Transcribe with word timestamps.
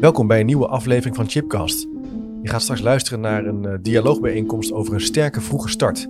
Welkom 0.00 0.26
bij 0.26 0.40
een 0.40 0.46
nieuwe 0.46 0.66
aflevering 0.66 1.16
van 1.16 1.28
Chipcast. 1.28 1.88
Je 2.42 2.48
gaat 2.48 2.62
straks 2.62 2.80
luisteren 2.80 3.20
naar 3.20 3.46
een 3.46 3.62
uh, 3.62 3.72
dialoogbijeenkomst 3.82 4.72
over 4.72 4.94
een 4.94 5.00
sterke 5.00 5.40
vroege 5.40 5.68
start. 5.68 6.08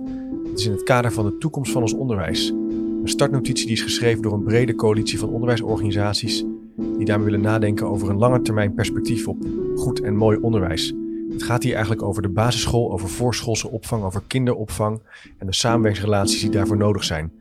Het 0.49 0.59
is 0.59 0.65
in 0.65 0.71
het 0.71 0.83
kader 0.83 1.11
van 1.11 1.25
de 1.25 1.37
toekomst 1.37 1.71
van 1.71 1.81
ons 1.81 1.93
onderwijs. 1.93 2.49
Een 2.49 3.01
startnotitie 3.03 3.65
die 3.65 3.75
is 3.75 3.81
geschreven 3.81 4.21
door 4.21 4.33
een 4.33 4.43
brede 4.43 4.75
coalitie 4.75 5.19
van 5.19 5.29
onderwijsorganisaties 5.29 6.43
die 6.77 7.05
daarmee 7.05 7.25
willen 7.25 7.41
nadenken 7.41 7.87
over 7.87 8.09
een 8.09 8.17
lange 8.17 8.41
termijn 8.41 8.73
perspectief 8.73 9.27
op 9.27 9.45
goed 9.75 10.01
en 10.01 10.15
mooi 10.15 10.37
onderwijs. 10.37 10.93
Het 11.29 11.43
gaat 11.43 11.63
hier 11.63 11.73
eigenlijk 11.73 12.03
over 12.03 12.21
de 12.21 12.29
basisschool, 12.29 12.91
over 12.91 13.09
voorschoolse 13.09 13.69
opvang, 13.69 14.03
over 14.03 14.21
kinderopvang 14.27 15.01
en 15.37 15.45
de 15.45 15.53
samenwerkingsrelaties 15.53 16.41
die 16.41 16.49
daarvoor 16.49 16.77
nodig 16.77 17.03
zijn. 17.03 17.31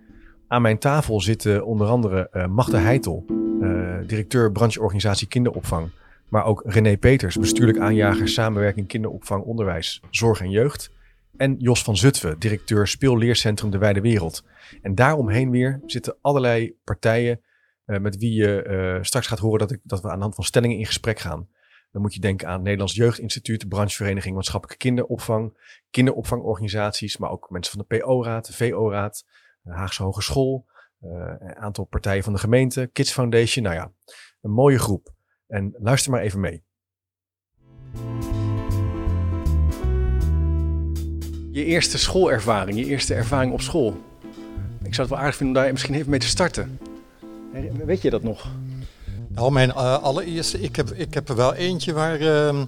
Aan 0.48 0.62
mijn 0.62 0.78
tafel 0.78 1.20
zitten 1.20 1.64
onder 1.66 1.86
andere 1.86 2.30
uh, 2.32 2.46
Magda 2.46 2.78
Heitel, 2.78 3.24
uh, 3.60 3.94
directeur 4.06 4.52
brancheorganisatie 4.52 5.28
kinderopvang. 5.28 5.88
Maar 6.28 6.44
ook 6.44 6.62
René 6.66 6.96
Peters, 6.96 7.36
bestuurlijk 7.36 7.78
aanjager 7.78 8.28
samenwerking 8.28 8.86
kinderopvang, 8.86 9.44
onderwijs, 9.44 10.00
zorg 10.10 10.40
en 10.40 10.50
jeugd. 10.50 10.90
En 11.36 11.56
Jos 11.58 11.82
van 11.82 11.96
Zutphen, 11.96 12.38
directeur 12.38 12.86
speelleercentrum 12.86 13.70
De 13.70 13.78
Wijde 13.78 14.00
Wereld. 14.00 14.44
En 14.82 14.94
daaromheen 14.94 15.50
weer 15.50 15.80
zitten 15.86 16.16
allerlei 16.20 16.76
partijen 16.84 17.40
uh, 17.86 17.98
met 17.98 18.16
wie 18.16 18.32
je 18.32 18.64
uh, 18.66 19.02
straks 19.02 19.26
gaat 19.26 19.38
horen 19.38 19.58
dat, 19.58 19.70
ik, 19.70 19.80
dat 19.82 20.00
we 20.00 20.08
aan 20.08 20.16
de 20.16 20.22
hand 20.22 20.34
van 20.34 20.44
stellingen 20.44 20.78
in 20.78 20.86
gesprek 20.86 21.18
gaan. 21.18 21.48
Dan 21.92 22.02
moet 22.02 22.14
je 22.14 22.20
denken 22.20 22.46
aan 22.46 22.54
het 22.54 22.62
Nederlands 22.62 22.94
Jeugdinstituut, 22.94 23.68
branchevereniging 23.68 24.34
maatschappelijke 24.34 24.84
kinderopvang, 24.84 25.72
kinderopvangorganisaties, 25.90 27.16
maar 27.16 27.30
ook 27.30 27.50
mensen 27.50 27.72
van 27.76 27.86
de 27.88 27.96
PO-raad, 27.96 28.46
de 28.46 28.52
VO-raad, 28.52 29.24
de 29.62 29.72
Haagse 29.72 30.02
Hogeschool, 30.02 30.66
uh, 31.00 31.10
een 31.38 31.56
aantal 31.56 31.84
partijen 31.84 32.22
van 32.22 32.32
de 32.32 32.38
gemeente, 32.38 32.90
Kids 32.92 33.12
Foundation. 33.12 33.64
Nou 33.64 33.76
ja, 33.76 33.92
een 34.40 34.50
mooie 34.50 34.78
groep. 34.78 35.13
En 35.54 35.74
luister 35.78 36.10
maar 36.10 36.20
even 36.20 36.40
mee. 36.40 36.62
Je 41.50 41.64
eerste 41.64 41.98
schoolervaring, 41.98 42.78
je 42.78 42.84
eerste 42.84 43.14
ervaring 43.14 43.52
op 43.52 43.60
school. 43.60 44.02
Ik 44.82 44.94
zou 44.94 45.00
het 45.00 45.08
wel 45.08 45.18
aardig 45.18 45.36
vinden 45.36 45.56
om 45.56 45.62
daar 45.62 45.72
misschien 45.72 45.94
even 45.94 46.10
mee 46.10 46.18
te 46.18 46.26
starten. 46.26 46.78
Weet 47.84 48.02
je 48.02 48.10
dat 48.10 48.22
nog? 48.22 48.46
Nou, 49.28 49.52
mijn 49.52 49.68
uh, 49.68 50.02
allereerste, 50.02 50.60
ik 50.60 50.76
heb, 50.76 50.90
ik 50.90 51.14
heb 51.14 51.28
er 51.28 51.36
wel 51.36 51.54
eentje 51.54 51.92
waar, 51.92 52.20
uh, 52.20 52.62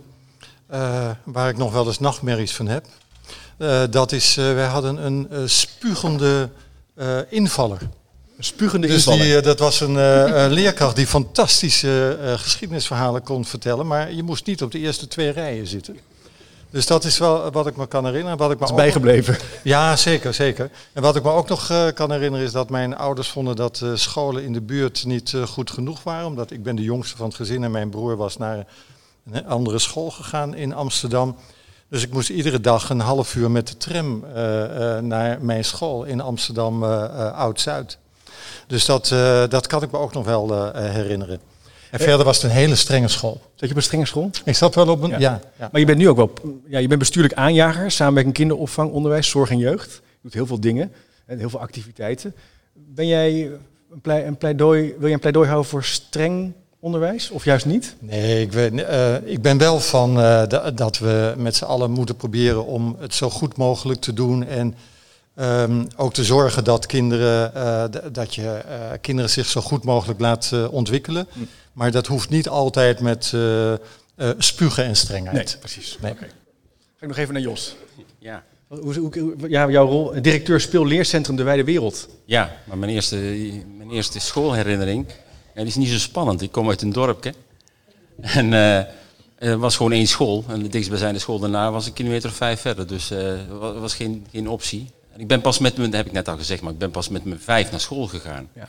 uh, 0.72 1.10
waar 1.24 1.48
ik 1.48 1.56
nog 1.56 1.72
wel 1.72 1.86
eens 1.86 1.98
nachtmerries 1.98 2.54
van 2.54 2.68
heb. 2.68 2.86
dat 3.90 4.12
is, 4.12 4.34
wij 4.34 4.66
hadden 4.66 5.06
een 5.06 5.48
spugende 5.48 6.50
invaller. 7.28 7.80
Spugende 8.38 8.86
dus? 8.86 9.04
Die, 9.04 9.40
dat 9.40 9.58
was 9.58 9.80
een 9.80 9.94
leerkracht 10.50 10.96
die 10.96 11.06
fantastische 11.06 12.18
geschiedenisverhalen 12.36 13.22
kon 13.22 13.44
vertellen, 13.44 13.86
maar 13.86 14.12
je 14.12 14.22
moest 14.22 14.46
niet 14.46 14.62
op 14.62 14.72
de 14.72 14.78
eerste 14.78 15.08
twee 15.08 15.30
rijen 15.30 15.66
zitten. 15.66 15.98
Dus 16.70 16.86
dat 16.86 17.04
is 17.04 17.18
wel 17.18 17.50
wat 17.50 17.66
ik 17.66 17.76
me 17.76 17.86
kan 17.86 18.04
herinneren. 18.04 18.38
Wat 18.38 18.50
ik 18.50 18.58
me 18.58 18.64
is 18.64 18.74
bijgebleven. 18.74 19.32
Nog... 19.32 19.42
Ja, 19.62 19.96
zeker, 19.96 20.34
zeker. 20.34 20.70
En 20.92 21.02
wat 21.02 21.16
ik 21.16 21.22
me 21.22 21.30
ook 21.30 21.48
nog 21.48 21.70
uh, 21.70 21.86
kan 21.94 22.12
herinneren 22.12 22.46
is 22.46 22.52
dat 22.52 22.70
mijn 22.70 22.96
ouders 22.96 23.28
vonden 23.28 23.56
dat 23.56 23.84
scholen 23.94 24.44
in 24.44 24.52
de 24.52 24.60
buurt 24.60 25.04
niet 25.04 25.34
goed 25.46 25.70
genoeg 25.70 26.02
waren. 26.02 26.26
Omdat 26.26 26.50
ik 26.50 26.62
ben 26.62 26.76
de 26.76 26.82
jongste 26.82 27.16
van 27.16 27.26
het 27.26 27.36
gezin 27.36 27.64
en 27.64 27.70
mijn 27.70 27.90
broer 27.90 28.16
was 28.16 28.36
naar 28.36 28.66
een 29.32 29.46
andere 29.46 29.78
school 29.78 30.10
gegaan 30.10 30.54
in 30.54 30.74
Amsterdam. 30.74 31.36
Dus 31.90 32.02
ik 32.02 32.12
moest 32.12 32.28
iedere 32.28 32.60
dag 32.60 32.90
een 32.90 33.00
half 33.00 33.34
uur 33.34 33.50
met 33.50 33.68
de 33.68 33.76
tram 33.76 34.24
naar 35.06 35.38
mijn 35.40 35.64
school 35.64 36.04
in 36.04 36.20
Amsterdam 36.20 36.84
Oud-Zuid. 36.84 37.98
Dus 38.66 38.84
dat, 38.84 39.08
dat 39.50 39.66
kan 39.66 39.82
ik 39.82 39.90
me 39.90 39.98
ook 39.98 40.12
nog 40.12 40.24
wel 40.24 40.72
herinneren. 40.74 41.40
En 41.90 41.98
verder 41.98 42.24
was 42.24 42.36
het 42.36 42.50
een 42.50 42.56
hele 42.56 42.74
strenge 42.74 43.08
school. 43.08 43.40
Zat 43.54 43.60
je 43.60 43.70
op 43.70 43.76
een 43.76 43.82
strenge 43.82 44.06
school? 44.06 44.30
Ik 44.44 44.54
zat 44.54 44.74
wel 44.74 44.88
op 44.88 45.02
een. 45.02 45.10
Ja. 45.10 45.18
ja, 45.18 45.40
ja. 45.58 45.68
Maar 45.72 45.80
je 45.80 45.86
bent 45.86 45.98
nu 45.98 46.08
ook 46.08 46.16
wel. 46.16 46.32
Ja, 46.68 46.78
je 46.78 46.88
bent 46.88 46.98
bestuurlijk 47.00 47.34
aanjager, 47.34 47.90
samenwerking 47.90 48.34
kinderopvang, 48.34 48.92
onderwijs, 48.92 49.28
zorg 49.28 49.50
en 49.50 49.58
jeugd. 49.58 49.92
Je 49.92 50.18
doet 50.22 50.34
heel 50.34 50.46
veel 50.46 50.60
dingen 50.60 50.92
en 51.26 51.38
heel 51.38 51.50
veel 51.50 51.60
activiteiten. 51.60 52.34
Ben 52.74 53.06
jij 53.06 53.50
een, 53.92 54.00
plei, 54.00 54.24
een 54.24 54.36
pleidooi, 54.36 54.94
wil 54.98 55.08
je 55.08 55.14
een 55.14 55.20
pleidooi 55.20 55.48
houden 55.48 55.70
voor 55.70 55.84
streng 55.84 56.52
onderwijs 56.80 57.30
of 57.30 57.44
juist 57.44 57.66
niet? 57.66 57.96
Nee, 57.98 58.40
ik 58.40 58.50
ben, 58.50 58.74
uh, 58.78 59.14
ik 59.24 59.42
ben 59.42 59.58
wel 59.58 59.80
van 59.80 60.18
uh, 60.18 60.42
dat 60.74 60.98
we 60.98 61.34
met 61.36 61.56
z'n 61.56 61.64
allen 61.64 61.90
moeten 61.90 62.16
proberen 62.16 62.66
om 62.66 62.96
het 62.98 63.14
zo 63.14 63.30
goed 63.30 63.56
mogelijk 63.56 64.00
te 64.00 64.12
doen. 64.12 64.46
En 64.46 64.74
um, 65.36 65.86
ook 65.96 66.12
te 66.12 66.24
zorgen 66.24 66.64
dat 66.64 66.86
kinderen, 66.86 67.52
uh, 67.56 67.84
dat 68.12 68.34
je 68.34 68.60
kinderen 69.00 69.30
zich 69.30 69.46
zo 69.46 69.60
goed 69.60 69.84
mogelijk 69.84 70.20
laat 70.20 70.52
ontwikkelen. 70.70 71.26
Hm. 71.32 71.40
Maar 71.72 71.90
dat 71.90 72.06
hoeft 72.06 72.28
niet 72.28 72.48
altijd 72.48 73.00
met 73.00 73.32
uh, 73.34 73.70
uh, 73.70 73.76
spugen 74.38 74.84
en 74.84 74.96
strengheid. 74.96 75.46
Nee, 75.46 75.56
precies. 75.58 75.98
Nee. 76.00 76.12
Okay. 76.12 76.28
Ga 76.28 77.02
ik 77.02 77.08
nog 77.08 77.16
even 77.16 77.34
naar 77.34 77.42
Jos. 77.42 77.76
Ja. 78.18 78.42
Hoe, 78.68 78.94
hoe, 78.94 79.34
ja, 79.48 79.70
jouw 79.70 79.86
rol, 79.86 80.22
directeur 80.22 80.60
speelleercentrum 80.60 81.36
De 81.36 81.42
Wijde 81.42 81.64
Wereld. 81.64 82.08
Ja, 82.24 82.56
maar 82.64 82.78
mijn 82.78 82.92
eerste, 82.92 83.16
mijn 83.76 83.90
eerste 83.90 84.20
schoolherinnering 84.20 85.06
ja, 85.56 85.62
die 85.62 85.70
is 85.70 85.76
niet 85.76 85.88
zo 85.88 85.98
spannend. 85.98 86.42
Ik 86.42 86.52
kom 86.52 86.68
uit 86.68 86.82
een 86.82 86.92
dorpje. 86.92 87.34
En 88.20 88.52
uh, 88.52 88.76
er 89.38 89.58
was 89.58 89.76
gewoon 89.76 89.92
één 89.92 90.06
school. 90.06 90.44
En 90.48 90.62
de 90.62 90.68
dichtstbijzijnde 90.68 91.18
school 91.18 91.38
daarna 91.38 91.70
was 91.70 91.86
een 91.86 91.92
kilometer 91.92 92.30
of 92.30 92.36
vijf 92.36 92.60
verder. 92.60 92.86
Dus 92.86 93.08
dat 93.08 93.18
uh, 93.18 93.80
was 93.80 93.94
geen, 93.94 94.26
geen 94.30 94.48
optie. 94.48 94.90
En 95.16 95.22
ik 95.22 95.28
ben 95.28 95.40
pas 95.40 95.58
met 95.58 95.76
mijn, 95.76 95.90
dat 95.90 95.98
heb 95.98 96.06
ik 96.06 96.12
net 96.12 96.28
al 96.28 96.36
gezegd, 96.36 96.62
maar 96.62 96.72
ik 96.72 96.78
ben 96.78 96.90
pas 96.90 97.08
met 97.08 97.24
mijn 97.24 97.40
vijf 97.40 97.70
naar 97.70 97.80
school 97.80 98.06
gegaan. 98.06 98.48
Ja. 98.54 98.68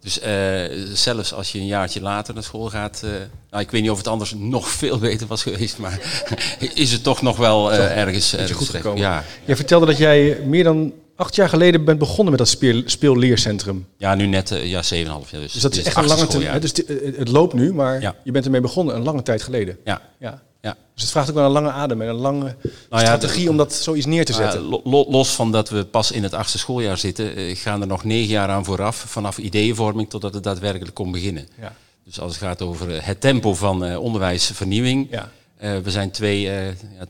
Dus 0.00 0.22
uh, 0.22 0.86
zelfs 0.94 1.32
als 1.32 1.52
je 1.52 1.58
een 1.58 1.66
jaartje 1.66 2.00
later 2.00 2.34
naar 2.34 2.42
school 2.42 2.68
gaat, 2.68 3.02
uh, 3.04 3.10
nou, 3.50 3.62
ik 3.62 3.70
weet 3.70 3.82
niet 3.82 3.90
of 3.90 3.96
het 3.96 4.06
anders 4.08 4.34
nog 4.36 4.70
veel 4.80 4.98
beter 4.98 5.26
was 5.26 5.42
geweest, 5.42 5.78
maar 5.78 6.00
is 6.74 6.92
het 6.92 7.02
toch 7.02 7.22
nog 7.22 7.36
wel 7.36 7.72
uh, 7.72 7.96
ergens, 7.96 8.36
ergens 8.36 8.58
goed 8.58 8.68
gekomen. 8.68 9.00
Ja. 9.00 9.24
Jij 9.44 9.56
vertelde 9.56 9.86
dat 9.86 9.98
jij 9.98 10.40
meer 10.44 10.64
dan 10.64 10.92
acht 11.16 11.34
jaar 11.34 11.48
geleden 11.48 11.84
bent 11.84 11.98
begonnen 11.98 12.28
met 12.28 12.38
dat 12.38 12.48
speel, 12.48 12.82
speelleercentrum. 12.84 13.86
Ja, 13.96 14.14
nu 14.14 14.26
net 14.26 14.48
ja, 14.48 14.82
7,5 14.82 14.88
jaar. 14.88 15.20
Dus, 15.30 15.52
dus 15.52 15.62
dat 15.62 15.76
is 15.76 15.84
echt 15.84 15.96
een 15.96 16.06
lange 16.06 16.26
tijd. 16.26 16.62
Dus 16.62 16.72
het 17.16 17.28
loopt 17.28 17.54
nu, 17.54 17.74
maar 17.74 18.00
ja. 18.00 18.14
je 18.24 18.30
bent 18.30 18.44
ermee 18.44 18.60
begonnen 18.60 18.94
een 18.94 19.02
lange 19.02 19.22
tijd 19.22 19.42
geleden. 19.42 19.78
Ja. 19.84 20.02
ja. 20.18 20.42
Ja. 20.68 20.76
Dus 20.94 21.02
het 21.02 21.10
vraagt 21.10 21.28
ook 21.28 21.34
wel 21.34 21.44
een 21.44 21.50
lange 21.50 21.70
adem 21.70 22.02
en 22.02 22.08
een 22.08 22.14
lange 22.14 22.56
nou 22.90 23.02
ja, 23.02 23.06
strategie 23.06 23.44
de, 23.44 23.50
om 23.50 23.56
dat 23.56 23.72
zoiets 23.72 24.06
neer 24.06 24.24
te 24.24 24.32
zetten. 24.32 24.62
Uh, 24.62 24.78
lo, 24.84 25.04
los 25.08 25.34
van 25.34 25.52
dat 25.52 25.68
we 25.68 25.84
pas 25.84 26.10
in 26.10 26.22
het 26.22 26.34
achtste 26.34 26.58
schooljaar 26.58 26.98
zitten, 26.98 27.38
uh, 27.38 27.56
gaan 27.56 27.80
er 27.80 27.86
nog 27.86 28.04
negen 28.04 28.28
jaar 28.28 28.48
aan 28.48 28.64
vooraf, 28.64 28.96
vanaf 28.96 29.38
ideeënvorming 29.38 30.10
totdat 30.10 30.34
het 30.34 30.42
daadwerkelijk 30.42 30.94
kon 30.94 31.12
beginnen. 31.12 31.48
Ja. 31.60 31.74
Dus 32.04 32.20
als 32.20 32.32
het 32.32 32.42
gaat 32.42 32.62
over 32.62 33.04
het 33.04 33.20
tempo 33.20 33.54
van 33.54 33.84
uh, 33.84 33.98
onderwijsvernieuwing, 33.98 35.08
ja. 35.10 35.30
we 35.58 35.90
zijn 35.90 36.10
twee, 36.10 36.50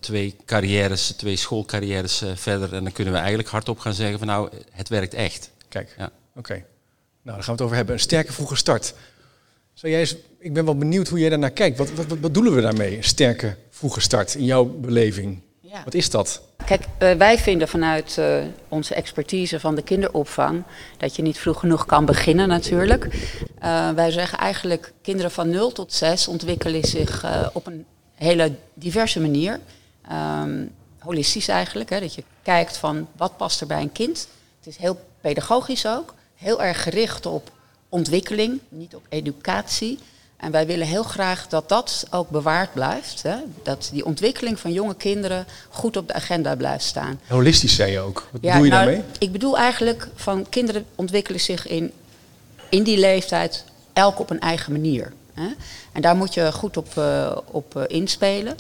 twee 0.01 0.37
carrières, 0.47 1.07
twee 1.17 1.37
schoolcarrières 1.37 2.23
verder 2.35 2.75
en 2.75 2.83
dan 2.83 2.93
kunnen 2.93 3.13
we 3.13 3.19
eigenlijk 3.19 3.49
hardop 3.49 3.79
gaan 3.79 3.95
zeggen 3.95 4.19
van 4.19 4.27
nou, 4.27 4.49
het 4.73 4.89
werkt 4.89 5.15
echt. 5.15 5.51
Kijk, 5.69 5.95
ja. 5.99 6.05
oké. 6.05 6.39
Okay. 6.39 6.65
Nou, 7.23 7.37
daar 7.37 7.45
gaan 7.45 7.45
we 7.45 7.51
het 7.51 7.61
over 7.61 7.77
hebben. 7.77 7.95
Een 7.95 8.01
sterke 8.01 8.33
vroege 8.33 8.57
start. 8.57 8.95
Zou 9.79 9.93
jij 9.93 10.01
eens, 10.01 10.17
ik 10.39 10.53
ben 10.53 10.65
wel 10.65 10.77
benieuwd 10.77 11.09
hoe 11.09 11.19
jij 11.19 11.29
daarnaar 11.29 11.51
kijkt. 11.51 11.79
Wat, 11.79 11.91
wat, 11.93 12.07
wat 12.07 12.21
bedoelen 12.21 12.55
we 12.55 12.61
daarmee? 12.61 12.97
Een 12.97 13.05
sterke 13.05 13.57
vroege 13.71 14.01
start 14.01 14.35
in 14.35 14.45
jouw 14.45 14.65
beleving. 14.65 15.43
Ja. 15.61 15.85
Wat 15.85 15.95
is 15.95 16.11
dat? 16.11 16.43
Kijk, 16.67 16.85
uh, 16.99 17.13
wij 17.13 17.39
vinden 17.39 17.69
vanuit 17.69 18.17
uh, 18.19 18.45
onze 18.69 18.95
expertise 18.95 19.61
van 19.61 19.75
de 19.75 19.83
kinderopvang 19.83 20.63
dat 20.97 21.17
je 21.17 21.23
niet 21.23 21.39
vroeg 21.39 21.61
genoeg 21.61 21.87
kan 21.87 22.05
beginnen 22.05 22.49
natuurlijk. 22.49 23.05
Uh, 23.63 23.91
wij 23.91 24.11
zeggen 24.11 24.39
eigenlijk 24.39 24.93
kinderen 25.03 25.31
van 25.31 25.51
0 25.51 25.73
tot 25.73 25.93
6 25.93 26.29
ontwikkelen 26.29 26.85
zich 26.85 27.25
op 27.53 27.67
een 27.67 27.85
hele 28.15 28.53
diverse 28.75 29.21
manier. 29.21 29.61
Um, 30.13 30.71
holistisch 30.99 31.49
eigenlijk, 31.49 31.91
hè, 31.91 32.01
dat 32.01 32.15
je 32.15 32.25
kijkt 32.43 32.77
van 32.77 33.09
wat 33.17 33.37
past 33.37 33.61
er 33.61 33.67
bij 33.67 33.83
een 33.83 33.93
kind. 33.93 34.29
Het 34.59 34.67
is 34.67 34.77
heel 34.77 35.01
pedagogisch 35.21 35.87
ook, 35.87 36.15
heel 36.35 36.63
erg 36.63 36.83
gericht 36.83 37.27
op 37.27 37.51
ontwikkeling, 37.89 38.61
niet 38.69 38.95
op 38.95 39.07
educatie. 39.09 39.99
En 40.37 40.51
wij 40.51 40.67
willen 40.67 40.87
heel 40.87 41.03
graag 41.03 41.49
dat 41.49 41.69
dat 41.69 42.07
ook 42.11 42.31
bewaard 42.31 42.73
blijft. 42.73 43.23
Hè? 43.23 43.37
Dat 43.63 43.89
die 43.93 44.05
ontwikkeling 44.05 44.61
van 44.61 44.73
jonge 44.73 44.97
kinderen 44.97 45.47
goed 45.69 45.97
op 45.97 46.07
de 46.07 46.13
agenda 46.15 46.57
blijft 46.57 46.85
staan. 46.85 47.21
Holistisch 47.29 47.75
zei 47.75 47.93
je 47.93 48.01
ook. 48.01 48.29
Wat 48.33 48.43
ja, 48.43 48.49
bedoel 48.51 48.65
je 48.65 48.71
nou, 48.71 48.85
daarmee? 48.85 49.05
Ik 49.19 49.33
bedoel 49.33 49.59
eigenlijk 49.59 50.09
van 50.15 50.49
kinderen 50.49 50.85
ontwikkelen 50.95 51.41
zich 51.41 51.67
in, 51.67 51.93
in 52.69 52.83
die 52.83 52.99
leeftijd 52.99 53.65
elk 53.93 54.19
op 54.19 54.31
een 54.31 54.41
eigen 54.41 54.73
manier. 54.73 55.13
Hè? 55.35 55.49
En 55.93 56.03
daar 56.03 56.17
moet 56.17 56.35
je 56.35 56.53
goed 56.53 56.77
op, 56.77 56.89
uh, 56.99 57.37
op 57.45 57.77
uh, 57.77 57.83
inspelen. 57.87 58.57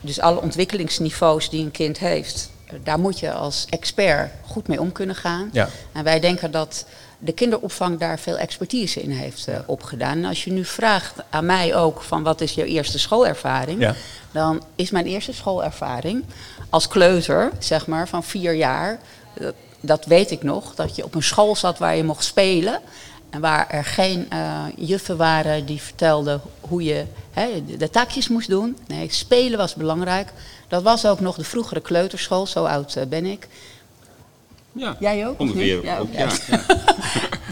Dus 0.00 0.20
alle 0.20 0.40
ontwikkelingsniveaus 0.40 1.50
die 1.50 1.64
een 1.64 1.70
kind 1.70 1.98
heeft, 1.98 2.50
daar 2.82 2.98
moet 2.98 3.18
je 3.18 3.32
als 3.32 3.66
expert 3.68 4.32
goed 4.46 4.68
mee 4.68 4.80
om 4.80 4.92
kunnen 4.92 5.16
gaan. 5.16 5.48
Ja. 5.52 5.68
En 5.92 6.04
wij 6.04 6.20
denken 6.20 6.50
dat 6.50 6.86
de 7.22 7.32
kinderopvang 7.32 7.98
daar 7.98 8.18
veel 8.18 8.38
expertise 8.38 9.02
in 9.02 9.10
heeft 9.10 9.48
uh, 9.48 9.58
opgedaan. 9.66 10.16
En 10.16 10.24
als 10.24 10.44
je 10.44 10.52
nu 10.52 10.64
vraagt 10.64 11.14
aan 11.30 11.46
mij 11.46 11.74
ook 11.74 12.02
van 12.02 12.22
wat 12.22 12.40
is 12.40 12.54
jouw 12.54 12.66
eerste 12.66 12.98
schoolervaring, 12.98 13.80
ja. 13.80 13.94
dan 14.30 14.62
is 14.76 14.90
mijn 14.90 15.06
eerste 15.06 15.32
schoolervaring 15.32 16.24
als 16.70 16.88
kleuter, 16.88 17.52
zeg 17.58 17.86
maar, 17.86 18.08
van 18.08 18.24
vier 18.24 18.54
jaar. 18.54 18.98
Dat, 19.34 19.54
dat 19.80 20.04
weet 20.04 20.30
ik 20.30 20.42
nog, 20.42 20.74
dat 20.74 20.96
je 20.96 21.04
op 21.04 21.14
een 21.14 21.22
school 21.22 21.56
zat 21.56 21.78
waar 21.78 21.96
je 21.96 22.04
mocht 22.04 22.24
spelen. 22.24 22.80
En 23.30 23.40
waar 23.40 23.68
er 23.68 23.84
geen 23.84 24.28
uh, 24.32 24.64
juffen 24.76 25.16
waren 25.16 25.66
die 25.66 25.80
vertelden 25.80 26.40
hoe 26.60 26.84
je 26.84 27.04
hè, 27.30 27.64
de 27.78 27.90
takjes 27.90 28.28
moest 28.28 28.48
doen. 28.48 28.76
Nee, 28.86 29.06
spelen 29.10 29.58
was 29.58 29.74
belangrijk. 29.74 30.32
Dat 30.68 30.82
was 30.82 31.06
ook 31.06 31.20
nog 31.20 31.36
de 31.36 31.44
vroegere 31.44 31.80
kleuterschool, 31.80 32.46
zo 32.46 32.64
oud 32.64 32.96
uh, 32.96 33.04
ben 33.04 33.24
ik. 33.24 33.48
Ja, 34.72 34.96
Jij 35.00 35.26
ook? 35.26 35.40
ongeveer. 35.40 35.84
Ja, 35.84 35.98
ook, 35.98 36.12
ja. 36.12 36.28
ja. 36.48 36.60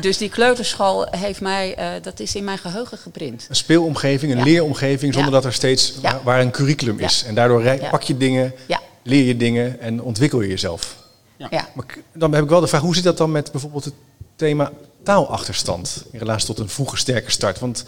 Dus 0.00 0.16
die 0.18 0.28
kleuterschool 0.28 1.06
heeft 1.10 1.40
mij, 1.40 1.78
uh, 1.78 2.02
dat 2.02 2.20
is 2.20 2.34
in 2.34 2.44
mijn 2.44 2.58
geheugen 2.58 2.98
geprint. 2.98 3.46
Een 3.48 3.56
speelomgeving, 3.56 4.32
een 4.32 4.38
Ja. 4.38 4.44
leeromgeving, 4.44 5.12
zonder 5.14 5.32
Ja. 5.32 5.36
dat 5.36 5.44
er 5.46 5.52
steeds 5.52 5.94
Ja. 5.94 6.00
waar, 6.12 6.20
waar 6.24 6.40
een 6.40 6.50
curriculum 6.50 6.98
is. 6.98 7.24
En 7.26 7.34
daardoor 7.34 7.62
rij- 7.62 7.80
Ja. 7.80 7.90
pak 7.90 8.02
je 8.02 8.16
dingen, 8.16 8.52
Ja, 8.66 8.80
leer 9.02 9.24
je 9.24 9.36
dingen 9.36 9.80
en 9.80 10.02
ontwikkel 10.02 10.40
je 10.40 10.48
jezelf. 10.48 10.96
ja. 11.36 11.68
Maar 11.74 11.84
dan 12.12 12.32
heb 12.34 12.42
ik 12.42 12.48
wel 12.48 12.60
de 12.60 12.66
vraag, 12.66 12.80
hoe 12.80 12.94
zit 12.94 13.04
dat 13.04 13.16
dan 13.18 13.30
met 13.32 13.50
bijvoorbeeld 13.52 13.84
het 13.84 13.94
thema 14.36 14.72
taalachterstand 15.02 16.04
in 16.12 16.18
relatie 16.18 16.46
tot 16.46 16.58
een 16.58 16.68
vroege 16.68 16.96
sterke 16.96 17.30
start? 17.30 17.58
Want 17.58 17.84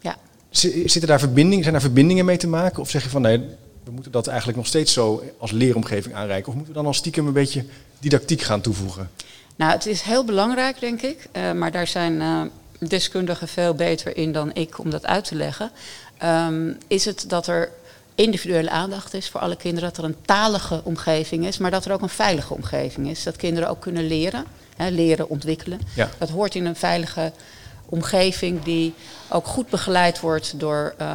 ja. 0.00 0.16
zi- 0.50 0.82
zitten 0.88 1.06
daar 1.06 1.18
verbindingen, 1.18 1.60
zijn 1.62 1.72
daar 1.74 1.82
verbindingen 1.82 2.24
mee 2.24 2.36
te 2.36 2.48
maken? 2.48 2.80
Of 2.82 2.90
zeg 2.90 3.02
je 3.02 3.08
van 3.10 3.22
nee, 3.22 3.44
we 3.84 3.90
moeten 3.90 4.12
dat 4.12 4.26
eigenlijk 4.26 4.58
nog 4.58 4.66
steeds 4.66 4.92
zo 4.92 5.24
als 5.38 5.50
leeromgeving 5.50 6.14
aanreiken? 6.14 6.48
Of 6.48 6.54
moeten 6.54 6.72
we 6.72 6.78
dan 6.78 6.88
al 6.88 6.94
stiekem 6.94 7.26
een 7.26 7.32
beetje 7.32 7.64
didactiek 7.98 8.40
gaan 8.40 8.60
toevoegen? 8.60 9.10
Nou, 9.56 9.72
het 9.72 9.86
is 9.86 10.00
heel 10.00 10.24
belangrijk, 10.24 10.80
denk 10.80 11.02
ik. 11.02 11.28
eh, 11.32 11.52
maar 11.52 11.72
daar 11.72 11.86
zijn 11.86 12.20
eh, 12.20 12.42
deskundigen 12.88 13.48
veel 13.48 13.74
beter 13.74 14.16
in 14.16 14.32
dan 14.32 14.54
ik 14.54 14.78
om 14.78 14.90
dat 14.90 15.06
uit 15.06 15.24
te 15.24 15.34
leggen. 15.34 15.70
Ehm, 16.18 16.72
is 16.86 17.04
het 17.04 17.24
dat 17.28 17.46
er 17.46 17.70
individuele 18.14 18.70
aandacht 18.70 19.14
is 19.14 19.28
voor 19.28 19.40
alle 19.40 19.56
kinderen, 19.56 19.88
dat 19.88 19.98
er 19.98 20.04
een 20.04 20.16
talige 20.24 20.80
omgeving 20.84 21.46
is, 21.46 21.58
maar 21.58 21.70
dat 21.70 21.84
er 21.84 21.92
ook 21.92 22.02
een 22.02 22.08
veilige 22.08 22.54
omgeving 22.54 23.08
is. 23.08 23.22
Dat 23.22 23.36
kinderen 23.36 23.68
ook 23.68 23.80
kunnen 23.80 24.06
leren, 24.06 24.44
hè, 24.76 24.88
leren 24.88 25.28
ontwikkelen. 25.28 25.80
Ja. 25.94 26.10
Dat 26.18 26.28
hoort 26.28 26.54
in 26.54 26.66
een 26.66 26.76
veilige 26.76 27.32
omgeving 27.90 28.62
die 28.62 28.94
ook 29.28 29.46
goed 29.46 29.68
begeleid 29.68 30.20
wordt 30.20 30.60
door, 30.60 30.94
eh, 30.98 31.06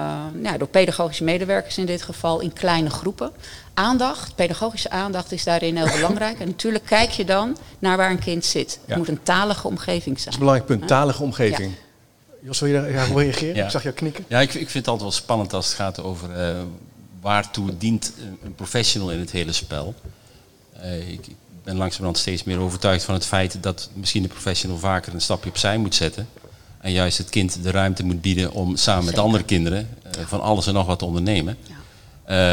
ja, 0.43 0.57
door 0.57 0.67
pedagogische 0.67 1.23
medewerkers 1.23 1.77
in 1.77 1.85
dit 1.85 2.01
geval 2.01 2.39
in 2.39 2.53
kleine 2.53 2.89
groepen. 2.89 3.31
Aandacht, 3.73 4.35
pedagogische 4.35 4.89
aandacht 4.89 5.31
is 5.31 5.43
daarin 5.43 5.77
heel 5.77 5.95
belangrijk. 5.95 6.39
En 6.39 6.47
natuurlijk 6.47 6.85
kijk 6.85 7.09
je 7.09 7.25
dan 7.25 7.57
naar 7.79 7.97
waar 7.97 8.11
een 8.11 8.19
kind 8.19 8.45
zit. 8.45 8.79
Ja. 8.81 8.87
Het 8.87 8.97
moet 8.97 9.07
een 9.07 9.23
talige 9.23 9.67
omgeving 9.67 10.03
Dat 10.05 10.15
is 10.15 10.21
zijn. 10.21 10.33
een 10.33 10.39
belangrijk 10.39 10.69
punt, 10.69 10.87
talige 10.87 11.23
omgeving. 11.23 11.73
Jos, 12.41 12.59
wil 12.59 12.69
je 12.69 12.75
daar 12.75 12.91
ja, 12.91 13.07
wil 13.07 13.19
je 13.19 13.25
reageren? 13.25 13.55
Ja. 13.55 13.63
Ik 13.65 13.71
zag 13.71 13.83
jou 13.83 13.95
knikken. 13.95 14.25
Ja, 14.27 14.39
ik, 14.39 14.53
ik 14.53 14.69
vind 14.69 14.73
het 14.73 14.87
altijd 14.87 15.09
wel 15.09 15.19
spannend 15.21 15.53
als 15.53 15.65
het 15.65 15.75
gaat 15.75 16.01
over 16.03 16.31
eh, 16.31 16.61
waartoe 17.21 17.77
dient 17.77 18.13
een, 18.19 18.37
een 18.43 18.55
professional 18.55 19.11
in 19.11 19.19
het 19.19 19.31
hele 19.31 19.51
spel. 19.51 19.93
Eh, 20.79 21.09
ik, 21.09 21.27
ik 21.27 21.35
ben 21.63 21.75
langzamerhand 21.75 22.17
steeds 22.17 22.43
meer 22.43 22.59
overtuigd 22.59 23.03
van 23.03 23.13
het 23.13 23.25
feit 23.25 23.63
dat 23.63 23.89
misschien 23.93 24.21
de 24.21 24.27
professional 24.27 24.77
vaker 24.77 25.13
een 25.13 25.21
stapje 25.21 25.49
opzij 25.49 25.77
moet 25.77 25.95
zetten. 25.95 26.27
En 26.85 26.91
juist 26.91 27.17
het 27.17 27.29
kind 27.29 27.63
de 27.63 27.71
ruimte 27.71 28.03
moet 28.05 28.21
bieden 28.21 28.51
om 28.51 28.75
samen 28.75 29.05
met 29.05 29.17
andere 29.17 29.43
kinderen 29.43 29.89
eh, 30.03 30.25
van 30.25 30.41
alles 30.41 30.67
en 30.67 30.73
nog 30.73 30.85
wat 30.85 30.99
te 30.99 31.05
ondernemen. 31.05 31.57
Ja. 31.67 31.75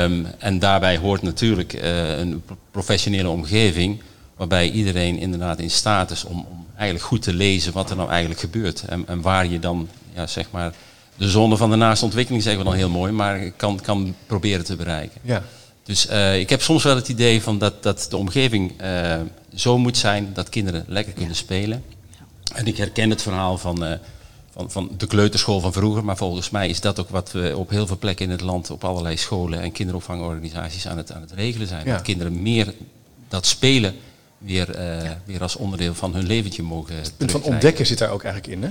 Ehm, 0.04 0.24
en 0.38 0.58
daarbij 0.58 0.96
hoort 0.96 1.22
natuurlijk 1.22 1.72
eh, 1.72 2.18
een 2.18 2.42
pro- 2.44 2.56
professionele 2.70 3.28
omgeving 3.28 4.00
waarbij 4.36 4.70
iedereen 4.70 5.18
inderdaad 5.18 5.58
in 5.58 5.70
staat 5.70 6.10
is 6.10 6.24
om, 6.24 6.46
om 6.50 6.66
eigenlijk 6.76 7.04
goed 7.04 7.22
te 7.22 7.32
lezen 7.32 7.72
wat 7.72 7.90
er 7.90 7.96
nou 7.96 8.10
eigenlijk 8.10 8.40
gebeurt. 8.40 8.84
En, 8.88 9.04
en 9.06 9.20
waar 9.20 9.46
je 9.46 9.58
dan, 9.58 9.88
ja, 10.14 10.26
zeg 10.26 10.50
maar, 10.50 10.72
de 11.16 11.28
zone 11.28 11.56
van 11.56 11.70
de 11.70 11.76
naaste 11.76 12.04
ontwikkeling 12.04 12.42
zeggen 12.42 12.62
we 12.62 12.68
dan 12.68 12.78
heel 12.78 12.90
mooi, 12.90 13.12
maar 13.12 13.50
kan, 13.50 13.80
kan 13.80 14.14
proberen 14.26 14.64
te 14.64 14.76
bereiken. 14.76 15.20
Ja. 15.22 15.42
Dus 15.82 16.06
eh, 16.06 16.38
ik 16.38 16.50
heb 16.50 16.62
soms 16.62 16.82
wel 16.82 16.96
het 16.96 17.08
idee 17.08 17.42
van 17.42 17.58
dat, 17.58 17.82
dat 17.82 18.06
de 18.10 18.16
omgeving 18.16 18.80
eh, 18.80 19.20
zo 19.54 19.78
moet 19.78 19.96
zijn 19.96 20.30
dat 20.34 20.48
kinderen 20.48 20.84
lekker 20.88 21.12
kunnen 21.12 21.36
spelen. 21.36 21.84
En 22.54 22.66
ik 22.66 22.76
herken 22.76 23.10
het 23.10 23.22
verhaal 23.22 23.58
van, 23.58 23.84
eh, 23.84 23.92
van, 24.52 24.70
van 24.70 24.90
de 24.96 25.06
kleuterschool 25.06 25.60
van 25.60 25.72
vroeger, 25.72 26.04
maar 26.04 26.16
volgens 26.16 26.50
mij 26.50 26.68
is 26.68 26.80
dat 26.80 27.00
ook 27.00 27.08
wat 27.08 27.32
we 27.32 27.52
op 27.56 27.70
heel 27.70 27.86
veel 27.86 27.98
plekken 27.98 28.24
in 28.24 28.30
het 28.30 28.40
land 28.40 28.70
op 28.70 28.84
allerlei 28.84 29.16
scholen 29.16 29.60
en 29.60 29.72
kinderopvangorganisaties 29.72 30.88
aan 30.88 30.96
het, 30.96 31.12
aan 31.12 31.20
het 31.20 31.32
regelen 31.32 31.66
zijn. 31.66 31.86
Ja. 31.86 31.92
Dat 31.92 32.02
kinderen 32.02 32.42
meer 32.42 32.74
dat 33.28 33.46
spelen 33.46 33.94
weer, 34.38 34.70
eh, 34.70 35.10
weer 35.24 35.42
als 35.42 35.56
onderdeel 35.56 35.94
van 35.94 36.14
hun 36.14 36.26
leventje 36.26 36.62
mogen 36.62 36.96
Het 36.96 37.16
punt 37.16 37.30
van 37.30 37.42
ontdekken 37.42 37.86
zit 37.86 37.98
daar 37.98 38.10
ook 38.10 38.24
eigenlijk 38.24 38.54
in, 38.54 38.62
hè? 38.62 38.70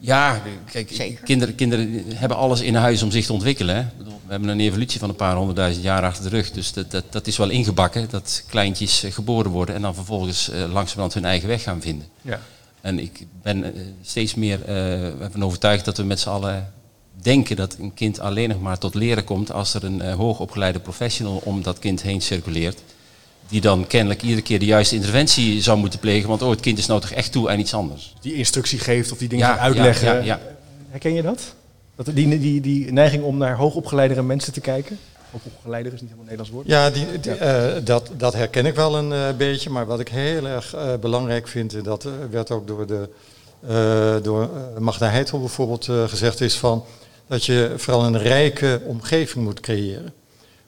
Ja, 0.00 0.42
kijk, 0.70 0.90
Zeker. 0.92 1.24
Kinderen, 1.24 1.54
kinderen 1.54 2.04
hebben 2.06 2.36
alles 2.36 2.60
in 2.60 2.74
huis 2.74 3.02
om 3.02 3.10
zich 3.10 3.26
te 3.26 3.32
ontwikkelen. 3.32 3.76
Hè. 3.76 3.82
We 4.04 4.34
hebben 4.34 4.48
een 4.48 4.60
evolutie 4.60 5.00
van 5.00 5.08
een 5.08 5.14
paar 5.14 5.36
honderdduizend 5.36 5.84
jaar 5.84 6.02
achter 6.02 6.22
de 6.22 6.28
rug. 6.28 6.50
Dus 6.50 6.72
dat, 6.72 6.90
dat, 6.90 7.04
dat 7.10 7.26
is 7.26 7.36
wel 7.36 7.48
ingebakken, 7.48 8.06
dat 8.10 8.44
kleintjes 8.48 9.02
eh, 9.02 9.12
geboren 9.12 9.50
worden 9.50 9.74
en 9.74 9.82
dan 9.82 9.94
vervolgens 9.94 10.50
eh, 10.50 10.58
langzamerhand 10.60 11.14
hun 11.14 11.24
eigen 11.24 11.48
weg 11.48 11.62
gaan 11.62 11.80
vinden. 11.80 12.08
Ja. 12.22 12.40
En 12.80 12.98
ik 12.98 13.26
ben 13.42 13.64
eh, 13.64 13.70
steeds 14.02 14.34
meer 14.34 14.64
eh, 14.64 15.20
ervan 15.20 15.44
overtuigd 15.44 15.84
dat 15.84 15.96
we 15.96 16.02
met 16.02 16.20
z'n 16.20 16.28
allen 16.28 16.72
denken 17.22 17.56
dat 17.56 17.76
een 17.80 17.94
kind 17.94 18.20
alleen 18.20 18.48
nog 18.48 18.60
maar 18.60 18.78
tot 18.78 18.94
leren 18.94 19.24
komt 19.24 19.52
als 19.52 19.74
er 19.74 19.84
een 19.84 20.00
eh, 20.00 20.14
hoogopgeleide 20.14 20.78
professional 20.78 21.40
om 21.44 21.62
dat 21.62 21.78
kind 21.78 22.02
heen 22.02 22.20
circuleert. 22.20 22.82
Die 23.48 23.60
dan 23.60 23.86
kennelijk 23.86 24.22
iedere 24.22 24.42
keer 24.42 24.58
de 24.58 24.64
juiste 24.64 24.94
interventie 24.94 25.62
zou 25.62 25.78
moeten 25.78 25.98
plegen. 25.98 26.28
Want 26.28 26.42
oh, 26.42 26.50
het 26.50 26.60
kind 26.60 26.78
is 26.78 26.86
nou 26.86 27.00
toch 27.00 27.10
echt 27.10 27.32
toe 27.32 27.50
aan 27.50 27.58
iets 27.58 27.74
anders. 27.74 28.14
Die 28.20 28.34
instructie 28.34 28.78
geeft 28.78 29.12
of 29.12 29.18
die 29.18 29.28
dingen 29.28 29.46
Ja, 29.46 29.52
gaat 29.52 29.60
uitleggen. 29.60 30.06
ja, 30.06 30.14
ja, 30.14 30.22
ja. 30.22 30.40
Herken 30.90 31.14
je 31.14 31.22
dat? 31.22 31.54
dat 31.94 32.14
die, 32.14 32.38
die, 32.38 32.60
die 32.60 32.92
neiging 32.92 33.22
om 33.22 33.36
naar 33.36 33.56
hoogopgeleidere 33.56 34.22
mensen 34.22 34.52
te 34.52 34.60
kijken? 34.60 34.98
Hoogopgeleider 35.30 35.92
is 35.92 36.00
niet 36.00 36.10
helemaal 36.10 36.32
een 36.32 36.38
Nederlands 36.38 36.50
woord. 36.50 36.66
Ja, 36.66 36.90
die, 36.90 37.20
die, 37.20 37.34
eh, 37.34 37.84
dat, 37.84 38.10
dat 38.16 38.32
herken 38.32 38.66
ik 38.66 38.74
wel 38.74 38.96
een 38.96 39.12
eh, 39.12 39.36
beetje. 39.36 39.70
Maar 39.70 39.86
wat 39.86 40.00
ik 40.00 40.08
heel 40.08 40.46
erg 40.46 40.74
eh, 40.74 40.94
belangrijk 41.00 41.48
vind, 41.48 41.74
en 41.74 41.82
dat 41.82 42.04
eh, 42.04 42.12
werd 42.30 42.50
ook 42.50 42.66
door, 42.66 42.86
de, 42.86 43.08
eh, 43.66 44.16
door 44.22 44.50
Magda 44.78 45.08
Heitel 45.08 45.40
bijvoorbeeld 45.40 45.84
gezegd, 46.06 46.40
is 46.40 46.56
van 46.56 46.84
dat 47.26 47.44
je 47.44 47.72
vooral 47.76 48.04
een 48.04 48.18
rijke 48.18 48.80
omgeving 48.84 49.44
moet 49.44 49.60
creëren. 49.60 50.12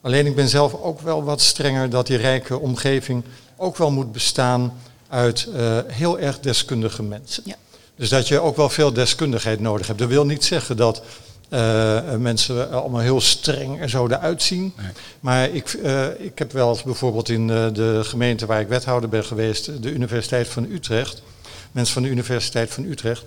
Alleen 0.00 0.26
ik 0.26 0.34
ben 0.34 0.48
zelf 0.48 0.74
ook 0.74 1.00
wel 1.00 1.24
wat 1.24 1.40
strenger 1.40 1.90
dat 1.90 2.06
die 2.06 2.16
rijke 2.16 2.58
omgeving 2.58 3.24
ook 3.56 3.76
wel 3.76 3.90
moet 3.90 4.12
bestaan 4.12 4.72
uit 5.08 5.48
eh, 5.54 5.78
heel 5.86 6.18
erg 6.18 6.40
deskundige 6.40 7.02
mensen. 7.02 7.42
Ja. 7.46 7.54
Dus 7.96 8.08
dat 8.08 8.28
je 8.28 8.40
ook 8.40 8.56
wel 8.56 8.68
veel 8.68 8.92
deskundigheid 8.92 9.60
nodig 9.60 9.86
hebt. 9.86 9.98
Dat 9.98 10.08
wil 10.08 10.26
niet 10.26 10.44
zeggen 10.44 10.76
dat 10.76 11.02
eh, 11.50 12.16
mensen 12.18 12.56
er 12.56 12.66
allemaal 12.66 13.00
heel 13.00 13.20
streng 13.20 13.80
en 13.80 13.88
zo 13.88 14.06
eruit 14.06 14.42
zien. 14.42 14.72
Nee. 14.76 14.90
Maar 15.20 15.48
ik, 15.48 15.68
eh, 15.68 16.06
ik 16.18 16.38
heb 16.38 16.52
wel 16.52 16.68
eens 16.68 16.82
bijvoorbeeld 16.82 17.28
in 17.28 17.50
eh, 17.50 17.66
de 17.72 18.00
gemeente 18.04 18.46
waar 18.46 18.60
ik 18.60 18.68
wethouder 18.68 19.08
ben 19.08 19.24
geweest, 19.24 19.82
de 19.82 19.92
Universiteit 19.92 20.48
van 20.48 20.64
Utrecht, 20.70 21.22
mensen 21.72 21.94
van 21.94 22.02
de 22.02 22.08
Universiteit 22.08 22.70
van 22.70 22.84
Utrecht, 22.84 23.24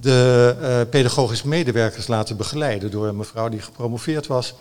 de 0.00 0.54
eh, 0.60 0.80
pedagogische 0.90 1.48
medewerkers 1.48 2.06
laten 2.06 2.36
begeleiden 2.36 2.90
door 2.90 3.06
een 3.06 3.16
mevrouw 3.16 3.48
die 3.48 3.60
gepromoveerd 3.60 4.26
was. 4.26 4.54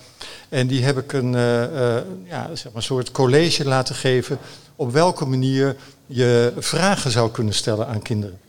En 0.50 0.68
die 0.68 0.84
heb 0.84 0.98
ik 0.98 1.14
een 1.14 1.36
eh, 1.36 1.96
eh, 1.98 2.04
ja, 2.24 2.50
zeg 2.54 2.72
maar 2.72 2.84
soort 2.84 3.12
college 3.12 3.66
laten 3.66 3.96
geven 3.96 4.38
op 4.76 4.92
welke 4.92 5.26
manier 5.26 5.76
je 6.06 6.54
vragen 6.58 7.12
zou 7.12 7.32
kunnen 7.32 7.54
stellen 7.54 7.88
aan 7.88 8.02
kinderen. 8.02 8.40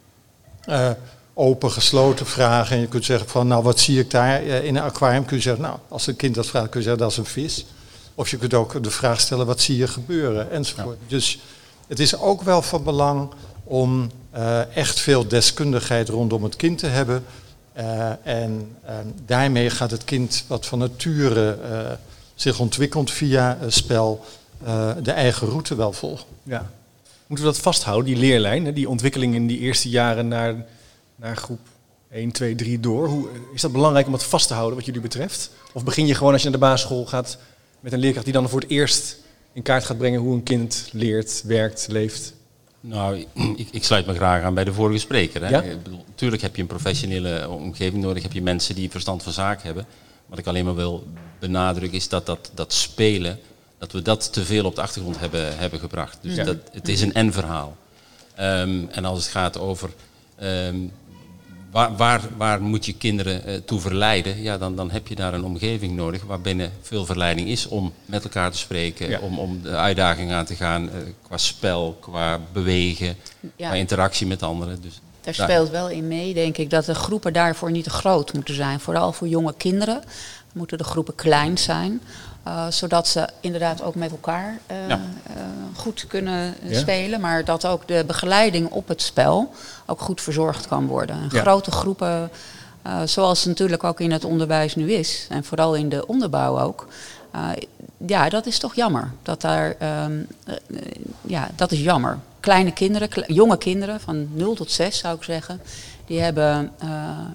Open, 1.38 1.71
gesloten 1.71 2.26
vragen. 2.26 2.76
En 2.76 2.83
je 2.83 2.88
kunt 2.88 3.05
zeggen 3.05 3.28
van, 3.28 3.47
nou 3.47 3.62
wat 3.62 3.81
zie 3.81 3.99
ik 3.99 4.11
daar 4.11 4.43
Eh, 4.43 4.64
in 4.64 4.76
een 4.76 4.83
aquarium? 4.83 5.25
Kun 5.25 5.37
je 5.37 5.43
zeggen, 5.43 5.62
nou 5.62 5.78
als 5.88 6.07
een 6.07 6.16
kind 6.16 6.35
dat 6.35 6.47
vraagt, 6.47 6.69
kun 6.69 6.81
je 6.81 6.87
zeggen 6.87 7.02
dat 7.02 7.12
is 7.12 7.19
een 7.19 7.26
vis. 7.26 7.66
Of 8.14 8.28
je 8.28 8.37
kunt 8.37 8.55
ook 8.55 8.83
de 8.83 8.90
vraag 8.90 9.21
stellen, 9.21 9.47
wat 9.47 9.61
zie 9.61 9.76
je 9.76 9.88
gebeuren? 9.88 10.50
Enzovoort. 10.50 10.99
Dus 11.07 11.38
het 11.87 12.00
is 12.00 12.19
ook 12.19 12.43
wel 12.43 12.62
van 12.62 12.85
belang 12.85 13.28
om 13.64 14.11
eh, 14.31 14.76
echt 14.76 15.00
veel 15.00 15.28
deskundigheid 15.28 16.09
rondom 16.09 16.43
het 16.43 16.57
kind 16.57 16.78
te 16.78 16.87
hebben. 16.87 17.25
Eh, 17.73 18.11
en 18.23 18.76
eh, 18.85 18.95
daarmee 19.25 19.71
gaat 19.71 19.90
het 19.90 20.05
kind 20.05 20.45
wat 20.47 20.66
van 20.66 20.78
nature 20.78 21.59
zich 22.35 22.59
ontwikkelt 22.59 23.11
via 23.11 23.59
spel, 23.66 24.25
de 25.02 25.11
eigen 25.11 25.49
route 25.49 25.75
wel 25.75 25.93
volgen. 25.93 26.26
Ja. 26.43 26.71
Moeten 27.26 27.47
we 27.47 27.52
dat 27.52 27.62
vasthouden, 27.62 28.05
die 28.05 28.16
leerlijn, 28.16 28.75
die 28.75 28.88
ontwikkeling 28.88 29.35
in 29.35 29.47
die 29.47 29.59
eerste 29.59 29.88
jaren 29.88 30.28
naar, 30.28 30.55
naar 31.17 31.37
groep 31.37 31.61
1, 32.11 32.33
2, 32.33 32.55
3 32.55 32.81
door? 32.81 33.09
Hoe, 33.09 33.29
is 33.55 33.61
dat 33.61 33.73
belangrijk 33.73 34.07
om 34.07 34.13
dat 34.13 34.25
vast 34.25 34.49
te 34.49 34.55
houden 34.55 34.77
wat 34.77 34.85
jullie 34.87 35.01
betreft? 35.01 35.51
Of 35.73 35.85
begin 35.85 36.07
je 36.07 36.15
gewoon 36.15 36.33
als 36.33 36.43
je 36.43 36.49
naar 36.49 36.59
de 36.59 36.65
basisschool 36.65 37.07
gaat 37.07 37.39
met 37.81 37.93
een 37.93 37.99
leerkracht 37.99 38.25
die 38.25 38.35
dan 38.35 38.49
voor 38.49 38.61
het 38.61 38.71
eerst 38.71 39.17
in 39.53 39.63
kaart 39.63 39.85
gaat 39.85 39.99
brengen 39.99 40.21
hoe 40.21 40.35
een 40.35 40.43
kind 40.43 40.89
leert, 40.93 41.43
werkt, 41.47 41.87
leeft? 41.89 42.35
Nou, 42.81 43.27
ik, 43.57 43.69
ik 43.71 43.85
sluit 43.85 44.07
me 44.07 44.15
graag 44.15 44.43
aan 44.43 44.55
bij 44.55 44.65
de 44.65 44.73
vorige 44.73 44.99
spreker. 44.99 45.43
Hè. 45.45 45.49
Ja? 45.49 45.63
Ik 45.63 45.83
bedoel, 45.83 46.05
natuurlijk 46.09 46.43
heb 46.43 46.57
je 46.57 46.63
een 46.63 46.69
professionele 46.69 47.49
omgeving 47.49 48.03
nodig, 48.03 48.23
heb 48.23 48.33
je 48.33 48.43
mensen 48.43 48.75
die 48.75 48.91
verstand 48.91 49.23
van 49.23 49.33
zaken 49.33 49.67
hebben. 49.67 49.87
Wat 50.27 50.39
ik 50.39 50.47
alleen 50.47 50.65
maar 50.65 50.75
wil 50.75 51.07
benadrukken 51.39 51.99
is 51.99 52.09
dat 52.09 52.27
dat, 52.27 52.51
dat 52.55 52.73
spelen, 52.73 53.39
dat 53.79 53.93
we 53.93 54.03
dat 54.03 54.33
te 54.33 54.45
veel 54.45 54.65
op 54.65 54.75
de 54.75 54.81
achtergrond 54.83 55.19
hebben, 55.19 55.59
hebben 55.59 55.81
gebracht. 55.81 56.19
Dus 56.21 56.35
Ja. 56.35 56.45
dat, 56.45 56.57
het 56.73 56.89
is 56.89 57.01
een 57.01 57.15
en-verhaal. 57.15 57.77
Ehm, 58.35 58.85
en 58.91 59.05
als 59.05 59.19
het 59.19 59.29
gaat 59.29 59.59
over 59.59 59.91
ehm, 60.37 60.77
waar, 61.76 61.97
waar, 61.97 62.21
waar 62.37 62.62
moet 62.62 62.87
je 62.87 62.92
kinderen 62.95 63.45
eh, 63.45 63.54
toe 63.64 63.80
verleiden, 63.80 64.42
ja, 64.42 64.59
dan, 64.59 64.76
dan 64.76 64.90
heb 64.90 65.09
je 65.09 65.14
daar 65.14 65.35
een 65.35 65.45
omgeving 65.45 65.97
nodig 65.97 66.23
waarbinnen 66.25 66.73
veel 66.83 67.04
verleiding 67.04 67.49
is 67.49 67.66
om 67.68 67.92
met 68.04 68.25
elkaar 68.25 68.50
te 68.50 68.59
spreken, 68.59 69.09
Ja. 69.09 69.18
om, 69.21 69.38
om 69.38 69.62
de 69.62 69.71
uitdaging 69.76 70.33
aan 70.33 70.45
te 70.45 70.54
gaan 70.54 70.88
eh, 70.90 70.97
qua 71.23 71.37
spel, 71.37 71.97
qua 72.00 72.40
bewegen, 72.52 73.16
Ja. 73.56 73.66
qua 73.68 73.75
interactie 73.76 74.26
met 74.26 74.42
anderen. 74.42 74.80
Dus 74.83 75.00
Daar 75.21 75.35
speelt 75.35 75.71
wel 75.71 75.88
in 75.88 76.06
mee, 76.09 76.35
denk 76.35 76.56
ik, 76.56 76.71
dat 76.71 76.85
de 76.85 76.95
groepen 76.95 77.33
daarvoor 77.33 77.71
niet 77.71 77.85
te 77.85 77.90
groot 77.90 78.33
moeten 78.33 78.54
zijn. 78.54 78.80
Vooral 78.80 79.12
voor 79.12 79.28
jonge 79.28 79.54
kinderen 79.56 80.02
moeten 80.52 80.78
de 80.78 80.85
groepen 80.85 81.14
klein 81.14 81.59
zijn. 81.59 82.00
Uh, 82.47 82.67
zodat 82.69 83.09
ze 83.09 83.29
inderdaad 83.41 83.83
ook 83.83 83.95
met 83.95 84.11
elkaar 84.11 84.59
uh, 84.71 84.88
ja. 84.88 85.00
uh, 85.31 85.35
goed 85.75 86.07
kunnen 86.07 86.55
ja. 86.62 86.79
spelen. 86.79 87.21
Maar 87.21 87.45
dat 87.45 87.67
ook 87.67 87.88
de 87.88 88.05
begeleiding 88.07 88.71
op 88.71 88.88
het 88.88 89.03
spel 89.03 89.53
ook 89.87 90.00
goed 90.00 90.21
verzorgd 90.21 90.69
kan 90.69 90.87
worden. 90.87 91.29
Ja. 91.31 91.41
Grote 91.41 91.71
groepen, 91.71 92.31
zoals 93.05 93.38
het 93.38 93.49
natuurlijk 93.49 93.85
ook 93.85 94.00
in 94.00 94.12
het 94.12 94.25
onderwijs 94.25 94.75
nu 94.75 94.93
is. 94.93 95.26
En 95.31 95.45
vooral 95.45 95.75
in 95.75 95.88
de 95.88 96.07
onderbouw 96.07 96.61
ook. 96.61 96.88
ja, 98.07 98.29
dat 98.29 98.47
is 98.47 98.59
toch 98.59 98.75
jammer. 98.75 99.11
Dat 99.23 99.41
daar, 99.41 99.76
um, 100.05 100.26
ja, 101.21 101.49
dat 101.57 101.73
is 101.73 101.81
jammer. 101.81 102.19
Kleine 102.41 102.73
kinderen, 102.73 103.09
kle 103.09 103.25
jonge 103.26 103.59
kinderen 103.59 104.00
van 104.00 104.29
0 104.33 104.55
tot 104.55 104.71
6 104.71 104.99
zou 104.99 105.17
ik 105.17 105.23
zeggen. 105.23 105.61
Die 106.07 106.21
hebben 106.21 106.73
uh, 106.85 106.91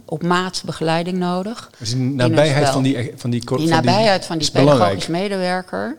op 0.05 0.23
maat 0.23 0.61
begeleiding 0.65 1.17
nodig. 1.17 1.69
Dus 1.77 1.89
die 1.89 1.99
nabijheid 1.99 2.69
van 2.69 2.83
die, 2.83 3.11
van 3.15 3.29
die 3.29 3.45
Die 3.57 3.67
nabijheid 3.67 4.25
van 4.25 4.37
die 4.37 4.51
pedagogisch 4.51 5.07
medewerker. 5.07 5.97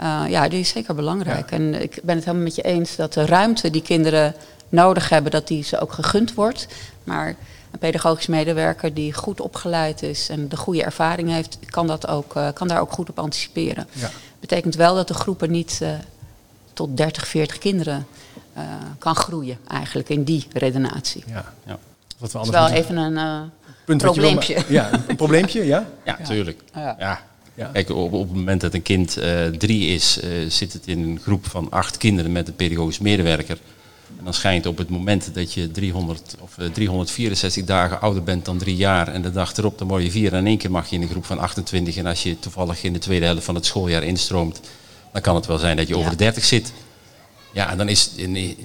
Uh, 0.00 0.22
ja, 0.28 0.48
die 0.48 0.60
is 0.60 0.68
zeker 0.68 0.94
belangrijk. 0.94 1.50
Ja. 1.50 1.56
En 1.56 1.82
ik 1.82 2.00
ben 2.02 2.14
het 2.14 2.24
helemaal 2.24 2.46
met 2.46 2.54
je 2.54 2.62
eens 2.62 2.96
dat 2.96 3.12
de 3.12 3.26
ruimte 3.26 3.70
die 3.70 3.82
kinderen 3.82 4.34
nodig 4.68 5.08
hebben, 5.08 5.30
dat 5.30 5.48
die 5.48 5.64
ze 5.64 5.80
ook 5.80 5.92
gegund 5.92 6.34
wordt. 6.34 6.66
Maar 7.04 7.28
een 7.70 7.78
pedagogisch 7.78 8.26
medewerker 8.26 8.94
die 8.94 9.12
goed 9.12 9.40
opgeleid 9.40 10.02
is 10.02 10.28
en 10.28 10.48
de 10.48 10.56
goede 10.56 10.82
ervaring 10.82 11.30
heeft, 11.30 11.58
kan, 11.70 11.86
dat 11.86 12.08
ook, 12.08 12.36
uh, 12.36 12.48
kan 12.54 12.68
daar 12.68 12.80
ook 12.80 12.92
goed 12.92 13.08
op 13.08 13.18
anticiperen. 13.18 13.86
Ja. 13.92 14.10
Betekent 14.40 14.74
wel 14.74 14.94
dat 14.94 15.08
de 15.08 15.14
groepen 15.14 15.50
niet 15.50 15.80
tot 16.72 16.96
30, 16.96 17.26
40 17.26 17.58
kinderen 17.58 18.06
kan 18.98 19.14
groeien, 19.14 19.58
eigenlijk 19.68 20.08
in 20.08 20.24
die 20.24 20.46
redenatie. 20.52 21.24
Ja. 21.26 21.52
ja. 21.66 21.78
Wat 22.22 22.32
we 22.32 22.38
anders 22.38 22.56
dat 22.56 22.68
is 22.68 22.74
wel 22.74 22.82
even 22.82 22.96
een 22.96 23.12
uh, 23.12 23.40
Punt 23.84 24.02
probleempje. 24.02 24.54
Wil, 24.54 24.64
ja, 24.68 24.90
een 25.08 25.16
probleempje, 25.16 25.66
ja? 25.66 25.86
Ja, 26.04 26.16
tuurlijk. 26.24 26.60
Ja. 26.74 26.96
ja. 26.98 27.22
ja. 27.54 27.70
Kijk, 27.72 27.90
op, 27.90 28.12
op 28.12 28.28
het 28.28 28.36
moment 28.36 28.60
dat 28.60 28.74
een 28.74 28.82
kind 28.82 29.18
uh, 29.18 29.46
drie 29.46 29.94
is, 29.94 30.18
uh, 30.24 30.30
zit 30.48 30.72
het 30.72 30.86
in 30.86 30.98
een 30.98 31.20
groep 31.22 31.46
van 31.46 31.70
acht 31.70 31.96
kinderen 31.96 32.32
met 32.32 32.48
een 32.48 32.56
pedagogisch 32.56 32.98
medewerker. 32.98 33.58
En 34.18 34.24
dan 34.24 34.34
schijnt 34.34 34.66
op 34.66 34.78
het 34.78 34.88
moment 34.88 35.34
dat 35.34 35.52
je 35.52 35.70
300 35.70 36.36
of 36.40 36.54
364 36.72 37.64
dagen 37.64 38.00
ouder 38.00 38.22
bent 38.22 38.44
dan 38.44 38.58
drie 38.58 38.76
jaar 38.76 39.08
en 39.08 39.22
de 39.22 39.30
dag 39.30 39.56
erop 39.56 39.78
dan 39.78 39.88
word 39.88 40.02
je 40.02 40.10
vier 40.10 40.32
en 40.32 40.38
in 40.38 40.46
één 40.46 40.58
keer 40.58 40.70
mag 40.70 40.88
je 40.88 40.96
in 40.96 41.02
een 41.02 41.08
groep 41.08 41.24
van 41.24 41.38
28 41.38 41.96
en 41.96 42.06
als 42.06 42.22
je 42.22 42.38
toevallig 42.38 42.82
in 42.82 42.92
de 42.92 42.98
tweede 42.98 43.24
helft 43.24 43.44
van 43.44 43.54
het 43.54 43.66
schooljaar 43.66 44.02
instroomt, 44.02 44.60
dan 45.12 45.22
kan 45.22 45.34
het 45.34 45.46
wel 45.46 45.58
zijn 45.58 45.76
dat 45.76 45.88
je 45.88 45.96
over 45.96 46.10
de 46.10 46.16
30 46.16 46.44
zit. 46.44 46.72
Ja, 47.52 47.70
en 47.70 47.76
dan 47.76 47.88
is 47.88 48.10
in, 48.14 48.56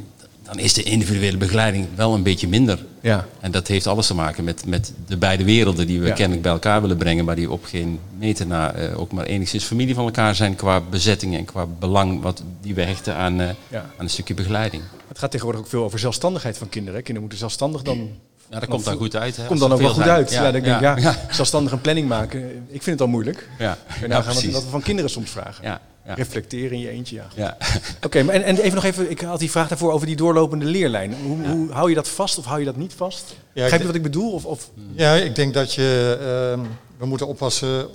dan 0.47 0.59
is 0.59 0.73
de 0.73 0.83
individuele 0.83 1.37
begeleiding 1.37 1.87
wel 1.95 2.13
een 2.13 2.23
beetje 2.23 2.47
minder. 2.47 2.85
Ja. 3.01 3.27
En 3.39 3.51
dat 3.51 3.67
heeft 3.67 3.87
alles 3.87 4.07
te 4.07 4.13
maken 4.13 4.43
met, 4.43 4.65
met 4.65 4.93
de 5.07 5.17
beide 5.17 5.43
werelden 5.43 5.87
die 5.87 5.99
we 5.99 6.07
ja. 6.07 6.13
kennelijk 6.13 6.41
bij 6.41 6.51
elkaar 6.51 6.81
willen 6.81 6.97
brengen, 6.97 7.25
maar 7.25 7.35
die 7.35 7.51
op 7.51 7.65
geen 7.65 7.99
meter 8.17 8.47
na 8.47 8.75
uh, 8.75 8.99
ook 8.99 9.11
maar 9.11 9.25
enigszins 9.25 9.63
familie 9.63 9.95
van 9.95 10.05
elkaar 10.05 10.35
zijn 10.35 10.55
qua 10.55 10.81
bezetting 10.81 11.35
en 11.35 11.45
qua 11.45 11.65
belang 11.65 12.21
wat 12.21 12.43
die 12.61 12.75
we 12.75 12.81
hechten 12.81 13.15
aan, 13.15 13.41
uh, 13.41 13.49
ja. 13.67 13.79
aan 13.79 14.05
een 14.05 14.09
stukje 14.09 14.33
begeleiding. 14.33 14.83
Het 15.07 15.19
gaat 15.19 15.31
tegenwoordig 15.31 15.63
ook 15.63 15.69
veel 15.69 15.83
over 15.83 15.99
zelfstandigheid 15.99 16.57
van 16.57 16.69
kinderen. 16.69 16.95
Kinderen 16.95 17.21
moeten 17.21 17.39
zelfstandig 17.39 17.81
dan 17.81 18.09
ja, 18.49 18.59
dat 18.59 18.69
komt 18.69 18.85
dan 18.85 18.97
goed 18.97 19.15
uit. 19.15 19.37
Hè, 19.37 19.45
komt 19.45 19.59
dan 19.59 19.71
ook 19.71 19.79
wel 19.79 19.93
goed 19.93 20.03
zijn. 20.03 20.09
uit. 20.15 20.31
Ja, 20.31 20.35
ja, 20.35 20.51
dan 20.51 20.61
denk 20.61 20.75
ik, 20.75 20.81
ja, 21.01 21.15
zelfstandig 21.31 21.71
een 21.71 21.81
planning 21.81 22.07
maken. 22.07 22.39
Ik 22.67 22.83
vind 22.83 22.85
het 22.85 23.01
al 23.01 23.07
moeilijk. 23.07 23.49
Ja, 23.59 23.77
en 24.01 24.09
nou 24.09 24.23
gaan 24.23 24.35
we 24.35 24.51
wat 24.51 24.63
we 24.63 24.69
van 24.69 24.81
kinderen 24.81 25.11
soms 25.11 25.29
vragen. 25.29 25.63
Ja, 25.63 25.81
ja. 26.07 26.13
Reflecteren 26.13 26.71
in 26.71 26.79
je 26.79 26.89
eentje, 26.89 27.15
ja. 27.15 27.27
ja. 27.35 27.57
Oké, 27.95 28.05
okay, 28.05 28.21
maar 28.21 28.35
en, 28.35 28.43
en, 28.43 28.57
even 28.57 28.75
nog 28.75 28.83
even, 28.83 29.09
ik 29.09 29.21
had 29.21 29.39
die 29.39 29.51
vraag 29.51 29.67
daarvoor 29.67 29.91
over 29.91 30.07
die 30.07 30.15
doorlopende 30.15 30.65
leerlijn. 30.65 31.15
Hoe, 31.23 31.41
ja. 31.41 31.49
hoe 31.49 31.71
hou 31.71 31.89
je 31.89 31.95
dat 31.95 32.07
vast 32.07 32.37
of 32.37 32.45
hou 32.45 32.59
je 32.59 32.65
dat 32.65 32.75
niet 32.75 32.93
vast? 32.93 33.35
Ja, 33.53 33.61
Begrijp 33.61 33.81
je 33.81 33.87
wat 33.87 33.95
ik 33.95 34.01
bedoel? 34.01 34.31
Of, 34.31 34.45
of? 34.45 34.69
Ja, 34.93 35.13
ik 35.13 35.35
denk 35.35 35.53
dat 35.53 35.73
je, 35.73 36.17
uh, 36.57 36.65
we 36.97 37.05
moeten 37.05 37.27
oppassen 37.27 37.87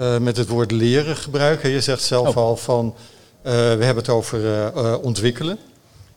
uh, 0.00 0.18
met 0.18 0.36
het 0.36 0.48
woord 0.48 0.70
leren 0.70 1.16
gebruiken. 1.16 1.70
Je 1.70 1.80
zegt 1.80 2.02
zelf 2.02 2.28
oh. 2.28 2.36
al 2.36 2.56
van, 2.56 2.86
uh, 2.86 3.52
we 3.52 3.84
hebben 3.84 3.96
het 3.96 4.08
over 4.08 4.72
ontwikkelen. 5.02 5.58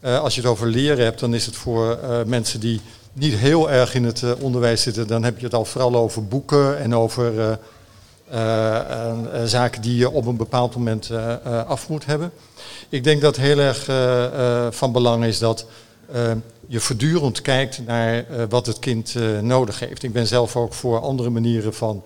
als 0.02 0.36
je 0.36 0.42
het 0.42 0.50
over 0.50 0.68
leren 0.68 1.04
hebt, 1.04 1.20
dan 1.20 1.34
is 1.34 1.46
het 1.46 1.56
voor 1.56 2.00
mensen 2.26 2.60
die 2.60 2.82
niet 3.14 3.34
heel 3.34 3.72
erg 3.72 3.96
in 3.96 4.04
het 4.04 4.24
onderwijs 4.40 4.82
zitten, 4.82 5.08
dan 5.08 5.24
heb 5.24 5.38
je 5.38 5.46
het 5.46 5.54
al 5.54 5.66
vooral 5.66 5.96
over 5.96 6.28
boeken 6.28 6.80
en 6.80 6.96
over 6.96 7.60
zaken 9.46 9.82
die 9.82 9.96
je 9.96 10.10
op 10.10 10.26
een 10.26 10.38
bepaald 10.38 10.76
moment 10.76 11.10
uh, 11.10 11.66
af 11.68 11.90
moet 11.90 12.06
hebben. 12.06 12.32
Ik 12.90 13.04
denk 13.04 13.22
dat 13.22 13.36
heel 13.36 13.60
erg 13.60 13.86
van 14.76 14.92
belang 14.92 15.26
is 15.26 15.40
dat 15.40 15.66
je 16.68 16.80
voortdurend 16.80 17.42
kijkt 17.42 17.82
naar 17.86 18.26
wat 18.50 18.66
het 18.66 18.80
kind 18.80 19.16
nodig 19.42 19.80
heeft. 19.80 20.04
Ik 20.04 20.14
ben 20.14 20.28
zelf 20.28 20.56
ook 20.56 20.74
voor 20.74 21.00
andere 21.00 21.30
manieren 21.30 21.74
van 21.74 22.04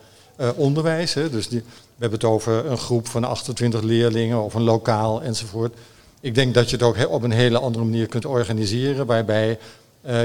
onderwijs. 0.56 1.13
Hè. 1.13 1.30
Dus 1.30 1.50
we 1.50 1.63
hebben 1.98 2.20
het 2.20 2.30
over 2.30 2.66
een 2.66 2.78
groep 2.78 3.08
van 3.08 3.24
28 3.24 3.82
leerlingen 3.82 4.44
of 4.44 4.54
een 4.54 4.62
lokaal 4.62 5.22
enzovoort. 5.22 5.74
Ik 6.20 6.36
denk 6.36 6.54
dat 6.54 6.70
je 6.70 6.75
het 6.75 6.86
ook 6.86 7.10
op 7.10 7.24
een 7.24 7.32
hele 7.32 7.60
andere 7.60 7.84
manier 7.84 8.08
kunt 8.08 8.25
organiseren, 8.25 9.06
waarbij 9.06 9.58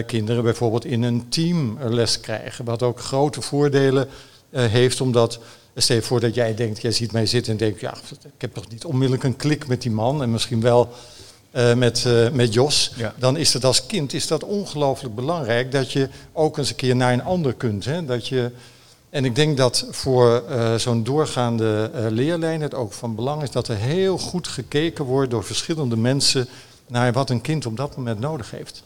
kinderen 0.06 0.42
bijvoorbeeld 0.42 0.84
in 0.84 1.02
een 1.02 1.28
team 1.28 1.78
les 1.88 2.20
krijgen. 2.20 2.64
Wat 2.64 2.82
ook 2.82 3.00
grote 3.00 3.40
voordelen 3.40 4.08
heeft, 4.50 5.00
omdat 5.00 5.38
Stel 5.78 5.96
je 5.96 6.02
voor 6.02 6.20
dat 6.20 6.34
jij 6.34 6.54
denkt, 6.54 6.80
jij 6.80 6.92
ziet 6.92 7.12
mij 7.12 7.26
zitten 7.26 7.52
en 7.52 7.58
denkt, 7.58 7.80
ja, 7.80 7.94
ik 8.22 8.40
heb 8.40 8.54
toch 8.54 8.68
niet 8.68 8.84
onmiddellijk 8.84 9.24
een 9.24 9.36
klik 9.36 9.66
met 9.66 9.82
die 9.82 9.90
man 9.90 10.22
en 10.22 10.30
misschien 10.30 10.60
wel 10.60 10.88
uh, 11.52 11.74
met, 11.74 12.04
uh, 12.06 12.30
met 12.30 12.54
Jos. 12.54 12.92
Ja. 12.96 13.14
Dan 13.18 13.36
is 13.36 13.52
het 13.52 13.64
als 13.64 13.86
kind 13.86 14.12
is 14.12 14.26
dat 14.26 14.44
ongelooflijk 14.44 15.14
belangrijk 15.14 15.72
dat 15.72 15.92
je 15.92 16.08
ook 16.32 16.58
eens 16.58 16.70
een 16.70 16.76
keer 16.76 16.96
naar 16.96 17.12
een 17.12 17.22
ander 17.22 17.54
kunt. 17.54 17.84
Hè? 17.84 18.04
Dat 18.04 18.28
je, 18.28 18.50
en 19.10 19.24
ik 19.24 19.34
denk 19.34 19.56
dat 19.56 19.86
voor 19.90 20.44
uh, 20.50 20.74
zo'n 20.74 21.04
doorgaande 21.04 21.90
leerlijn 22.10 22.60
het 22.60 22.74
ook 22.74 22.92
van 22.92 23.14
belang 23.14 23.42
is 23.42 23.50
dat 23.50 23.68
er 23.68 23.76
heel 23.76 24.18
goed 24.18 24.48
gekeken 24.48 25.04
wordt 25.04 25.30
door 25.30 25.44
verschillende 25.44 25.96
mensen 25.96 26.48
naar 26.86 27.12
wat 27.12 27.30
een 27.30 27.40
kind 27.40 27.66
op 27.66 27.76
dat 27.76 27.96
moment 27.96 28.20
nodig 28.20 28.50
heeft. 28.50 28.82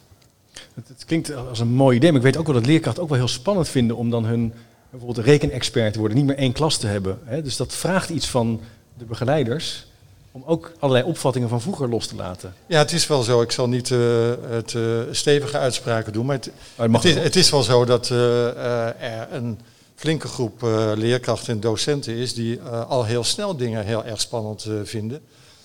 Het, 0.75 0.89
het 0.89 1.05
klinkt 1.05 1.35
als 1.35 1.61
een 1.61 1.73
mooi 1.73 1.97
idee, 1.97 2.11
maar 2.11 2.21
ik 2.21 2.27
weet 2.27 2.37
ook 2.37 2.47
wel 2.47 2.55
dat 2.55 2.67
leerkrachten 2.67 3.03
ook 3.03 3.09
wel 3.09 3.19
heel 3.19 3.29
spannend 3.29 3.69
vinden 3.69 3.97
om 3.97 4.11
dan 4.11 4.25
hun 4.25 4.53
bijvoorbeeld 4.91 5.27
rekenexpert 5.27 5.97
worden, 5.97 6.17
niet 6.17 6.27
meer 6.27 6.37
één 6.37 6.53
klas 6.53 6.77
te 6.77 6.87
hebben. 6.87 7.19
Hè? 7.25 7.43
Dus 7.43 7.57
dat 7.57 7.75
vraagt 7.75 8.11
iets 8.11 8.27
van 8.27 8.61
de 8.99 9.05
begeleiders 9.05 9.87
om 10.33 10.43
ook 10.47 10.73
allerlei 10.79 11.09
opvattingen 11.09 11.49
van 11.49 11.61
vroeger 11.61 11.89
los 11.89 12.07
te 12.07 12.15
laten. 12.15 12.55
Ja, 12.67 12.79
het 12.79 12.93
is 12.93 13.07
wel 13.07 13.23
zo. 13.23 13.43
Ik 13.43 13.51
zal 13.51 13.69
niet 13.69 13.91
uh, 13.91 13.99
het 14.49 14.73
uh, 14.73 15.01
stevige 15.11 15.59
uitspraken 15.59 16.13
doen, 16.13 16.27
maar 16.27 16.37
het, 16.37 16.51
het, 16.77 17.05
is, 17.05 17.15
het 17.15 17.37
is, 17.37 17.51
wel 17.51 17.63
zo 17.63 17.85
dat 17.85 18.11
uh, 18.11 18.87
er 19.03 19.29
een 19.31 19.59
flinke 19.95 20.29
groep 20.29 20.63
leerkrachten 20.95 21.53
en 21.53 21.61
docenten 21.61 22.15
is 22.15 22.35
die 22.35 22.61
al 22.63 23.05
heel 23.05 23.25
snel 23.25 23.57
dingen 23.57 23.85
heel 23.85 24.05
erg 24.05 24.21
spannend 24.21 24.67
vinden. 24.85 25.21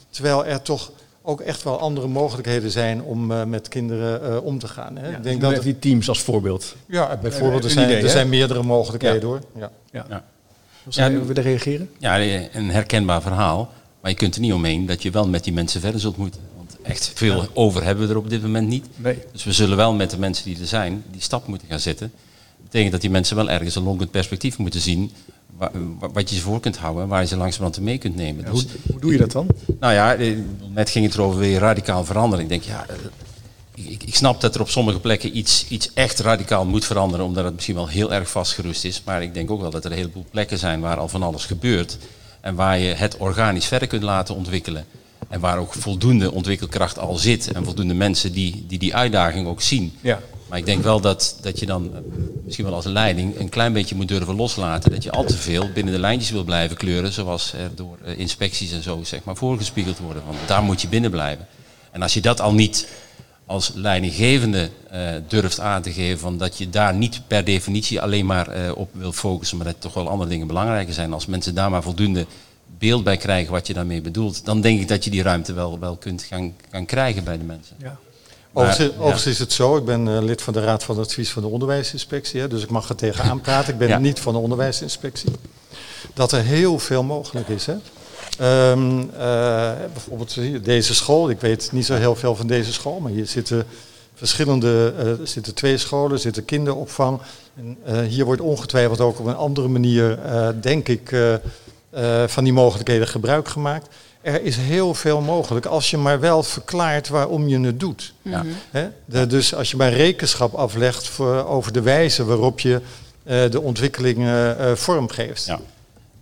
Terwijl 0.10 0.46
er 0.46 0.62
toch 0.62 0.92
ook 1.26 1.42
echt 1.42 1.64
wel 1.64 1.80
andere 1.80 2.08
mogelijkheden 2.08 2.72
zijn 2.72 3.02
om 3.02 3.32
uh, 3.32 3.44
met 3.44 3.68
kinderen 3.68 4.32
uh, 4.32 4.46
om 4.46 4.60
te 4.60 4.68
gaan. 4.68 4.98
Hè. 4.98 5.10
Ja, 5.10 5.18
ik 5.18 5.24
denk 5.24 5.42
dat 5.42 5.64
die 5.64 5.80
teams 5.80 6.10
als 6.10 6.22
voorbeeld. 6.22 6.76
Ja, 6.86 7.20
bijvoorbeeld 7.22 7.64
er 7.64 7.70
zijn, 7.70 7.90
idee, 7.90 8.04
er 8.04 8.10
zijn 8.10 8.30
meerdere 8.30 8.64
mogelijkheden 8.64 9.20
ja. 9.20 9.26
hoor. 9.26 9.40
Ja. 9.56 9.72
Ja. 9.92 10.06
Ja. 10.10 10.24
Ja. 10.90 11.08
ja. 11.08 11.26
willen 11.26 11.44
reageren? 11.44 11.90
Ja, 11.98 12.20
een 12.52 12.70
herkenbaar 12.70 13.22
verhaal. 13.22 13.74
Maar 14.02 14.12
je 14.12 14.18
kunt 14.18 14.36
er 14.36 14.42
niet 14.42 14.54
omheen 14.54 14.86
dat 14.86 15.02
je 15.02 15.12
wel 15.12 15.28
met 15.28 15.44
die 15.44 15.54
mensen 15.54 15.82
verder 15.82 16.00
zult 16.00 16.18
moeten. 16.18 16.42
Want 16.56 16.78
echt 16.82 17.12
veel 17.16 17.42
ja. 17.42 17.48
over 17.54 17.84
hebben 17.84 18.08
we 18.08 18.14
er 18.14 18.20
op 18.20 18.30
dit 18.30 18.42
moment 18.42 18.68
niet. 18.68 18.86
Nee. 18.96 19.18
Dus 19.32 19.44
we 19.44 19.52
zullen 19.52 19.78
wel 19.78 19.94
met 19.94 20.10
de 20.10 20.20
mensen 20.20 20.46
die 20.46 20.60
er 20.60 20.68
zijn, 20.68 21.04
die 21.12 21.22
stap 21.22 21.48
moeten 21.48 21.68
gaan 21.68 21.80
zetten. 21.80 22.12
Dat 22.56 22.64
betekent 22.64 22.92
dat 22.92 23.02
die 23.02 23.10
mensen 23.10 23.36
wel 23.36 23.50
ergens 23.50 23.76
een 23.76 23.84
longend 23.84 24.12
perspectief 24.12 24.58
moeten 24.58 24.80
zien 24.80 25.12
wat 26.14 26.30
je 26.30 26.36
ze 26.36 26.42
voor 26.42 26.60
kunt 26.60 26.78
houden, 26.78 27.08
waar 27.08 27.22
je 27.22 27.28
ze 27.28 27.38
langzamerhand 27.38 27.84
mee 27.84 27.98
kunt 27.98 28.16
nemen. 28.16 28.46
Ja, 28.46 28.52
dus, 28.52 28.62
hoe, 28.62 28.72
hoe, 28.92 29.00
doe 29.00 29.12
je 29.12 29.18
dat 29.18 29.32
dan? 29.32 29.48
Nou 29.80 29.94
ja, 29.94 30.16
eh, 30.16 30.38
net 30.74 30.90
ging 30.90 31.06
het 31.06 31.14
erover 31.14 31.40
weer 31.40 31.60
radicaal 31.60 32.06
veranderen. 32.06 32.44
Ik 32.44 32.50
denk, 32.50 32.64
ja, 32.64 32.86
eh, 32.90 33.92
ik, 33.92 34.04
ik, 34.04 34.16
snap 34.16 34.42
dat 34.42 34.56
er 34.56 34.62
op 34.62 34.70
sommige 34.70 35.00
plekken 35.00 35.38
iets, 35.38 35.66
iets 35.68 35.94
echt 35.94 36.20
radicaal 36.20 36.66
moet 36.66 36.86
veranderen, 36.86 37.26
omdat 37.26 37.44
het 37.44 37.54
misschien 37.54 37.76
wel 37.76 37.88
heel 37.88 38.14
erg 38.14 38.30
vastgerust 38.30 38.86
is. 38.86 39.02
Maar 39.06 39.24
ik 39.24 39.34
denk 39.34 39.52
ook 39.52 39.62
wel 39.62 39.70
dat 39.70 39.86
er 39.86 39.92
een 39.92 39.98
heleboel 39.98 40.26
plekken 40.32 40.58
zijn 40.58 40.80
waar 40.80 40.98
al 40.98 41.08
van 41.08 41.24
alles 41.24 41.46
gebeurt. 41.46 41.98
En 42.42 42.56
waar 42.56 42.80
je 42.80 42.94
het 42.94 43.18
organisch 43.18 43.66
verder 43.66 43.88
kunt 43.88 44.04
laten 44.04 44.36
ontwikkelen. 44.36 44.86
En 45.30 45.40
waar 45.40 45.58
ook 45.58 45.74
voldoende 45.74 46.32
ontwikkelkracht 46.32 47.00
al 47.00 47.16
zit. 47.16 47.52
En 47.52 47.64
voldoende 47.64 47.94
mensen 47.94 48.32
die 48.32 48.66
die, 48.68 48.80
die 48.80 48.96
uitdaging 48.96 49.48
ook 49.48 49.62
zien. 49.62 49.94
Ja. 50.02 50.20
Maar 50.48 50.58
ik 50.58 50.66
denk 50.66 50.84
wel 50.84 51.02
dat, 51.02 51.38
dat 51.42 51.60
je 51.60 51.66
dan, 51.66 51.92
eh, 51.94 52.00
misschien 52.44 52.66
wel 52.66 52.76
als 52.76 52.86
leiding, 52.86 53.40
een 53.40 53.50
klein 53.50 53.74
beetje 53.74 53.96
moet 53.96 54.08
durven 54.08 54.36
loslaten. 54.36 54.92
Dat 54.92 55.04
je 55.04 55.12
al 55.12 55.24
te 55.24 55.38
veel 55.38 55.72
binnen 55.74 55.94
de 55.94 56.00
lijntjes 56.00 56.32
wil 56.32 56.44
blijven 56.44 56.78
kleuren, 56.78 57.12
zoals 57.12 57.54
er 57.54 57.70
door 57.76 57.98
eh, 58.04 58.20
inspecties 58.20 58.72
en 58.72 58.84
zo 58.84 59.00
zeg 59.04 59.24
maar 59.24 59.36
voorgespiegeld 59.36 59.98
worden. 59.98 60.24
Want 60.26 60.38
daar 60.48 60.64
moet 60.64 60.82
je 60.82 60.88
binnen 60.88 61.12
blijven. 61.12 61.48
En 61.92 62.02
als 62.02 62.14
je 62.14 62.22
dat 62.22 62.42
al 62.42 62.54
niet 62.54 62.88
als 63.46 63.72
leidinggevende 63.76 64.70
durft 65.28 65.60
aan 65.60 65.82
te 65.82 65.92
geven, 65.92 66.20
van 66.20 66.38
dat 66.38 66.58
je 66.58 66.70
daar 66.70 66.94
niet 66.94 67.22
per 67.28 67.44
definitie 67.44 68.02
alleen 68.02 68.26
maar 68.26 68.74
op 68.74 68.90
wil 68.92 69.12
focussen, 69.12 69.58
maar 69.58 69.66
dat 69.66 69.76
toch 69.80 69.94
wel 69.94 70.10
andere 70.10 70.30
dingen 70.30 70.48
belangrijker 70.48 70.94
zijn. 70.94 71.14
Als 71.14 71.26
mensen 71.26 71.56
daar 71.56 71.70
maar 71.70 71.84
voldoende 71.84 72.26
beeld 72.78 73.04
bij 73.04 73.18
krijgen 73.18 73.52
wat 73.52 73.68
je 73.68 73.74
daarmee 73.74 74.02
bedoelt, 74.02 74.46
dan 74.46 74.62
denk 74.62 74.82
ik 74.82 74.88
dat 74.88 75.04
je 75.04 75.10
die 75.10 75.22
ruimte 75.22 75.54
wel, 75.54 75.80
wel 75.80 75.96
kunt 75.96 76.24
gaan, 76.24 76.54
gaan 76.72 76.86
krijgen 76.86 77.24
bij 77.24 77.38
de 77.38 77.44
mensen. 77.44 77.76
Ja. 77.80 77.98
Overigens, 78.58 78.88
ja. 78.88 78.94
overigens 79.00 79.26
is 79.26 79.40
het 79.40 79.54
zo, 79.54 79.78
ik 79.78 79.86
ben 79.86 80.08
eh, 80.08 80.24
lid 80.24 80.42
van 80.42 80.54
de 80.54 80.62
Raad 80.62 80.84
van 80.84 81.00
Advies 81.00 81.30
van 81.32 81.42
de 81.42 81.48
Onderwijsinspectie, 81.48 82.40
hè, 82.42 82.48
dus 82.48 82.64
ik 82.64 82.70
mag 82.70 82.90
er 82.90 82.96
tegenaan 82.96 83.42
praten. 83.48 83.74
Ik 83.74 83.80
ben 83.80 83.88
Ja. 83.88 83.98
niet 84.00 84.20
van 84.20 84.34
de 84.34 84.40
Onderwijsinspectie. 84.40 85.32
Dat 86.14 86.32
er 86.32 86.42
heel 86.42 86.80
veel 86.80 87.04
mogelijk 87.04 87.48
is. 87.50 87.66
Hè. 87.66 87.76
Ehm, 88.40 89.00
eh, 89.00 89.72
bijvoorbeeld 89.94 90.34
hier, 90.34 90.62
deze 90.62 90.94
school, 90.96 91.30
ik 91.30 91.40
weet 91.42 91.70
niet 91.72 91.86
zo 91.86 91.94
heel 91.94 92.16
veel 92.16 92.36
van 92.36 92.48
deze 92.48 92.74
school, 92.74 93.00
maar 93.00 93.12
hier 93.12 93.26
zitten 93.28 93.66
verschillende, 94.14 94.94
eh, 94.98 95.08
er 95.08 95.28
zitten 95.28 95.54
twee 95.56 95.78
scholen, 95.78 96.20
zitten 96.20 96.46
kinderopvang. 96.46 97.20
En, 97.56 97.78
eh, 97.86 98.00
hier 98.00 98.26
wordt 98.26 98.42
ongetwijfeld 98.42 99.00
ook 99.02 99.20
op 99.20 99.26
een 99.26 99.36
andere 99.36 99.68
manier, 99.68 100.20
eh, 100.20 100.48
denk 100.62 100.88
ik, 100.88 101.12
eh, 101.12 101.34
eh, 101.34 102.28
van 102.28 102.44
die 102.44 102.54
mogelijkheden 102.54 103.08
gebruik 103.08 103.48
gemaakt. 103.48 103.88
Er 104.26 104.44
is 104.44 104.56
heel 104.58 104.94
veel 104.94 105.22
mogelijk 105.22 105.66
als 105.66 105.90
je 105.90 105.98
maar 105.98 106.20
wel 106.20 106.44
verklaart 106.44 107.08
waarom 107.08 107.48
je 107.48 107.60
het 107.60 107.80
doet. 107.80 108.14
Ja. 108.22 108.44
De- 109.06 109.28
dus 109.28 109.56
als 109.56 109.72
je 109.72 109.78
maar 109.78 109.94
rekenschap 109.94 110.54
aflegt 110.54 111.08
voor, 111.08 111.46
over 111.46 111.72
de 111.74 111.82
wijze 111.82 112.26
waarop 112.26 112.60
je 112.60 112.82
eh, 113.24 113.50
de 113.52 113.62
ontwikkeling 113.62 114.28
eh, 114.28 114.72
vormgeeft. 114.74 115.46
Ja. 115.46 115.60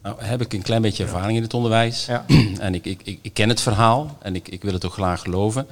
Nou, 0.01 0.15
heb 0.19 0.41
ik 0.41 0.53
een 0.53 0.61
klein 0.61 0.81
beetje 0.81 1.03
ervaring 1.03 1.37
in 1.37 1.43
het 1.43 1.53
onderwijs. 1.53 2.05
Ja. 2.05 2.25
En 2.59 2.73
ik, 2.75 2.85
ik, 2.85 2.99
ik, 3.03 3.19
ik 3.21 3.33
ken 3.33 3.49
het 3.49 3.61
verhaal 3.61 4.17
en 4.21 4.35
ik, 4.35 4.47
ik 4.47 4.63
wil 4.63 4.73
het 4.73 4.85
ook 4.85 4.93
graag 4.93 5.21
geloven. 5.21 5.67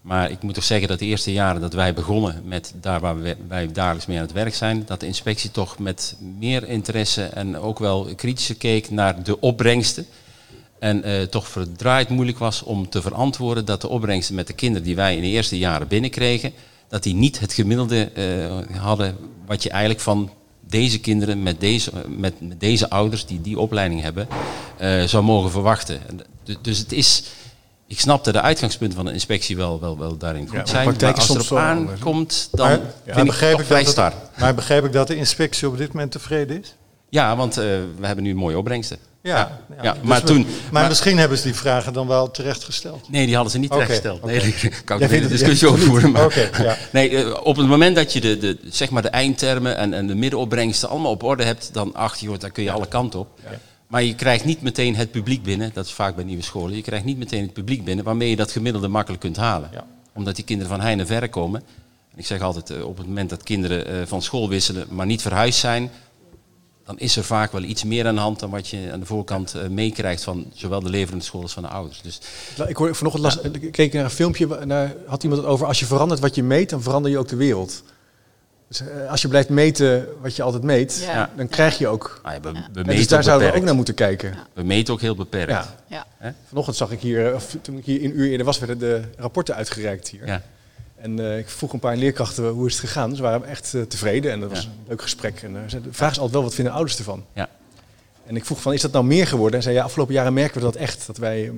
Maar 0.00 0.30
ik 0.30 0.42
moet 0.42 0.54
toch 0.54 0.64
zeggen 0.64 0.88
dat 0.88 0.98
de 0.98 1.04
eerste 1.04 1.32
jaren 1.32 1.60
dat 1.60 1.72
wij 1.72 1.94
begonnen 1.94 2.42
met 2.44 2.72
daar 2.80 3.00
waar 3.00 3.22
we, 3.22 3.36
wij 3.48 3.72
dagelijks 3.72 4.06
mee 4.06 4.16
aan 4.16 4.22
het 4.24 4.32
werk 4.32 4.54
zijn, 4.54 4.82
dat 4.86 5.00
de 5.00 5.06
inspectie 5.06 5.50
toch 5.50 5.78
met 5.78 6.16
meer 6.38 6.68
interesse 6.68 7.24
en 7.24 7.58
ook 7.58 7.78
wel 7.78 8.08
kritischer 8.16 8.54
keek 8.56 8.90
naar 8.90 9.22
de 9.22 9.40
opbrengsten. 9.40 10.06
En 10.84 11.02
eh, 11.02 11.22
toch 11.22 11.48
verdraaid 11.48 12.08
moeilijk 12.08 12.38
was 12.38 12.62
om 12.62 12.88
te 12.88 13.02
verantwoorden 13.02 13.64
dat 13.64 13.80
de 13.80 13.88
opbrengsten 13.88 14.34
met 14.34 14.46
de 14.46 14.52
kinderen 14.52 14.86
die 14.86 14.96
wij 14.96 15.16
in 15.16 15.22
de 15.22 15.28
eerste 15.28 15.58
jaren 15.58 15.88
binnenkregen, 15.88 16.52
dat 16.88 17.02
die 17.02 17.14
niet 17.14 17.40
het 17.40 17.52
gemiddelde 17.52 18.04
eh, 18.14 18.78
hadden 18.80 19.16
wat 19.46 19.62
je 19.62 19.70
eigenlijk 19.70 20.00
van 20.00 20.30
deze 20.60 21.00
kinderen 21.00 21.42
met 21.42 21.60
deze, 21.60 21.90
met, 22.08 22.40
met 22.40 22.60
deze 22.60 22.90
ouders 22.90 23.26
die 23.26 23.40
die 23.40 23.58
opleiding 23.58 24.00
hebben, 24.02 24.28
eh, 24.78 25.02
zou 25.02 25.24
mogen 25.24 25.50
verwachten. 25.50 26.00
En 26.08 26.20
du- 26.44 26.56
Dus 26.62 26.78
het 26.78 26.92
is, 26.92 27.22
ik 27.86 28.00
snap 28.00 28.24
dat 28.24 28.34
de 28.34 28.40
uitgangspunten 28.40 28.96
van 28.96 29.06
de 29.06 29.12
inspectie 29.12 29.56
wel, 29.56 29.80
wel, 29.80 29.98
wel 29.98 30.16
daarin 30.16 30.48
goed 30.48 30.68
zijn. 30.68 30.84
Maar 30.86 31.14
als 31.14 31.28
het 31.28 31.36
erop 31.46 31.58
aankomt, 31.58 32.48
dan 32.52 32.68
Maar- 32.68 32.78
vind 32.78 33.06
maar 33.06 33.18
ik 33.18 33.24
begrijp 33.26 33.58
ik 33.60 33.66
vrij 33.66 33.82
dat 33.82 33.90
star. 33.92 34.12
Maar 34.38 34.54
begrijp 34.54 34.84
ik 34.84 34.92
dat 34.92 35.06
de 35.06 35.16
inspectie 35.16 35.68
op 35.68 35.76
dit 35.78 35.92
moment 35.92 36.12
tevreden 36.12 36.60
is? 36.60 36.74
Ja, 37.14 37.36
want 37.36 37.56
eh, 37.56 37.64
we 37.98 38.06
hebben 38.06 38.24
nu 38.24 38.34
mooie 38.34 38.58
opbrengsten. 38.58 38.98
Ja, 39.22 39.60
ja, 39.82 39.92
Dus 39.92 40.02
maar 40.02 40.20
we- 40.20 40.26
toen- 40.26 40.42
Maar, 40.42 40.52
maar- 40.72 40.88
misschien 40.88 41.18
hebben 41.18 41.38
ze 41.38 41.44
die 41.44 41.54
vragen 41.54 41.92
dan 41.92 42.06
wel 42.06 42.30
terecht 42.30 42.64
gesteld. 42.64 43.10
Nee, 43.10 43.24
die 43.26 43.34
hadden 43.34 43.52
ze 43.52 43.58
niet 43.58 43.70
terechtgesteld. 43.70 44.22
oké. 44.22 44.26
Nee, 44.32 44.40
daar 44.40 44.82
kan 44.84 45.00
ik 45.00 45.10
een 45.10 45.28
discussie 45.28 45.68
over 45.70 45.80
voeren. 45.80 46.10
Maar, 46.10 46.24
Oké, 46.24 46.50
ja. 46.62 46.76
nee, 46.92 47.16
eh, 47.16 47.40
op 47.44 47.56
het 47.56 47.66
moment 47.66 47.96
dat 47.96 48.12
je 48.12 48.20
de, 48.20 48.38
de, 48.38 48.58
zeg 48.64 48.90
maar 48.90 49.02
de 49.02 49.08
eindtermen 49.08 49.76
en, 49.76 49.94
en 49.94 50.06
de 50.06 50.14
middenopbrengsten 50.14 50.88
allemaal 50.88 51.10
op 51.10 51.22
orde 51.22 51.44
hebt, 51.44 51.70
dan 51.72 51.94
acht 51.94 52.20
je, 52.20 52.26
joh, 52.26 52.38
daar 52.38 52.50
kun 52.50 52.62
je 52.62 52.70
alle 52.70 52.88
kanten 52.88 53.20
op. 53.20 53.28
Maar 53.86 54.02
je 54.02 54.14
krijgt 54.14 54.44
niet 54.44 54.62
meteen 54.62 54.96
het 54.96 55.10
publiek 55.10 55.42
binnen, 55.42 55.70
dat 55.74 55.86
is 55.86 55.92
vaak 55.92 56.14
bij 56.14 56.24
nieuwe 56.24 56.42
scholen, 56.42 56.76
je 56.76 56.82
krijgt 56.82 57.04
niet 57.04 57.18
meteen 57.18 57.42
het 57.42 57.52
publiek 57.52 57.84
binnen 57.84 58.04
waarmee 58.04 58.30
je 58.30 58.36
dat 58.36 58.52
gemiddelde 58.52 58.88
makkelijk 58.88 59.22
kunt 59.22 59.36
halen. 59.36 59.68
Ja. 59.72 59.84
Omdat 60.14 60.36
die 60.36 60.44
kinderen 60.44 60.72
van 60.72 60.80
heine 60.80 61.00
en 61.00 61.06
verre 61.08 61.28
komen. 61.28 61.60
En 62.12 62.18
ik 62.18 62.26
zeg 62.26 62.40
altijd, 62.40 62.70
eh, 62.70 62.86
op 62.86 62.96
het 62.96 63.06
moment 63.06 63.30
dat 63.30 63.42
kinderen 63.42 64.08
van 64.08 64.22
school 64.22 64.48
wisselen, 64.48 64.86
maar 64.90 65.06
niet 65.06 65.22
verhuisd 65.22 65.58
zijn, 65.58 65.90
dan 66.84 66.98
is 66.98 67.16
er 67.16 67.24
vaak 67.24 67.52
wel 67.52 67.62
iets 67.62 67.84
meer 67.84 68.06
aan 68.06 68.14
de 68.14 68.20
hand 68.20 68.40
dan 68.40 68.50
wat 68.50 68.68
je 68.68 68.88
aan 68.92 69.00
de 69.00 69.06
voorkant 69.06 69.54
eh, 69.54 69.68
meekrijgt 69.68 70.22
van 70.22 70.46
zowel 70.54 70.80
de 70.80 70.90
leverende 70.90 71.24
school 71.24 71.42
als 71.42 71.52
van 71.52 71.62
de 71.62 71.68
ouders. 71.68 72.00
Dus 72.02 72.20
Ik 72.66 72.76
hoorde 72.76 72.94
vanochtend 72.94 73.24
las, 73.24 73.38
ik 73.40 73.72
keek 73.72 73.92
naar 73.92 74.04
een 74.04 74.10
filmpje, 74.10 74.64
naar, 74.64 74.94
had 75.06 75.22
iemand 75.22 75.42
het 75.42 75.50
over 75.50 75.66
als 75.66 75.78
je 75.78 75.86
verandert 75.86 76.20
wat 76.20 76.34
je 76.34 76.42
meet, 76.42 76.70
dan 76.70 76.82
verander 76.82 77.10
je 77.10 77.18
ook 77.18 77.28
de 77.28 77.36
wereld. 77.36 77.82
Dus 78.68 78.80
eh, 78.80 79.10
als 79.10 79.22
je 79.22 79.28
blijft 79.28 79.48
meten 79.48 80.06
wat 80.20 80.36
je 80.36 80.42
altijd 80.42 80.62
meet, 80.62 81.02
Ja. 81.06 81.30
dan 81.36 81.48
krijg 81.48 81.78
je 81.78 81.88
ook. 81.88 82.20
nou 82.22 82.34
ja, 82.34 82.40
we, 82.40 82.50
we 82.52 82.56
En 82.58 82.64
meten 82.74 82.84
dus 82.96 83.06
daar 83.06 83.22
zouden 83.22 83.50
we 83.50 83.56
ook 83.56 83.64
naar 83.64 83.74
moeten 83.74 83.94
kijken. 83.94 84.34
We 84.52 84.62
meten 84.62 84.94
ook 84.94 85.00
heel 85.00 85.14
beperkt. 85.14 85.50
Ja. 85.88 86.06
Ja. 86.20 86.34
Vanochtend 86.48 86.76
zag 86.76 86.90
ik 86.90 87.00
hier, 87.00 87.34
of 87.34 87.56
toen 87.62 87.78
ik 87.78 87.84
hier 87.84 88.04
een 88.04 88.18
uur 88.18 88.30
eerder 88.30 88.46
was, 88.46 88.58
werden 88.58 88.78
de 88.78 89.02
rapporten 89.16 89.54
uitgereikt 89.54 90.08
hier. 90.08 90.42
En 91.04 91.18
eh, 91.18 91.38
ik 91.38 91.48
vroeg 91.48 91.72
een 91.72 91.78
paar 91.78 91.96
leerkrachten 91.96 92.48
hoe 92.48 92.66
is 92.66 92.72
het 92.72 92.80
gegaan. 92.80 93.16
Ze 93.16 93.22
waren 93.22 93.44
echt 93.48 93.74
eh, 93.74 93.82
tevreden 93.82 94.32
en 94.32 94.40
dat 94.40 94.50
was 94.50 94.60
Ja. 94.62 94.64
een 94.68 94.84
leuk 94.88 95.02
gesprek. 95.02 95.42
En 95.42 95.56
eh, 95.56 95.62
ze- 95.68 95.80
de 95.80 95.92
vraag 95.92 96.10
is 96.10 96.16
altijd 96.16 96.34
wel, 96.34 96.42
wat 96.42 96.54
vinden 96.54 96.72
ouders 96.72 96.98
ervan? 96.98 97.24
Ja. 97.32 97.48
En 98.26 98.36
ik 98.36 98.44
vroeg 98.44 98.60
van, 98.62 98.72
is 98.72 98.80
dat 98.80 98.92
nou 98.92 99.04
meer 99.04 99.26
geworden? 99.26 99.56
En 99.56 99.62
zei, 99.62 99.74
ja, 99.74 99.84
afgelopen 99.84 100.14
jaren 100.14 100.32
merken 100.32 100.58
we 100.58 100.64
dat 100.64 100.74
echt. 100.76 101.06
Dat 101.06 101.16
wij 101.16 101.52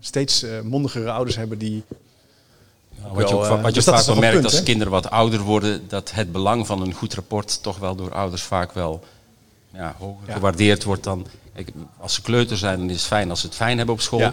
steeds 0.00 0.44
mondigere 0.62 1.10
ouders 1.10 1.36
hebben 1.36 1.58
die... 1.58 1.82
Nou, 3.00 3.14
wat 3.14 3.28
je 3.28 3.36
wel, 3.36 3.48
wat 3.60 3.66
je 3.66 3.72
dus 3.72 3.84
vaak 3.84 4.04
wel 4.04 4.16
merkt 4.16 4.32
punt, 4.32 4.44
als 4.44 4.54
hè? 4.56 4.62
kinderen 4.62 4.92
wat 4.92 5.10
ouder 5.10 5.40
worden, 5.40 5.82
dat 5.88 6.10
het 6.12 6.32
belang 6.32 6.66
van 6.66 6.82
een 6.82 6.92
goed 6.92 7.14
rapport 7.14 7.62
toch 7.62 7.78
wel 7.78 7.94
door 7.94 8.14
ouders 8.14 8.42
vaak 8.42 8.72
wel 8.72 9.04
ja, 9.72 9.94
hoger 9.98 10.32
gewaardeerd 10.32 10.84
wordt 10.84 11.04
dan. 11.04 11.26
Ik, 11.54 11.68
als 11.98 12.14
ze 12.14 12.22
kleuter 12.22 12.56
zijn, 12.56 12.78
dan 12.78 12.90
is 12.90 12.96
het 12.96 13.04
fijn 13.06 13.30
als 13.30 13.40
ze 13.40 13.46
het 13.46 13.54
fijn 13.56 13.76
hebben 13.76 13.94
op 13.94 14.00
school. 14.00 14.32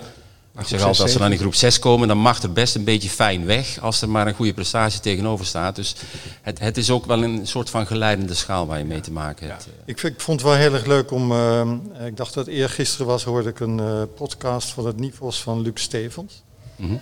Ik 0.59 0.65
zeg 0.67 0.79
altijd, 0.81 1.01
als 1.01 1.12
ze 1.12 1.17
dan 1.17 1.31
in 1.31 1.38
groep 1.38 1.55
6 1.55 1.79
komen, 1.79 2.07
dan 2.07 2.17
mag 2.17 2.43
er 2.43 2.51
best 2.51 2.75
een 2.75 2.83
beetje 2.83 3.09
fijn 3.09 3.45
weg 3.45 3.79
als 3.81 4.01
er 4.01 4.09
maar 4.09 4.27
een 4.27 4.33
goede 4.33 4.53
prestatie 4.53 4.99
tegenover 4.99 5.45
staat. 5.45 5.75
Dus 5.75 5.95
het, 6.41 6.59
het 6.59 6.77
is 6.77 6.91
ook 6.91 7.05
wel 7.05 7.23
een 7.23 7.47
soort 7.47 7.69
van 7.69 7.88
geleidende 7.88 8.33
schaal 8.33 8.67
waar 8.67 8.77
je 8.77 8.85
mee 8.85 8.99
te 8.99 9.12
maken 9.12 9.47
hebt. 9.49 9.67
Ik, 9.85 9.99
vind- 9.99 10.13
ik 10.13 10.21
vond 10.21 10.39
het 10.41 10.49
wel 10.49 10.57
heel 10.59 10.73
erg 10.73 10.85
leuk 10.85 11.12
om, 11.12 11.31
eh, 11.31 11.67
ik 12.05 12.17
dacht 12.17 12.33
dat 12.33 12.47
eergisteren 12.47 13.07
was, 13.07 13.23
hoorde 13.23 13.49
ik 13.49 13.59
een 13.59 13.79
eh, 13.79 14.01
podcast 14.15 14.69
van 14.69 14.85
het 14.85 14.97
Nivos 14.99 15.41
van 15.41 15.62
Luc 15.62 15.71
Stevens. 15.81 16.43
Mhm. 16.75 16.93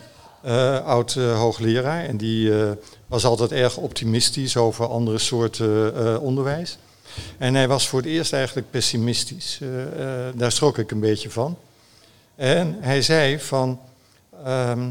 eh, 0.41 0.85
oud 0.85 1.15
eh, 1.15 1.37
hoogleraar. 1.39 2.05
En 2.05 2.17
die 2.17 2.51
was 3.07 3.25
altijd 3.25 3.51
erg 3.51 3.77
optimistisch 3.77 4.57
over 4.57 4.87
andere 4.87 5.17
soorten 5.17 6.21
onderwijs. 6.21 6.77
En 7.37 7.55
hij 7.55 7.67
was 7.67 7.87
voor 7.87 7.99
het 7.99 8.07
eerst 8.09 8.33
eigenlijk 8.33 8.71
pessimistisch. 8.71 9.59
Daar 10.35 10.51
schrok 10.51 10.77
ik 10.77 10.91
een 10.91 10.99
beetje 10.99 11.29
van. 11.29 11.57
En 12.37 12.77
hij 12.79 13.01
zei 13.01 13.39
van, 13.39 13.79
ehm, 14.43 14.89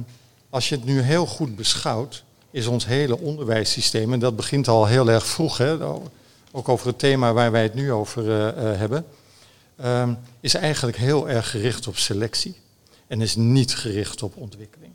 als 0.50 0.68
je 0.68 0.74
het 0.74 0.84
nu 0.84 1.00
heel 1.00 1.26
goed 1.26 1.56
beschouwt, 1.56 2.24
is 2.50 2.66
ons 2.66 2.86
hele 2.86 3.18
onderwijssysteem, 3.18 4.12
en 4.12 4.18
dat 4.18 4.36
begint 4.36 4.68
al 4.68 4.86
heel 4.86 5.10
erg 5.10 5.26
vroeg, 5.26 5.58
hè, 5.58 5.76
ook 6.52 6.68
over 6.68 6.86
het 6.86 6.98
thema 6.98 7.32
waar 7.32 7.50
wij 7.50 7.62
het 7.62 7.74
nu 7.74 7.92
over 7.92 8.30
eh, 8.30 8.48
eh, 8.48 8.78
hebben, 8.78 9.06
ehm, 9.76 10.14
is 10.40 10.54
eigenlijk 10.54 10.96
heel 10.96 11.28
erg 11.28 11.50
gericht 11.50 11.86
op 11.86 11.96
selectie 11.96 12.56
en 13.06 13.20
is 13.20 13.36
niet 13.36 13.74
gericht 13.74 14.22
op 14.22 14.36
ontwikkeling. 14.36 14.92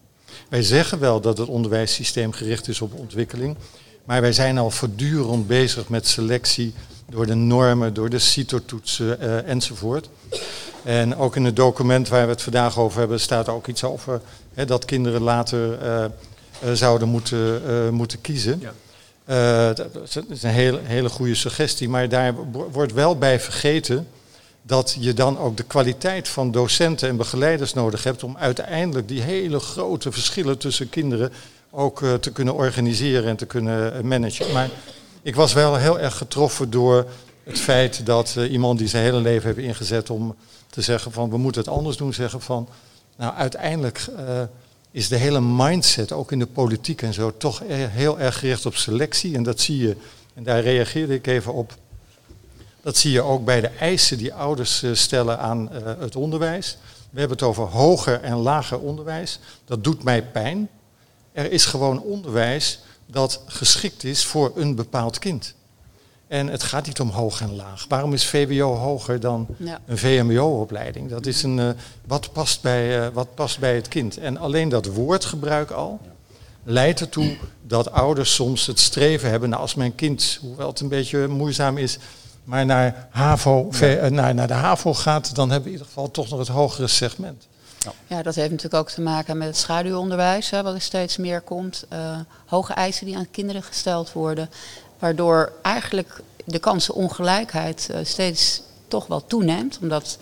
Wij 0.49 0.63
zeggen 0.63 0.99
wel 0.99 1.21
dat 1.21 1.37
het 1.37 1.47
onderwijssysteem 1.47 2.31
gericht 2.31 2.67
is 2.67 2.81
op 2.81 2.93
ontwikkeling, 2.93 3.55
maar 4.03 4.21
wij 4.21 4.33
zijn 4.33 4.57
al 4.57 4.71
voortdurend 4.71 5.47
bezig 5.47 5.89
met 5.89 6.07
selectie 6.07 6.73
door 7.09 7.25
de 7.25 7.35
normen, 7.35 7.93
door 7.93 8.09
de 8.09 8.19
CITO-toetsen 8.19 9.19
eh, 9.19 9.49
enzovoort. 9.49 10.09
En 10.83 11.15
ook 11.15 11.35
in 11.35 11.45
het 11.45 11.55
document 11.55 12.07
waar 12.07 12.25
we 12.25 12.31
het 12.31 12.41
vandaag 12.41 12.79
over 12.79 12.99
hebben 12.99 13.19
staat 13.19 13.49
ook 13.49 13.67
iets 13.67 13.83
over 13.83 14.21
hè, 14.53 14.65
dat 14.65 14.85
kinderen 14.85 15.21
later 15.21 15.79
eh, 15.81 16.03
eh, 16.03 16.11
zouden 16.73 17.07
moeten, 17.07 17.61
eh, 17.67 17.89
moeten 17.89 18.21
kiezen. 18.21 18.59
Ja. 18.61 18.73
Dat 19.73 19.87
is 20.29 20.43
een 20.43 20.49
hele, 20.49 20.79
hele 20.83 21.09
goede 21.09 21.35
suggestie, 21.35 21.89
maar 21.89 22.09
daar 22.09 22.33
wo- 22.51 22.69
wordt 22.71 22.93
wel 22.93 23.17
bij 23.17 23.39
vergeten 23.39 24.07
dat 24.61 24.95
je 24.99 25.13
dan 25.13 25.39
ook 25.39 25.57
de 25.57 25.63
kwaliteit 25.63 26.27
van 26.27 26.51
docenten 26.51 27.09
en 27.09 27.17
begeleiders 27.17 27.73
nodig 27.73 28.03
hebt 28.03 28.23
om 28.23 28.37
uiteindelijk 28.37 29.07
die 29.07 29.21
hele 29.21 29.59
grote 29.59 30.11
verschillen 30.11 30.57
tussen 30.57 30.89
kinderen 30.89 31.31
ook 31.69 32.03
te 32.19 32.31
kunnen 32.31 32.53
organiseren 32.53 33.29
en 33.29 33.35
te 33.35 33.45
kunnen 33.45 34.07
managen. 34.07 34.51
Maar 34.53 34.69
ik 35.21 35.35
was 35.35 35.53
wel 35.53 35.75
heel 35.75 35.99
erg 35.99 36.17
getroffen 36.17 36.69
door 36.69 37.05
het 37.43 37.59
feit 37.59 38.05
dat 38.05 38.35
eh, 38.37 38.51
iemand 38.51 38.79
die 38.79 38.87
zijn 38.87 39.03
hele 39.03 39.21
leven 39.21 39.45
heeft 39.45 39.67
ingezet 39.67 40.09
om 40.09 40.35
te 40.69 40.81
zeggen 40.81 41.11
van 41.11 41.29
we 41.29 41.37
moeten 41.37 41.61
het 41.61 41.71
anders 41.71 41.97
doen, 41.97 42.13
zeggen 42.13 42.41
van 42.41 42.67
nou 43.17 43.33
uiteindelijk 43.33 44.07
eh, 44.17 44.41
is 44.91 45.07
de 45.07 45.15
hele 45.15 45.41
mindset, 45.41 46.11
ook 46.11 46.31
in 46.31 46.39
de 46.39 46.45
politiek 46.45 47.01
en 47.01 47.13
zo, 47.13 47.37
toch 47.37 47.61
e- 47.61 47.73
heel 47.73 48.19
erg 48.19 48.39
gericht 48.39 48.65
op 48.65 48.75
selectie. 48.75 49.35
En 49.35 49.43
dat 49.43 49.59
zie 49.59 49.77
je, 49.77 49.95
en 50.33 50.43
daar 50.43 50.61
reageerde 50.61 51.13
ik 51.13 51.27
even 51.27 51.53
op, 51.53 51.73
dat 52.81 52.97
zie 52.97 53.11
je 53.11 53.21
ook 53.21 53.45
bij 53.45 53.61
de 53.61 53.67
eisen 53.67 54.17
die 54.17 54.33
ouders 54.33 54.83
eh, 54.83 54.93
stellen 54.93 55.39
aan 55.39 55.69
het 55.99 56.15
onderwijs. 56.15 56.77
We 57.09 57.19
hebben 57.19 57.37
het 57.37 57.47
over 57.47 57.63
hoger 57.63 58.21
en 58.21 58.35
lager 58.35 58.79
onderwijs. 58.79 59.39
Dat 59.65 59.83
doet 59.83 60.03
mij 60.03 60.23
pijn. 60.23 60.69
Er 61.31 61.51
is 61.51 61.65
gewoon 61.65 62.01
onderwijs 62.01 62.79
dat 63.05 63.41
geschikt 63.45 64.03
is 64.03 64.25
voor 64.25 64.51
een 64.55 64.75
bepaald 64.75 65.19
kind. 65.19 65.55
En 66.31 66.47
het 66.47 66.63
gaat 66.63 66.85
niet 66.85 66.99
om 66.99 67.09
hoog 67.09 67.41
en 67.41 67.55
laag. 67.55 67.85
Waarom 67.89 68.13
is 68.13 68.25
VWO 68.25 68.75
hoger 68.75 69.19
dan 69.19 69.47
Ja. 69.57 69.79
een 69.85 69.97
VMBO-opleiding? 69.97 71.09
Dat 71.09 71.25
is 71.25 71.43
een, 71.43 71.59
eh, 71.59 71.69
wat, 72.07 72.31
past 72.33 72.61
bij, 72.61 72.99
eh, 73.01 73.07
wat 73.13 73.35
past 73.35 73.59
bij 73.59 73.75
het 73.75 73.87
kind. 73.87 74.17
En 74.17 74.37
alleen 74.37 74.69
dat 74.69 74.85
woordgebruik 74.85 75.71
al 75.71 75.99
leidt 76.63 76.99
ertoe 76.99 77.37
dat 77.67 77.91
ouders 77.91 78.33
soms 78.33 78.65
het 78.67 78.79
streven 78.79 79.29
hebben. 79.29 79.49
Nou, 79.49 79.61
als 79.61 79.75
mijn 79.75 79.95
kind, 79.95 80.37
hoewel 80.41 80.67
het 80.67 80.79
een 80.79 80.87
beetje 80.89 81.27
moeizaam 81.27 81.77
is, 81.77 81.97
maar 82.43 82.65
naar, 82.65 83.07
HAVO, 83.09 83.67
V- 83.71 83.81
eh, 83.81 84.09
naar, 84.09 84.33
naar 84.33 84.47
de 84.47 84.53
HAVO 84.53 84.93
gaat, 84.93 85.35
dan 85.35 85.49
hebben 85.49 85.63
we 85.63 85.69
in 85.69 85.79
ieder 85.79 85.87
geval 85.93 86.11
toch 86.11 86.29
nog 86.29 86.39
het 86.39 86.47
hogere 86.47 86.87
segment. 86.87 87.47
Ja, 88.07 88.21
dat 88.23 88.35
heeft 88.35 88.49
natuurlijk 88.51 88.81
ook 88.83 88.89
te 88.89 89.01
maken 89.01 89.37
met 89.37 89.47
het 89.47 89.57
schaduwonderwijs, 89.57 90.49
hè, 90.49 90.63
wat 90.63 90.73
er 90.73 90.81
steeds 90.81 91.17
meer 91.17 91.41
komt. 91.41 91.85
Uh, 91.93 92.19
hoge 92.45 92.73
eisen 92.73 93.05
die 93.05 93.17
aan 93.17 93.31
kinderen 93.31 93.63
gesteld 93.63 94.11
worden, 94.13 94.49
waardoor 95.01 95.51
eigenlijk 95.61 96.21
de 96.45 96.59
kansenongelijkheid 96.59 97.87
uh, 97.91 97.97
steeds 98.03 98.61
toch 98.87 99.07
wel 99.07 99.25
toeneemt, 99.25 99.79
omdat 99.81 100.17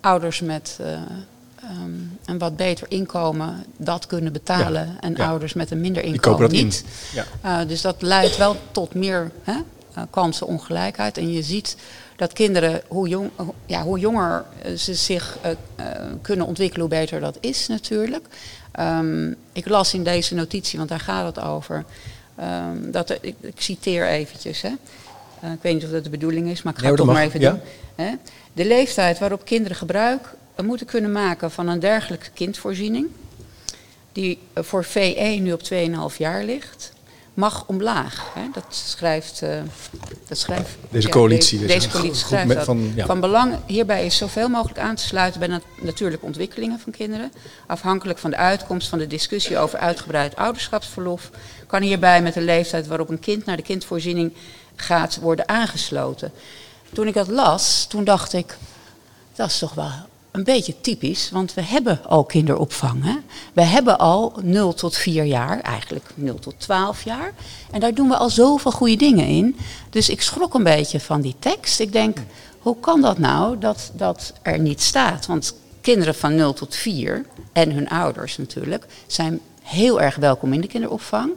ouders 0.00 0.40
met 0.40 0.78
uh, 0.80 0.86
um, 1.82 2.18
een 2.24 2.38
wat 2.38 2.56
beter 2.56 2.86
inkomen 2.90 3.64
dat 3.76 4.06
kunnen 4.06 4.32
betalen 4.32 4.96
en 5.00 5.16
ouders 5.16 5.52
met 5.52 5.70
een 5.70 5.80
minder 5.80 6.02
inkomen 6.02 6.50
niet. 6.50 6.84
Ja. 7.42 7.64
dus 7.64 7.80
dat 7.80 8.02
leidt 8.02 8.36
wel 8.36 8.56
tot 8.70 8.94
meer 8.94 9.30
hè, 9.42 9.54
kansenongelijkheid. 10.10 11.18
En 11.18 11.32
je 11.32 11.42
ziet 11.42 11.76
dat 12.16 12.32
kinderen, 12.32 12.82
hoe, 12.88 13.08
jong, 13.08 13.30
ja, 13.66 13.82
hoe 13.82 13.98
jonger 13.98 14.44
ze 14.76 14.94
zich 14.94 15.38
uh, 15.44 15.50
uh, 15.50 15.86
kunnen 16.22 16.46
ontwikkelen, 16.46 16.86
hoe 16.86 16.98
beter 16.98 17.20
dat 17.20 17.36
is 17.40 17.66
natuurlijk. 17.66 18.26
Um, 18.80 19.36
ik 19.52 19.68
las 19.68 19.94
in 19.94 20.04
deze 20.04 20.34
notitie, 20.34 20.78
want 20.78 20.90
daar 20.90 21.00
gaat 21.00 21.34
het 21.34 21.44
over. 21.44 21.84
Um, 22.40 22.90
dat 22.90 23.10
er, 23.10 23.18
ik, 23.20 23.34
ik, 23.40 23.60
citeer 23.60 24.06
eventjes. 24.06 24.62
Hè. 24.62 24.68
Uh, 25.44 25.52
ik 25.52 25.58
weet 25.62 25.74
niet 25.74 25.84
of 25.84 25.90
dat 25.90 26.04
de 26.04 26.10
bedoeling 26.10 26.48
is, 26.48 26.62
maar 26.62 26.72
ik 26.72 26.78
ga 26.78 26.86
het 26.86 26.96
toch 26.96 27.06
maar 27.06 27.22
even 27.22 27.40
ja? 27.40 27.50
doen. 27.50 27.60
Hè. 27.94 28.14
De 28.52 28.66
leeftijd 28.66 29.18
waarop 29.18 29.44
kinderen 29.44 29.76
gebruik 29.76 30.34
moeten 30.62 30.86
kunnen 30.86 31.12
maken 31.12 31.50
van 31.50 31.68
een 31.68 31.80
dergelijke 31.80 32.30
kindvoorziening, 32.34 33.06
die 34.12 34.38
voor 34.54 34.84
VE 34.84 35.38
nu 35.40 35.52
op 35.52 35.60
2,5 36.12 36.16
jaar 36.16 36.44
ligt, 36.44 36.92
mag 37.38 37.64
omlaag. 37.66 38.30
Hè? 38.34 38.42
Dat 38.52 38.64
schrijft, 38.68 39.42
uh, 39.42 39.50
dat 40.28 40.38
schrijft 40.38 40.70
deze 40.90 41.08
coalitie. 41.08 41.58
Deze, 41.58 41.74
deze 41.74 41.88
coalitie 41.88 42.16
schrijft 42.16 42.54
dat. 42.54 42.64
Van, 42.64 42.92
ja. 42.94 43.06
van, 43.06 43.20
belang 43.20 43.54
hierbij 43.66 44.06
is 44.06 44.16
zoveel 44.16 44.48
mogelijk 44.48 44.78
aan 44.78 44.94
te 44.94 45.02
sluiten 45.02 45.40
bij 45.40 45.48
nat 45.48 45.62
natuurlijke 45.80 46.26
ontwikkelingen 46.26 46.80
van 46.80 46.92
kinderen. 46.92 47.32
Afhankelijk 47.66 48.18
van 48.18 48.30
de 48.30 48.36
uitkomst 48.36 48.88
van 48.88 48.98
de 48.98 49.06
discussie 49.06 49.58
over 49.58 49.78
uitgebreid 49.78 50.36
ouderschapsverlof 50.36 51.30
kan 51.66 51.82
hierbij 51.82 52.22
met 52.22 52.34
de 52.34 52.40
leeftijd 52.40 52.86
waarop 52.86 53.08
een 53.08 53.20
kind 53.20 53.44
naar 53.44 53.56
de 53.56 53.62
kindvoorziening 53.62 54.32
gaat 54.76 55.18
worden 55.20 55.48
aangesloten. 55.48 56.32
Toen 56.92 57.06
ik 57.06 57.14
dat 57.14 57.28
las, 57.28 57.86
toen 57.86 58.04
dacht 58.04 58.32
ik, 58.32 58.56
dat 59.34 59.48
is 59.48 59.58
toch 59.58 59.74
wel 59.74 59.90
een 60.38 60.44
beetje 60.44 60.80
typisch, 60.80 61.30
want 61.30 61.54
we 61.54 61.62
hebben 61.62 62.00
al 62.06 62.24
kinderopvang. 62.24 63.04
Hè? 63.04 63.16
We 63.52 63.62
hebben 63.62 63.98
al 63.98 64.32
0 64.42 64.74
tot 64.74 64.96
4 64.96 65.24
jaar, 65.24 65.60
eigenlijk 65.60 66.04
0 66.14 66.38
tot 66.38 66.54
12 66.58 67.04
jaar. 67.04 67.32
En 67.70 67.80
daar 67.80 67.94
doen 67.94 68.08
we 68.08 68.16
al 68.16 68.30
zoveel 68.30 68.70
goede 68.70 68.96
dingen 68.96 69.26
in. 69.26 69.56
Dus 69.90 70.08
ik 70.08 70.22
schrok 70.22 70.54
een 70.54 70.62
beetje 70.62 71.00
van 71.00 71.20
die 71.20 71.34
tekst. 71.38 71.80
Ik 71.80 71.92
denk, 71.92 72.18
hoe 72.58 72.76
kan 72.80 73.00
dat 73.00 73.18
nou 73.18 73.58
dat 73.58 73.90
dat 73.94 74.32
er 74.42 74.58
niet 74.58 74.80
staat? 74.80 75.26
Want 75.26 75.54
kinderen 75.80 76.14
van 76.14 76.34
0 76.34 76.52
tot 76.52 76.74
4 76.76 77.26
en 77.52 77.72
hun 77.72 77.88
ouders 77.88 78.38
natuurlijk 78.38 78.86
zijn 79.06 79.40
heel 79.62 80.00
erg 80.00 80.16
welkom 80.16 80.52
in 80.52 80.60
de 80.60 80.66
kinderopvang. 80.66 81.30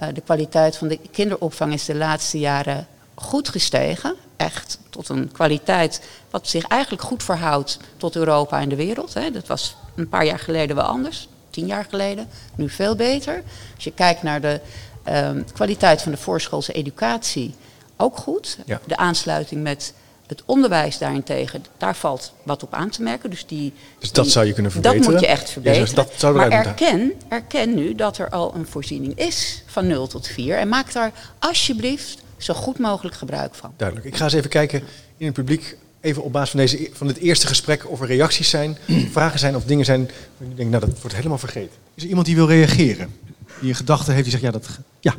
Uh, 0.00 0.08
de 0.14 0.20
kwaliteit 0.20 0.76
van 0.76 0.88
de 0.88 0.98
kinderopvang 1.10 1.72
is 1.72 1.84
de 1.84 1.94
laatste 1.94 2.38
jaren 2.38 2.86
goed 3.16 3.48
gestegen. 3.48 4.14
Echt 4.36 4.78
tot 4.90 5.08
een 5.08 5.32
kwaliteit 5.32 6.00
wat 6.30 6.48
zich 6.48 6.64
eigenlijk 6.64 7.02
goed 7.02 7.22
verhoudt 7.22 7.78
tot 7.96 8.16
Europa 8.16 8.60
en 8.60 8.68
de 8.68 8.76
wereld. 8.76 9.14
Hè. 9.14 9.30
Dat 9.30 9.46
was 9.46 9.76
een 9.94 10.08
paar 10.08 10.24
jaar 10.24 10.38
geleden 10.38 10.76
wel 10.76 10.84
anders, 10.84 11.28
tien 11.50 11.66
jaar 11.66 11.86
geleden, 11.90 12.28
nu 12.54 12.68
veel 12.68 12.96
beter. 12.96 13.42
Als 13.74 13.84
je 13.84 13.92
kijkt 13.92 14.22
naar 14.22 14.40
de 14.40 14.60
um, 15.08 15.44
kwaliteit 15.52 16.02
van 16.02 16.12
de 16.12 16.18
voorschoolse 16.18 16.72
educatie, 16.72 17.54
ook 17.96 18.16
goed. 18.16 18.58
Ja. 18.66 18.80
De 18.86 18.96
aansluiting 18.96 19.62
met 19.62 19.92
het 20.26 20.42
onderwijs 20.44 20.98
daarentegen, 20.98 21.64
daar 21.76 21.96
valt 21.96 22.32
wat 22.42 22.62
op 22.62 22.74
aan 22.74 22.90
te 22.90 23.02
merken. 23.02 23.30
Dus, 23.30 23.46
die, 23.46 23.72
dus 23.98 24.12
dat 24.12 24.28
zou 24.28 24.46
je 24.46 24.52
kunnen 24.52 24.72
verbeteren? 24.72 25.02
Dat 25.02 25.12
moet 25.12 25.20
je 25.20 25.26
echt 25.26 25.50
verbeteren. 25.50 26.06
Ja, 26.18 26.30
maar 26.30 26.50
erken, 26.50 27.12
erken 27.28 27.74
nu 27.74 27.94
dat 27.94 28.18
er 28.18 28.30
al 28.30 28.54
een 28.54 28.66
voorziening 28.66 29.18
is 29.18 29.62
van 29.66 29.86
0 29.86 30.06
tot 30.06 30.26
4. 30.26 30.58
En 30.58 30.68
maak 30.68 30.92
daar 30.92 31.12
alsjeblieft 31.38 32.24
zo 32.36 32.54
goed 32.54 32.78
mogelijk 32.78 33.16
gebruik 33.16 33.54
van. 33.54 33.72
Duidelijk. 33.76 34.08
Ik 34.08 34.16
ga 34.16 34.24
eens 34.24 34.32
even 34.32 34.50
kijken 34.50 34.82
in 35.16 35.26
het 35.26 35.34
publiek, 35.34 35.76
even 36.00 36.22
op 36.22 36.32
basis 36.32 36.50
van, 36.50 36.60
deze, 36.60 36.90
van 36.92 37.06
het 37.06 37.16
eerste 37.16 37.46
gesprek, 37.46 37.90
of 37.90 38.00
er 38.00 38.06
reacties 38.06 38.50
zijn, 38.50 38.78
vragen 39.12 39.38
zijn 39.38 39.56
of 39.56 39.64
dingen 39.64 39.84
zijn. 39.84 40.02
Ik 40.38 40.56
denk, 40.56 40.70
nou 40.70 40.86
dat 40.86 41.00
wordt 41.00 41.16
helemaal 41.16 41.38
vergeten. 41.38 41.76
Is 41.94 42.02
er 42.02 42.08
iemand 42.08 42.26
die 42.26 42.36
wil 42.36 42.48
reageren? 42.48 43.14
Die 43.60 43.68
een 43.68 43.74
gedachte 43.74 44.10
heeft, 44.10 44.22
die 44.22 44.32
zegt, 44.32 44.42
ja, 44.42 44.50
dat, 44.50 44.68
ja. 45.00 45.14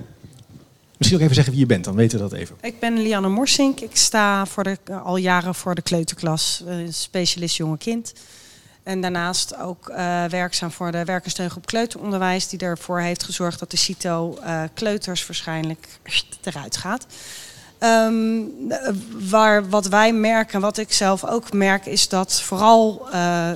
Misschien 0.97 1.17
ook 1.17 1.23
even 1.23 1.35
zeggen 1.35 1.53
wie 1.53 1.61
je 1.61 1.67
bent, 1.67 1.83
dan 1.83 1.95
weten 1.95 2.17
we 2.17 2.29
dat 2.29 2.39
even. 2.39 2.55
Ik 2.61 2.79
ben 2.79 3.01
Lianne 3.01 3.29
Morsink. 3.29 3.79
Ik 3.79 3.95
sta 3.95 4.45
voor 4.45 4.63
de, 4.63 4.77
al 5.03 5.17
jaren 5.17 5.55
voor 5.55 5.75
de 5.75 5.81
kleuterklas, 5.81 6.63
specialist 6.89 7.55
jonge 7.55 7.77
kind. 7.77 8.13
En 8.87 9.01
daarnaast 9.01 9.57
ook 9.57 9.89
uh, 9.89 10.23
werkzaam 10.23 10.71
voor 10.71 10.91
de 10.91 11.05
werkersteun 11.05 11.49
op 11.55 11.65
kleuteronderwijs, 11.65 12.47
die 12.47 12.59
ervoor 12.59 12.99
heeft 12.99 13.23
gezorgd 13.23 13.59
dat 13.59 13.71
de 13.71 13.77
CITO 13.77 14.37
uh, 14.43 14.61
kleuters 14.73 15.27
waarschijnlijk 15.27 15.87
eruit 16.43 16.77
gaat. 16.77 17.05
Um, 17.79 18.51
waar 19.29 19.69
wat 19.69 19.87
wij 19.87 20.13
merken, 20.13 20.61
wat 20.61 20.77
ik 20.77 20.93
zelf 20.93 21.25
ook 21.25 21.53
merk, 21.53 21.85
is 21.85 22.09
dat 22.09 22.41
vooral 22.41 23.07
uh, 23.13 23.49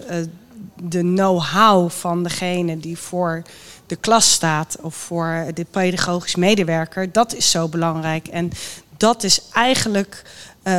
de 0.83 0.99
know-how 0.99 1.89
van 1.89 2.23
degene 2.23 2.79
die 2.79 2.97
voor 2.97 3.41
de 3.85 3.95
klas 3.95 4.31
staat 4.31 4.77
of 4.81 4.95
voor 4.95 5.45
de 5.53 5.65
pedagogisch 5.71 6.35
medewerker, 6.35 7.11
dat 7.11 7.33
is 7.33 7.51
zo 7.51 7.67
belangrijk. 7.67 8.27
En 8.27 8.51
dat 8.97 9.23
is 9.23 9.41
eigenlijk 9.53 10.23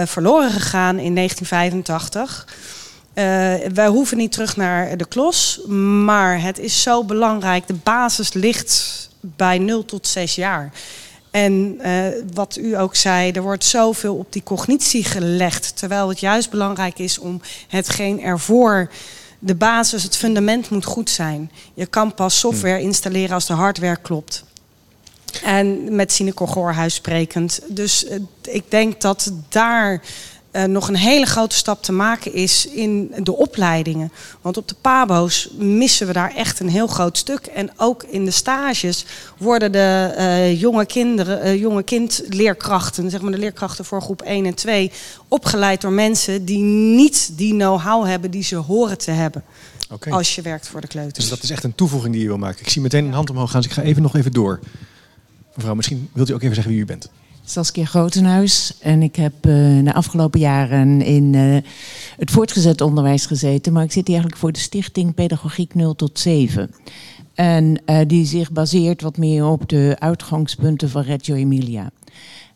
verloren 0.04 0.50
gegaan 0.50 0.98
in 0.98 1.14
1985. 1.14 2.46
Uh, 3.14 3.24
wij 3.74 3.86
hoeven 3.86 4.16
niet 4.16 4.32
terug 4.32 4.56
naar 4.56 4.96
de 4.96 5.06
klos, 5.06 5.60
maar 6.04 6.42
het 6.42 6.58
is 6.58 6.82
zo 6.82 7.04
belangrijk. 7.04 7.66
De 7.66 7.74
basis 7.74 8.32
ligt 8.32 9.08
bij 9.20 9.58
0 9.58 9.84
tot 9.84 10.06
6 10.06 10.34
jaar. 10.34 10.72
En 11.30 11.78
uh, 11.80 12.06
wat 12.34 12.56
u 12.56 12.78
ook 12.78 12.96
zei, 12.96 13.30
er 13.30 13.42
wordt 13.42 13.64
zoveel 13.64 14.14
op 14.14 14.32
die 14.32 14.42
cognitie 14.42 15.04
gelegd. 15.04 15.76
Terwijl 15.76 16.08
het 16.08 16.20
juist 16.20 16.50
belangrijk 16.50 16.98
is 16.98 17.18
om 17.18 17.40
hetgeen 17.68 18.22
ervoor 18.22 18.90
de 19.44 19.54
basis, 19.54 20.02
het 20.02 20.16
fundament 20.16 20.70
moet 20.70 20.84
goed 20.84 21.10
zijn. 21.10 21.50
Je 21.74 21.86
kan 21.86 22.14
pas 22.14 22.38
software 22.38 22.76
hmm. 22.76 22.86
installeren 22.86 23.34
als 23.34 23.46
de 23.46 23.52
hardware 23.52 23.96
klopt. 24.02 24.44
En 25.44 25.94
met 25.94 26.12
Sinecor 26.12 26.74
sprekend. 26.86 27.60
Dus 27.68 28.04
uh, 28.04 28.18
ik 28.42 28.70
denk 28.70 29.00
dat 29.00 29.32
daar 29.48 30.02
uh, 30.52 30.64
nog 30.64 30.88
een 30.88 30.96
hele 30.96 31.26
grote 31.26 31.56
stap 31.56 31.82
te 31.82 31.92
maken 31.92 32.32
is 32.32 32.66
in 32.66 33.14
de 33.22 33.36
opleidingen. 33.36 34.12
Want 34.40 34.56
op 34.56 34.68
de 34.68 34.74
PABO's 34.80 35.48
missen 35.56 36.06
we 36.06 36.12
daar 36.12 36.34
echt 36.34 36.60
een 36.60 36.68
heel 36.68 36.86
groot 36.86 37.18
stuk. 37.18 37.46
En 37.46 37.70
ook 37.76 38.02
in 38.02 38.24
de 38.24 38.30
stages 38.30 39.04
worden 39.38 39.72
de 39.72 40.14
uh, 40.18 40.60
jonge 40.60 40.86
kinderen, 40.86 41.46
uh, 41.46 41.60
jonge 41.60 41.82
kindleerkrachten, 41.82 43.10
zeg 43.10 43.20
maar 43.20 43.32
de 43.32 43.38
leerkrachten 43.38 43.84
voor 43.84 44.02
groep 44.02 44.22
1 44.22 44.46
en 44.46 44.54
2, 44.54 44.90
opgeleid 45.28 45.80
door 45.80 45.92
mensen 45.92 46.44
die 46.44 46.62
niet 46.94 47.30
die 47.36 47.52
know-how 47.52 48.06
hebben 48.06 48.30
die 48.30 48.42
ze 48.42 48.56
horen 48.56 48.98
te 48.98 49.10
hebben. 49.10 49.44
Okay. 49.90 50.12
Als 50.12 50.34
je 50.34 50.42
werkt 50.42 50.68
voor 50.68 50.80
de 50.80 50.86
kleuters. 50.86 51.18
Dus 51.18 51.28
dat 51.28 51.42
is 51.42 51.50
echt 51.50 51.64
een 51.64 51.74
toevoeging 51.74 52.12
die 52.12 52.22
je 52.22 52.28
wil 52.28 52.38
maken. 52.38 52.60
Ik 52.60 52.68
zie 52.68 52.82
meteen 52.82 53.04
een 53.04 53.12
hand 53.12 53.30
omhoog 53.30 53.50
gaan, 53.50 53.60
dus 53.60 53.70
ik 53.70 53.76
ga 53.76 53.82
even 53.82 54.02
nog 54.02 54.16
even 54.16 54.32
door. 54.32 54.60
Mevrouw, 55.54 55.74
misschien 55.74 56.08
wilt 56.12 56.30
u 56.30 56.34
ook 56.34 56.42
even 56.42 56.54
zeggen 56.54 56.72
wie 56.72 56.82
u 56.82 56.84
bent. 56.84 57.08
Saskia 57.52 57.84
Grotenhuis. 57.84 58.74
En 58.78 59.02
ik 59.02 59.16
heb 59.16 59.32
uh, 59.46 59.84
de 59.84 59.92
afgelopen 59.94 60.40
jaren 60.40 61.02
in 61.02 61.32
uh, 61.32 61.56
het 62.16 62.30
voortgezet 62.30 62.80
onderwijs 62.80 63.26
gezeten. 63.26 63.72
Maar 63.72 63.84
ik 63.84 63.92
zit 63.92 64.06
hier 64.06 64.16
eigenlijk 64.16 64.40
voor 64.40 64.52
de 64.52 64.58
stichting 64.58 65.14
Pedagogiek 65.14 65.74
0 65.74 65.94
tot 65.94 66.18
7. 66.18 66.74
En 67.34 67.82
uh, 67.86 67.98
die 68.06 68.26
zich 68.26 68.52
baseert 68.52 69.02
wat 69.02 69.16
meer 69.16 69.46
op 69.46 69.68
de 69.68 69.96
uitgangspunten 69.98 70.90
van 70.90 71.02
Reggio 71.02 71.34
Emilia. 71.34 71.90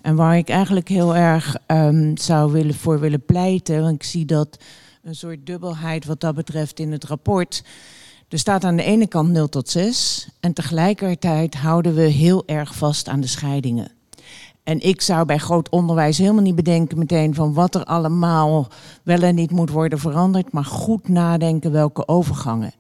En 0.03 0.15
waar 0.15 0.37
ik 0.37 0.49
eigenlijk 0.49 0.89
heel 0.89 1.17
erg 1.17 1.57
um, 1.67 2.17
zou 2.17 2.53
willen, 2.53 2.75
voor 2.75 3.01
willen 3.01 3.25
pleiten, 3.25 3.83
want 3.83 3.95
ik 3.95 4.03
zie 4.03 4.25
dat 4.25 4.59
een 5.03 5.15
soort 5.15 5.47
dubbelheid 5.47 6.05
wat 6.05 6.21
dat 6.21 6.35
betreft 6.35 6.79
in 6.79 6.93
het 6.93 7.05
rapport. 7.05 7.65
Er 8.29 8.39
staat 8.39 8.65
aan 8.65 8.77
de 8.77 8.83
ene 8.83 9.07
kant 9.07 9.31
0 9.31 9.49
tot 9.49 9.69
6 9.69 10.29
en 10.41 10.53
tegelijkertijd 10.53 11.55
houden 11.55 11.95
we 11.95 12.03
heel 12.03 12.43
erg 12.47 12.75
vast 12.75 13.09
aan 13.09 13.21
de 13.21 13.27
scheidingen. 13.27 13.96
En 14.67 14.81
ik 14.81 15.01
zou 15.01 15.27
bij 15.27 15.39
groot 15.39 15.69
onderwijs 15.69 16.19
helemaal 16.19 16.43
niet 16.43 16.55
bedenken 16.55 16.99
meteen 16.99 17.35
van 17.35 17.53
wat 17.55 17.75
er 17.75 17.85
allemaal 17.85 18.69
wel 19.03 19.23
en 19.23 19.35
niet 19.35 19.51
moet 19.51 19.71
worden 19.71 19.99
veranderd, 19.99 20.53
maar 20.53 20.65
goed 20.65 21.09
nadenken 21.09 21.73
welke 21.73 22.09
overgangen. 22.09 22.73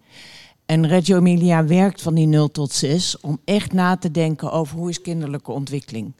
En 0.64 0.87
Reggio 0.87 1.16
Emilia 1.16 1.64
werkt 1.64 2.03
van 2.03 2.14
die 2.14 2.27
0 2.27 2.51
tot 2.51 2.72
6 2.72 3.20
om 3.20 3.40
echt 3.44 3.72
na 3.72 3.96
te 3.96 4.11
denken 4.11 4.53
over 4.53 4.77
hoe 4.77 4.88
is 4.88 5.01
kinderlijke 5.01 5.53
ontwikkeling. 5.53 6.12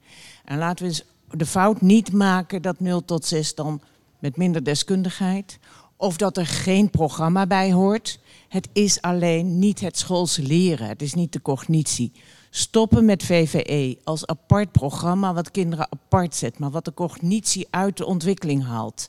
En 0.45 0.59
laten 0.59 0.87
we 0.87 1.05
de 1.37 1.47
fout 1.47 1.81
niet 1.81 2.13
maken 2.13 2.63
dat 2.63 2.81
0 2.81 3.05
tot 3.05 3.25
6 3.25 3.55
dan 3.55 3.81
met 4.19 4.37
minder 4.37 4.65
deskundigheid 4.65 5.59
of 5.97 6.17
dat 6.17 6.37
er 6.37 6.47
geen 6.47 6.91
programma 6.91 7.47
bij 7.47 7.73
hoort. 7.73 8.19
Het 8.49 8.69
is 8.73 9.03
alleen 9.03 9.59
niet 9.59 9.81
het 9.81 9.99
schoolse 9.99 10.43
leren, 10.43 10.89
het 10.89 11.03
is 11.03 11.15
niet 11.15 11.33
de 11.33 11.43
cognitie. 11.43 12.13
Stoppen 12.59 13.05
met 13.05 13.23
VVE 13.23 13.99
als 14.05 14.27
apart 14.27 14.73
programma 14.73 15.35
wat 15.35 15.51
kinderen 15.51 15.89
apart 15.91 16.35
zet, 16.35 16.59
maar 16.59 16.71
wat 16.71 16.85
de 16.85 16.95
cognitie 16.95 17.67
uit 17.71 17.97
de 17.97 18.07
ontwikkeling 18.07 18.65
haalt. 18.65 19.09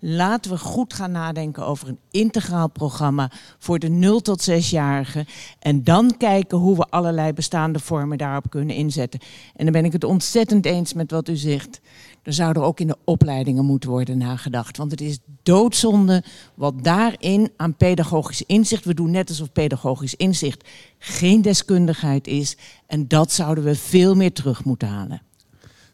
Laten 0.00 0.50
we 0.50 0.58
goed 0.58 0.94
gaan 0.94 1.10
nadenken 1.10 1.66
over 1.66 1.88
een 1.88 1.98
integraal 2.10 2.68
programma 2.68 3.30
voor 3.58 3.78
de 3.78 3.88
0 3.88 4.20
tot 4.20 4.50
6-jarigen. 4.50 5.26
En 5.58 5.84
dan 5.84 6.16
kijken 6.16 6.58
hoe 6.58 6.76
we 6.76 6.86
allerlei 6.90 7.32
bestaande 7.32 7.78
vormen 7.78 8.18
daarop 8.18 8.50
kunnen 8.50 8.76
inzetten. 8.76 9.20
En 9.56 9.64
dan 9.64 9.72
ben 9.72 9.84
ik 9.84 9.92
het 9.92 10.04
ontzettend 10.04 10.66
eens 10.66 10.92
met 10.92 11.10
wat 11.10 11.28
u 11.28 11.36
zegt. 11.36 11.80
Er 12.22 12.32
zou 12.32 12.52
er 12.52 12.62
ook 12.62 12.80
in 12.80 12.86
de 12.86 12.96
opleidingen 13.04 13.64
moeten 13.64 13.90
worden 13.90 14.18
nagedacht. 14.18 14.76
Want 14.76 14.90
het 14.90 15.00
is 15.00 15.18
doodzonde 15.42 16.22
wat 16.54 16.84
daarin 16.84 17.50
aan 17.56 17.74
pedagogisch 17.74 18.42
inzicht. 18.42 18.84
We 18.84 18.94
doen 18.94 19.10
net 19.10 19.28
alsof 19.28 19.52
pedagogisch 19.52 20.14
inzicht 20.14 20.68
geen 20.98 21.42
deskundigheid 21.42 22.26
is. 22.26 22.56
En 22.86 23.08
dat 23.08 23.32
zouden 23.32 23.64
we 23.64 23.74
veel 23.74 24.14
meer 24.14 24.32
terug 24.32 24.64
moeten 24.64 24.88
halen. 24.88 25.22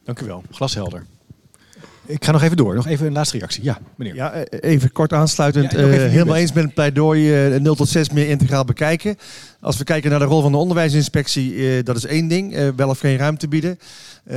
Dank 0.03 0.21
u 0.21 0.27
wel. 0.27 0.43
Glashelder. 0.51 1.07
Ik 2.07 2.25
ga 2.25 2.33
nog 2.33 2.43
even 2.43 2.57
door. 2.57 2.75
Nog 2.75 2.87
even 2.87 3.07
een 3.07 3.13
laatste 3.13 3.37
reactie. 3.37 3.65
Ja, 3.65 3.79
meneer. 3.97 4.15
Ja, 4.15 4.33
eh, 4.33 4.71
even 4.71 4.93
kort 4.93 5.13
aansluitend. 5.13 5.73
Ja, 5.73 5.79
even 5.79 5.93
eh, 5.93 5.99
wie 5.99 6.09
helemaal 6.09 6.37
eens 6.37 6.53
met 6.53 6.65
het 6.65 6.75
pleidooi 6.75 7.47
eh, 7.55 7.61
0 7.61 7.75
tot 7.75 7.89
6 7.89 8.11
meer 8.11 8.29
integraal 8.29 8.65
bekijken. 8.65 9.17
Als 9.61 9.77
we 9.77 9.85
kijken 9.85 10.11
naar 10.11 10.19
de 10.19 10.25
rol 10.25 10.43
van 10.43 10.53
de 10.53 10.59
onderwijsinspectie, 10.59 11.77
eh, 11.77 11.85
dat 11.85 11.97
is 11.97 12.05
één 12.05 12.29
ding. 12.29 12.73
wel 12.77 12.89
of 12.89 12.99
geen 12.99 13.17
ruimte 13.17 13.49
bieden. 13.49 13.79
Eh, 14.25 14.37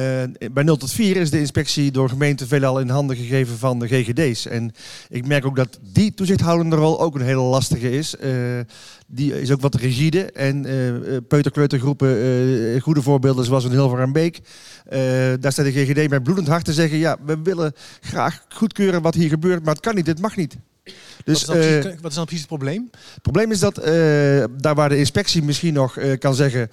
bij 0.51 0.63
0 0.63 0.77
tot 0.77 0.91
4 0.91 1.15
is 1.15 1.29
de 1.29 1.39
inspectie 1.39 1.91
door 1.91 2.09
gemeenten 2.09 2.47
veelal 2.47 2.79
in 2.79 2.89
handen 2.89 3.15
gegeven 3.15 3.57
van 3.57 3.79
de 3.79 3.87
GGD's. 3.87 4.45
En 4.47 4.71
ik 5.09 5.27
merk 5.27 5.45
ook 5.45 5.55
dat 5.55 5.79
die 5.93 6.13
toezichthoudende 6.13 6.75
rol 6.75 7.01
ook 7.01 7.15
een 7.15 7.21
hele 7.21 7.41
lastige 7.41 7.91
is. 7.91 8.15
Eh, 8.15 8.31
die 9.07 9.41
is 9.41 9.51
ook 9.51 9.61
wat 9.61 9.75
rigide. 9.75 10.31
En 10.31 10.65
eh 10.65 11.17
peuterkleutergroepen, 11.27 12.81
goede 12.81 13.01
voorbeelden 13.01 13.45
zoals 13.45 13.65
in 13.65 13.71
Hilverenbeek. 13.71 14.39
Eh 14.85 14.99
daar 15.39 15.51
staat 15.51 15.65
de 15.65 15.71
GGD 15.71 16.09
met 16.09 16.23
bloedend 16.23 16.47
hart 16.47 16.65
te 16.65 16.73
zeggen... 16.73 16.97
ja, 16.97 17.17
we 17.25 17.37
willen 17.43 17.73
graag 18.01 18.45
goedkeuren 18.49 19.01
wat 19.01 19.15
hier 19.15 19.29
gebeurt, 19.29 19.63
maar 19.63 19.73
het 19.73 19.83
kan 19.83 19.95
niet, 19.95 20.07
het 20.07 20.21
mag 20.21 20.35
niet. 20.35 20.57
Dus 21.27 21.45
wat, 21.45 21.55
is 21.55 21.63
dan 21.63 21.73
eh, 21.73 21.79
precies, 21.79 22.01
wat 22.01 22.09
is 22.11 22.15
dan 22.17 22.25
precies 22.25 22.45
het 22.45 22.57
probleem? 22.57 22.89
het 23.13 23.21
probleem 23.21 23.51
is 23.51 23.59
dat 23.59 23.77
eh, 23.77 23.93
daar 24.57 24.75
waar 24.75 24.89
de 24.89 24.97
inspectie 24.97 25.43
misschien 25.43 25.73
nog 25.73 25.97
eh, 25.97 26.17
kan 26.19 26.35
zeggen... 26.35 26.69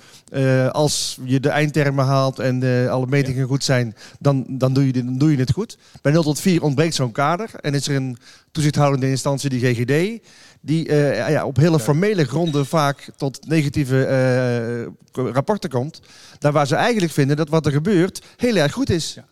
als 0.72 1.18
je 1.24 1.40
de 1.40 1.48
eindtermen 1.48 2.04
haalt 2.04 2.38
en 2.38 2.88
alle 2.88 3.06
metingen 3.06 3.46
goed 3.46 3.64
zijn, 3.64 3.94
dan, 4.18 4.44
dan, 4.48 4.72
doe 4.72 4.86
je, 4.86 4.92
dan 4.92 5.18
doe 5.18 5.30
je 5.30 5.36
het 5.36 5.52
goed. 5.52 5.78
Bij 6.02 6.12
0 6.12 6.22
tot 6.22 6.40
4 6.40 6.62
ontbreekt 6.62 6.94
zo'n 6.94 7.12
kader 7.12 7.50
en 7.60 7.74
is 7.74 7.88
er 7.88 7.94
een 7.96 8.16
toezichthoudende 8.52 9.08
instantie, 9.08 9.50
die 9.50 9.74
GGD... 9.74 10.22
die 10.60 10.94
ja, 10.94 11.44
op 11.44 11.56
hele 11.56 11.80
formele 11.80 12.24
gronden 12.24 12.66
vaak 12.66 13.10
tot 13.16 13.48
negatieve 13.48 14.92
rapporten 15.12 15.70
komt. 15.70 16.00
Daar 16.38 16.52
waar 16.52 16.66
ze 16.66 16.74
eigenlijk 16.74 17.12
vinden 17.12 17.36
dat 17.36 17.48
wat 17.48 17.66
er 17.66 17.72
gebeurt 17.72 18.22
heel 18.36 18.56
erg 18.56 18.72
goed 18.72 18.90
is. 18.90 19.14
Ja. 19.14 19.24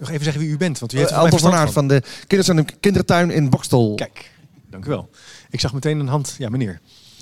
Nog 0.00 0.10
even 0.10 0.24
zeggen 0.24 0.42
wie 0.42 0.50
u 0.50 0.56
bent, 0.56 0.78
want 0.78 0.92
u 0.92 0.96
Uh, 0.96 1.02
heeft 1.02 1.14
volgens 1.14 1.42
van 1.42 1.52
Aert 1.52 1.72
van 1.72 1.88
de 1.88 2.02
kindertuin, 2.26 2.80
kindertuin 2.80 3.30
in 3.30 3.50
Bokstel. 3.50 3.94
Kijk, 3.94 4.30
dank 4.70 4.84
u 4.84 4.88
wel. 4.88 5.10
Ik 5.50 5.60
zag 5.60 5.72
meteen 5.72 5.98
een 5.98 6.08
hand. 6.08 6.34
Ja, 6.38 6.48
meneer. 6.48 6.80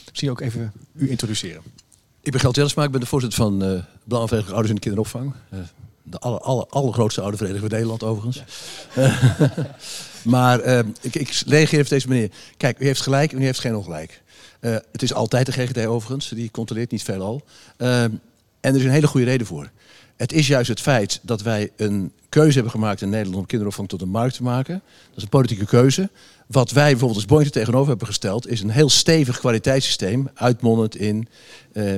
Misschien 0.09 0.31
ook 0.31 0.41
even 0.41 0.73
u 0.93 1.11
introduceren. 1.11 1.63
Ik 2.21 2.33
ben 2.33 2.41
Gelt 2.41 2.57
Jellesma, 2.57 2.85
ik 2.85 2.91
ben 2.91 3.01
de 3.01 3.07
voorzitter 3.07 3.39
van 3.39 3.59
Belangenvereniging 4.05 4.57
Ouders 4.57 4.69
in 4.69 4.75
de 4.75 4.81
Kinderopvang. 4.81 5.33
Eh, 5.51 5.59
de 6.03 6.19
aller, 6.19 6.41
aller, 6.41 6.67
allergrootste 6.69 7.21
oudervereniging 7.21 7.71
van 7.71 7.79
Nederland 7.79 8.03
overigens. 8.03 8.43
Maar 10.23 10.61
eh, 10.61 10.79
ik, 11.01 11.15
ik 11.15 11.43
reageer 11.47 11.81
op 11.81 11.89
deze 11.89 12.09
manier. 12.09 12.31
Kijk, 12.57 12.81
u 12.81 12.85
heeft 12.85 13.01
gelijk 13.01 13.33
en 13.33 13.41
u 13.43 13.45
heeft 13.45 13.61
geen 13.61 13.77
ongelijk. 13.77 14.23
Het 14.93 15.03
is 15.03 15.15
altijd 15.15 15.47
de 15.47 15.53
GGD 15.53 15.87
overigens, 15.87 16.29
die 16.29 16.51
controleert 16.51 16.91
niet 16.91 17.03
veelal. 17.03 17.43
En 17.77 18.21
er 18.61 18.77
is 18.77 18.85
een 18.85 18.91
hele 18.91 19.07
goede 19.07 19.27
reden 19.27 19.47
voor. 19.47 19.71
Het 20.17 20.33
is 20.33 20.47
juist 20.47 20.69
het 20.69 20.81
feit 20.81 21.21
dat 21.23 21.43
wij 21.43 21.71
een 21.77 22.13
keuze 22.29 22.55
hebben 22.55 22.73
gemaakt 22.73 23.03
in 23.03 23.09
Nederland 23.09 23.37
om 23.37 23.47
kinderopvang 23.47 23.89
tot 23.89 24.03
een 24.03 24.09
markt 24.09 24.35
te 24.35 24.43
maken. 24.43 24.83
Dat 25.09 25.17
is 25.17 25.23
een 25.23 25.29
politieke 25.29 25.67
keuze. 25.67 26.11
Wat 26.49 26.71
wij 26.71 26.91
bijvoorbeeld 26.91 27.19
als 27.21 27.29
Boeing 27.29 27.47
er 27.47 27.53
tegenover 27.55 27.89
hebben 27.89 28.07
gesteld, 28.07 28.49
is 28.49 28.61
een 28.61 28.71
heel 28.71 28.89
stevig 28.89 29.39
kwaliteitssysteem, 29.39 30.29
uitmondend 30.35 30.97
in 30.97 31.29
eh, 31.73 31.95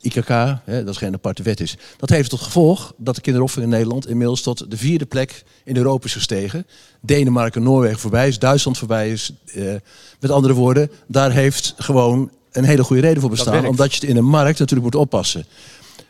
IKK, 0.00 0.28
hè, 0.64 0.84
dat 0.84 0.96
geen 0.96 1.14
aparte 1.14 1.42
wet 1.42 1.60
is. 1.60 1.76
Dat 1.96 2.08
heeft 2.10 2.30
tot 2.30 2.40
gevolg 2.40 2.94
dat 2.96 3.14
de 3.14 3.20
kinderopvang 3.20 3.64
in 3.64 3.70
Nederland 3.70 4.08
inmiddels 4.08 4.42
tot 4.42 4.70
de 4.70 4.76
vierde 4.76 5.06
plek 5.06 5.44
in 5.64 5.76
Europa 5.76 6.06
is 6.06 6.12
gestegen. 6.12 6.66
Denemarken, 7.00 7.62
Noorwegen 7.62 7.98
voorbij 7.98 8.28
is, 8.28 8.38
Duitsland 8.38 8.78
voorbij 8.78 9.10
is. 9.10 9.32
Eh, 9.44 9.74
met 10.20 10.30
andere 10.30 10.54
woorden, 10.54 10.90
daar 11.06 11.32
heeft 11.32 11.74
gewoon 11.76 12.30
een 12.52 12.64
hele 12.64 12.84
goede 12.84 13.02
reden 13.02 13.20
voor 13.20 13.30
bestaan, 13.30 13.66
omdat 13.66 13.94
je 13.94 14.00
het 14.00 14.08
in 14.08 14.16
een 14.16 14.24
markt 14.24 14.58
natuurlijk 14.58 14.92
moet 14.92 15.02
oppassen. 15.02 15.46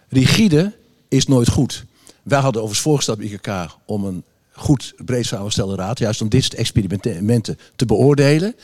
Rigide 0.08 0.72
is 1.08 1.26
nooit 1.26 1.48
goed. 1.48 1.84
Wij 2.22 2.40
hadden 2.40 2.62
overigens 2.62 2.86
voorgesteld 2.86 3.18
bij 3.18 3.26
IKK 3.26 3.76
om 3.86 4.04
een 4.04 4.24
goed 4.54 4.94
breed 5.04 5.26
samengestelde 5.26 5.76
raad, 5.76 5.98
juist 5.98 6.20
om 6.20 6.28
dit 6.28 6.42
soort 6.42 6.54
experimenten 6.54 7.58
te 7.76 7.86
beoordelen. 7.86 8.54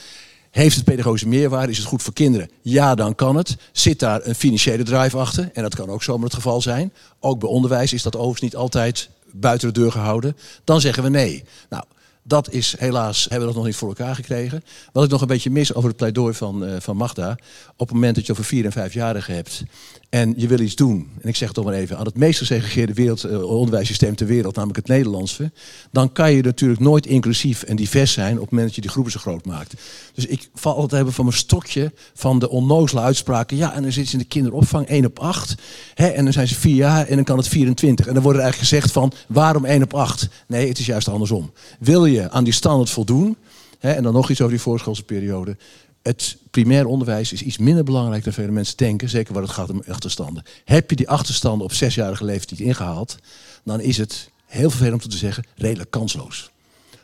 Heeft 0.51 0.77
het 0.77 0.85
pedagogische 0.85 1.29
meerwaarde? 1.29 1.73
Is 1.73 1.79
het 1.79 1.87
goed 1.87 2.03
voor 2.03 2.13
kinderen? 2.13 2.51
Ja, 2.63 2.95
dan 2.95 3.15
kan 3.15 3.37
het. 3.37 3.57
Zit 3.73 3.99
daar 3.99 4.21
een 4.27 4.35
financiële 4.35 4.83
drive 4.83 5.17
achter? 5.17 5.51
En 5.53 5.63
dat 5.63 5.75
kan 5.75 5.89
ook 5.89 6.03
zomaar 6.03 6.25
het 6.25 6.35
geval 6.35 6.61
zijn. 6.61 6.93
Ook 7.21 7.41
bij 7.41 7.49
onderwijs 7.49 7.93
is 7.93 8.03
dat 8.03 8.15
overigens 8.15 8.41
niet 8.41 8.57
altijd 8.57 9.11
buiten 9.33 9.73
de 9.73 9.81
deur 9.81 9.93
gehouden. 9.93 10.37
Dan 10.65 10.81
zeggen 10.81 11.03
we 11.03 11.09
nee. 11.09 11.45
Nou, 11.69 11.85
dat 12.23 12.51
is 12.51 12.75
helaas, 12.79 13.23
hebben 13.23 13.41
we 13.41 13.47
dat 13.47 13.55
nog 13.55 13.65
niet 13.65 13.77
voor 13.77 13.89
elkaar 13.89 14.15
gekregen. 14.15 14.65
Wat 14.93 15.05
ik 15.05 15.11
nog 15.11 15.21
een 15.21 15.27
beetje 15.27 15.51
mis 15.51 15.75
over 15.75 15.89
het 15.89 15.99
pleidooi 15.99 16.35
van, 16.35 16.65
eh, 16.65 16.81
van 16.81 16.97
Magda. 16.97 17.31
Op 17.77 17.87
het 17.87 17.93
moment 17.93 18.15
dat 18.15 18.27
je 18.27 18.33
over 18.33 18.45
vier- 18.45 18.65
en 18.65 18.73
vijfjarigen 18.73 19.35
hebt 19.35 19.63
en 20.11 20.35
je 20.37 20.47
wil 20.47 20.61
iets 20.61 20.75
doen, 20.75 21.09
en 21.21 21.29
ik 21.29 21.37
zeg 21.37 21.49
het 21.49 21.57
toch 21.57 21.65
maar 21.65 21.75
even, 21.75 21.99
aan 21.99 22.05
het 22.05 22.17
meest 22.17 22.39
gesegregeerde 22.39 22.93
wereld, 22.93 23.25
eh, 23.25 23.43
onderwijssysteem 23.43 24.15
ter 24.15 24.27
wereld, 24.27 24.55
namelijk 24.55 24.79
het 24.79 24.89
Nederlandse, 24.89 25.53
dan 25.91 26.13
kan 26.13 26.33
je 26.33 26.43
natuurlijk 26.43 26.81
nooit 26.81 27.07
inclusief 27.07 27.63
en 27.63 27.77
divers 27.77 28.13
zijn 28.13 28.35
op 28.35 28.41
het 28.41 28.51
moment 28.51 28.67
dat 28.67 28.75
je 28.75 28.81
die 28.81 28.91
groepen 28.91 29.13
zo 29.13 29.19
groot 29.19 29.47
maakt. 29.47 29.75
Dus 30.15 30.27
ik 30.27 30.49
val 30.55 30.75
altijd 30.75 30.93
hebben 30.93 31.13
van 31.13 31.25
mijn 31.25 31.37
stokje 31.37 31.93
van 32.15 32.39
de 32.39 32.49
onnozele 32.49 33.01
uitspraken. 33.01 33.57
Ja, 33.57 33.73
en 33.75 33.83
dan 33.83 33.93
zit 33.93 34.07
ze 34.07 34.13
in 34.13 34.19
de 34.19 34.25
kinderopvang 34.25 34.87
1 34.89 35.05
op 35.05 35.19
8. 35.19 35.55
Hè, 35.95 36.07
en 36.07 36.25
dan 36.25 36.33
zijn 36.33 36.49
ze 36.49 36.55
4 36.55 36.75
jaar 36.75 37.07
en 37.07 37.15
dan 37.15 37.25
kan 37.25 37.37
het 37.37 37.49
24. 37.49 38.07
En 38.07 38.15
dan 38.15 38.23
wordt 38.23 38.39
er 38.39 38.45
eigenlijk 38.45 38.73
gezegd 38.73 38.93
van 38.93 39.13
waarom 39.29 39.65
1 39.65 39.83
op 39.83 39.95
8? 39.95 40.29
Nee, 40.47 40.69
het 40.69 40.79
is 40.79 40.87
juist 40.87 41.09
andersom. 41.09 41.53
Wil 41.79 42.05
je 42.05 42.31
aan 42.31 42.45
die 42.45 42.53
standaard 42.53 42.91
voldoen, 42.91 43.37
en 43.81 44.03
dan 44.03 44.13
nog 44.13 44.31
iets 44.31 44.41
over 44.41 44.53
die 44.53 44.63
voorschoolse 44.63 45.03
periode. 45.03 45.57
Het 46.03 46.37
primair 46.51 46.87
onderwijs 46.87 47.33
is 47.33 47.43
iets 47.43 47.59
minder 47.59 47.85
belangrijk 47.85 48.25
dan 48.25 48.33
vele 48.33 48.51
mensen 48.51 48.77
denken. 48.77 49.09
Zeker 49.09 49.33
waar 49.33 49.43
het 49.43 49.53
gaat 49.53 49.71
om 49.71 49.83
achterstanden. 49.89 50.43
Heb 50.65 50.91
je 50.91 50.97
die 50.97 51.09
achterstanden 51.09 51.65
op 51.65 51.73
zesjarige 51.73 52.25
leeftijd 52.25 52.61
ingehaald, 52.61 53.17
dan 53.65 53.81
is 53.81 53.97
het 53.97 54.31
heel 54.47 54.71
vervelend 54.71 55.05
om 55.05 55.11
te 55.11 55.17
zeggen 55.17 55.47
redelijk 55.57 55.91
kansloos. 55.91 56.51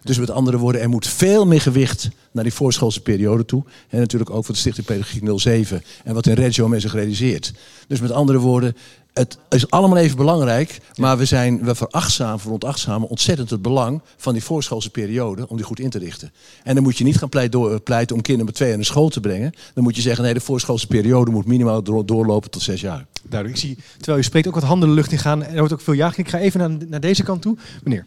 Dus 0.06 0.18
met 0.18 0.30
andere 0.30 0.58
woorden, 0.58 0.80
er 0.80 0.88
moet 0.88 1.06
veel 1.06 1.46
meer 1.46 1.60
gewicht 1.60 2.08
naar 2.32 2.44
die 2.44 2.52
voorschoolse 2.52 3.00
periode 3.00 3.44
toe. 3.44 3.64
En 3.88 3.98
natuurlijk 3.98 4.30
ook 4.30 4.44
voor 4.44 4.54
de 4.54 4.60
Stichting 4.60 4.86
Pedagogiek 4.86 5.40
07 5.40 5.82
en 6.04 6.14
wat 6.14 6.26
in 6.26 6.34
Reggio 6.34 6.68
men 6.68 6.80
zich 6.80 6.92
realiseert. 6.92 7.52
Dus 7.88 8.00
met 8.00 8.10
andere 8.10 8.38
woorden, 8.38 8.76
het 9.12 9.38
is 9.48 9.70
allemaal 9.70 9.98
even 9.98 10.16
belangrijk, 10.16 10.80
maar 10.96 11.18
we, 11.18 11.24
zijn, 11.24 11.64
we 11.64 11.74
verachtzamen, 11.74 12.40
veronachtzamen 12.40 13.08
ontzettend 13.08 13.50
het 13.50 13.62
belang 13.62 14.00
van 14.16 14.32
die 14.32 14.42
voorschoolse 14.42 14.90
periode 14.90 15.48
om 15.48 15.56
die 15.56 15.64
goed 15.64 15.80
in 15.80 15.90
te 15.90 15.98
richten. 15.98 16.32
En 16.62 16.74
dan 16.74 16.82
moet 16.82 16.98
je 16.98 17.04
niet 17.04 17.18
gaan 17.18 17.28
pleiten, 17.28 17.82
pleiten 17.82 18.16
om 18.16 18.22
kinderen 18.22 18.46
met 18.46 18.54
twee 18.54 18.74
naar 18.74 18.84
school 18.84 19.08
te 19.08 19.20
brengen. 19.20 19.52
Dan 19.74 19.84
moet 19.84 19.96
je 19.96 20.02
zeggen, 20.02 20.24
nee, 20.24 20.34
de 20.34 20.40
voorschoolse 20.40 20.86
periode 20.86 21.30
moet 21.30 21.46
minimaal 21.46 21.82
door- 21.82 22.06
doorlopen 22.06 22.50
tot 22.50 22.62
zes 22.62 22.80
jaar. 22.80 23.06
Duidelijk. 23.28 23.62
Ik 23.62 23.66
zie, 23.68 23.78
terwijl 23.96 24.18
u 24.18 24.22
spreekt, 24.22 24.46
ook 24.46 24.54
wat 24.54 24.62
handen 24.62 24.88
de 24.88 24.94
lucht 24.94 25.12
in 25.12 25.18
gaan. 25.18 25.44
Er 25.44 25.58
wordt 25.58 25.72
ook 25.72 25.80
veel 25.80 25.94
jagen. 25.94 26.18
Ik 26.18 26.28
ga 26.28 26.38
even 26.38 26.60
naar, 26.60 26.88
naar 26.88 27.00
deze 27.00 27.22
kant 27.22 27.42
toe. 27.42 27.56
Meneer. 27.82 28.06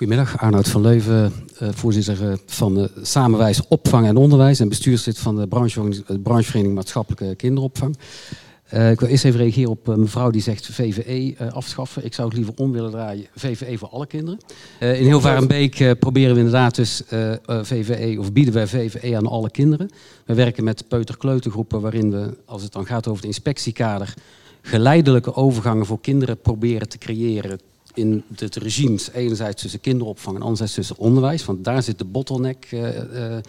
Goedemiddag, 0.00 0.38
Arnoud 0.38 0.68
van 0.68 0.80
Leuven, 0.80 1.32
eh, 1.58 1.68
voorzitter 1.72 2.30
eh, 2.30 2.36
van 2.46 2.74
de 2.74 2.90
Samenwijs 3.02 3.66
Opvang 3.68 4.06
en 4.06 4.16
Onderwijs 4.16 4.60
en 4.60 4.68
bestuurslid 4.68 5.18
van 5.18 5.36
de 5.36 5.46
branchevereniging, 5.48 6.66
eh, 6.66 6.72
Maatschappelijke 6.72 7.34
Kinderopvang. 7.34 7.96
Eh, 8.64 8.90
ik 8.90 9.00
wil 9.00 9.08
eerst 9.08 9.24
even 9.24 9.40
reageren 9.40 9.70
op 9.70 9.88
eh, 9.88 9.94
mevrouw 9.94 10.30
die 10.30 10.42
zegt 10.42 10.66
VVE 10.66 11.34
eh, 11.38 11.52
afschaffen. 11.52 12.04
Ik 12.04 12.14
zou 12.14 12.28
het 12.28 12.36
liever 12.36 12.54
om 12.56 12.72
willen 12.72 12.90
draaien, 12.90 13.26
VVE 13.34 13.78
voor 13.78 13.88
alle 13.88 14.06
kinderen. 14.06 14.40
Eh, 14.78 15.00
in 15.00 15.06
Hilvarenbeek 15.06 15.80
eh, 15.80 15.90
proberen 15.98 16.32
we 16.32 16.38
inderdaad 16.38 16.74
dus 16.74 17.04
eh, 17.06 17.32
eh, 17.32 17.38
VVE, 17.44 18.16
of 18.18 18.32
bieden 18.32 18.54
wij 18.54 18.66
VVE 18.66 19.16
aan 19.16 19.26
alle 19.26 19.50
kinderen. 19.50 19.90
We 20.24 20.34
werken 20.34 20.64
met 20.64 20.88
peuter-kleutergroepen 20.88 21.80
waarin 21.80 22.10
we, 22.10 22.36
als 22.44 22.62
het 22.62 22.72
dan 22.72 22.86
gaat 22.86 23.08
over 23.08 23.22
het 23.22 23.34
inspectiekader, 23.34 24.14
geleidelijke 24.62 25.34
overgangen 25.34 25.86
voor 25.86 26.00
kinderen 26.00 26.40
proberen 26.40 26.88
te 26.88 26.98
creëren 26.98 27.60
in 27.94 28.24
het 28.34 28.56
regimes, 28.56 29.10
enerzijds 29.12 29.62
tussen 29.62 29.80
kinderopvang 29.80 30.36
en 30.36 30.42
anderzijds 30.42 30.74
tussen 30.74 30.98
onderwijs. 30.98 31.44
Want 31.44 31.64
daar 31.64 31.82
zit 31.82 31.98
de 31.98 32.04
bottleneck. 32.04 32.66
eh, 32.70 33.36
eh, 33.36 33.42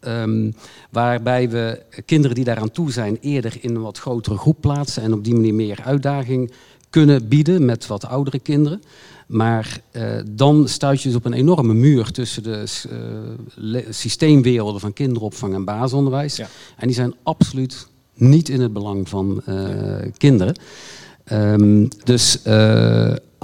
ehm, 0.00 0.50
waarbij 0.90 1.50
we 1.50 1.82
kinderen 2.04 2.36
die 2.36 2.44
daaraan 2.44 2.70
toe 2.70 2.92
zijn 2.92 3.18
eerder 3.20 3.56
in 3.60 3.74
een 3.74 3.82
wat 3.82 3.98
grotere 3.98 4.36
groep 4.36 4.60
plaatsen. 4.60 5.02
En 5.02 5.12
op 5.12 5.24
die 5.24 5.34
manier 5.34 5.54
meer 5.54 5.80
uitdaging 5.84 6.52
kunnen 6.90 7.28
bieden 7.28 7.64
met 7.64 7.86
wat 7.86 8.06
oudere 8.06 8.38
kinderen. 8.38 8.82
Maar 9.26 9.80
eh, 9.90 10.02
dan 10.30 10.68
stuit 10.68 11.02
je 11.02 11.08
dus 11.08 11.16
op 11.16 11.24
een 11.24 11.32
enorme 11.32 11.74
muur 11.74 12.10
tussen 12.10 12.42
de 12.42 12.64
systeemwerelden 13.90 14.80
van 14.80 14.92
kinderopvang 14.92 15.54
en 15.54 15.64
basisonderwijs. 15.64 16.36
Ja. 16.36 16.48
En 16.76 16.86
die 16.86 16.96
zijn 16.96 17.14
absoluut 17.22 17.86
niet 18.14 18.48
in 18.48 18.60
het 18.60 18.72
belang 18.72 19.08
van 19.08 19.42
kinderen. 20.16 20.54
Ehm, 21.24 21.86
dus 22.04 22.38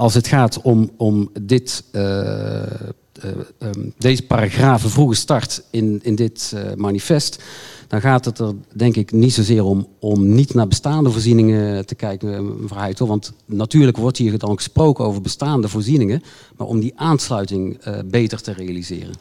als 0.03 0.13
het 0.13 0.27
gaat 0.27 0.61
om, 0.61 0.91
om 0.97 1.29
dit 1.41 1.83
eh, 1.91 2.61
ehm, 2.61 3.89
deze 3.97 4.25
paragrafen 4.25 4.89
vroege 4.89 5.15
start 5.15 5.63
in, 5.69 5.99
in 6.03 6.15
dit 6.15 6.55
manifest, 6.75 7.43
dan 7.87 8.01
gaat 8.01 8.25
het 8.25 8.39
er 8.39 8.53
denk 8.73 8.95
ik 8.95 9.11
niet 9.11 9.33
zozeer 9.33 9.63
om 9.63 9.87
om 9.99 10.33
niet 10.33 10.53
naar 10.53 10.67
bestaande 10.67 11.11
voorzieningen 11.11 11.85
te 11.85 11.95
kijken, 11.95 12.61
mevrouw 12.61 12.79
Heitel. 12.79 13.07
Want 13.07 13.33
natuurlijk 13.45 13.97
wordt 13.97 14.17
hier 14.17 14.37
dan 14.37 14.55
gesproken 14.55 15.05
over 15.05 15.21
bestaande 15.21 15.67
voorzieningen, 15.67 16.23
maar 16.57 16.67
om 16.67 16.79
die 16.79 16.93
aansluiting 16.95 17.79
beter 18.05 18.41
te 18.41 18.53
realiseren. 18.53 19.15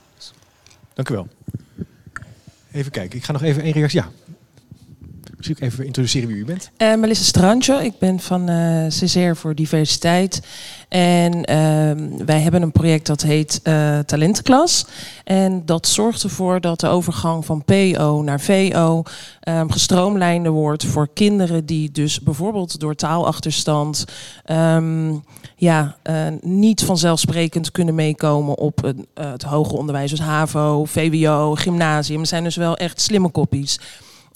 Dank 0.94 1.08
u 1.08 1.14
wel. 1.14 1.26
Even 2.72 2.90
kijken, 2.90 3.18
ik 3.18 3.24
ga 3.24 3.32
nog 3.32 3.42
even 3.42 3.62
één 3.62 3.72
reactie. 3.72 4.00
Ja, 4.00 4.10
Misschien 5.36 5.56
even 5.66 5.86
introduceren 5.86 6.28
wie 6.28 6.36
u 6.36 6.44
bent. 6.44 6.70
Uh, 6.78 6.94
Melissa 6.94 7.24
Strantje, 7.24 7.84
ik 7.84 7.98
ben 7.98 8.20
van 8.20 8.50
uh, 8.50 9.34
voor 9.34 9.54
Diversiteit. 9.54 10.42
En 10.88 11.34
uh, 11.34 12.24
wij 12.26 12.40
hebben 12.40 12.62
een 12.62 12.72
project 12.72 13.06
dat 13.06 13.22
heet 13.22 13.60
uh, 13.64 13.98
Talentenklas. 13.98 14.86
En 15.24 15.62
dat 15.66 15.86
zorgt 15.86 16.22
ervoor 16.22 16.60
dat 16.60 16.80
de 16.80 16.88
overgang 16.88 17.44
van 17.44 17.64
PO 17.64 18.22
naar 18.22 18.40
VO 18.40 19.02
um, 19.48 19.70
gestroomlijnder 19.70 20.52
wordt 20.52 20.84
voor 20.84 21.08
kinderen 21.14 21.66
die 21.66 21.90
dus 21.90 22.20
bijvoorbeeld 22.20 22.80
door 22.80 22.94
taalachterstand 22.94 24.04
um, 24.50 25.24
ja, 25.56 25.96
niet 26.40 26.84
vanzelfsprekend 26.84 27.70
kunnen 27.70 27.94
meekomen 27.94 28.58
op 28.58 28.94
het 29.14 29.42
hoger 29.42 29.78
onderwijs. 29.78 30.10
Dus 30.10 30.20
HAVO, 30.20 30.84
VWO, 30.84 31.54
gymnasium. 31.54 32.20
Het 32.20 32.28
zijn 32.28 32.44
dus 32.44 32.56
wel 32.56 32.76
echt 32.76 33.00
slimme 33.00 33.28
koppies. 33.28 33.78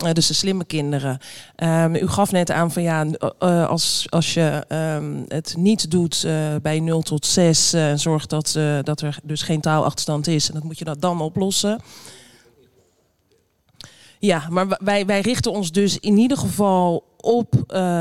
Uh, 0.04 0.12
dus 0.12 0.26
de 0.26 0.34
slimme 0.34 0.64
kinderen. 0.64 1.18
Um, 1.56 1.94
u 1.94 2.08
gaf 2.08 2.32
net 2.32 2.50
aan 2.50 2.72
van 2.72 2.82
ja, 2.82 3.04
uh, 3.04 3.68
als, 3.68 4.06
als 4.08 4.34
je 4.34 4.64
um, 4.68 5.24
het 5.28 5.54
niet 5.58 5.90
doet 5.90 6.26
bij 6.62 6.80
0 6.80 7.02
tot 7.02 7.26
6, 7.26 7.72
en 7.72 7.98
zorgt 7.98 8.30
dat, 8.30 8.58
dat 8.82 9.00
er 9.00 9.18
dus 9.22 9.42
geen 9.42 9.60
taalachterstand 9.60 10.26
is. 10.26 10.48
En 10.48 10.54
dat 10.54 10.62
moet 10.62 10.78
je 10.78 10.84
dat 10.84 11.00
dan 11.00 11.20
oplossen. 11.20 11.80
Ja, 14.18 14.46
maar 14.50 14.78
wij, 14.84 15.06
wij 15.06 15.20
richten 15.20 15.52
ons 15.52 15.72
dus 15.72 15.98
in 15.98 16.18
ieder 16.18 16.38
geval 16.38 17.04
op 17.20 17.52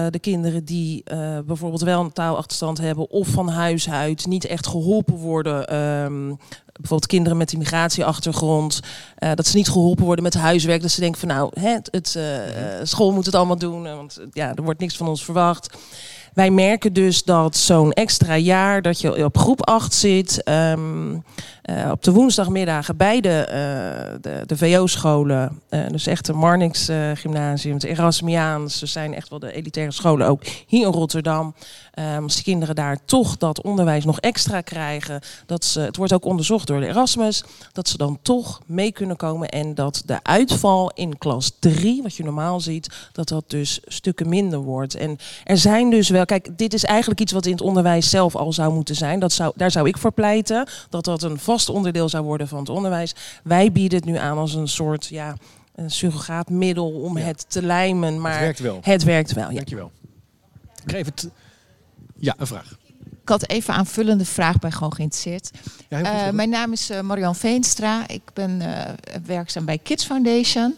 de 0.10 0.20
kinderen 0.22 0.66
die 0.66 1.04
bijvoorbeeld 1.46 1.82
wel 1.82 2.02
een 2.02 2.14
taalachterstand 2.14 2.78
hebben 2.78 3.10
of 3.10 3.28
van 3.28 3.50
huis 3.50 3.90
uit 3.90 4.26
niet 4.26 4.46
echt 4.46 4.68
geholpen 4.68 5.16
worden. 5.16 5.76
Um, 5.76 6.38
bijvoorbeeld 6.80 7.12
kinderen 7.12 7.38
met 7.38 7.54
immigratieachtergrond, 7.54 8.80
uh, 9.20 9.32
dat 9.36 9.48
ze 9.48 9.58
niet 9.58 9.70
geholpen 9.70 10.06
worden 10.06 10.24
met 10.24 10.34
huiswerk. 10.34 10.82
Dat 10.82 10.92
ze 10.92 11.00
denken 11.00 11.20
van 11.20 11.30
nou, 11.30 11.52
het, 11.60 11.88
het 11.92 12.18
school 12.88 13.12
moet 13.12 13.26
het 13.26 13.36
allemaal 13.36 13.58
doen, 13.58 13.84
want 13.84 14.20
ja, 14.32 14.56
er 14.56 14.64
wordt 14.64 14.80
niks 14.80 14.98
van 14.98 15.08
ons 15.08 15.24
verwacht. 15.24 15.78
Wij 16.36 16.52
merken 16.52 16.94
dus 16.94 17.24
dat 17.24 17.56
zo'n 17.58 17.92
extra 17.94 18.36
jaar 18.38 18.82
dat 18.82 19.02
je 19.02 19.26
op 19.26 19.38
groep 19.38 19.66
8 19.66 19.94
zit, 19.94 20.50
um, 20.50 21.24
uh, 21.70 21.92
op 21.92 22.04
de 22.04 22.12
woensdagmiddagen 22.12 22.98
bij 22.98 23.22
de, 23.22 23.46
uh, 23.48 24.18
de, 24.22 24.44
de 24.46 24.58
VO-scholen, 24.58 25.62
uh, 25.70 25.88
dus 25.88 26.08
echt 26.08 26.26
de 26.26 26.34
Marnix 26.34 26.90
Gymnasium, 27.14 27.74
het 27.74 27.84
Erasmiaans, 27.84 28.78
ze 28.78 28.86
zijn 28.86 29.14
echt 29.14 29.30
wel 29.30 29.40
de 29.40 29.54
elitaire 29.54 29.92
scholen 29.92 30.28
ook 30.28 30.42
hier 30.68 30.86
in 30.86 30.94
Rotterdam. 30.94 31.56
Als 32.22 32.36
de 32.36 32.44
kinderen 32.44 32.76
daar 32.76 32.98
toch 33.06 33.38
dat 33.38 33.62
onderwijs 33.62 34.06
nog 34.06 34.20
extra 34.20 34.62
krijgen, 34.62 35.22
dat 35.46 35.66
ze, 35.66 35.80
het 35.80 35.98
wordt 35.98 36.14
ook 36.14 36.26
onderzocht 36.26 36.68
door 36.68 36.80
de 36.80 36.88
Erasmus, 36.88 37.44
dat 37.72 37.88
ze 37.88 37.98
dan 37.98 38.20
toch 38.22 38.62
mee 38.66 38.92
kunnen 38.92 39.16
komen 39.16 39.50
en 39.50 39.76
dat 39.76 40.02
de 40.06 40.24
uitval 40.24 40.92
in 40.94 41.18
klas 41.18 41.52
3, 41.60 42.02
wat 42.02 42.16
je 42.16 42.24
normaal 42.24 42.60
ziet, 42.60 43.10
dat 43.12 43.28
dat 43.28 43.44
dus 43.48 43.80
stukken 43.86 44.30
minder 44.30 44.60
wordt. 44.60 44.96
En 44.96 45.18
er 45.44 45.58
zijn 45.58 45.90
dus 45.90 46.10
wel, 46.10 46.26
kijk, 46.26 46.58
dit 46.58 46.74
is 46.74 46.84
eigenlijk 46.84 47.20
iets 47.20 47.32
wat 47.32 47.46
in 47.46 47.52
het 47.52 47.62
onderwijs 47.62 48.10
zelf 48.10 48.36
al 48.36 48.54
zou 48.54 48.74
moeten 48.74 48.96
zijn. 48.96 49.20
Dat 49.20 49.32
zou, 49.32 49.54
daar 49.56 49.72
zou 49.72 49.88
ik 49.88 49.98
voor 49.98 50.12
pleiten, 50.12 50.68
dat 50.90 51.06
dat 51.06 51.24
een 51.24 51.40
vast 51.40 51.55
onderdeel 51.70 52.10
zou 52.10 52.24
worden 52.24 52.48
van 52.48 52.60
het 52.60 52.70
onderwijs. 52.70 53.16
Wij 53.44 53.72
bieden 53.72 53.98
het 53.98 54.08
nu 54.08 54.18
aan 54.18 54.38
als 54.38 54.54
een 54.54 54.68
soort, 54.68 55.06
ja, 55.06 55.36
een 55.76 55.92
surrogaatmiddel 55.92 56.92
om 56.92 57.18
ja. 57.18 57.24
het 57.24 57.46
te 57.48 57.62
lijmen, 57.62 58.22
maar 58.22 58.32
het 58.32 58.42
werkt 58.42 58.60
wel. 58.60 58.80
Het 58.82 59.04
werkt 59.04 59.34
wel, 59.34 59.50
ja. 59.50 59.56
Dankjewel. 59.56 59.92
Ik 60.84 60.92
geef 60.92 61.06
het 61.06 61.30
ja, 62.16 62.36
een 62.38 62.48
vraag. 62.48 62.78
Ik 63.22 63.32
had 63.32 63.50
even 63.50 63.74
aanvullende 63.74 64.26
vraag, 64.26 64.60
ben 64.60 64.72
gewoon 64.72 64.94
geïnteresseerd. 64.94 65.52
Ja, 65.90 66.28
uh, 66.28 66.34
mijn 66.34 66.50
naam 66.50 66.72
is 66.72 66.92
uh, 66.92 67.02
Marian 67.02 67.36
Veenstra. 67.36 68.08
Ik 68.08 68.22
ben 68.34 68.62
uh, 68.62 68.82
werkzaam 69.26 69.66
bij 69.66 69.78
Kids 69.78 70.06
Foundation. 70.06 70.76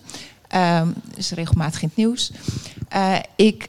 Um, 0.55 0.93
is 1.15 1.31
regelmatig 1.31 1.81
in 1.81 1.87
het 1.87 1.97
nieuws. 1.97 2.31
ik 3.35 3.67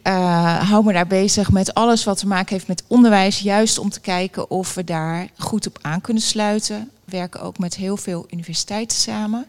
hou 0.62 0.84
me 0.84 0.92
daar 0.92 1.06
bezig 1.06 1.50
met 1.50 1.74
alles 1.74 2.04
wat 2.04 2.18
te 2.18 2.26
maken 2.26 2.54
heeft 2.54 2.68
met 2.68 2.84
onderwijs. 2.86 3.38
Juist 3.38 3.78
om 3.78 3.90
te 3.90 4.00
kijken 4.00 4.50
of 4.50 4.74
we 4.74 4.84
daar 4.84 5.28
goed 5.36 5.66
op 5.66 5.78
aan 5.82 6.00
kunnen 6.00 6.22
sluiten. 6.22 6.90
We 7.04 7.16
werken 7.16 7.40
ook 7.40 7.58
met 7.58 7.76
heel 7.76 7.96
veel 7.96 8.26
universiteiten 8.30 8.98
samen. 8.98 9.46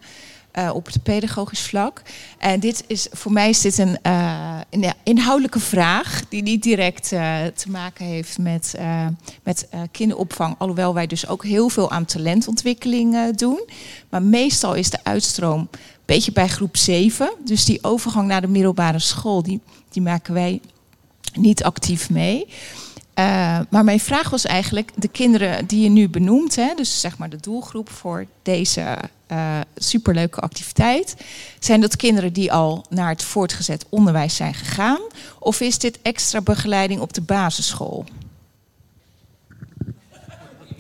Uh, 0.59 0.71
op 0.73 0.85
het 0.85 1.03
pedagogisch 1.03 1.61
vlak. 1.61 2.01
En 2.37 2.59
dit 2.59 2.83
is 2.87 3.07
voor 3.11 3.31
mij 3.31 3.49
is 3.49 3.61
dit 3.61 3.77
een, 3.77 3.97
een 4.69 4.93
inhoudelijke 5.03 5.59
vraag 5.59 6.21
die 6.29 6.41
niet 6.41 6.63
direct 6.63 7.07
te 7.53 7.65
maken 7.67 8.05
heeft 8.05 8.37
met, 8.37 8.75
met 9.43 9.67
kinderopvang. 9.91 10.55
Alhoewel 10.57 10.93
wij 10.93 11.07
dus 11.07 11.27
ook 11.27 11.43
heel 11.43 11.69
veel 11.69 11.91
aan 11.91 12.05
talentontwikkeling 12.05 13.35
doen. 13.35 13.69
Maar 14.09 14.23
meestal 14.23 14.73
is 14.73 14.89
de 14.89 15.03
uitstroom 15.03 15.69
beetje 16.09 16.31
bij 16.31 16.47
groep 16.47 16.77
7. 16.77 17.33
Dus 17.45 17.65
die 17.65 17.79
overgang 17.81 18.27
naar 18.27 18.41
de 18.41 18.47
middelbare 18.47 18.99
school, 18.99 19.43
die, 19.43 19.59
die 19.89 20.01
maken 20.01 20.33
wij 20.33 20.61
niet 21.33 21.63
actief 21.63 22.09
mee. 22.09 22.47
Uh, 23.19 23.59
maar 23.69 23.83
mijn 23.83 23.99
vraag 23.99 24.29
was 24.29 24.45
eigenlijk, 24.45 24.91
de 24.95 25.07
kinderen 25.07 25.65
die 25.65 25.81
je 25.83 25.89
nu 25.89 26.09
benoemt, 26.09 26.55
hè, 26.55 26.73
dus 26.75 26.99
zeg 26.99 27.17
maar 27.17 27.29
de 27.29 27.37
doelgroep 27.37 27.89
voor 27.89 28.25
deze 28.41 28.97
uh, 29.31 29.59
superleuke 29.75 30.39
activiteit, 30.39 31.15
zijn 31.59 31.81
dat 31.81 31.95
kinderen 31.95 32.33
die 32.33 32.51
al 32.51 32.85
naar 32.89 33.09
het 33.09 33.23
voortgezet 33.23 33.85
onderwijs 33.89 34.35
zijn 34.35 34.53
gegaan? 34.53 35.01
Of 35.39 35.61
is 35.61 35.77
dit 35.77 35.99
extra 36.01 36.41
begeleiding 36.41 37.01
op 37.01 37.13
de 37.13 37.21
basisschool? 37.21 38.05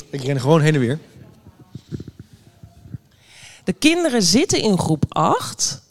Ik 0.09 0.23
ren 0.23 0.41
gewoon 0.41 0.61
heen 0.61 0.73
en 0.73 0.79
weer. 0.79 0.99
De 3.69 3.75
kinderen 3.75 4.23
zitten 4.23 4.61
in 4.61 4.77
groep 4.77 5.05
8. 5.09 5.81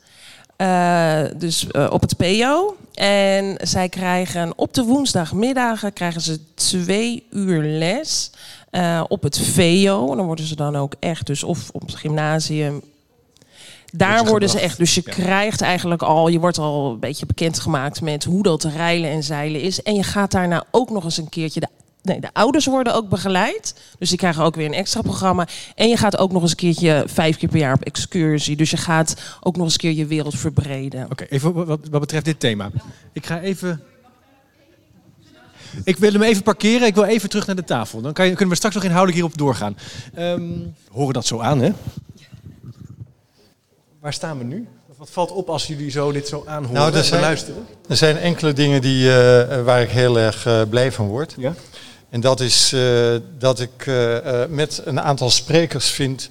Uh, 0.57 1.21
dus 1.37 1.67
uh, 1.73 1.87
op 1.91 2.01
het 2.01 2.17
PO. 2.17 2.77
En 2.95 3.57
zij 3.62 3.88
krijgen 3.88 4.53
op 4.57 4.75
de 4.75 4.85
woensdagmiddagen 4.85 5.93
krijgen 5.93 6.21
ze 6.21 6.55
twee 6.55 7.27
uur 7.31 7.62
les 7.62 8.31
uh, 8.71 9.05
op 9.09 9.23
het 9.23 9.41
VO. 9.41 10.11
En 10.11 10.17
dan 10.17 10.27
worden 10.27 10.45
ze 10.45 10.57
dan 10.57 10.77
ook 10.77 10.95
echt, 10.99 11.27
dus 11.27 11.43
of 11.43 11.71
op 11.73 11.81
het 11.81 11.95
gymnasium. 11.95 12.83
Daar 13.93 14.25
worden 14.25 14.49
ze 14.49 14.61
echt. 14.61 14.79
Dus 14.79 14.95
je 14.95 15.03
ja. 15.05 15.12
krijgt 15.12 15.61
eigenlijk 15.61 16.03
al, 16.03 16.29
je 16.29 16.38
wordt 16.38 16.59
al 16.59 16.91
een 16.91 16.99
beetje 17.01 17.27
bekendgemaakt 17.27 18.01
met 18.01 18.25
hoe 18.25 18.43
dat 18.43 18.64
rijlen 18.64 19.11
en 19.11 19.23
zeilen 19.23 19.61
is. 19.61 19.83
En 19.83 19.95
je 19.95 20.03
gaat 20.03 20.31
daarna 20.31 20.64
ook 20.71 20.91
nog 20.91 21.05
eens 21.05 21.17
een 21.17 21.29
keertje 21.29 21.61
de 21.61 21.69
Nee, 22.03 22.21
de 22.21 22.29
ouders 22.33 22.67
worden 22.67 22.95
ook 22.95 23.09
begeleid. 23.09 23.75
Dus 23.99 24.09
die 24.09 24.19
krijgen 24.19 24.45
ook 24.45 24.55
weer 24.55 24.67
een 24.67 24.75
extra 24.75 25.03
programma. 25.03 25.47
En 25.75 25.89
je 25.89 25.97
gaat 25.97 26.19
ook 26.19 26.33
nog 26.33 26.43
eens 26.43 26.51
een 26.51 26.57
keertje 26.57 27.05
vijf 27.07 27.37
keer 27.37 27.49
per 27.49 27.59
jaar 27.59 27.75
op 27.75 27.83
excursie. 27.83 28.57
Dus 28.57 28.71
je 28.71 28.77
gaat 28.77 29.17
ook 29.41 29.57
nog 29.57 29.65
eens 29.65 29.73
een 29.73 29.81
keer 29.81 29.93
je 29.93 30.07
wereld 30.07 30.39
verbreden. 30.39 31.11
Oké, 31.11 31.25
even 31.25 31.55
wat, 31.55 31.81
wat 31.91 32.01
betreft 32.01 32.25
dit 32.25 32.41
thema. 32.41 32.71
Ik 33.13 33.27
ga 33.27 33.41
even. 33.41 33.83
Ik 35.85 35.97
wil 35.97 36.13
hem 36.13 36.23
even 36.23 36.43
parkeren. 36.43 36.87
Ik 36.87 36.95
wil 36.95 37.05
even 37.05 37.29
terug 37.29 37.47
naar 37.47 37.57
de 37.57 37.65
tafel. 37.65 38.01
Dan 38.01 38.13
kan 38.13 38.25
je, 38.25 38.31
kunnen 38.31 38.49
we 38.49 38.57
straks 38.57 38.75
nog 38.75 38.85
inhoudelijk 38.85 39.19
hierop 39.19 39.39
doorgaan. 39.39 39.77
Um, 40.19 40.75
horen 40.91 41.15
dat 41.15 41.27
zo 41.27 41.41
aan, 41.41 41.61
hè? 41.61 41.73
Waar 44.01 44.13
staan 44.13 44.39
we 44.39 44.45
nu? 44.45 44.69
Wat 44.99 45.11
valt 45.11 45.31
op 45.31 45.49
als 45.49 45.67
jullie 45.67 45.91
zo 45.91 46.13
dit 46.13 46.29
zo 46.29 46.43
aanhoren 46.47 46.75
nou, 46.75 46.95
er 46.95 47.05
zijn, 47.05 47.21
luisteren? 47.21 47.67
Er 47.89 47.97
zijn 47.97 48.17
enkele 48.17 48.53
dingen 48.53 48.81
die, 48.81 49.05
uh, 49.05 49.13
waar 49.65 49.83
ik 49.83 49.89
heel 49.89 50.19
erg 50.19 50.47
uh, 50.47 50.63
blij 50.71 50.93
van 50.93 51.07
word. 51.07 51.35
Ja? 51.37 51.55
En 52.11 52.21
dat 52.21 52.41
is 52.41 52.73
uh, 52.73 53.17
dat 53.39 53.61
ik 53.61 53.87
uh, 53.87 54.17
met 54.49 54.83
een 54.85 55.01
aantal 55.01 55.31
sprekers 55.31 55.91
vind 55.91 56.31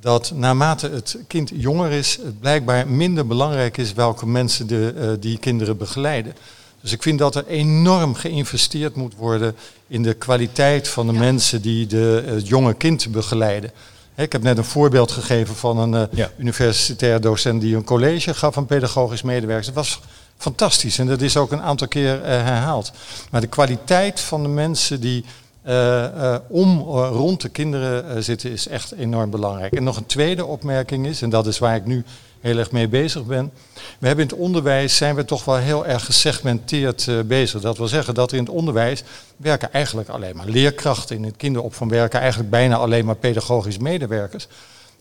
dat 0.00 0.32
naarmate 0.34 0.88
het 0.88 1.18
kind 1.26 1.50
jonger 1.54 1.90
is, 1.90 2.18
het 2.22 2.40
blijkbaar 2.40 2.88
minder 2.88 3.26
belangrijk 3.26 3.76
is 3.76 3.92
welke 3.92 4.26
mensen 4.26 4.66
de, 4.66 4.94
uh, 4.96 5.10
die 5.20 5.38
kinderen 5.38 5.76
begeleiden. 5.76 6.34
Dus 6.80 6.92
ik 6.92 7.02
vind 7.02 7.18
dat 7.18 7.34
er 7.34 7.46
enorm 7.46 8.14
geïnvesteerd 8.14 8.94
moet 8.94 9.14
worden 9.14 9.56
in 9.86 10.02
de 10.02 10.14
kwaliteit 10.14 10.88
van 10.88 11.06
de 11.06 11.12
ja. 11.12 11.18
mensen 11.18 11.62
die 11.62 11.86
de, 11.86 12.22
het 12.26 12.48
jonge 12.48 12.74
kind 12.74 13.12
begeleiden. 13.12 13.70
Ik 14.18 14.32
heb 14.32 14.42
net 14.42 14.58
een 14.58 14.64
voorbeeld 14.64 15.10
gegeven 15.10 15.54
van 15.54 15.78
een 15.78 16.08
ja. 16.10 16.30
universitair 16.36 17.20
docent 17.20 17.60
die 17.60 17.76
een 17.76 17.84
college 17.84 18.34
gaf 18.34 18.56
aan 18.56 18.66
pedagogisch 18.66 19.22
medewerkers. 19.22 19.66
Dat 19.66 19.74
was 19.74 20.00
fantastisch 20.36 20.98
en 20.98 21.06
dat 21.06 21.20
is 21.20 21.36
ook 21.36 21.52
een 21.52 21.62
aantal 21.62 21.88
keer 21.88 22.14
uh, 22.14 22.22
herhaald. 22.22 22.92
Maar 23.30 23.40
de 23.40 23.46
kwaliteit 23.46 24.20
van 24.20 24.42
de 24.42 24.48
mensen 24.48 25.00
die 25.00 25.24
uh, 25.66 25.74
uh, 25.74 26.36
om 26.48 26.80
rond 26.90 27.40
de 27.40 27.48
kinderen 27.48 28.24
zitten 28.24 28.50
is 28.50 28.68
echt 28.68 28.92
enorm 28.92 29.30
belangrijk. 29.30 29.72
En 29.72 29.84
nog 29.84 29.96
een 29.96 30.06
tweede 30.06 30.44
opmerking 30.44 31.06
is, 31.06 31.22
en 31.22 31.30
dat 31.30 31.46
is 31.46 31.58
waar 31.58 31.76
ik 31.76 31.86
nu 31.86 32.04
heel 32.40 32.58
erg 32.58 32.70
mee 32.70 32.88
bezig 32.88 33.24
ben. 33.24 33.52
We 33.98 34.06
hebben 34.06 34.24
in 34.24 34.30
het 34.30 34.40
onderwijs 34.40 34.96
zijn 34.96 35.14
we 35.14 35.24
toch 35.24 35.44
wel 35.44 35.56
heel 35.56 35.86
erg 35.86 36.04
gesegmenteerd 36.04 37.06
uh, 37.06 37.20
bezig. 37.20 37.60
Dat 37.60 37.78
wil 37.78 37.88
zeggen 37.88 38.14
dat 38.14 38.32
in 38.32 38.38
het 38.38 38.48
onderwijs 38.48 39.02
werken 39.36 39.72
eigenlijk 39.72 40.08
alleen 40.08 40.36
maar 40.36 40.48
leerkrachten. 40.48 41.16
In 41.16 41.24
het 41.24 41.36
kinderopvang 41.36 41.90
werken 41.90 42.20
eigenlijk 42.20 42.50
bijna 42.50 42.76
alleen 42.76 43.04
maar 43.04 43.16
pedagogisch 43.16 43.78
medewerkers. 43.78 44.48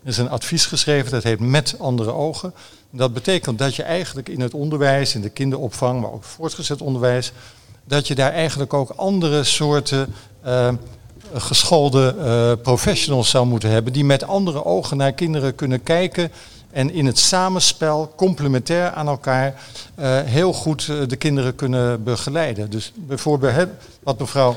Er 0.03 0.09
is 0.09 0.17
een 0.17 0.29
advies 0.29 0.65
geschreven, 0.65 1.11
dat 1.11 1.23
heet 1.23 1.39
Met 1.39 1.75
andere 1.79 2.11
ogen. 2.11 2.53
Dat 2.89 3.13
betekent 3.13 3.59
dat 3.59 3.75
je 3.75 3.83
eigenlijk 3.83 4.29
in 4.29 4.41
het 4.41 4.53
onderwijs, 4.53 5.15
in 5.15 5.21
de 5.21 5.29
kinderopvang, 5.29 6.01
maar 6.01 6.11
ook 6.11 6.23
voortgezet 6.23 6.81
onderwijs, 6.81 7.31
dat 7.83 8.07
je 8.07 8.15
daar 8.15 8.31
eigenlijk 8.31 8.73
ook 8.73 8.89
andere 8.89 9.43
soorten 9.43 10.13
uh, 10.45 10.69
geschoolde 11.33 12.15
uh, 12.17 12.63
professionals 12.63 13.29
zou 13.29 13.45
moeten 13.45 13.69
hebben, 13.69 13.93
die 13.93 14.05
met 14.05 14.23
andere 14.23 14.65
ogen 14.65 14.97
naar 14.97 15.13
kinderen 15.13 15.55
kunnen 15.55 15.83
kijken 15.83 16.31
en 16.77 16.91
in 16.91 17.05
het 17.05 17.19
samenspel, 17.19 18.13
complementair 18.15 18.91
aan 18.91 19.07
elkaar, 19.07 19.53
uh, 19.99 20.19
heel 20.19 20.53
goed 20.53 20.85
de 20.85 21.15
kinderen 21.15 21.55
kunnen 21.55 22.03
begeleiden. 22.03 22.69
Dus 22.69 22.91
bijvoorbeeld 22.95 23.67
wat 24.03 24.19
mevrouw 24.19 24.55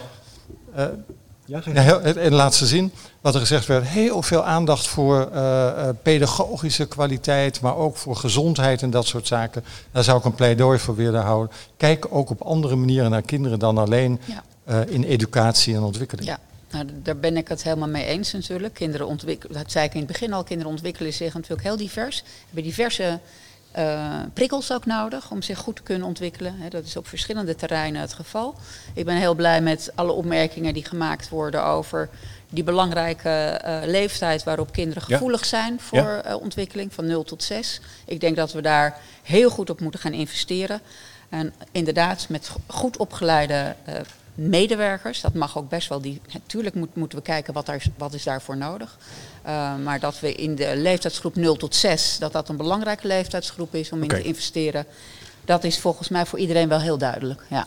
ja, 1.45 1.63
in 1.65 1.75
de 2.15 2.31
laatste 2.31 2.67
zin, 2.67 2.93
wat 3.21 3.35
er 3.35 3.41
gezegd 3.41 3.67
werd, 3.67 3.87
heel 3.87 4.23
veel 4.23 4.45
aandacht 4.45 4.87
voor 4.87 5.29
uh, 5.35 5.89
pedagogische 6.03 6.87
kwaliteit, 6.87 7.61
maar 7.61 7.77
ook 7.77 7.97
voor 7.97 8.17
gezondheid 8.17 8.83
en 8.83 8.91
dat 8.91 9.07
soort 9.07 9.27
zaken. 9.27 9.65
Daar 9.93 10.05
zou 10.05 10.19
ik 10.19 10.25
een 10.25 10.35
pleidooi 10.35 10.79
voor 10.79 10.97
willen 10.97 11.23
houden. 11.23 11.57
Kijk 11.77 12.07
ook 12.11 12.31
op 12.31 12.43
andere 12.43 12.77
manieren 12.77 13.11
naar 13.11 13.23
kinderen 13.23 13.59
dan 13.59 13.79
alleen 13.79 14.21
ja. 14.25 14.43
uh, 14.69 14.95
in 14.95 15.03
educatie 15.05 15.75
en 15.75 15.83
ontwikkeling. 15.83 16.29
Ja. 16.29 16.39
Nou, 16.71 16.87
daar 17.03 17.17
ben 17.17 17.37
ik 17.37 17.49
het 17.49 17.63
helemaal 17.63 17.89
mee 17.89 18.05
eens 18.05 18.33
natuurlijk. 18.33 18.75
Kinderen 18.75 19.07
ontwikkelen, 19.07 19.57
dat 19.57 19.73
zei 19.73 19.85
ik 19.85 19.93
in 19.93 19.99
het 19.99 20.09
begin 20.09 20.33
al, 20.33 20.45
kinderen 20.45 20.73
ontwikkelen 20.73 21.13
zich 21.13 21.35
natuurlijk 21.35 21.63
heel 21.63 21.77
divers. 21.77 22.23
Hebben 22.45 22.63
diverse 22.63 23.21
uh, 23.79 24.21
prikkels 24.35 24.73
ook 24.73 24.87
nodig 24.87 25.31
om 25.31 25.43
zich 25.43 25.59
goed 25.59 25.77
te 25.77 25.83
kunnen 25.83 26.07
ontwikkelen. 26.07 26.55
dat 26.69 26.85
is 26.85 26.97
op 26.97 27.09
verschillende 27.09 27.55
terreinen 27.55 28.01
het 28.01 28.13
geval. 28.13 28.55
Ik 28.95 29.05
ben 29.05 29.17
heel 29.17 29.35
blij 29.35 29.61
met 29.61 29.93
alle 29.95 30.13
opmerkingen 30.13 30.75
die 30.75 30.85
gemaakt 30.85 31.29
worden 31.29 31.65
over 31.65 32.09
die 32.49 32.65
belangrijke 32.65 33.61
uh, 33.65 33.79
leeftijd 33.85 34.45
waarop 34.45 34.73
kinderen 34.73 35.03
gevoelig 35.03 35.45
zijn 35.45 35.81
voor 35.81 36.23
uh, 36.27 36.35
ontwikkeling 36.41 36.95
van 36.95 37.07
0 37.07 37.23
tot 37.23 37.43
6. 37.43 37.81
Ik 38.05 38.21
denk 38.21 38.37
dat 38.37 38.53
we 38.53 38.61
daar 38.61 38.99
heel 39.23 39.51
goed 39.51 39.71
op 39.71 39.81
moeten 39.81 40.01
gaan 40.01 40.13
investeren. 40.13 40.81
En 41.29 41.55
inderdaad, 41.73 42.29
met 42.29 42.51
goed 42.67 42.97
opgeleide 42.97 43.75
medewerkers. 44.35 45.21
Dat 45.21 45.35
mag 45.35 45.59
ook 45.59 45.69
best 45.69 45.89
wel. 45.89 46.01
Die, 46.01 46.21
natuurlijk 46.33 46.75
moet, 46.75 46.95
moeten 46.95 47.19
we 47.19 47.25
kijken 47.25 47.55
wat, 47.55 47.67
daar, 47.67 47.85
wat 47.99 48.15
is 48.15 48.23
daarvoor 48.23 48.57
nodig. 48.57 48.99
Uh, 49.47 49.77
maar 49.77 50.01
dat 50.01 50.21
we 50.21 50.35
in 50.35 50.55
de 50.55 50.73
leeftijdsgroep 50.77 51.37
0 51.37 51.57
tot 51.57 51.75
6, 51.75 52.17
dat 52.19 52.33
dat 52.33 52.49
een 52.49 52.57
belangrijke 52.57 53.07
leeftijdsgroep 53.07 53.75
is 53.75 53.93
om 53.93 54.03
in 54.03 54.09
te 54.09 54.23
investeren. 54.23 54.87
Dat 55.45 55.65
is 55.65 55.79
volgens 55.79 56.09
mij 56.09 56.27
voor 56.27 56.39
iedereen 56.39 56.69
wel 56.69 56.81
heel 56.81 56.99
duidelijk. 56.99 57.43
Ja. 57.49 57.67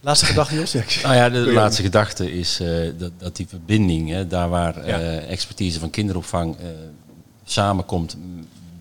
Laatste 0.00 0.26
gedachte, 0.26 0.54
Jos? 0.54 0.72
nou 1.02 1.14
ja, 1.14 1.30
de 1.30 1.52
laatste 1.52 1.82
gedachte 1.82 2.32
is 2.32 2.60
uh, 2.60 2.92
dat, 2.98 3.12
dat, 3.18 3.36
die 3.36 3.48
verbinding, 3.48 4.10
hè, 4.10 4.26
daar 4.26 4.48
waar 4.48 4.86
ja. 4.86 5.00
uh, 5.00 5.30
expertise 5.30 5.78
van 5.78 5.90
kinderopvang 5.90 6.56
samenkomt 7.44 8.16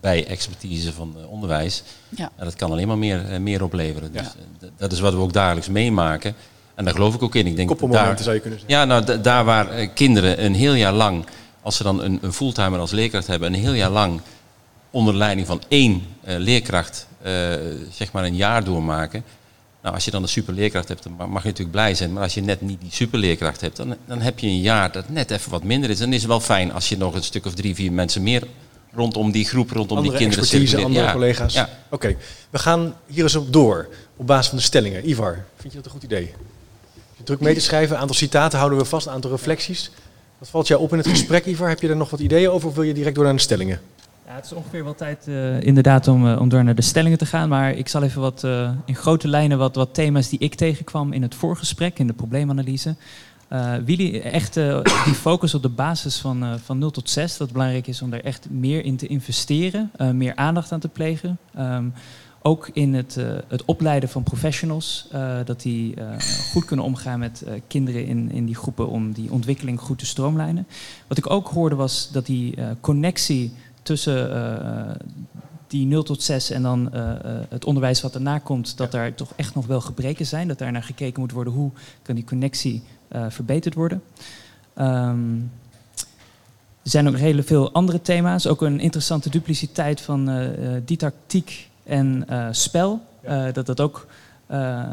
bij 0.06 0.28
expertise 0.28 0.94
van 0.94 1.16
onderwijs, 1.30 1.84
ja. 2.10 2.32
dat 2.38 2.56
kan 2.56 2.72
alleen 2.72 2.88
maar 2.88 2.98
meer, 2.98 3.42
meer 3.42 3.64
opleveren. 3.64 4.12
Dus, 4.12 4.28
dat 4.78 4.92
is 4.92 5.00
wat 5.00 5.14
we 5.14 5.20
ook 5.20 5.34
dagelijks 5.34 5.70
meemaken. 5.70 6.36
En 6.76 6.86
daar 6.86 6.94
geloof 6.94 7.16
ik 7.16 7.24
ook 7.24 7.36
in. 7.36 7.48
Ik 7.48 7.56
denk 7.56 7.68
Koppelmomenten 7.68 8.24
zou 8.24 8.36
je 8.36 8.42
kunnen 8.42 8.60
zeggen. 8.60 8.78
Ja, 8.78 8.86
nou, 8.86 9.22
daar 9.22 9.46
waar 9.46 9.88
kinderen 9.88 10.46
een 10.46 10.56
heel 10.56 10.74
jaar 10.74 10.94
lang, 10.94 11.26
als 11.62 11.76
ze 11.76 11.84
dan 11.84 12.04
een, 12.04 12.20
een 12.22 12.34
fulltimer 12.34 12.80
als 12.80 12.92
leerkracht 12.92 13.28
hebben, 13.28 13.54
een 13.54 13.60
heel 13.60 13.74
jaar 13.74 13.90
lang 13.90 14.22
onder 14.90 15.16
leiding 15.16 15.48
van 15.48 15.62
één 15.68 15.94
uh, 16.28 16.36
leerkracht, 16.38 17.08
uh, 17.26 17.32
zeg 17.92 18.12
maar 18.12 18.24
een 18.24 18.36
jaar 18.36 18.64
doormaken. 18.64 19.24
Nou, 19.82 19.96
als 19.96 20.06
je 20.06 20.12
dan 20.12 20.22
een 20.22 20.30
superleerkracht 20.30 20.88
hebt, 20.88 21.04
dan 21.04 21.30
mag 21.30 21.42
je 21.42 21.50
natuurlijk 21.50 21.72
blij 21.72 21.96
zijn. 21.96 22.14
Maar 22.14 22.24
als 22.24 22.34
je 22.34 22.42
net 22.42 22.62
niet 22.62 22.82
die 22.82 22.92
superleerkracht 22.92 23.62
hebt, 23.62 23.78
dan, 23.78 23.96
dan 24.06 24.22
heb 24.22 24.40
je 24.40 24.48
een 24.48 24.62
jaar 24.62 24.92
dat 24.92 25.10
net 25.10 25.32
even 25.32 25.52
wat 25.52 25.64
minder 25.64 25.90
is. 25.90 26.00
Dan 26.00 26.14
is 26.14 26.22
het 26.22 26.30
wel 26.30 26.40
fijn 26.40 26.74
als 26.74 26.90
je 26.90 26.98
nog 26.98 27.16
een 27.16 27.24
stuk 27.24 27.46
of 27.46 27.54
drie, 27.54 27.76
vier 27.76 27.92
mensen 27.92 28.24
meer 28.24 28.44
rondom 28.96 29.32
die 29.32 29.46
groep, 29.46 29.72
rondom 29.72 29.98
andere 29.98 30.18
die 30.18 30.28
kinderen 30.28 30.44
expertise, 30.44 30.84
andere 30.84 31.06
ja. 31.06 31.12
collega's. 31.12 31.54
Ja. 31.54 31.70
Oké, 31.86 31.96
okay. 31.96 32.18
we 32.50 32.60
gaan 32.60 32.94
hier 33.06 33.24
eens 33.24 33.36
op 33.36 33.54
door 33.54 33.88
op 34.16 34.28
basis 34.28 34.48
van 34.48 34.58
de 34.58 34.64
stellingen. 34.64 35.10
Ivar, 35.10 35.46
vind 35.56 35.74
je 35.74 35.78
dat 35.78 35.86
een 35.86 35.92
goed 35.92 36.04
idee? 36.04 36.34
Je 37.18 37.24
druk 37.24 37.40
mee 37.40 37.54
te 37.54 37.60
schrijven, 37.60 37.96
een 37.96 38.02
aantal 38.02 38.16
citaten 38.16 38.58
houden 38.58 38.80
we 38.80 38.86
vast, 38.86 39.08
een 39.08 39.14
aantal 39.14 39.32
reflecties. 39.32 39.92
Wat 40.38 40.50
valt 40.50 40.68
jou 40.68 40.82
op 40.82 40.92
in 40.92 40.98
het 40.98 41.08
gesprek, 41.08 41.46
Ivar? 41.46 41.70
Heb 41.70 41.82
je 41.82 41.88
er 41.88 41.96
nog 41.96 42.10
wat 42.10 42.20
ideeën 42.20 42.50
over 42.50 42.68
of 42.68 42.76
wil 42.76 42.84
je 42.84 42.94
direct 42.94 43.16
door 43.16 43.24
naar 43.24 43.34
de 43.34 43.40
stellingen? 43.40 43.80
Ja, 44.28 44.36
het 44.36 44.46
is 44.46 44.52
ongeveer 44.52 44.84
wel 44.84 44.96
tijd 44.96 45.26
uh, 45.28 45.62
inderdaad 45.62 46.08
om, 46.08 46.28
uh, 46.28 46.42
om 46.42 46.50
door 46.50 46.64
naar 46.64 46.76
de 46.76 46.82
stellingen 46.82 47.18
te 47.18 47.26
gaan. 47.26 47.50
Maar 47.50 47.74
ik 47.74 47.88
zal 47.88 48.04
even 48.04 48.22
wat 48.22 48.44
uh, 48.46 48.70
in 48.86 48.96
grote 48.96 49.28
lijnen 49.28 49.58
wat, 49.58 49.76
wat 49.76 49.94
thema's 49.94 50.30
die 50.30 50.40
ik 50.40 50.56
tegenkwam 50.56 51.14
in 51.14 51.22
het 51.22 51.36
voorgesprek, 51.36 52.00
in 52.00 52.08
de 52.08 52.14
probleemanalyse. 52.14 52.96
Uh, 53.52 53.76
Willy, 53.86 54.20
echt 54.20 54.58
uh, 54.58 54.82
die 55.06 55.14
focus 55.14 55.54
op 55.54 55.62
de 55.62 55.70
basis 55.70 56.18
van, 56.18 56.44
uh, 56.44 56.54
van 56.64 56.78
0 56.78 56.92
tot 56.92 57.10
6, 57.10 57.32
dat 57.32 57.40
het 57.40 57.52
belangrijk 57.52 57.88
is 57.88 58.02
om 58.02 58.10
daar 58.10 58.20
echt 58.20 58.50
meer 58.50 58.86
in 58.86 58.96
te 58.96 59.08
investeren, 59.08 59.92
meer 60.14 60.36
aandacht 60.36 60.72
aan 60.72 60.80
te 60.80 60.88
plegen. 60.88 61.38
Um, 61.60 61.94
ook 62.42 62.70
in 62.74 62.94
het, 62.94 63.16
het 63.48 63.66
opleiden 63.66 64.10
van 64.10 64.24
professionals, 64.24 65.08
dat 65.46 65.62
die 65.62 65.96
goed 66.52 66.66
kunnen 66.66 66.86
omgaan 66.86 67.20
met 67.20 67.46
kinderen 67.68 68.06
in, 68.06 68.32
in 68.32 68.46
die 68.46 68.56
groepen 68.56 68.88
om 68.88 69.12
die 69.12 69.32
ontwikkeling 69.32 69.80
goed 69.80 70.00
te 70.00 70.06
stroomlijnen. 70.06 70.68
Wat 71.08 71.18
ik 71.18 71.30
ook 71.30 71.48
hoorde 71.48 71.76
was 71.76 72.10
dat 72.12 72.26
die 72.26 72.58
connectie 72.82 73.54
tussen 73.84 74.30
die 75.68 75.86
0 75.86 76.04
tot 76.04 76.24
6 76.24 76.50
en 76.50 76.62
dan 76.62 76.90
uh, 76.94 77.14
het 77.50 77.66
onderwijs 77.66 78.02
wat 78.02 78.14
daarna 78.14 78.40
komt, 78.40 78.78
dat 78.78 78.92
daar 78.92 79.14
toch 79.16 79.34
echt 79.36 79.56
nog 79.56 79.66
wel 79.66 79.82
gebreken 79.82 80.26
zijn. 80.26 80.48
Dat 80.48 80.58
daar 80.58 80.72
naar 80.72 80.84
gekeken 80.84 81.20
moet 81.20 81.32
worden 81.32 81.54
hoe 81.54 81.72
kan 82.02 82.16
die 82.16 82.24
connectie 82.24 82.84
verbeterd 83.30 83.74
worden. 83.74 84.04
Um, 84.78 85.52
er 86.84 86.92
zijn 86.92 87.08
ook 87.08 87.18
heel 87.18 87.44
veel 87.44 87.72
andere 87.72 88.02
thema's. 88.02 88.48
Ook 88.48 88.62
een 88.62 88.80
interessante 88.80 89.30
dupliciteit 89.30 90.02
van 90.02 90.30
uh, 90.30 90.48
didactiek 90.86 91.70
en 91.84 92.26
uh, 92.30 92.48
spel. 92.52 93.02
Ja. 93.24 93.52
dat 93.52 93.66
dat 93.66 93.82
ook 93.82 94.08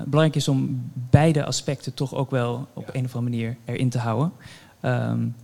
belangrijk 0.05 0.37
is 0.37 0.49
om 0.49 0.91
beide 1.11 1.45
aspecten 1.45 1.95
toch 1.95 2.15
ook 2.15 2.31
wel 2.31 2.67
op 2.73 2.87
ja. 2.87 2.95
een 2.95 3.05
of 3.05 3.17
andere 3.17 3.37
manier 3.37 3.57
erin 3.65 3.89
te 3.89 3.99
houden. 3.99 4.33
Um, 4.83 5.35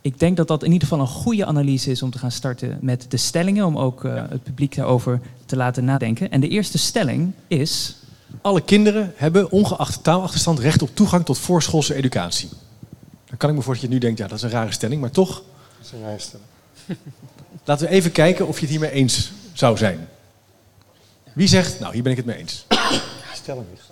ik 0.00 0.18
denk 0.18 0.36
dat 0.36 0.48
dat 0.48 0.62
in 0.62 0.72
ieder 0.72 0.88
geval 0.88 1.04
een 1.04 1.10
goede 1.10 1.46
analyse 1.46 1.90
is 1.90 2.02
om 2.02 2.10
te 2.10 2.18
gaan 2.18 2.30
starten 2.30 2.78
met 2.80 3.06
de 3.08 3.16
stellingen. 3.16 3.66
Om 3.66 3.78
ook 3.78 4.02
ja. 4.02 4.26
het 4.30 4.42
publiek 4.42 4.74
daarover 4.74 5.20
te 5.46 5.56
laten 5.56 5.84
nadenken. 5.84 6.30
En 6.30 6.40
de 6.40 6.48
eerste 6.48 6.78
stelling 6.78 7.32
is 7.46 7.96
alle 8.40 8.60
kinderen 8.60 9.12
hebben, 9.16 9.50
ongeacht 9.50 10.02
taalachterstand, 10.02 10.58
recht 10.58 10.82
op 10.82 10.90
toegang 10.94 11.24
tot 11.24 11.38
voorschoolse 11.38 11.94
educatie. 11.94 12.48
Dan 13.26 13.36
kan 13.36 13.50
ik 13.50 13.56
me 13.56 13.62
voorstellen 13.62 13.94
dat 13.94 14.02
je 14.02 14.08
nu 14.08 14.14
denkt, 14.14 14.18
ja, 14.18 14.26
dat 14.26 14.36
is 14.36 14.44
een 14.44 14.60
rare 14.60 14.72
stelling, 14.72 15.00
maar 15.00 15.10
toch. 15.10 15.34
Dat 15.34 15.86
is 15.86 15.92
een 15.92 16.02
rare 16.02 16.18
stelling. 16.18 16.48
Laten 17.64 17.86
we 17.86 17.92
even 17.92 18.12
kijken 18.12 18.46
of 18.46 18.54
je 18.54 18.60
het 18.60 18.70
hiermee 18.70 18.90
eens 18.90 19.32
zou 19.52 19.76
zijn. 19.76 20.08
Wie 21.32 21.48
zegt, 21.48 21.80
nou, 21.80 21.92
hier 21.92 22.02
ben 22.02 22.12
ik 22.12 22.18
het 22.18 22.26
mee 22.26 22.36
eens. 22.36 22.66
Stelling 23.34 23.66
is. 23.74 23.88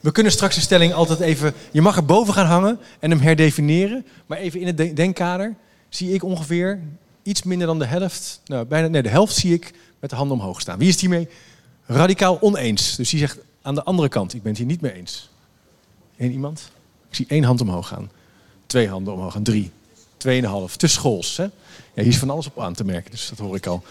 We 0.00 0.12
kunnen 0.12 0.32
straks 0.32 0.54
de 0.54 0.60
stelling 0.60 0.92
altijd 0.92 1.20
even. 1.20 1.54
Je 1.70 1.82
mag 1.82 1.96
er 1.96 2.04
boven 2.04 2.34
gaan 2.34 2.46
hangen 2.46 2.78
en 2.98 3.10
hem 3.10 3.20
herdefiniëren. 3.20 4.06
Maar 4.26 4.38
even 4.38 4.60
in 4.60 4.66
het 4.66 4.96
denkkader 4.96 5.54
zie 5.88 6.12
ik 6.12 6.22
ongeveer 6.22 6.80
iets 7.22 7.42
minder 7.42 7.66
dan 7.66 7.78
de 7.78 7.84
helft. 7.84 8.40
Nou, 8.44 8.64
bijna 8.64 8.88
nee, 8.88 9.02
de 9.02 9.08
helft 9.08 9.34
zie 9.34 9.54
ik 9.54 9.72
met 10.00 10.10
de 10.10 10.16
handen 10.16 10.36
omhoog 10.36 10.60
staan. 10.60 10.78
Wie 10.78 10.86
is 10.86 10.92
het 10.92 11.00
hiermee 11.00 11.28
radicaal 11.92 12.38
oneens. 12.40 12.96
Dus 12.96 13.10
die 13.10 13.18
zegt 13.18 13.38
aan 13.62 13.74
de 13.74 13.82
andere 13.82 14.08
kant, 14.08 14.34
ik 14.34 14.42
ben 14.42 14.50
het 14.50 14.58
hier 14.58 14.70
niet 14.70 14.80
mee 14.80 14.92
eens. 14.92 15.30
Eén 16.16 16.32
iemand? 16.32 16.70
Ik 17.08 17.14
zie 17.14 17.26
één 17.28 17.44
hand 17.44 17.60
omhoog 17.60 17.88
gaan. 17.88 18.10
Twee 18.66 18.88
handen 18.88 19.12
omhoog 19.12 19.32
gaan. 19.32 19.42
Drie. 19.42 19.70
Tweeënhalf. 20.16 20.76
Te 20.76 20.86
schools. 20.86 21.36
Hè? 21.36 21.42
Ja, 21.42 21.50
hier 21.94 22.06
is 22.06 22.18
van 22.18 22.30
alles 22.30 22.46
op 22.46 22.60
aan 22.60 22.74
te 22.74 22.84
merken, 22.84 23.10
dus 23.10 23.28
dat 23.28 23.38
hoor 23.38 23.56
ik 23.56 23.66
al. 23.66 23.82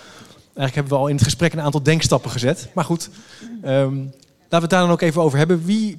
Eigenlijk 0.41 0.75
hebben 0.75 0.93
we 0.93 0.99
al 0.99 1.07
in 1.07 1.15
het 1.15 1.23
gesprek 1.23 1.53
een 1.53 1.61
aantal 1.61 1.83
denkstappen 1.83 2.31
gezet. 2.31 2.69
Maar 2.73 2.85
goed, 2.85 3.09
um, 3.65 3.97
laten 4.03 4.13
we 4.49 4.55
het 4.55 4.69
daar 4.69 4.81
dan 4.81 4.91
ook 4.91 5.01
even 5.01 5.21
over 5.21 5.37
hebben. 5.37 5.65
Wie, 5.65 5.97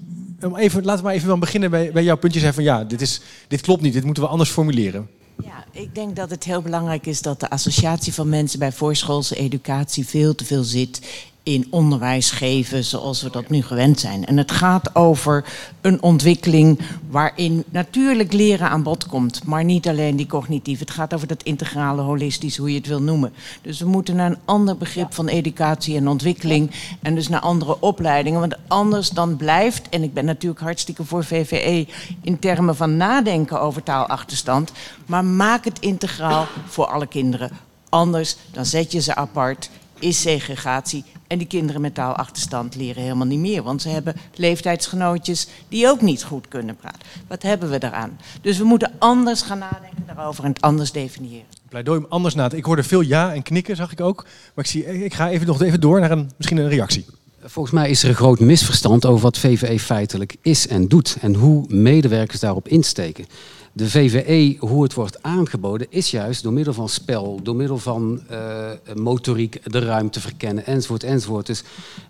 even, 0.57 0.85
laten 0.85 0.97
we 0.97 1.03
maar 1.03 1.15
even 1.15 1.29
dan 1.29 1.41
beginnen 1.41 1.71
bij, 1.71 1.93
bij 1.93 2.05
jouw 2.05 2.17
puntje. 2.17 2.41
Zeggen 2.41 2.65
van 2.65 2.73
ja, 2.73 2.85
dit, 2.85 3.01
is, 3.01 3.21
dit 3.49 3.61
klopt 3.61 3.83
niet, 3.83 3.93
dit 3.93 4.05
moeten 4.05 4.23
we 4.23 4.29
anders 4.29 4.51
formuleren. 4.51 5.09
Ja, 5.45 5.65
ik 5.71 5.95
denk 5.95 6.17
dat 6.17 6.31
het 6.31 6.45
heel 6.45 6.63
belangrijk 6.63 7.07
is 7.07 7.23
dat 7.23 7.41
de 7.41 7.51
associatie 7.51 8.15
van 8.15 8.29
mensen 8.29 8.59
bij 8.59 8.73
voorschoolse 8.73 9.37
educatie 9.37 10.07
veel 10.07 10.35
te 10.35 10.45
veel 10.45 10.63
zit 10.63 11.01
in 11.43 11.67
onderwijs 11.71 12.31
geven 12.31 12.85
zoals 12.85 13.23
we 13.23 13.31
dat 13.31 13.49
nu 13.49 13.63
gewend 13.63 14.01
zijn. 14.01 14.27
En 14.27 14.37
het 14.37 14.51
gaat 14.51 14.95
over 14.95 15.45
een 15.81 16.03
ontwikkeling 16.03 16.79
waarin 17.11 17.65
natuurlijk 17.71 18.33
leren 18.33 18.69
aan 18.69 18.83
bod 18.83 19.07
komt, 19.07 19.45
maar 19.45 19.65
niet 19.65 19.89
alleen 19.89 20.17
die 20.17 20.27
cognitief. 20.27 20.79
Het 20.79 20.91
gaat 20.91 21.15
over 21.15 21.27
dat 21.27 21.43
integrale, 21.43 22.03
holistisch, 22.03 22.57
hoe 22.57 22.71
je 22.71 22.79
het 22.79 22.87
wil 22.87 23.03
noemen. 23.03 23.33
Dus 23.63 23.81
we 23.81 23.87
moeten 23.87 24.17
naar 24.17 24.31
een 24.31 24.39
ander 24.45 24.77
begrip 24.77 25.15
van 25.15 25.29
educatie 25.29 25.97
en 25.97 26.09
ontwikkeling 26.09 26.71
en 27.03 27.15
dus 27.15 27.29
naar 27.29 27.41
andere 27.41 27.81
opleidingen, 27.81 28.41
want 28.41 28.57
anders 28.69 29.11
dan 29.11 29.37
blijft, 29.37 29.89
en 29.89 30.03
ik 30.03 30.15
ben 30.15 30.25
natuurlijk 30.25 30.63
hartstikke 30.63 31.05
voor 31.05 31.25
VVE 31.25 31.87
in 32.23 32.39
termen 32.39 32.77
van 32.77 32.97
nadenken 32.97 33.61
over 33.61 33.83
taalachterstand, 33.83 34.73
maar 35.07 35.25
maak 35.25 35.65
het 35.65 35.79
integraal 35.79 36.47
voor 36.67 36.87
alle 36.87 37.07
kinderen 37.07 37.51
Anders 37.93 38.37
dan 38.51 38.67
zet 38.67 38.93
je 38.93 39.01
ze 39.01 39.15
apart, 39.15 39.71
is 40.03 40.21
segregatie. 40.21 41.05
En 41.27 41.39
die 41.39 41.47
kinderen 41.47 41.81
met 41.81 41.95
taalachterstand 41.95 42.75
leren 42.75 43.03
helemaal 43.03 43.27
niet 43.27 43.39
meer. 43.39 43.63
Want 43.63 43.83
ze 43.83 43.89
hebben 43.89 44.17
leeftijdsgenootjes 44.35 45.49
die 45.69 45.89
ook 45.89 46.01
niet 46.01 46.25
goed 46.25 46.49
kunnen 46.49 46.77
praten. 46.77 47.01
Wat 47.29 47.43
hebben 47.43 47.71
we 47.71 47.79
daaraan? 47.79 48.19
Dus 48.41 48.59
we 48.59 48.65
moeten 48.65 48.93
anders 48.99 49.43
gaan 49.43 49.59
nadenken 49.59 50.05
daarover 50.07 50.45
en 50.45 50.51
het 50.51 50.61
anders 50.61 50.93
definiëren. 50.93 51.47
Pleidooi 51.69 51.99
om 51.99 52.07
anders 52.09 52.35
na 52.35 52.49
te... 52.49 52.57
Ik 52.57 52.65
hoorde 52.65 52.83
veel 52.83 53.01
ja 53.01 53.35
en 53.35 53.43
knikken, 53.43 53.77
zag 53.77 53.93
ik 53.93 54.01
ook. 54.01 54.27
Maar 54.55 54.65
ik, 54.65 54.71
zie, 54.71 55.05
ik 55.05 55.15
ga 55.15 55.31
even 55.31 55.47
nog 55.47 55.63
even 55.63 55.81
door 55.81 56.01
naar 56.01 56.11
een, 56.11 56.31
misschien 56.37 56.59
een 56.59 56.69
reactie. 56.69 57.05
Volgens 57.45 57.75
mij 57.75 57.91
is 57.91 58.03
er 58.03 58.09
een 58.09 58.15
groot 58.15 58.41
misverstand 58.41 59.07
over 59.07 59.23
wat 59.23 59.39
VVE 59.39 59.79
feitelijk 59.79 60.37
is 60.43 60.67
en 60.67 60.89
doet. 60.89 61.17
En 61.21 61.35
hoe 61.35 61.65
medewerkers 61.69 62.41
daarop 62.41 62.69
insteken 62.69 63.25
de 63.73 63.91
VVE, 63.91 64.57
hoe 64.67 64.83
het 64.83 64.95
wordt 64.95 65.23
aangeboden, 65.23 65.87
is 65.91 66.11
juist 66.11 66.43
door 66.43 66.53
middel 66.53 66.73
van 66.73 66.89
spel, 66.89 67.41
door 67.43 67.57
middel 67.57 67.79
van 67.79 68.23
uh, 68.31 68.71
motoriek, 68.95 69.73
de 69.73 69.79
ruimte 69.79 70.21
verkennen, 70.21 70.67
enzovoort, 70.67 71.03
enzovoort. 71.03 71.47
Dus 71.47 71.63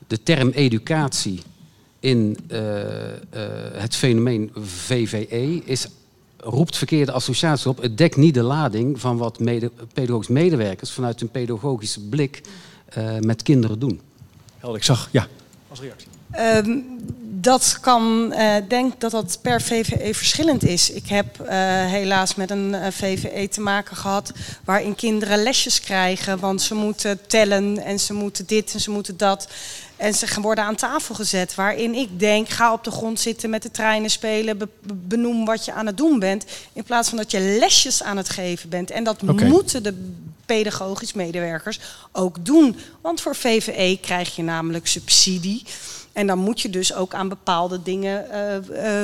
de 0.07 0.23
term 0.23 0.49
educatie 0.49 1.41
in 2.01 2.37
uh, 2.49 2.59
uh, 2.59 2.85
het 3.73 3.97
fenomeen 3.97 4.51
VVE 4.63 5.63
is, 5.65 5.87
roept 6.37 6.77
verkeerde 6.77 7.13
associaties 7.13 7.67
op. 7.67 7.83
Het 7.83 7.99
dekt 7.99 8.17
niet 8.17 8.35
de 8.35 8.43
lading 8.43 9.01
van 9.01 9.17
wat 9.17 9.39
pedagogisch 9.93 10.29
medewerkers 10.29 10.91
vanuit 10.91 11.21
een 11.21 11.31
pedagogische 11.31 12.01
blik 12.01 12.41
met 13.21 13.43
kinderen 13.43 13.79
doen. 13.79 14.01
Helder, 14.63 14.81
ik 14.81 14.87
zag, 14.87 15.09
ja, 15.11 15.27
als 15.69 15.81
reactie. 15.81 16.09
Um, 16.39 16.99
dat 17.41 17.79
kan, 17.81 18.33
uh, 18.33 18.57
denk 18.69 19.01
dat 19.01 19.11
dat 19.11 19.39
per 19.43 19.63
VVE 19.63 20.15
verschillend 20.15 20.65
is. 20.65 20.91
Ik 20.91 21.07
heb 21.07 21.41
uh, 21.41 21.49
helaas 21.87 22.35
met 22.35 22.51
een 22.51 22.69
uh, 22.69 22.87
VVE 22.91 23.49
te 23.49 23.61
maken 23.61 23.97
gehad 23.97 24.33
waarin 24.65 24.95
kinderen 24.95 25.43
lesjes 25.43 25.81
krijgen, 25.81 26.39
want 26.39 26.63
ze 26.63 26.75
moeten 26.75 27.27
tellen 27.27 27.79
en 27.79 28.01
ze 28.01 28.13
moeten 28.13 28.47
dit 28.47 28.75
en 28.75 28.81
ze 28.81 28.91
moeten 28.91 29.17
dat. 29.17 29.49
En 29.97 30.15
ze 30.15 30.41
worden 30.41 30.65
aan 30.65 30.75
tafel 30.75 31.15
gezet, 31.15 31.55
waarin 31.55 31.95
ik 31.95 32.19
denk, 32.19 32.49
ga 32.49 32.73
op 32.73 32.85
de 32.85 32.91
grond 32.91 33.21
zitten 33.21 33.51
met 33.51 33.63
de 33.63 33.71
treinen 33.71 34.11
spelen, 34.11 34.59
be 34.59 34.69
benoem 34.83 35.45
wat 35.45 35.65
je 35.65 35.73
aan 35.73 35.87
het 35.87 35.97
doen 35.97 36.19
bent, 36.19 36.45
in 36.73 36.85
plaats 36.85 37.09
van 37.09 37.19
dat 37.19 37.31
je 37.31 37.57
lesjes 37.59 38.03
aan 38.03 38.17
het 38.17 38.29
geven 38.29 38.69
bent. 38.69 38.91
En 38.91 39.05
dat 39.05 39.23
okay. 39.23 39.49
moeten 39.49 39.83
de 39.83 40.15
pedagogisch 40.47 41.13
medewerkers 41.13 41.81
ook 42.13 42.45
doen. 42.45 42.77
Want 43.01 43.21
voor 43.21 43.37
VVE 43.37 43.99
krijg 44.01 44.37
je 44.37 44.43
namelijk 44.43 44.87
subsidie. 44.87 45.63
En 46.13 46.27
dan 46.27 46.39
moet 46.39 46.61
je 46.61 46.71
dus 46.71 46.95
ook 46.95 47.15
aan 47.15 47.29
bepaalde 47.29 47.83
dingen 47.83 48.27
uh, 48.31 49.03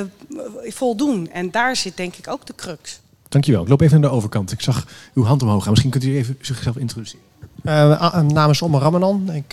uh, 0.61 0.71
voldoen. 0.71 1.31
En 1.31 1.51
daar 1.51 1.75
zit 1.75 1.97
denk 1.97 2.15
ik 2.15 2.27
ook 2.27 2.45
de 2.45 2.55
crux. 2.55 2.99
Dankjewel. 3.29 3.61
Ik 3.61 3.67
loop 3.67 3.81
even 3.81 4.01
naar 4.01 4.09
de 4.09 4.15
overkant. 4.15 4.51
Ik 4.51 4.61
zag 4.61 4.85
uw 5.13 5.23
hand 5.23 5.41
omhoog 5.41 5.61
gaan. 5.61 5.69
Misschien 5.69 5.91
kunt 5.91 6.03
u 6.03 6.15
even 6.15 6.37
zichzelf 6.41 6.77
introduceren. 6.77 7.23
Uh, 7.63 8.13
mijn 8.13 8.27
naam 8.27 8.49
is 8.49 8.61
Omar 8.61 8.81
Ramadan. 8.81 9.31
Ik 9.31 9.47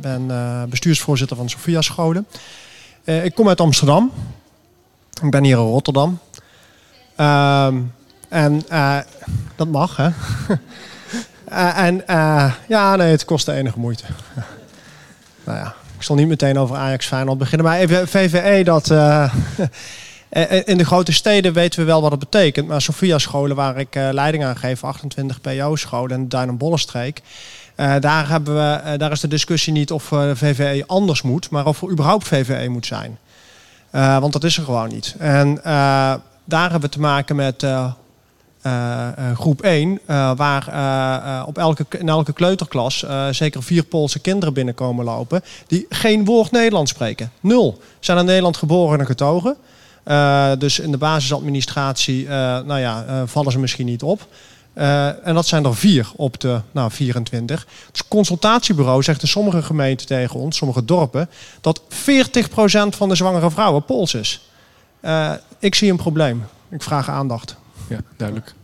ben 0.00 0.26
bestuursvoorzitter 0.68 1.36
van 1.36 1.48
Sophia 1.48 1.80
Scholen. 1.80 2.26
ik 3.04 3.34
kom 3.34 3.48
uit 3.48 3.60
Amsterdam. 3.60 4.12
Ik 5.22 5.30
ben 5.30 5.44
hier 5.44 5.58
in 5.58 5.64
Rotterdam. 5.64 6.18
Ehm, 7.16 7.80
en 8.28 8.62
dat 9.56 9.68
mag, 9.68 9.96
hè? 9.96 10.08
en 11.76 12.02
ja, 12.68 12.96
nee, 12.96 13.10
het 13.10 13.24
kost 13.24 13.46
de 13.46 13.52
enige 13.52 13.78
moeite. 13.78 14.04
nou 15.44 15.58
ja. 15.58 15.74
Ik 16.02 16.08
zal 16.08 16.16
niet 16.16 16.28
meteen 16.28 16.58
over 16.58 16.76
Ajax 16.76 17.06
Feyenoord 17.06 17.38
beginnen. 17.38 17.66
Maar 17.66 17.78
even 17.78 18.08
VVE, 18.08 18.64
dat... 18.64 18.90
Uh, 18.90 19.34
in 20.64 20.78
de 20.78 20.84
grote 20.84 21.12
steden 21.12 21.52
weten 21.52 21.80
we 21.80 21.86
wel 21.86 22.02
wat 22.02 22.10
het 22.10 22.20
betekent. 22.20 22.68
Maar 22.68 22.82
Sophia 22.82 23.18
scholen 23.18 23.56
waar 23.56 23.78
ik 23.78 23.94
leiding 23.94 24.44
aan 24.44 24.56
geef, 24.56 24.84
28 24.84 25.40
PO-scholen 25.40 26.20
de 26.20 26.28
Duin- 26.28 26.48
en 26.48 26.56
Bollenstreek. 26.56 27.20
Uh, 27.76 27.94
daar, 28.00 28.28
hebben 28.28 28.54
we, 28.54 28.96
daar 28.96 29.10
is 29.10 29.20
de 29.20 29.28
discussie 29.28 29.72
niet 29.72 29.90
of 29.90 30.02
VVE 30.34 30.84
anders 30.86 31.22
moet, 31.22 31.50
maar 31.50 31.66
of 31.66 31.82
er 31.82 31.90
überhaupt 31.90 32.28
VVE 32.28 32.68
moet 32.68 32.86
zijn. 32.86 33.18
want 33.90 34.32
dat 34.32 34.44
is 34.44 34.56
er 34.56 34.64
gewoon 34.64 34.88
niet. 34.88 35.14
En 35.18 35.60
daar 36.44 36.70
hebben 36.70 36.80
we 36.80 36.88
te 36.88 37.00
maken 37.00 37.36
met 37.36 37.66
uh, 38.66 39.08
groep 39.34 39.62
1, 39.62 39.90
uh, 39.90 40.32
waar 40.36 41.46
op 41.46 41.58
elke, 41.58 41.86
in 41.98 42.08
elke 42.08 42.32
kleuterklas 42.32 43.06
zeker 43.30 43.62
vier 43.62 43.84
Poolse 43.84 44.18
kinderen 44.18 44.54
binnenkomen 44.54 45.04
lopen 45.04 45.42
die 45.66 45.86
geen 45.88 46.24
woord 46.24 46.50
Nederlands 46.50 46.90
spreken. 46.90 47.32
Nul. 47.40 47.80
Zijn 48.00 48.18
in 48.18 48.24
Nederland 48.24 48.56
geboren 48.56 49.00
en 49.00 49.06
getogen. 49.06 49.56
dus 50.58 50.78
in 50.78 50.90
de 50.90 50.98
basisadministratie 50.98 52.28
nou 52.28 52.78
ja, 52.78 53.26
vallen 53.26 53.52
ze 53.52 53.58
misschien 53.58 53.86
niet 53.86 54.02
op. 54.02 54.26
en 54.74 55.34
dat 55.34 55.46
zijn 55.46 55.64
er 55.64 55.76
vier 55.76 56.10
op 56.16 56.40
de 56.40 56.60
nou, 56.72 56.90
24. 56.90 57.66
Het 57.86 58.08
consultatiebureau 58.08 59.02
zegt 59.02 59.22
in 59.22 59.28
sommige 59.28 59.62
gemeenten 59.62 60.06
tegen 60.06 60.40
ons, 60.40 60.56
sommige 60.56 60.84
dorpen, 60.84 61.28
dat 61.60 61.80
40% 61.80 61.86
van 62.88 63.08
de 63.08 63.14
zwangere 63.14 63.50
vrouwen 63.50 63.84
Pools 63.84 64.14
is. 64.14 64.48
ik 65.58 65.74
zie 65.74 65.90
een 65.90 65.96
probleem. 65.96 66.44
Ik 66.70 66.82
vraag 66.82 67.08
aandacht. 67.10 67.56
Ja, 67.92 68.00
duidelijk. 68.16 68.54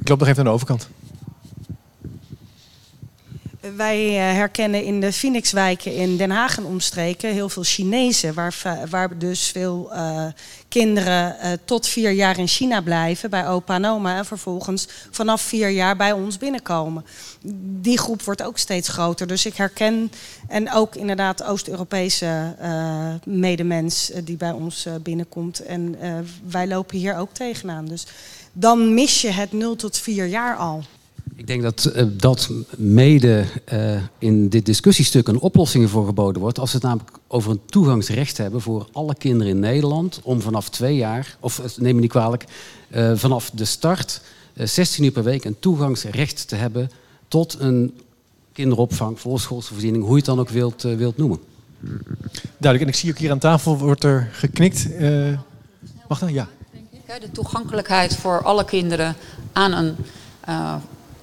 Ik 0.00 0.08
loop 0.08 0.18
nog 0.18 0.28
even 0.28 0.44
naar 0.44 0.44
de 0.44 0.50
overkant. 0.50 0.88
Wij 3.74 4.06
eh, 4.06 4.36
herkennen 4.36 4.84
in 4.84 5.00
de 5.00 5.12
Phoenixwijken 5.12 5.94
in 5.94 6.16
Den 6.16 6.30
Haag 6.30 6.56
en 6.56 6.64
omstreken 6.64 7.32
heel 7.32 7.48
veel 7.48 7.62
Chinezen, 7.62 8.34
waar, 8.34 8.54
waar 8.90 9.18
dus 9.18 9.48
veel 9.48 9.90
uh, 9.92 10.26
kinderen 10.68 11.36
uh, 11.42 11.52
tot 11.64 11.86
vier 11.86 12.10
jaar 12.10 12.38
in 12.38 12.48
China 12.48 12.80
blijven 12.80 13.30
bij 13.30 13.48
opa 13.48 13.74
en 13.74 13.84
oma 13.84 14.16
en 14.16 14.24
vervolgens 14.24 14.88
vanaf 15.10 15.40
vier 15.40 15.68
jaar 15.68 15.96
bij 15.96 16.12
ons 16.12 16.38
binnenkomen. 16.38 17.04
Die 17.80 17.98
groep 17.98 18.22
wordt 18.22 18.42
ook 18.42 18.58
steeds 18.58 18.88
groter, 18.88 19.26
dus 19.26 19.46
ik 19.46 19.56
herken 19.56 20.12
en 20.48 20.72
ook 20.72 20.94
inderdaad 20.94 21.42
Oost-Europese 21.44 22.54
medemens 23.24 24.12
die 24.24 24.36
bij 24.36 24.50
ons 24.50 24.86
binnenkomt 25.02 25.60
en 25.60 25.96
wij 26.48 26.66
lopen 26.66 26.98
hier 26.98 27.16
ook 27.16 27.32
tegenaan. 27.32 27.86
Dus 27.86 28.06
dan 28.52 28.94
mis 28.94 29.20
je 29.20 29.30
het 29.30 29.52
0 29.52 29.76
tot 29.76 29.98
4 29.98 30.26
jaar 30.26 30.56
al. 30.56 30.84
Ik 31.36 31.46
denk 31.46 31.62
dat 31.62 31.92
uh, 31.94 32.02
dat 32.12 32.50
mede 32.76 33.44
uh, 33.72 34.02
in 34.18 34.48
dit 34.48 34.66
discussiestuk 34.66 35.28
een 35.28 35.40
oplossing 35.40 35.90
voor 35.90 36.06
geboden 36.06 36.42
wordt. 36.42 36.58
Als 36.58 36.72
we 36.72 36.76
het 36.76 36.86
namelijk 36.86 37.10
over 37.26 37.50
een 37.50 37.60
toegangsrecht 37.66 38.36
hebben 38.36 38.60
voor 38.60 38.88
alle 38.92 39.14
kinderen 39.14 39.52
in 39.52 39.58
Nederland. 39.58 40.20
Om 40.22 40.40
vanaf 40.40 40.68
twee 40.68 40.96
jaar, 40.96 41.36
of 41.40 41.58
eh, 41.58 41.64
neem 41.76 41.94
me 41.94 42.00
niet 42.00 42.10
kwalijk, 42.10 42.44
uh, 42.90 43.12
vanaf 43.14 43.50
de 43.50 43.64
start 43.64 44.20
16 44.54 45.04
uur 45.04 45.10
per 45.10 45.22
week 45.22 45.44
een 45.44 45.58
toegangsrecht 45.58 46.48
te 46.48 46.56
hebben 46.56 46.90
tot 47.28 47.56
een 47.58 48.00
kinderopvang, 48.52 49.20
voorschoolse 49.20 49.72
voorziening, 49.72 50.02
hoe 50.02 50.12
je 50.12 50.16
het 50.16 50.26
dan 50.26 50.40
ook 50.40 50.48
wilt, 50.48 50.82
wilt 50.82 51.16
noemen. 51.16 51.38
Duidelijk. 52.58 52.80
En 52.80 52.88
ik 52.88 52.94
zie 52.94 53.10
ook 53.10 53.18
hier 53.18 53.30
aan 53.30 53.38
tafel 53.38 53.78
wordt 53.78 54.04
er 54.04 54.28
geknikt. 54.32 54.88
Wacht 56.08 56.20
dan, 56.20 56.32
ja. 56.32 56.48
De 57.06 57.30
toegankelijkheid 57.32 58.16
voor 58.16 58.42
alle 58.42 58.64
kinderen 58.64 59.16
aan 59.52 59.72
een 59.72 59.96
uh, 60.48 60.74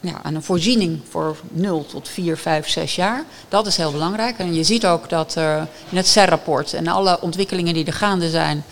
ja, 0.03 0.19
aan 0.23 0.35
een 0.35 0.43
voorziening 0.43 0.99
voor 1.09 1.37
0 1.51 1.85
tot 1.85 2.09
4, 2.09 2.37
5, 2.37 2.69
6 2.69 2.95
jaar. 2.95 3.23
Dat 3.49 3.67
is 3.67 3.77
heel 3.77 3.91
belangrijk. 3.91 4.37
En 4.37 4.53
je 4.53 4.63
ziet 4.63 4.85
ook 4.85 5.09
dat 5.09 5.35
uh, 5.37 5.61
in 5.89 5.97
het 5.97 6.07
CER-rapport 6.07 6.73
en 6.73 6.87
alle 6.87 7.21
ontwikkelingen 7.21 7.73
die 7.73 7.85
er 7.85 7.93
gaande 7.93 8.29
zijn, 8.29 8.63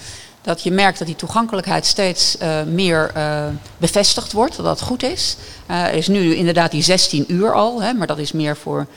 dat 0.42 0.64
je 0.64 0.72
merkt 0.72 0.98
dat 0.98 1.08
die 1.08 1.16
toegankelijkheid 1.16 1.86
steeds 1.86 2.36
uh, 2.42 2.64
meer 2.64 3.12
uh, 3.18 3.46
bevestigd 3.78 4.32
wordt, 4.32 4.56
dat 4.56 4.66
dat 4.66 4.82
goed 4.82 5.04
is. 5.04 5.38
er 5.68 5.94
is 5.94 6.08
nu 6.08 6.36
inderdaad 6.36 6.72
die 6.72 6.84
16 6.84 7.26
uur 7.28 7.54
al, 7.54 7.82
hè, 7.82 7.94
maar 7.94 8.08
dat 8.08 8.18
is 8.18 8.32
meer 8.32 8.58
voor 8.58 8.88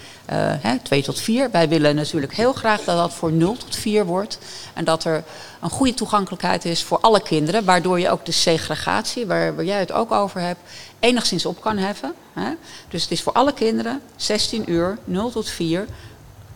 hè, 0.61 0.79
2 0.83 1.03
tot 1.03 1.21
4. 1.21 1.51
Wij 1.51 1.69
willen 1.69 1.95
natuurlijk 1.95 2.35
heel 2.35 2.53
graag 2.53 2.85
dat 2.85 2.97
dat 2.97 3.13
voor 3.13 3.33
0 3.33 3.57
tot 3.57 3.77
4 3.77 4.07
wordt. 4.07 4.39
En 4.75 4.85
dat 4.85 5.05
er 5.05 5.25
een 5.61 5.71
goede 5.71 5.95
toegankelijkheid 5.95 6.65
is 6.65 6.83
voor 6.83 6.99
alle 7.01 7.23
kinderen, 7.23 7.65
waardoor 7.65 8.01
je 8.01 8.11
ook 8.11 8.25
de 8.25 8.33
segregatie, 8.33 9.27
waar, 9.27 9.55
waar 9.55 9.65
jij 9.65 9.79
het 9.79 9.93
ook 9.93 10.13
over 10.13 10.41
hebt, 10.41 10.61
enigszins 11.01 11.47
op 11.47 11.61
kan 11.61 11.79
heffen. 11.79 12.13
Hè. 12.33 12.51
Dus 12.89 13.03
het 13.03 13.11
is 13.11 13.23
voor 13.23 13.33
alle 13.33 13.53
kinderen 13.53 14.01
16 14.17 14.71
uur, 14.71 14.99
0 15.05 15.31
tot 15.31 15.49
4 15.49 15.87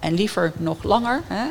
en 0.00 0.14
liever 0.14 0.52
nog 0.56 0.82
langer. 0.82 1.22
Hè. 1.26 1.44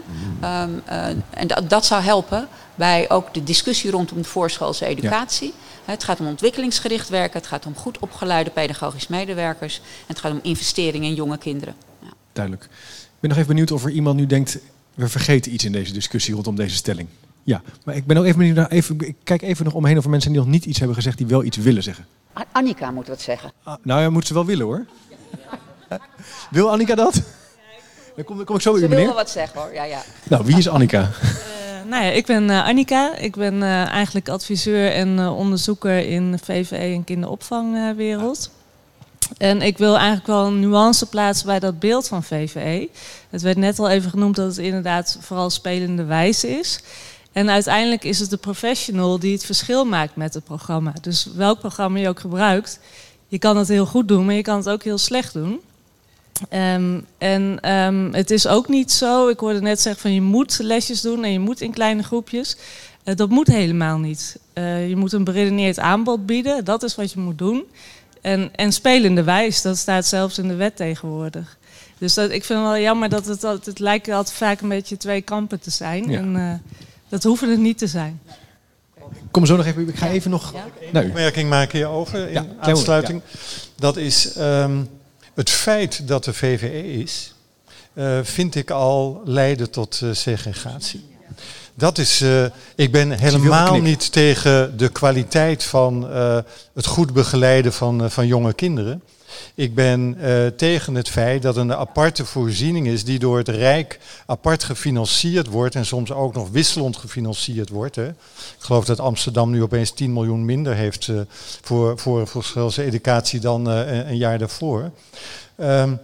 Um, 0.63 0.81
uh, 0.89 1.07
en 1.29 1.47
dat, 1.47 1.69
dat 1.69 1.85
zou 1.85 2.03
helpen 2.03 2.47
bij 2.75 3.09
ook 3.09 3.33
de 3.33 3.43
discussie 3.43 3.91
rondom 3.91 4.17
de 4.17 4.27
voorschoolse 4.27 4.85
educatie. 4.85 5.47
Ja. 5.47 5.91
Het 5.91 6.03
gaat 6.03 6.19
om 6.19 6.27
ontwikkelingsgericht 6.27 7.09
werken, 7.09 7.39
het 7.39 7.47
gaat 7.47 7.65
om 7.65 7.75
goed 7.75 7.99
opgeleide 7.99 8.49
pedagogisch 8.49 9.07
medewerkers 9.07 9.77
en 9.77 9.83
het 10.07 10.19
gaat 10.19 10.31
om 10.31 10.39
investeringen 10.41 11.09
in 11.09 11.15
jonge 11.15 11.37
kinderen. 11.37 11.75
Ja. 12.01 12.09
Duidelijk. 12.33 12.63
Ik 12.63 13.19
ben 13.19 13.29
nog 13.29 13.39
even 13.39 13.49
benieuwd 13.49 13.71
of 13.71 13.83
er 13.83 13.91
iemand 13.91 14.17
nu 14.17 14.25
denkt, 14.25 14.59
we 14.93 15.07
vergeten 15.07 15.53
iets 15.53 15.65
in 15.65 15.71
deze 15.71 15.93
discussie 15.93 16.33
rondom 16.33 16.55
deze 16.55 16.75
stelling. 16.75 17.07
Ja, 17.43 17.61
maar 17.85 17.95
ik 17.95 18.05
ben 18.05 18.17
ook 18.17 18.25
even 18.25 18.37
benieuwd 18.37 18.55
naar, 18.55 18.67
even, 18.67 18.99
ik 18.99 19.15
kijk 19.23 19.41
even 19.41 19.65
nog 19.65 19.73
omheen 19.73 19.97
of 19.97 20.03
er 20.03 20.09
mensen 20.09 20.31
die 20.31 20.39
nog 20.39 20.49
niet 20.49 20.65
iets 20.65 20.77
hebben 20.77 20.95
gezegd 20.95 21.17
die 21.17 21.27
wel 21.27 21.43
iets 21.43 21.57
willen 21.57 21.83
zeggen. 21.83 22.05
Annika 22.51 22.91
moet 22.91 23.07
wat 23.07 23.21
zeggen. 23.21 23.51
Ah, 23.63 23.75
nou 23.83 24.01
ja, 24.01 24.09
moet 24.09 24.27
ze 24.27 24.33
wel 24.33 24.45
willen 24.45 24.65
hoor. 24.65 24.85
Wil 26.49 26.71
Annika 26.71 26.95
dat? 26.95 27.21
Dan 28.17 28.25
kom, 28.25 28.35
dan 28.35 28.45
kom 28.45 28.55
ik 28.55 28.61
zo 28.61 28.71
bij 28.71 28.81
u, 28.81 28.83
meneer. 28.83 28.97
Ze 28.97 29.05
wil 29.05 29.13
wel 29.15 29.23
wat 29.23 29.31
zeggen 29.31 29.61
hoor, 29.61 29.73
ja, 29.73 29.83
ja. 29.83 30.01
Nou, 30.23 30.45
wie 30.45 30.57
is 30.57 30.69
Annika? 30.69 31.01
Uh, 31.01 31.89
nou 31.89 32.03
ja, 32.03 32.11
ik 32.11 32.25
ben 32.25 32.49
uh, 32.49 32.65
Annika. 32.65 33.15
Ik 33.15 33.35
ben 33.35 33.53
uh, 33.53 33.87
eigenlijk 33.87 34.29
adviseur 34.29 34.91
en 34.91 35.19
onderzoeker 35.19 35.97
in 35.97 36.31
de 36.31 36.37
VVE 36.37 36.75
en 36.75 37.03
kinderopvangwereld. 37.03 38.51
En 39.37 39.61
ik 39.61 39.77
wil 39.77 39.95
eigenlijk 39.95 40.27
wel 40.27 40.45
een 40.45 40.59
nuance 40.59 41.05
plaatsen 41.05 41.45
bij 41.45 41.59
dat 41.59 41.79
beeld 41.79 42.07
van 42.07 42.23
VVE. 42.23 42.89
Het 43.29 43.41
werd 43.41 43.57
net 43.57 43.79
al 43.79 43.89
even 43.89 44.09
genoemd 44.09 44.35
dat 44.35 44.47
het 44.47 44.57
inderdaad 44.57 45.17
vooral 45.21 45.49
spelende 45.49 46.03
wijze 46.03 46.47
is. 46.59 46.79
En 47.31 47.49
uiteindelijk 47.49 48.03
is 48.03 48.19
het 48.19 48.29
de 48.29 48.37
professional 48.37 49.19
die 49.19 49.33
het 49.33 49.45
verschil 49.45 49.85
maakt 49.85 50.15
met 50.15 50.33
het 50.33 50.43
programma. 50.43 50.93
Dus 51.01 51.29
welk 51.35 51.59
programma 51.59 51.99
je 51.99 52.09
ook 52.09 52.19
gebruikt, 52.19 52.79
je 53.27 53.39
kan 53.39 53.57
het 53.57 53.67
heel 53.67 53.85
goed 53.85 54.07
doen, 54.07 54.25
maar 54.25 54.35
je 54.35 54.41
kan 54.41 54.57
het 54.57 54.69
ook 54.69 54.83
heel 54.83 54.97
slecht 54.97 55.33
doen. 55.33 55.61
Um, 56.53 57.05
en 57.17 57.71
um, 57.71 58.13
het 58.13 58.31
is 58.31 58.47
ook 58.47 58.67
niet 58.67 58.91
zo, 58.91 59.27
ik 59.27 59.39
hoorde 59.39 59.61
net 59.61 59.81
zeggen 59.81 60.01
van 60.01 60.13
je 60.13 60.21
moet 60.21 60.59
lesjes 60.61 61.01
doen 61.01 61.23
en 61.23 61.31
je 61.31 61.39
moet 61.39 61.61
in 61.61 61.71
kleine 61.71 62.03
groepjes. 62.03 62.57
Uh, 63.03 63.15
dat 63.15 63.29
moet 63.29 63.47
helemaal 63.47 63.97
niet. 63.97 64.39
Uh, 64.53 64.89
je 64.89 64.95
moet 64.95 65.13
een 65.13 65.23
beredeneerd 65.23 65.79
aanbod 65.79 66.25
bieden, 66.25 66.65
dat 66.65 66.83
is 66.83 66.95
wat 66.95 67.11
je 67.11 67.19
moet 67.19 67.37
doen. 67.37 67.63
En, 68.21 68.49
en 68.55 68.71
spelende 68.71 69.23
wijs, 69.23 69.61
dat 69.61 69.77
staat 69.77 70.05
zelfs 70.05 70.37
in 70.37 70.47
de 70.47 70.55
wet 70.55 70.75
tegenwoordig. 70.75 71.57
Dus 71.97 72.13
dat, 72.13 72.31
ik 72.31 72.43
vind 72.43 72.59
het 72.59 72.67
wel 72.67 72.79
jammer 72.79 73.09
dat 73.09 73.25
het, 73.25 73.41
het, 73.41 73.65
het 73.65 73.79
lijkt 73.79 74.09
altijd 74.09 74.35
vaak 74.35 74.61
een 74.61 74.69
beetje 74.69 74.97
twee 74.97 75.21
kampen 75.21 75.59
te 75.59 75.71
zijn. 75.71 76.09
Ja. 76.09 76.17
En 76.17 76.35
uh, 76.35 76.53
dat 77.09 77.23
hoeven 77.23 77.49
het 77.49 77.59
niet 77.59 77.77
te 77.77 77.87
zijn. 77.87 78.21
Kom 79.31 79.45
zo 79.45 79.55
nog 79.55 79.65
even, 79.65 79.87
ik 79.87 79.95
ga 79.95 80.09
even 80.09 80.31
nog... 80.31 80.53
Ja? 80.53 80.65
Een 80.99 81.05
opmerking 81.07 81.49
maken 81.49 81.77
hierover 81.77 82.27
in 82.27 82.33
ja, 82.33 82.45
aansluiting. 82.59 83.21
Ja. 83.25 83.39
Dat 83.75 83.97
is 83.97 84.37
um, 84.37 84.89
het 85.37 85.49
feit 85.49 86.07
dat 86.07 86.25
er 86.25 86.33
VVE 86.33 86.93
is, 86.93 87.33
uh, 87.93 88.19
vind 88.23 88.55
ik 88.55 88.71
al 88.71 89.21
leiden 89.25 89.69
tot 89.69 89.99
uh, 90.03 90.13
segregatie. 90.13 91.05
Dat 91.73 91.97
is, 91.97 92.21
uh, 92.21 92.45
ik 92.75 92.91
ben 92.91 93.11
helemaal 93.11 93.81
niet 93.81 94.11
tegen 94.11 94.77
de 94.77 94.89
kwaliteit 94.89 95.63
van 95.63 96.03
het 96.73 96.85
goed 96.85 97.13
begeleiden 97.13 97.73
van, 97.73 98.11
van 98.11 98.27
jonge 98.27 98.53
kinderen. 98.53 99.01
Ik 99.55 99.75
ben 99.75 100.17
tegen 100.57 100.95
het 100.95 101.09
feit 101.09 101.41
dat 101.41 101.55
een 101.55 101.73
aparte 101.73 102.25
voorziening 102.25 102.87
is 102.87 103.03
die 103.03 103.19
door 103.19 103.37
het 103.37 103.47
Rijk 103.47 103.99
apart 104.25 104.63
gefinancierd 104.63 105.47
wordt 105.47 105.75
en 105.75 105.85
soms 105.85 106.11
ook 106.11 106.33
nog 106.33 106.49
wisselend 106.49 106.97
gefinancierd 106.97 107.69
wordt. 107.69 107.95
Hè. 107.95 108.07
Ik 108.07 108.15
geloof 108.59 108.85
dat 108.85 108.99
Amsterdam 108.99 109.51
nu 109.51 109.63
opeens 109.63 109.91
10 109.91 110.13
miljoen 110.13 110.45
minder 110.45 110.75
heeft 110.75 111.09
voor, 111.61 111.97
voor, 111.97 112.27
voor 112.27 112.73
educatie 112.77 113.39
dan 113.39 113.65
een, 113.65 114.09
een 114.09 114.17
jaar 114.17 114.37
daarvoor. 114.37 114.91
Um, 115.57 115.99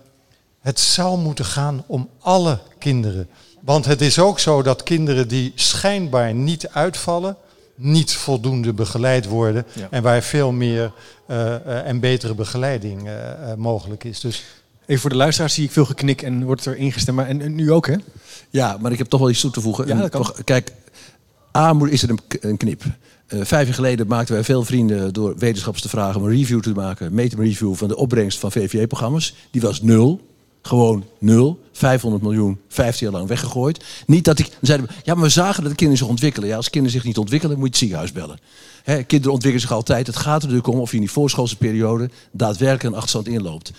het 0.63 0.79
zou 0.79 1.17
moeten 1.17 1.45
gaan 1.45 1.83
om 1.87 2.09
alle 2.19 2.59
kinderen. 2.79 3.27
Want 3.59 3.85
het 3.85 4.01
is 4.01 4.19
ook 4.19 4.39
zo 4.39 4.61
dat 4.61 4.83
kinderen 4.83 5.27
die 5.27 5.51
schijnbaar 5.55 6.33
niet 6.33 6.69
uitvallen, 6.69 7.37
niet 7.75 8.13
voldoende 8.13 8.73
begeleid 8.73 9.25
worden. 9.25 9.65
Ja. 9.73 9.87
En 9.89 10.03
waar 10.03 10.21
veel 10.21 10.51
meer 10.51 10.91
uh, 11.27 11.37
uh, 11.37 11.87
en 11.87 11.99
betere 11.99 12.35
begeleiding 12.35 13.07
uh, 13.07 13.13
mogelijk 13.57 14.03
is. 14.03 14.19
Dus 14.19 14.43
Even 14.85 15.01
voor 15.01 15.09
de 15.09 15.15
luisteraars 15.15 15.53
zie 15.53 15.63
ik 15.63 15.71
veel 15.71 15.85
geknik 15.85 16.21
en 16.21 16.43
wordt 16.43 16.65
er 16.65 16.77
ingestemd. 16.77 17.17
Maar 17.17 17.27
en, 17.27 17.41
en, 17.41 17.55
nu 17.55 17.71
ook, 17.71 17.87
hè? 17.87 17.95
Ja, 18.49 18.77
maar 18.81 18.91
ik 18.91 18.97
heb 18.97 19.07
toch 19.07 19.19
wel 19.19 19.29
iets 19.29 19.41
toe 19.41 19.51
te 19.51 19.61
voegen. 19.61 19.87
Ja, 19.87 20.09
toch, 20.09 20.43
kijk, 20.43 20.71
A 21.57 21.75
is 21.89 22.01
het 22.01 22.09
een, 22.09 22.19
een 22.39 22.57
knip. 22.57 22.83
Uh, 22.83 23.43
vijf 23.43 23.65
jaar 23.65 23.75
geleden 23.75 24.07
maakten 24.07 24.33
wij 24.33 24.43
veel 24.43 24.63
vrienden 24.63 25.13
door 25.13 25.37
wetenschappers 25.37 25.83
te 25.83 25.89
vragen 25.89 26.21
om 26.21 26.27
een 26.27 26.35
review 26.35 26.61
te 26.61 26.71
maken, 26.71 27.13
meten 27.13 27.39
review 27.39 27.75
van 27.75 27.87
de 27.87 27.95
opbrengst 27.95 28.39
van 28.39 28.51
VVE-programma's. 28.51 29.35
Die 29.51 29.61
was 29.61 29.81
nul. 29.81 30.21
Gewoon 30.61 31.05
nul. 31.19 31.62
500 31.73 32.23
miljoen, 32.23 32.59
15 32.67 33.07
jaar 33.07 33.15
lang 33.15 33.27
weggegooid. 33.27 33.83
Niet 34.05 34.25
dat 34.25 34.39
ik. 34.39 34.49
Zeiden 34.61 34.89
ja, 35.03 35.13
maar 35.13 35.23
we 35.23 35.29
zagen 35.29 35.61
dat 35.61 35.71
de 35.71 35.77
kinderen 35.77 36.03
zich 36.03 36.11
ontwikkelen. 36.11 36.49
Ja, 36.49 36.55
als 36.55 36.69
kinderen 36.69 36.97
zich 36.97 37.07
niet 37.07 37.17
ontwikkelen, 37.17 37.55
moet 37.55 37.65
je 37.65 37.69
het 37.69 37.79
ziekenhuis 37.79 38.11
bellen. 38.11 38.39
Kinderen 38.83 39.33
ontwikkelen 39.33 39.67
zich 39.67 39.71
altijd. 39.71 40.07
Het 40.07 40.15
gaat 40.15 40.41
er 40.41 40.47
natuurlijk 40.47 40.67
om 40.67 40.79
of 40.79 40.89
je 40.89 40.95
in 40.95 41.01
die 41.01 41.11
voorschoolse 41.11 41.57
periode 41.57 42.09
daadwerkelijk 42.31 42.83
een 42.83 42.93
achterstand 42.93 43.27
inloopt. 43.27 43.71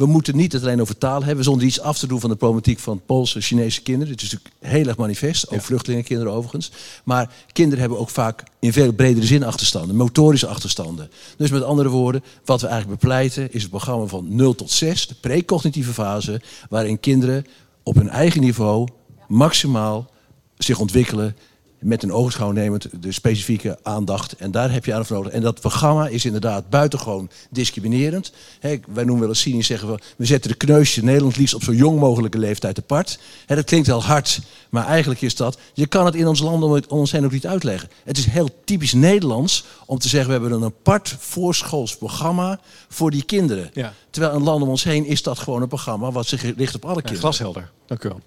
We 0.00 0.06
moeten 0.06 0.36
niet 0.36 0.52
het 0.52 0.62
alleen 0.62 0.80
over 0.80 0.98
taal 0.98 1.24
hebben, 1.24 1.44
zonder 1.44 1.66
iets 1.66 1.80
af 1.80 1.98
te 1.98 2.06
doen 2.06 2.20
van 2.20 2.30
de 2.30 2.36
problematiek 2.36 2.78
van 2.78 3.00
Poolse, 3.06 3.40
Chinese 3.40 3.82
kinderen. 3.82 4.12
Het 4.12 4.22
is 4.22 4.32
natuurlijk 4.32 4.56
heel 4.60 4.86
erg 4.86 4.96
manifest, 4.96 5.48
ook 5.48 5.54
ja. 5.54 5.60
vluchtelingenkinderen 5.60 6.32
overigens. 6.32 6.70
Maar 7.04 7.30
kinderen 7.52 7.80
hebben 7.80 7.98
ook 7.98 8.10
vaak 8.10 8.42
in 8.58 8.72
veel 8.72 8.92
bredere 8.92 9.26
zin 9.26 9.44
achterstanden, 9.44 9.96
motorische 9.96 10.46
achterstanden. 10.46 11.10
Dus 11.36 11.50
met 11.50 11.62
andere 11.62 11.88
woorden, 11.88 12.24
wat 12.44 12.60
we 12.60 12.66
eigenlijk 12.66 13.00
bepleiten 13.00 13.52
is 13.52 13.62
het 13.62 13.70
programma 13.70 14.06
van 14.06 14.26
0 14.28 14.54
tot 14.54 14.70
6, 14.70 15.06
de 15.06 15.14
precognitieve 15.14 15.92
fase, 15.92 16.40
waarin 16.68 17.00
kinderen 17.00 17.44
op 17.82 17.94
hun 17.94 18.08
eigen 18.08 18.40
niveau 18.40 18.88
maximaal 19.28 20.10
zich 20.58 20.78
ontwikkelen 20.78 21.36
met 21.80 22.02
een 22.02 22.12
oogschouw 22.12 22.50
nemend 22.50 23.02
de 23.02 23.12
specifieke 23.12 23.78
aandacht. 23.82 24.32
En 24.32 24.50
daar 24.50 24.72
heb 24.72 24.84
je 24.84 24.94
aan 24.94 25.06
voor 25.06 25.16
nodig. 25.16 25.32
En 25.32 25.40
dat 25.40 25.60
programma 25.60 26.08
is 26.08 26.24
inderdaad 26.24 26.70
buitengewoon 26.70 27.30
discriminerend. 27.50 28.32
He, 28.60 28.80
wij 28.88 29.04
noemen 29.04 29.20
wel 29.20 29.28
eens 29.28 29.40
cynisch 29.40 29.66
zeggen 29.66 29.92
we, 29.92 29.98
we 30.16 30.26
zetten 30.26 30.50
de 30.50 30.56
kneusje 30.56 31.04
Nederland 31.04 31.36
liefst 31.36 31.54
op 31.54 31.62
zo 31.62 31.72
jong 31.72 31.98
mogelijke 31.98 32.38
leeftijd 32.38 32.78
apart. 32.78 33.18
He, 33.46 33.54
dat 33.54 33.64
klinkt 33.64 33.86
heel 33.86 34.02
hard, 34.02 34.40
maar 34.70 34.86
eigenlijk 34.86 35.20
is 35.20 35.34
dat, 35.34 35.58
je 35.74 35.86
kan 35.86 36.04
het 36.04 36.14
in 36.14 36.26
ons 36.26 36.40
land 36.40 36.62
om, 36.62 36.72
om 36.72 36.98
ons 36.98 37.12
heen 37.12 37.24
ook 37.24 37.32
niet 37.32 37.46
uitleggen. 37.46 37.88
Het 38.04 38.18
is 38.18 38.26
heel 38.26 38.48
typisch 38.64 38.92
Nederlands 38.92 39.64
om 39.86 39.98
te 39.98 40.08
zeggen, 40.08 40.26
we 40.26 40.40
hebben 40.40 40.52
een 40.52 40.64
apart 40.64 41.16
voorschools 41.18 41.96
programma 41.96 42.60
voor 42.88 43.10
die 43.10 43.22
kinderen. 43.22 43.70
Ja. 43.72 43.92
Terwijl 44.10 44.34
in 44.34 44.42
landen 44.42 44.62
om 44.62 44.68
ons 44.68 44.84
heen 44.84 45.06
is 45.06 45.22
dat 45.22 45.38
gewoon 45.38 45.62
een 45.62 45.68
programma 45.68 46.10
wat 46.10 46.26
zich 46.26 46.56
richt 46.56 46.74
op 46.74 46.84
alle 46.84 46.94
ja, 46.94 47.00
kinderen. 47.00 47.20
Glashelder, 47.20 47.70
dank 47.86 48.04
u 48.04 48.08
wel. 48.08 48.20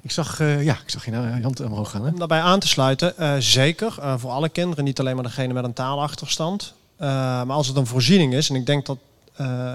Ik 0.00 0.10
zag, 0.10 0.40
uh, 0.40 0.64
ja, 0.64 0.72
ik 0.72 0.90
zag 0.90 1.04
je 1.04 1.40
hand 1.42 1.60
omhoog 1.60 1.90
gaan. 1.90 2.04
Hè? 2.04 2.10
Om 2.10 2.18
daarbij 2.18 2.40
aan 2.40 2.60
te 2.60 2.68
sluiten, 2.68 3.14
uh, 3.20 3.34
zeker. 3.38 3.94
Voor 4.16 4.30
alle 4.30 4.48
kinderen, 4.48 4.84
niet 4.84 5.00
alleen 5.00 5.14
maar 5.14 5.24
degene 5.24 5.52
met 5.52 5.64
een 5.64 5.72
taalachterstand. 5.72 6.74
maar 6.96 7.50
als 7.50 7.66
het 7.66 7.76
een 7.76 7.86
voorziening 7.86 8.34
is, 8.34 8.48
en 8.48 8.54
ik 8.54 8.66
denk 8.66 8.86
dat 8.86 8.98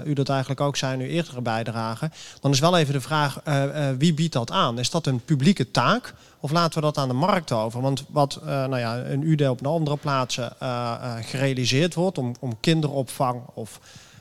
u 0.04 0.12
dat 0.12 0.28
eigenlijk 0.28 0.60
ook 0.60 0.76
zei 0.76 0.92
in 0.92 1.00
uw 1.00 1.06
eerdere 1.06 1.40
bijdrage, 1.40 2.10
dan 2.40 2.50
is 2.50 2.58
wel 2.58 2.76
even 2.76 2.92
de 2.92 3.00
vraag, 3.00 3.40
wie 3.98 4.14
biedt 4.14 4.32
dat 4.32 4.50
aan? 4.50 4.78
Is 4.78 4.90
dat 4.90 5.06
een 5.06 5.20
publieke 5.24 5.70
taak? 5.70 6.14
Of 6.40 6.50
laten 6.50 6.74
we 6.74 6.84
dat 6.84 6.98
aan 6.98 7.08
de 7.08 7.14
markt 7.14 7.52
over? 7.52 7.80
Want 7.80 8.04
wat 8.08 8.40
nou 8.44 8.78
ja, 8.78 8.96
in 8.96 9.22
UD 9.22 9.48
op 9.48 9.60
een 9.60 9.66
andere 9.66 9.96
plaatsen 9.96 10.52
gerealiseerd 11.22 11.94
wordt 11.94 12.18
om, 12.18 12.34
om 12.40 12.60
kinderopvang 12.60 13.40
of 13.54 13.80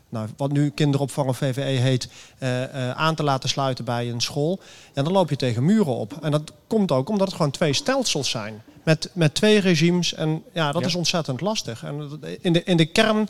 nou, 0.09 0.27
wat 0.37 0.51
nu 0.51 0.69
kinderopvang 0.69 1.27
of 1.27 1.37
VVE 1.37 1.61
heet, 1.61 2.09
uh, 2.39 2.61
uh, 2.61 2.91
aan 2.91 3.15
te 3.15 3.23
laten 3.23 3.49
sluiten 3.49 3.85
bij 3.85 4.09
een 4.09 4.21
school. 4.21 4.59
Ja, 4.93 5.03
dan 5.03 5.13
loop 5.13 5.29
je 5.29 5.35
tegen 5.35 5.65
muren 5.65 5.95
op. 5.95 6.17
En 6.21 6.31
dat 6.31 6.51
komt 6.67 6.91
ook 6.91 7.09
omdat 7.09 7.27
het 7.27 7.35
gewoon 7.35 7.51
twee 7.51 7.73
stelsels 7.73 8.29
zijn. 8.29 8.61
Met, 8.83 9.09
met 9.13 9.35
twee 9.35 9.59
regimes. 9.59 10.13
En 10.13 10.43
ja, 10.53 10.71
dat 10.71 10.81
ja. 10.81 10.87
is 10.87 10.95
ontzettend 10.95 11.41
lastig. 11.41 11.83
En 11.83 12.19
in 12.41 12.53
de, 12.53 12.63
in 12.63 12.77
de 12.77 12.85
kern, 12.85 13.29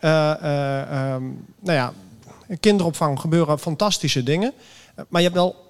uh, 0.00 0.30
um, 1.14 1.44
nou 1.60 1.76
ja, 1.76 1.92
in 2.48 2.60
kinderopvang 2.60 3.20
gebeuren 3.20 3.58
fantastische 3.58 4.22
dingen. 4.22 4.52
Maar 5.08 5.20
je 5.20 5.26
hebt 5.26 5.40
wel 5.40 5.65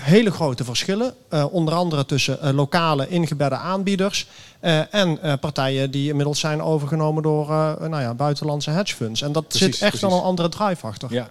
hele 0.00 0.30
grote 0.30 0.64
verschillen. 0.64 1.14
Uh, 1.30 1.44
onder 1.50 1.74
andere 1.74 2.06
tussen 2.06 2.38
uh, 2.42 2.50
lokale 2.50 3.08
ingebedde 3.08 3.56
aanbieders 3.56 4.26
uh, 4.60 4.94
en 4.94 5.38
partijen 5.40 5.90
die 5.90 6.08
inmiddels 6.08 6.40
zijn 6.40 6.62
overgenomen 6.62 7.22
door 7.22 7.46
nou 7.78 8.00
ja, 8.00 8.14
buitenlandse 8.14 8.70
hedge 8.70 8.94
funds. 8.94 9.22
En 9.22 9.32
dat 9.32 9.48
precies, 9.48 9.78
zit 9.78 9.82
echt 9.92 10.00
wel 10.00 10.12
een 10.12 10.22
andere 10.22 10.48
drive 10.48 10.86
achter. 10.86 11.12
Ja. 11.12 11.28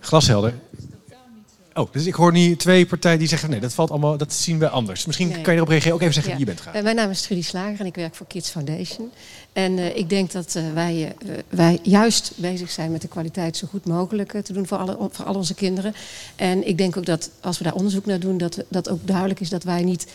Glashelder. 0.00 0.54
Oh, 1.76 1.92
dus 1.92 2.06
ik 2.06 2.14
hoor 2.14 2.32
nu 2.32 2.56
twee 2.56 2.86
partijen 2.86 3.18
die 3.18 3.28
zeggen: 3.28 3.50
nee, 3.50 3.60
dat 3.60 3.74
valt 3.74 3.90
allemaal, 3.90 4.16
dat 4.16 4.32
zien 4.32 4.58
we 4.58 4.68
anders. 4.68 5.06
Misschien 5.06 5.28
nee. 5.28 5.40
kan 5.40 5.52
je 5.52 5.58
erop 5.58 5.68
reageren. 5.68 5.94
Ook 5.94 6.00
even 6.00 6.14
zeggen 6.14 6.32
ja. 6.32 6.38
wie 6.38 6.46
je 6.46 6.52
bent. 6.52 6.64
Graag. 6.64 6.76
Uh, 6.76 6.82
mijn 6.82 6.96
naam 6.96 7.10
is 7.10 7.22
Trudy 7.22 7.42
Slager 7.42 7.80
en 7.80 7.86
ik 7.86 7.94
werk 7.94 8.14
voor 8.14 8.26
Kids 8.26 8.50
Foundation. 8.50 9.10
En 9.52 9.78
uh, 9.78 9.96
ik 9.96 10.08
denk 10.08 10.32
dat 10.32 10.54
uh, 10.56 10.72
wij, 10.74 11.14
wij 11.48 11.78
juist 11.82 12.32
bezig 12.36 12.70
zijn 12.70 12.92
met 12.92 13.02
de 13.02 13.08
kwaliteit 13.08 13.56
zo 13.56 13.66
goed 13.70 13.86
mogelijk 13.86 14.32
te 14.42 14.52
doen 14.52 14.66
voor, 14.66 14.78
alle, 14.78 14.96
voor 15.10 15.24
al 15.24 15.34
onze 15.34 15.54
kinderen. 15.54 15.94
En 16.36 16.68
ik 16.68 16.78
denk 16.78 16.96
ook 16.96 17.06
dat 17.06 17.30
als 17.40 17.58
we 17.58 17.64
daar 17.64 17.74
onderzoek 17.74 18.06
naar 18.06 18.20
doen, 18.20 18.38
dat, 18.38 18.64
dat 18.68 18.88
ook 18.88 19.06
duidelijk 19.06 19.40
is 19.40 19.48
dat 19.48 19.64
wij 19.64 19.82
niet 19.82 20.06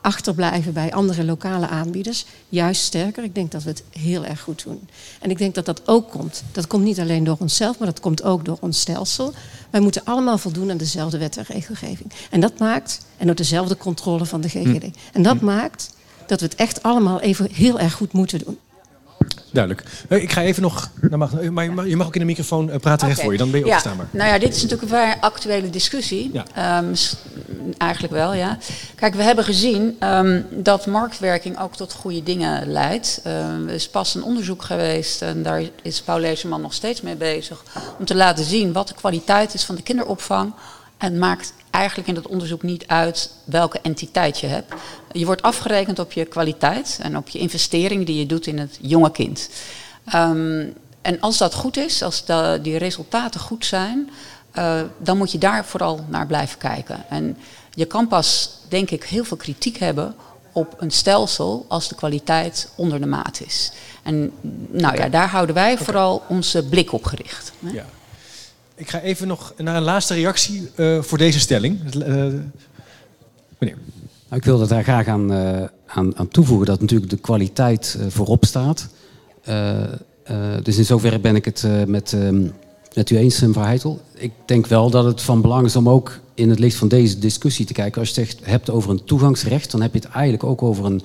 achterblijven 0.00 0.72
bij 0.72 0.92
andere 0.92 1.24
lokale 1.24 1.68
aanbieders. 1.68 2.26
Juist 2.48 2.82
sterker. 2.82 3.24
Ik 3.24 3.34
denk 3.34 3.52
dat 3.52 3.62
we 3.62 3.68
het 3.68 3.82
heel 3.90 4.24
erg 4.24 4.40
goed 4.40 4.64
doen. 4.64 4.88
En 5.20 5.30
ik 5.30 5.38
denk 5.38 5.54
dat 5.54 5.66
dat 5.66 5.88
ook 5.88 6.10
komt. 6.10 6.42
Dat 6.52 6.66
komt 6.66 6.84
niet 6.84 7.00
alleen 7.00 7.24
door 7.24 7.36
onszelf, 7.38 7.78
maar 7.78 7.88
dat 7.88 8.00
komt 8.00 8.22
ook 8.22 8.44
door 8.44 8.56
ons 8.60 8.80
stelsel. 8.80 9.32
Wij 9.70 9.80
moeten 9.80 10.04
allemaal 10.04 10.38
voldoen 10.38 10.70
aan 10.70 10.76
dezelfde 10.76 11.18
wet 11.18 11.36
en 11.36 11.44
regelgeving. 11.48 12.12
En 12.30 12.40
dat 12.40 12.58
maakt, 12.58 13.00
en 13.16 13.30
ook 13.30 13.36
dezelfde 13.36 13.76
controle 13.76 14.26
van 14.26 14.40
de 14.40 14.48
GGD. 14.48 14.82
Hm. 14.82 14.90
En 15.12 15.22
dat 15.22 15.40
maakt 15.40 15.90
dat 16.26 16.40
we 16.40 16.46
het 16.46 16.54
echt 16.54 16.82
allemaal 16.82 17.20
even 17.20 17.48
heel 17.52 17.78
erg 17.78 17.92
goed 17.92 18.12
moeten 18.12 18.38
doen. 18.38 18.58
Duidelijk. 19.50 19.84
Ik 20.08 20.32
ga 20.32 20.42
even 20.42 20.62
nog. 20.62 20.90
Mag, 21.10 21.32
maar 21.50 21.86
je 21.86 21.96
mag 21.96 22.06
ook 22.06 22.14
in 22.14 22.20
de 22.20 22.26
microfoon 22.26 22.66
praten 22.66 22.92
okay. 22.92 23.08
recht 23.08 23.20
voor 23.20 23.32
je, 23.32 23.38
dan 23.38 23.50
ben 23.50 23.60
je 23.60 23.66
ja. 23.66 23.70
opgestaanbaar. 23.70 24.08
Nou 24.10 24.28
ja, 24.28 24.38
dit 24.38 24.48
is 24.48 24.62
natuurlijk 24.62 24.82
een 24.82 24.88
vrij 24.88 25.16
actuele 25.20 25.70
discussie. 25.70 26.30
Ja. 26.32 26.78
Um, 26.78 26.94
eigenlijk 27.78 28.12
wel, 28.12 28.34
ja. 28.34 28.58
Kijk, 28.94 29.14
we 29.14 29.22
hebben 29.22 29.44
gezien 29.44 29.96
um, 30.02 30.46
dat 30.50 30.86
marktwerking 30.86 31.60
ook 31.60 31.76
tot 31.76 31.92
goede 31.92 32.22
dingen 32.22 32.72
leidt. 32.72 33.20
Um, 33.26 33.68
er 33.68 33.74
is 33.74 33.88
pas 33.88 34.14
een 34.14 34.22
onderzoek 34.22 34.62
geweest 34.62 35.22
en 35.22 35.42
daar 35.42 35.62
is 35.82 36.00
Paul 36.00 36.18
Leeserman 36.20 36.60
nog 36.60 36.74
steeds 36.74 37.00
mee 37.00 37.16
bezig. 37.16 37.62
Om 37.98 38.04
te 38.04 38.14
laten 38.14 38.44
zien 38.44 38.72
wat 38.72 38.88
de 38.88 38.94
kwaliteit 38.94 39.54
is 39.54 39.64
van 39.64 39.74
de 39.74 39.82
kinderopvang. 39.82 40.52
En 40.98 41.18
maakt 41.18 41.52
eigenlijk 41.70 42.08
in 42.08 42.14
dat 42.14 42.26
onderzoek 42.26 42.62
niet 42.62 42.86
uit 42.86 43.30
welke 43.44 43.80
entiteit 43.80 44.38
je 44.38 44.46
hebt. 44.46 44.74
Je 45.12 45.26
wordt 45.26 45.42
afgerekend 45.42 45.98
op 45.98 46.12
je 46.12 46.24
kwaliteit 46.24 46.98
en 47.02 47.16
op 47.16 47.28
je 47.28 47.38
investering 47.38 48.06
die 48.06 48.18
je 48.18 48.26
doet 48.26 48.46
in 48.46 48.58
het 48.58 48.78
jonge 48.80 49.10
kind. 49.10 49.48
Um, 50.14 50.74
en 51.02 51.20
als 51.20 51.38
dat 51.38 51.54
goed 51.54 51.76
is, 51.76 52.02
als 52.02 52.24
de, 52.24 52.58
die 52.62 52.76
resultaten 52.76 53.40
goed 53.40 53.66
zijn, 53.66 54.10
uh, 54.54 54.80
dan 54.98 55.16
moet 55.16 55.32
je 55.32 55.38
daar 55.38 55.64
vooral 55.64 56.04
naar 56.08 56.26
blijven 56.26 56.58
kijken. 56.58 57.04
En 57.08 57.36
je 57.70 57.84
kan 57.84 58.08
pas, 58.08 58.50
denk 58.68 58.90
ik, 58.90 59.04
heel 59.04 59.24
veel 59.24 59.36
kritiek 59.36 59.78
hebben 59.78 60.14
op 60.52 60.74
een 60.78 60.90
stelsel 60.90 61.64
als 61.68 61.88
de 61.88 61.94
kwaliteit 61.94 62.68
onder 62.74 63.00
de 63.00 63.06
maat 63.06 63.40
is. 63.46 63.72
En 64.02 64.32
nou 64.70 64.96
ja, 64.96 65.08
daar 65.08 65.28
houden 65.28 65.54
wij 65.54 65.78
vooral 65.78 66.22
onze 66.28 66.64
blik 66.64 66.92
op 66.92 67.04
gericht. 67.04 67.52
Ja. 67.58 67.84
Ik 68.78 68.90
ga 68.90 69.00
even 69.00 69.26
nog 69.26 69.52
naar 69.56 69.76
een 69.76 69.82
laatste 69.82 70.14
reactie 70.14 70.70
uh, 70.76 71.02
voor 71.02 71.18
deze 71.18 71.38
stelling. 71.38 71.94
Uh, 71.96 72.04
meneer. 73.58 73.76
Nou, 74.28 74.40
ik 74.40 74.44
wil 74.44 74.66
daar 74.66 74.82
graag 74.82 75.06
aan, 75.06 75.32
uh, 75.32 75.62
aan, 75.86 76.16
aan, 76.16 76.28
toevoegen 76.28 76.66
dat 76.66 76.80
natuurlijk 76.80 77.10
de 77.10 77.16
kwaliteit 77.16 77.98
voorop 78.08 78.44
staat. 78.44 78.88
dus 80.62 80.76
in 80.76 80.84
zoverre 80.84 81.18
ben 81.18 81.36
ik 81.36 81.44
het 81.44 81.66
met, 81.86 82.12
um, 82.12 82.52
met 82.94 83.10
u 83.10 83.16
eens, 83.16 83.40
mevrouw 83.40 83.64
Heitel. 83.64 84.00
Ik 84.14 84.32
denk 84.44 84.66
wel 84.66 84.90
dat 84.90 85.04
het 85.04 85.22
van 85.22 85.40
belang 85.40 85.66
is 85.66 85.76
om 85.76 85.88
ook 85.88 86.20
in 86.34 86.50
het 86.50 86.58
licht 86.58 86.76
van 86.76 86.88
deze 86.88 87.18
discussie 87.18 87.66
te 87.66 87.72
kijken. 87.72 88.00
Als 88.00 88.14
je 88.14 88.20
het 88.20 88.38
hebt 88.42 88.70
over 88.70 88.90
een 88.90 89.04
toegangsrecht, 89.04 89.70
dan 89.70 89.82
heb 89.82 89.92
je 89.92 90.00
het 90.00 90.08
eigenlijk 90.08 90.44
ook 90.44 90.62
over 90.62 90.84
een, 90.84 91.02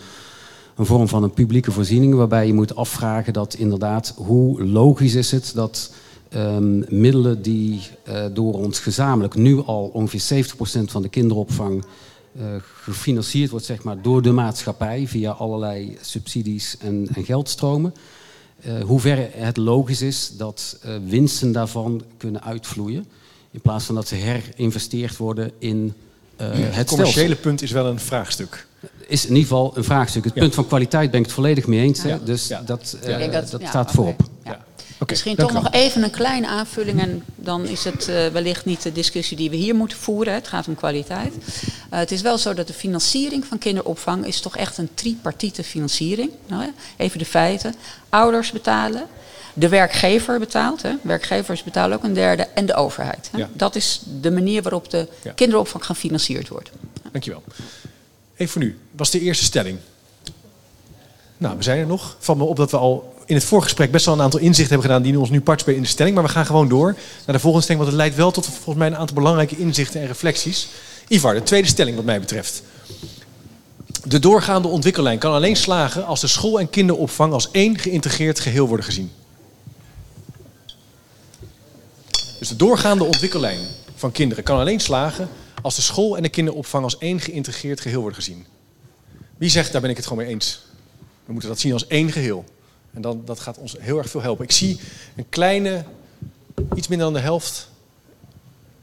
een 0.75 0.85
vorm 0.85 1.07
van 1.07 1.23
een 1.23 1.33
publieke 1.33 1.71
voorziening, 1.71 2.13
waarbij 2.13 2.47
je 2.47 2.53
moet 2.53 2.75
afvragen 2.75 3.33
dat 3.33 3.53
inderdaad, 3.53 4.13
hoe 4.15 4.63
logisch 4.63 5.15
is 5.15 5.31
het 5.31 5.51
dat 5.55 5.91
um, 6.35 6.85
middelen 6.89 7.41
die 7.41 7.81
uh, 8.07 8.25
door 8.33 8.53
ons 8.53 8.79
gezamenlijk 8.79 9.35
nu 9.35 9.61
al 9.65 9.89
ongeveer 9.93 10.45
70% 10.45 10.55
van 10.83 11.01
de 11.01 11.09
kinderopvang 11.09 11.83
uh, 12.39 12.45
gefinancierd 12.81 13.49
wordt 13.49 13.65
zeg 13.65 13.83
maar, 13.83 14.01
door 14.01 14.21
de 14.21 14.31
maatschappij 14.31 15.07
via 15.07 15.31
allerlei 15.31 15.97
subsidies 16.01 16.77
en, 16.79 17.07
en 17.13 17.23
geldstromen. 17.23 17.93
Uh, 18.65 18.83
hoe 18.83 18.99
ver 18.99 19.29
het 19.31 19.57
logisch 19.57 20.01
is 20.01 20.31
dat 20.37 20.79
winsten 21.07 21.51
daarvan 21.51 22.01
kunnen 22.17 22.43
uitvloeien. 22.43 23.05
In 23.51 23.61
plaats 23.61 23.85
van 23.85 23.95
dat 23.95 24.07
ze 24.07 24.15
herinvesteerd 24.15 25.17
worden 25.17 25.51
in 25.57 25.93
uh, 26.41 26.47
het 26.51 26.75
Het 26.75 26.87
commerciële 26.87 27.35
punt 27.35 27.61
is 27.61 27.71
wel 27.71 27.85
een 27.85 27.99
vraagstuk. 27.99 28.67
Is 29.07 29.23
in 29.23 29.29
ieder 29.29 29.43
geval 29.43 29.77
een 29.77 29.83
vraagstuk. 29.83 30.23
Het 30.23 30.33
ja. 30.33 30.41
punt 30.41 30.53
van 30.53 30.67
kwaliteit 30.67 31.11
ben 31.11 31.19
ik 31.19 31.25
het 31.25 31.35
volledig 31.35 31.67
mee 31.67 31.79
eens. 31.79 32.01
Ja. 32.01 32.19
Dus 32.25 32.47
ja. 32.47 32.61
dat, 32.61 32.97
uh, 33.07 33.31
dat, 33.31 33.51
dat 33.51 33.61
staat 33.67 33.91
voorop. 33.91 34.21
Okay, 34.39 34.57
Misschien 35.09 35.35
toch 35.35 35.51
nog 35.51 35.71
even 35.71 36.03
een 36.03 36.11
kleine 36.11 36.47
aanvulling 36.47 36.99
en 37.01 37.23
dan 37.35 37.65
is 37.65 37.83
het 37.83 38.07
uh, 38.09 38.27
wellicht 38.27 38.65
niet 38.65 38.81
de 38.81 38.91
discussie 38.91 39.37
die 39.37 39.49
we 39.49 39.55
hier 39.55 39.75
moeten 39.75 39.97
voeren. 39.97 40.33
Het 40.33 40.47
gaat 40.47 40.67
om 40.67 40.75
kwaliteit. 40.75 41.33
Uh, 41.33 41.99
het 41.99 42.11
is 42.11 42.21
wel 42.21 42.37
zo 42.37 42.53
dat 42.53 42.67
de 42.67 42.73
financiering 42.73 43.45
van 43.45 43.57
kinderopvang 43.57 44.25
is 44.25 44.39
toch 44.39 44.57
echt 44.57 44.77
een 44.77 44.89
tripartiete 44.93 45.63
financiering. 45.63 46.31
Nou, 46.47 46.71
even 46.97 47.19
de 47.19 47.25
feiten. 47.25 47.75
Ouders 48.09 48.51
betalen, 48.51 49.07
de 49.53 49.69
werkgever 49.69 50.39
betaalt, 50.39 50.81
hè. 50.81 50.91
werkgevers 51.01 51.63
betalen 51.63 51.97
ook 51.97 52.03
een 52.03 52.13
derde 52.13 52.43
en 52.43 52.65
de 52.65 52.75
overheid. 52.75 53.29
Hè. 53.31 53.37
Ja. 53.37 53.49
Dat 53.53 53.75
is 53.75 54.01
de 54.21 54.31
manier 54.31 54.61
waarop 54.61 54.89
de 54.89 55.07
ja. 55.23 55.31
kinderopvang 55.31 55.85
gefinancierd 55.85 56.47
wordt. 56.47 56.71
Dankjewel. 57.11 57.43
Even 58.35 58.53
voor 58.53 58.61
nu, 58.61 58.77
was 58.91 59.11
de 59.11 59.19
eerste 59.19 59.43
stelling. 59.43 59.77
Nou, 61.37 61.57
we 61.57 61.63
zijn 61.63 61.79
er 61.79 61.85
nog. 61.85 62.15
Van 62.19 62.37
me 62.37 62.43
op 62.43 62.55
dat 62.55 62.71
we 62.71 62.77
al 62.77 63.12
in 63.25 63.35
het 63.35 63.43
voorgesprek 63.43 63.91
best 63.91 64.05
wel 64.05 64.13
een 64.13 64.21
aantal 64.21 64.39
inzichten 64.39 64.73
hebben 64.73 64.87
gedaan 64.87 65.03
die 65.03 65.19
ons 65.19 65.29
nu 65.29 65.41
partspelen 65.41 65.77
in 65.77 65.83
de 65.83 65.89
stelling. 65.89 66.15
Maar 66.15 66.23
we 66.23 66.29
gaan 66.29 66.45
gewoon 66.45 66.67
door 66.67 66.95
naar 67.25 67.35
de 67.35 67.39
volgende 67.39 67.63
stelling, 67.63 67.83
want 67.83 67.95
het 67.95 68.01
leidt 68.01 68.15
wel 68.15 68.31
tot 68.31 68.45
volgens 68.45 68.75
mij 68.75 68.87
een 68.87 68.95
aantal 68.95 69.15
belangrijke 69.15 69.57
inzichten 69.57 70.01
en 70.01 70.07
reflecties. 70.07 70.67
Ivar, 71.07 71.33
de 71.33 71.43
tweede 71.43 71.67
stelling 71.67 71.95
wat 71.95 72.05
mij 72.05 72.19
betreft. 72.19 72.63
De 74.03 74.19
doorgaande 74.19 74.67
ontwikkellijn 74.67 75.17
kan 75.17 75.33
alleen 75.33 75.55
slagen 75.55 76.05
als 76.05 76.21
de 76.21 76.27
school 76.27 76.59
en 76.59 76.69
kinderopvang 76.69 77.33
als 77.33 77.51
één 77.51 77.77
geïntegreerd 77.77 78.39
geheel 78.39 78.67
worden 78.67 78.85
gezien. 78.85 79.11
Dus 82.39 82.47
de 82.47 82.55
doorgaande 82.55 83.03
ontwikkellijn 83.03 83.59
van 83.95 84.11
kinderen 84.11 84.43
kan 84.43 84.59
alleen 84.59 84.79
slagen 84.79 85.29
als 85.61 85.75
de 85.75 85.81
school 85.81 86.17
en 86.17 86.23
de 86.23 86.29
kinderopvang 86.29 86.83
als 86.83 86.97
één 86.97 87.19
geïntegreerd 87.19 87.81
geheel 87.81 87.99
worden 87.99 88.17
gezien. 88.17 88.45
Wie 89.37 89.49
zegt, 89.49 89.71
daar 89.71 89.81
ben 89.81 89.89
ik 89.89 89.95
het 89.95 90.05
gewoon 90.07 90.23
mee 90.23 90.33
eens. 90.33 90.61
We 91.25 91.31
moeten 91.31 91.49
dat 91.49 91.59
zien 91.59 91.73
als 91.73 91.87
één 91.87 92.11
geheel. 92.11 92.45
En 92.93 93.01
dan, 93.01 93.21
dat 93.25 93.39
gaat 93.39 93.57
ons 93.57 93.75
heel 93.79 93.97
erg 93.97 94.09
veel 94.09 94.21
helpen. 94.21 94.45
Ik 94.45 94.51
zie 94.51 94.79
een 95.15 95.29
kleine, 95.29 95.83
iets 96.75 96.87
minder 96.87 97.07
dan 97.07 97.15
de 97.15 97.19
helft, 97.19 97.69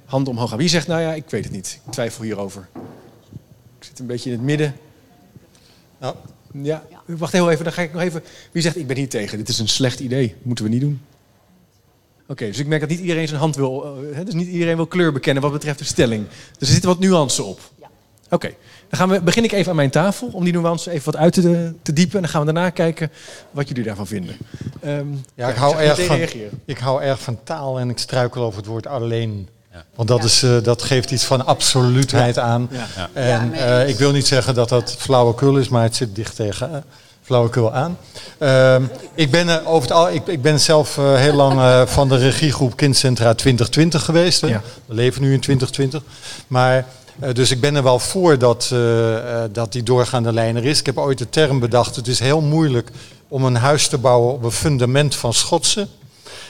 handen 0.04 0.32
omhoog 0.32 0.48
gaan. 0.48 0.58
Wie 0.58 0.68
zegt, 0.68 0.86
nou 0.86 1.00
ja, 1.00 1.14
ik 1.14 1.30
weet 1.30 1.44
het 1.44 1.52
niet. 1.52 1.80
Ik 1.86 1.92
twijfel 1.92 2.24
hierover. 2.24 2.68
Ik 3.78 3.84
zit 3.84 3.98
een 3.98 4.06
beetje 4.06 4.30
in 4.30 4.36
het 4.36 4.44
midden. 4.44 4.76
Nou, 5.98 6.14
ja, 6.52 6.84
wacht 7.06 7.32
heel 7.32 7.50
even, 7.50 7.64
dan 7.64 7.72
ga 7.72 7.82
ik 7.82 7.92
nog 7.92 8.02
even. 8.02 8.22
Wie 8.52 8.62
zegt, 8.62 8.76
ik 8.76 8.86
ben 8.86 8.96
hier 8.96 9.08
tegen. 9.08 9.38
Dit 9.38 9.48
is 9.48 9.58
een 9.58 9.68
slecht 9.68 10.00
idee. 10.00 10.34
Moeten 10.42 10.64
we 10.64 10.70
niet 10.70 10.80
doen. 10.80 11.00
Oké, 12.22 12.32
okay, 12.32 12.48
dus 12.48 12.58
ik 12.58 12.66
merk 12.66 12.80
dat 12.80 12.90
niet 12.90 13.00
iedereen 13.00 13.28
zijn 13.28 13.40
hand 13.40 13.56
wil, 13.56 14.02
uh, 14.02 14.24
dus 14.24 14.34
niet 14.34 14.48
iedereen 14.48 14.76
wil 14.76 14.86
kleur 14.86 15.12
bekennen 15.12 15.42
wat 15.42 15.52
betreft 15.52 15.78
de 15.78 15.84
stelling. 15.84 16.26
Dus 16.58 16.68
er 16.68 16.72
zitten 16.72 16.90
wat 16.90 16.98
nuances 16.98 17.44
op. 17.44 17.60
Ja. 17.78 17.90
Oké, 18.24 18.34
okay. 18.34 18.56
Dan 18.90 18.98
gaan 18.98 19.08
we, 19.08 19.20
begin 19.20 19.44
ik 19.44 19.52
even 19.52 19.70
aan 19.70 19.76
mijn 19.76 19.90
tafel 19.90 20.28
om 20.32 20.44
die 20.44 20.52
nuances 20.52 20.92
even 20.92 21.12
wat 21.12 21.20
uit 21.20 21.32
te, 21.32 21.72
te 21.82 21.92
diepen. 21.92 22.14
En 22.14 22.20
dan 22.20 22.30
gaan 22.30 22.46
we 22.46 22.52
daarna 22.52 22.70
kijken 22.70 23.10
wat 23.50 23.68
jullie 23.68 23.84
daarvan 23.84 24.06
vinden. 24.06 24.36
Um, 24.84 25.22
ja, 25.34 25.48
ik, 25.48 25.56
hou 25.56 25.76
erg 25.76 26.04
van, 26.04 26.18
ik 26.64 26.78
hou 26.78 27.02
erg 27.02 27.20
van 27.20 27.38
taal 27.44 27.78
en 27.78 27.90
ik 27.90 27.98
struikel 27.98 28.42
over 28.42 28.58
het 28.58 28.66
woord 28.66 28.86
alleen. 28.86 29.48
Ja. 29.72 29.84
Want 29.94 30.08
dat, 30.08 30.24
is, 30.24 30.42
uh, 30.42 30.62
dat 30.62 30.82
geeft 30.82 31.10
iets 31.10 31.24
van 31.24 31.46
absoluutheid 31.46 32.34
ja. 32.34 32.42
aan. 32.42 32.68
Ja. 32.70 33.08
En 33.12 33.52
uh, 33.52 33.88
ik 33.88 33.96
wil 33.96 34.12
niet 34.12 34.26
zeggen 34.26 34.54
dat 34.54 34.68
dat 34.68 34.94
flauwekul 34.98 35.56
is, 35.56 35.68
maar 35.68 35.82
het 35.82 35.96
zit 35.96 36.14
dicht 36.14 36.36
tegen 36.36 36.84
flauwekul 37.22 37.72
aan. 37.72 37.98
Uh, 38.38 38.76
ik, 39.14 39.30
ben, 39.30 39.46
uh, 39.46 39.68
over 39.68 39.82
het 39.82 39.92
al, 39.92 40.10
ik, 40.10 40.26
ik 40.26 40.42
ben 40.42 40.60
zelf 40.60 40.96
uh, 40.96 41.14
heel 41.14 41.34
lang 41.34 41.58
uh, 41.58 41.86
van 41.86 42.08
de 42.08 42.16
regiegroep 42.16 42.76
Kindcentra 42.76 43.34
2020 43.34 44.04
geweest. 44.04 44.46
Ja. 44.46 44.62
We 44.86 44.94
leven 44.94 45.22
nu 45.22 45.32
in 45.32 45.40
2020. 45.40 46.02
Maar, 46.46 46.86
dus 47.32 47.50
ik 47.50 47.60
ben 47.60 47.74
er 47.74 47.82
wel 47.82 47.98
voor 47.98 48.38
dat, 48.38 48.74
dat 49.52 49.72
die 49.72 49.82
doorgaande 49.82 50.32
lijn 50.32 50.56
er 50.56 50.64
is. 50.64 50.78
Ik 50.78 50.86
heb 50.86 50.98
ooit 50.98 51.18
de 51.18 51.28
term 51.28 51.60
bedacht. 51.60 51.96
Het 51.96 52.06
is 52.06 52.18
heel 52.18 52.40
moeilijk 52.40 52.90
om 53.28 53.44
een 53.44 53.56
huis 53.56 53.88
te 53.88 53.98
bouwen 53.98 54.32
op 54.32 54.42
een 54.44 54.50
fundament 54.50 55.14
van 55.14 55.34
schotsen. 55.34 55.88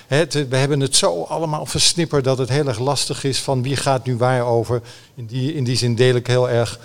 We 0.09 0.57
hebben 0.57 0.81
het 0.81 0.97
zo 0.97 1.23
allemaal 1.23 1.67
versnipperd 1.67 2.25
dat 2.25 2.39
het 2.39 2.49
heel 2.49 2.67
erg 2.67 2.79
lastig 2.79 3.25
is 3.25 3.39
van 3.39 3.63
wie 3.63 3.77
gaat 3.77 4.07
nu 4.07 4.17
waar 4.17 4.47
over. 4.47 4.81
In 5.15 5.27
die, 5.27 5.55
in 5.55 5.65
die 5.65 5.77
zin 5.77 5.95
deel 5.95 6.15
ik 6.15 6.27
heel 6.27 6.51
erg 6.51 6.79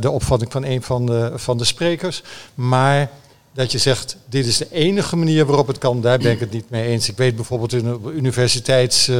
de 0.00 0.10
opvatting 0.10 0.52
van 0.52 0.64
een 0.64 0.82
van 0.82 1.06
de, 1.06 1.32
van 1.34 1.58
de 1.58 1.64
sprekers. 1.64 2.22
Maar 2.54 3.10
dat 3.54 3.72
je 3.72 3.78
zegt, 3.78 4.16
dit 4.28 4.46
is 4.46 4.56
de 4.56 4.68
enige 4.70 5.16
manier 5.16 5.46
waarop 5.46 5.66
het 5.66 5.78
kan, 5.78 6.00
daar 6.00 6.18
ben 6.18 6.32
ik 6.32 6.40
het 6.40 6.52
niet 6.52 6.70
mee 6.70 6.88
eens. 6.88 7.08
Ik 7.08 7.16
weet 7.16 7.36
bijvoorbeeld 7.36 7.72
in 7.72 7.84
de 7.84 8.12
universiteit 8.14 9.10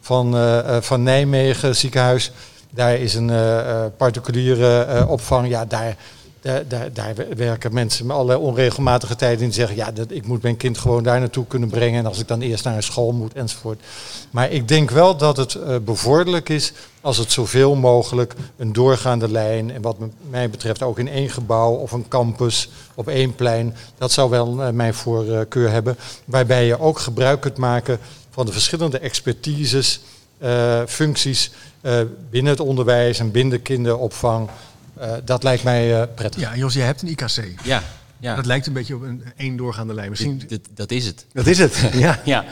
van, 0.00 0.36
van 0.82 1.02
Nijmegen 1.02 1.76
ziekenhuis, 1.76 2.30
daar 2.76 2.96
is 2.96 3.14
een 3.14 3.30
particuliere 3.96 5.06
opvang. 5.08 5.48
Ja, 5.48 5.64
daar, 5.64 5.96
daar, 6.68 6.92
daar, 6.92 7.14
werken 7.36 7.74
mensen 7.74 8.06
met 8.06 8.16
allerlei 8.16 8.38
onregelmatige 8.38 9.16
tijden 9.16 9.40
in 9.40 9.44
die 9.44 9.54
zeggen, 9.54 9.76
ja, 9.76 9.92
dat, 9.92 10.10
ik 10.10 10.26
moet 10.26 10.42
mijn 10.42 10.56
kind 10.56 10.78
gewoon 10.78 11.02
daar 11.02 11.20
naartoe 11.20 11.46
kunnen 11.46 11.68
brengen. 11.68 11.98
En 11.98 12.06
als 12.06 12.18
ik 12.18 12.28
dan 12.28 12.40
eerst 12.40 12.64
naar 12.64 12.76
een 12.76 12.82
school 12.82 13.12
moet 13.12 13.32
enzovoort. 13.32 13.80
Maar 14.30 14.50
ik 14.50 14.68
denk 14.68 14.90
wel 14.90 15.16
dat 15.16 15.36
het 15.36 15.54
uh, 15.54 15.76
bevorderlijk 15.84 16.48
is 16.48 16.72
als 17.00 17.16
het 17.16 17.32
zoveel 17.32 17.74
mogelijk 17.74 18.34
een 18.56 18.72
doorgaande 18.72 19.30
lijn, 19.30 19.70
en 19.70 19.82
wat 19.82 19.96
mij 20.30 20.50
betreft 20.50 20.82
ook 20.82 20.98
in 20.98 21.08
één 21.08 21.30
gebouw 21.30 21.72
of 21.72 21.92
een 21.92 22.08
campus 22.08 22.70
op 22.94 23.08
één 23.08 23.34
plein, 23.34 23.74
dat 23.98 24.12
zou 24.12 24.30
wel 24.30 24.72
mijn 24.72 24.94
voorkeur 24.94 25.70
hebben. 25.70 25.96
Waarbij 26.24 26.66
je 26.66 26.80
ook 26.80 26.98
gebruik 26.98 27.40
kunt 27.40 27.56
maken 27.56 27.98
van 28.30 28.46
de 28.46 28.52
verschillende 28.52 28.98
expertises, 28.98 30.00
uh, 30.42 30.80
functies 30.86 31.50
binnen 32.30 32.52
het 32.52 32.60
onderwijs 32.60 33.18
en 33.18 33.30
binnen 33.30 33.56
de 33.56 33.62
kinderopvang. 33.62 34.48
Uh, 35.00 35.12
dat 35.24 35.42
lijkt 35.42 35.64
mij 35.64 35.90
uh, 35.90 36.02
prettig. 36.14 36.42
Ja, 36.42 36.56
Jos, 36.56 36.74
jij 36.74 36.86
hebt 36.86 37.02
een 37.02 37.08
IKC. 37.08 37.60
Ja. 37.62 37.82
ja. 38.18 38.34
Dat 38.34 38.46
lijkt 38.46 38.66
een 38.66 38.72
beetje 38.72 38.94
op 38.94 39.02
een 39.02 39.22
één 39.36 39.56
doorgaande 39.56 39.94
lijn. 39.94 40.10
Misschien... 40.10 40.42
Dit, 40.48 40.68
dat 40.74 40.90
is 40.90 41.06
het. 41.06 41.26
Dat 41.32 41.46
is 41.46 41.58
het, 41.58 41.90
ja. 41.92 42.20
ja. 42.24 42.44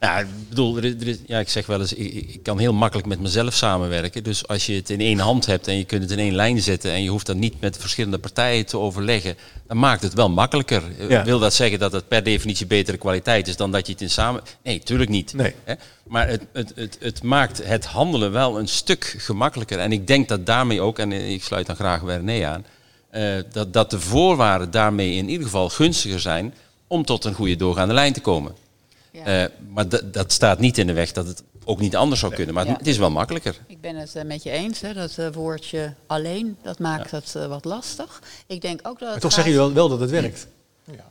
Ja, 0.00 0.18
ik 0.18 0.26
bedoel, 0.48 0.76
er 0.76 0.84
er 0.84 1.06
is, 1.06 1.18
ja, 1.26 1.38
ik 1.38 1.48
zeg 1.48 1.66
wel 1.66 1.80
eens, 1.80 1.92
ik, 1.92 2.14
ik, 2.14 2.42
kan 2.42 2.58
heel 2.58 2.72
makkelijk 2.72 3.08
met 3.08 3.20
mezelf 3.20 3.54
samenwerken. 3.54 4.22
Dus 4.22 4.46
als 4.46 4.66
je 4.66 4.74
het 4.74 4.90
in 4.90 5.00
één 5.00 5.18
hand 5.18 5.46
hebt 5.46 5.66
en 5.66 5.76
je 5.76 5.84
kunt 5.84 6.02
het 6.02 6.10
in 6.10 6.18
één 6.18 6.34
lijn 6.34 6.60
zetten 6.60 6.92
en 6.92 7.02
je 7.02 7.10
hoeft 7.10 7.26
dat 7.26 7.36
niet 7.36 7.60
met 7.60 7.76
verschillende 7.78 8.18
partijen 8.18 8.66
te 8.66 8.78
overleggen, 8.78 9.36
dan 9.66 9.78
maakt 9.78 10.02
het 10.02 10.14
wel 10.14 10.30
makkelijker. 10.30 10.82
Ja. 11.08 11.24
Wil 11.24 11.38
dat 11.38 11.54
zeggen 11.54 11.78
dat 11.78 11.92
het 11.92 12.08
per 12.08 12.22
definitie 12.22 12.66
betere 12.66 12.96
kwaliteit 12.96 13.48
is 13.48 13.56
dan 13.56 13.70
dat 13.70 13.86
je 13.86 13.92
het 13.92 14.02
in 14.02 14.10
samen... 14.10 14.42
Nee, 14.62 14.78
tuurlijk 14.78 15.10
niet. 15.10 15.32
Nee. 15.32 15.54
Hè? 15.64 15.74
Maar 16.06 16.28
het, 16.28 16.42
het, 16.52 16.72
het, 16.74 16.96
het 17.00 17.22
maakt 17.22 17.64
het 17.64 17.84
handelen 17.84 18.32
wel 18.32 18.58
een 18.58 18.68
stuk 18.68 19.14
gemakkelijker. 19.18 19.78
En 19.78 19.92
ik 19.92 20.06
denk 20.06 20.28
dat 20.28 20.46
daarmee 20.46 20.80
ook, 20.80 20.98
en 20.98 21.12
ik 21.12 21.42
sluit 21.42 21.66
dan 21.66 21.76
graag 21.76 22.00
Werné 22.00 22.46
aan, 22.46 22.64
uh, 23.12 23.42
dat, 23.52 23.72
dat 23.72 23.90
de 23.90 24.00
voorwaarden 24.00 24.70
daarmee 24.70 25.14
in 25.14 25.28
ieder 25.28 25.44
geval 25.44 25.68
gunstiger 25.68 26.20
zijn 26.20 26.54
om 26.86 27.04
tot 27.04 27.24
een 27.24 27.34
goede 27.34 27.56
doorgaande 27.56 27.94
lijn 27.94 28.12
te 28.12 28.20
komen. 28.20 28.66
Ja. 29.12 29.42
Uh, 29.42 29.48
maar 29.68 29.84
dat 30.04 30.32
staat 30.32 30.58
niet 30.58 30.78
in 30.78 30.86
de 30.86 30.92
weg 30.92 31.12
dat 31.12 31.26
het 31.26 31.42
ook 31.64 31.80
niet 31.80 31.96
anders 31.96 32.20
zou 32.20 32.34
kunnen. 32.34 32.54
Maar 32.54 32.66
ja. 32.66 32.72
het 32.72 32.86
is 32.86 32.98
wel 32.98 33.10
makkelijker. 33.10 33.56
Ik 33.66 33.80
ben 33.80 33.96
het 33.96 34.16
uh, 34.16 34.22
met 34.22 34.42
je 34.42 34.50
eens. 34.50 34.80
Hè, 34.80 34.94
dat 34.94 35.16
uh, 35.18 35.28
woordje 35.32 35.94
alleen, 36.06 36.56
dat 36.62 36.78
maakt 36.78 37.10
ja. 37.10 37.16
het 37.16 37.48
wat 37.48 37.64
lastig. 37.64 38.22
Ik 38.46 38.60
denk 38.60 38.80
ook 38.82 38.98
dat 38.98 39.08
maar 39.08 39.18
toch 39.18 39.22
gaat... 39.22 39.32
zeggen 39.32 39.52
jullie 39.52 39.66
wel, 39.66 39.74
wel, 39.74 39.88
dat 39.88 40.00
het 40.00 40.10
werkt. 40.10 40.46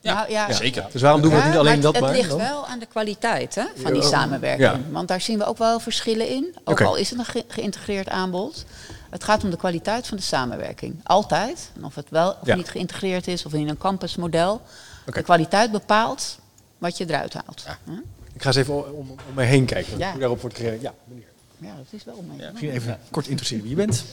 Ja, 0.01 0.13
nou, 0.13 0.31
ja, 0.31 0.51
zeker. 0.53 0.85
Dus 0.91 1.01
waarom 1.01 1.21
doen 1.21 1.31
we 1.31 1.37
het 1.37 1.45
niet 1.45 1.57
alleen 1.57 1.81
dat 1.81 1.93
het, 1.93 2.01
maar? 2.01 2.11
Het 2.11 2.19
ligt 2.19 2.29
dan? 2.29 2.39
wel 2.39 2.65
aan 2.67 2.79
de 2.79 2.85
kwaliteit 2.85 3.55
hè, 3.55 3.63
van 3.75 3.93
die 3.93 4.01
Ja. 4.01 4.07
samenwerking. 4.07 4.71
Ja. 4.71 4.79
Want 4.91 5.07
daar 5.07 5.21
zien 5.21 5.37
we 5.37 5.45
ook 5.45 5.57
wel 5.57 5.79
verschillen 5.79 6.27
in. 6.29 6.55
Ook 6.63 6.81
al 6.81 6.95
is 6.95 7.09
het 7.09 7.19
een 7.19 7.25
ge- 7.25 7.45
geïntegreerd 7.47 8.09
aanbod. 8.09 8.65
Het 9.09 9.23
gaat 9.23 9.43
om 9.43 9.49
de 9.49 9.57
kwaliteit 9.57 10.07
van 10.07 10.17
de 10.17 10.23
samenwerking. 10.23 10.99
Altijd. 11.03 11.71
En 11.75 11.85
of 11.85 11.95
het 11.95 12.09
wel 12.09 12.29
of 12.41 12.47
Ja. 12.47 12.55
niet 12.55 12.69
geïntegreerd 12.69 13.27
is 13.27 13.45
of 13.45 13.53
in 13.53 13.69
een 13.69 13.77
campusmodel. 13.77 14.61
De 15.05 15.21
kwaliteit 15.21 15.71
bepaalt 15.71 16.39
wat 16.77 16.97
je 16.97 17.05
eruit 17.07 17.33
haalt. 17.33 17.65
Hm? 17.83 17.91
Ik 18.33 18.41
ga 18.41 18.47
eens 18.47 18.57
even 18.57 18.97
om, 18.97 19.09
om, 19.09 19.17
me 19.35 19.43
heen 19.43 19.65
kijken. 19.65 19.97
Ja. 19.97 20.11
Hoe 20.11 20.19
daarop 20.19 20.41
wordt 20.41 20.55
gereageerd. 20.55 20.81
Ja, 20.81 20.93
meneer. 21.07 21.25
Ja, 21.57 21.75
dat 21.75 21.85
is 21.89 22.03
wel 22.03 22.23
mee. 22.27 22.47
Misschien 22.51 22.71
even 22.71 22.99
kort 23.11 23.27
introduceren 23.27 23.63
wie 23.63 23.71
je 23.71 23.85
bent. 23.85 24.03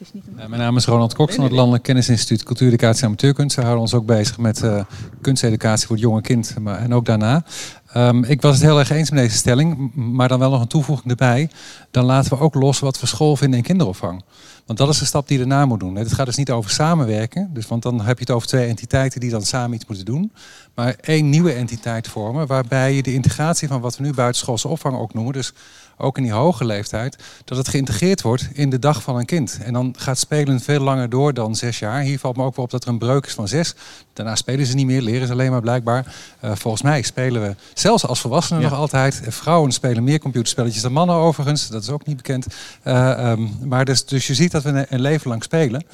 Het 0.00 0.08
is 0.08 0.14
niet 0.14 0.26
een 0.26 0.42
Uh, 0.42 0.46
mijn 0.46 0.60
naam 0.60 0.76
is 0.76 0.84
Ronald 0.84 1.14
Cox 1.14 1.34
van 1.34 1.44
het 1.44 1.52
Landelijk 1.52 1.82
Kennisinstituut 1.82 2.42
Cultuureducatie 2.42 3.00
en 3.02 3.06
Amateurkunst. 3.06 3.56
We 3.56 3.62
houden 3.62 3.82
ons 3.82 3.94
ook 3.94 4.06
bezig 4.06 4.38
met 4.38 4.62
eh, 4.62 4.84
kunsteducatie 5.20 5.86
voor 5.86 5.96
het 5.96 6.04
jonge 6.04 6.20
kind 6.20 6.54
maar, 6.58 6.78
en 6.78 6.94
ook 6.94 7.04
daarna. 7.04 7.44
Ehm, 7.86 8.24
ik 8.24 8.42
was 8.42 8.54
het 8.54 8.62
heel 8.62 8.78
erg 8.78 8.90
eens 8.90 9.10
met 9.10 9.22
deze 9.22 9.36
stelling, 9.36 9.94
maar 9.94 10.28
dan 10.28 10.38
wel 10.38 10.50
nog 10.50 10.60
een 10.60 10.66
toevoeging 10.66 11.10
erbij. 11.10 11.50
Dan 11.90 12.04
laten 12.04 12.30
we 12.30 12.38
ook 12.38 12.54
los 12.54 12.78
wat 12.78 13.00
we 13.00 13.06
school 13.06 13.36
vinden 13.36 13.58
in 13.58 13.64
kinderopvang. 13.64 14.22
Want 14.70 14.82
dat 14.82 14.90
is 14.90 14.98
de 14.98 15.04
stap 15.04 15.28
die 15.28 15.38
je 15.38 15.44
daarna 15.46 15.66
moet 15.66 15.80
doen. 15.80 15.96
Het 15.96 16.12
gaat 16.12 16.26
dus 16.26 16.36
niet 16.36 16.50
over 16.50 16.70
samenwerken, 16.70 17.50
dus, 17.52 17.66
want 17.66 17.82
dan 17.82 18.00
heb 18.00 18.18
je 18.18 18.24
het 18.24 18.34
over 18.34 18.48
twee 18.48 18.66
entiteiten 18.66 19.20
die 19.20 19.30
dan 19.30 19.42
samen 19.42 19.74
iets 19.74 19.86
moeten 19.86 20.04
doen. 20.04 20.32
Maar 20.74 20.94
één 21.00 21.28
nieuwe 21.28 21.52
entiteit 21.52 22.08
vormen, 22.08 22.46
waarbij 22.46 22.94
je 22.94 23.02
de 23.02 23.12
integratie 23.12 23.68
van 23.68 23.80
wat 23.80 23.96
we 23.96 24.02
nu 24.02 24.12
buitenschoolse 24.12 24.68
opvang 24.68 24.98
ook 24.98 25.14
noemen, 25.14 25.32
dus 25.32 25.52
ook 26.00 26.16
in 26.16 26.22
die 26.22 26.32
hoge 26.32 26.64
leeftijd, 26.64 27.16
dat 27.44 27.58
het 27.58 27.68
geïntegreerd 27.68 28.22
wordt 28.22 28.48
in 28.52 28.70
de 28.70 28.78
dag 28.78 29.02
van 29.02 29.16
een 29.16 29.24
kind. 29.24 29.58
En 29.62 29.72
dan 29.72 29.94
gaat 29.98 30.18
spelen 30.18 30.60
veel 30.60 30.80
langer 30.80 31.08
door 31.08 31.34
dan 31.34 31.56
zes 31.56 31.78
jaar. 31.78 32.00
Hier 32.00 32.18
valt 32.18 32.36
me 32.36 32.44
ook 32.44 32.56
wel 32.56 32.64
op 32.64 32.70
dat 32.70 32.82
er 32.82 32.88
een 32.88 32.98
breuk 32.98 33.26
is 33.26 33.34
van 33.34 33.48
zes. 33.48 33.74
Daarna 34.12 34.36
spelen 34.36 34.66
ze 34.66 34.74
niet 34.74 34.86
meer, 34.86 35.02
leren 35.02 35.26
ze 35.26 35.32
alleen 35.32 35.50
maar 35.50 35.60
blijkbaar. 35.60 36.14
Eh, 36.40 36.50
volgens 36.54 36.82
mij 36.82 37.02
spelen 37.02 37.42
we, 37.42 37.54
zelfs 37.74 38.06
als 38.06 38.20
volwassenen 38.20 38.62
Ja. 38.62 38.68
nog 38.68 38.78
altijd. 38.78 39.20
Eh, 39.20 39.32
Vrouwen 39.32 39.72
spelen 39.72 40.04
meer 40.04 40.18
computerspelletjes 40.18 40.82
dan 40.82 40.92
mannen 40.92 41.16
overigens. 41.16 41.68
Dat 41.68 41.82
is 41.82 41.88
ook 41.90 42.06
niet 42.06 42.16
bekend. 42.16 42.46
Eh, 42.82 43.30
ehm, 43.30 43.46
maar 43.62 43.84
dus, 43.84 44.04
dus 44.04 44.26
je 44.26 44.34
ziet 44.34 44.50
dat 44.50 44.59
we 44.62 44.86
een, 44.88 45.00
leven 45.00 45.30
lang 45.30 45.42
spelen. 45.42 45.84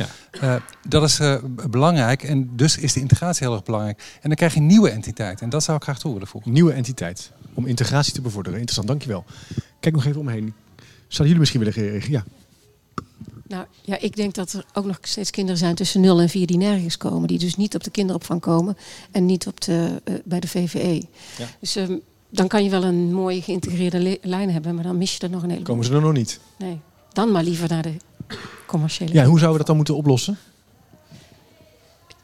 Eh, 0.40 0.54
dat 0.88 1.02
is 1.02 1.18
eh, 1.18 1.34
belangrijk. 1.70 2.22
En 2.22 2.50
dus 2.56 2.78
is 2.78 2.92
de 2.92 3.00
integratie 3.00 3.46
heel 3.46 3.54
erg 3.54 3.64
belangrijk. 3.64 3.98
En 4.14 4.28
dan 4.28 4.34
krijg 4.36 4.54
je 4.54 4.60
een 4.60 4.66
nieuwe 4.66 4.90
entiteit. 4.90 5.40
En 5.40 5.48
dat 5.48 5.62
zou 5.62 5.76
ik 5.76 5.82
graag 5.82 5.98
toe 5.98 6.12
willen 6.12 6.28
voegen. 6.28 6.52
Nieuwe 6.52 6.72
entiteit. 6.72 7.30
Om 7.54 7.66
integratie 7.66 8.12
te 8.12 8.20
bevorderen. 8.20 8.54
Interessant, 8.58 8.88
dankjewel. 8.88 9.24
Kijk 9.80 9.94
nog 9.94 10.04
even 10.04 10.20
omheen. 10.20 10.54
Zouden 11.08 11.36
jullie 11.36 11.38
misschien 11.38 11.60
willen 11.60 11.74
reageren? 11.74 12.10
Ja. 12.12 12.24
Nou 13.48 13.66
ja, 13.82 13.98
ik 14.00 14.16
denk 14.16 14.34
dat 14.34 14.52
er 14.52 14.64
ook 14.72 14.84
nog 14.84 14.98
steeds 15.02 15.30
kinderen 15.30 15.58
zijn 15.58 15.74
tussen 15.74 16.00
0 16.00 16.20
en 16.20 16.28
4 16.28 16.46
die 16.46 16.56
nergens 16.56 16.96
komen. 16.96 17.28
Die 17.28 17.38
dus 17.38 17.56
niet 17.56 17.74
op 17.74 17.84
de 17.84 17.90
kinderopvang 17.90 18.40
komen 18.40 18.76
en 19.10 19.26
niet 19.26 19.46
op 19.46 19.60
de, 19.60 20.00
eh, 20.04 20.14
bij 20.24 20.40
de 20.40 20.48
VVE. 20.48 21.02
Ja. 21.38 21.46
Dus 21.60 21.76
ehm, 21.76 21.96
dan 22.30 22.48
kan 22.48 22.64
je 22.64 22.70
wel 22.70 22.84
een 22.84 23.12
mooie 23.12 23.42
geïntegreerde 23.42 23.98
li- 23.98 24.18
lijn 24.22 24.50
hebben, 24.50 24.74
maar 24.74 24.84
dan 24.84 24.98
mis 24.98 25.12
je 25.16 25.18
er 25.20 25.30
nog 25.30 25.42
een 25.42 25.48
heleboel. 25.50 25.68
Komen 25.74 25.84
ze 25.84 25.92
er 25.94 26.00
nog 26.00 26.12
niet? 26.12 26.40
Nee, 26.58 26.80
dan 27.12 27.32
maar 27.32 27.44
liever 27.44 27.68
naar 27.68 27.82
de 27.82 27.92
commerciële. 28.66 29.12
Ja, 29.12 29.24
hoe 29.24 29.38
zouden 29.38 29.50
we 29.50 29.56
dat 29.56 29.66
dan 29.66 29.76
moeten 29.76 29.96
oplossen? 29.96 30.38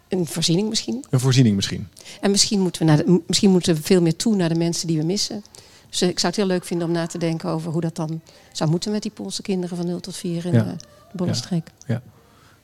Een 0.09 0.27
voorziening 0.27 0.69
misschien. 0.69 1.05
Een 1.11 1.21
voorziening 1.21 1.57
misschien. 1.57 1.89
En 2.21 2.31
misschien 2.31 2.61
moeten, 2.61 2.83
we 2.83 2.89
naar 2.93 3.05
de, 3.05 3.21
misschien 3.27 3.51
moeten 3.51 3.75
we 3.75 3.83
veel 3.83 4.03
meer 4.03 4.17
toe 4.17 4.37
naar 4.37 4.49
de 4.49 4.55
mensen 4.55 4.87
die 4.87 4.99
we 4.99 5.05
missen. 5.05 5.45
Dus 5.91 6.01
eh, 6.01 6.09
ik 6.09 6.19
zou 6.19 6.33
het 6.33 6.37
heel 6.43 6.51
leuk 6.51 6.65
vinden 6.65 6.87
om 6.87 6.93
na 6.93 7.07
te 7.07 7.19
denken 7.19 7.49
over 7.51 7.73
hoe 7.73 7.81
dat 7.81 7.97
dan 7.97 8.21
zou 8.53 8.71
moeten 8.71 8.93
met 8.93 9.03
die 9.03 9.11
Poolse 9.11 9.43
kinderen 9.43 9.77
van 9.77 9.87
0 9.87 10.01
tot 10.01 10.17
4 10.17 10.47
in 10.47 10.53
Ja. 10.53 10.61
eh, 10.65 10.67
de 10.79 11.17
Bollenstreek. 11.17 11.67
Ja, 11.87 12.03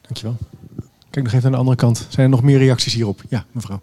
dankjewel. 0.00 0.36
Kijk 1.10 1.24
nog 1.24 1.34
even 1.34 1.46
aan 1.46 1.52
de 1.52 1.58
andere 1.58 1.76
kant. 1.76 2.06
Zijn 2.08 2.24
er 2.26 2.28
nog 2.32 2.42
meer 2.42 2.58
reacties 2.58 2.94
hierop? 2.94 3.22
Ja, 3.28 3.44
mevrouw. 3.52 3.80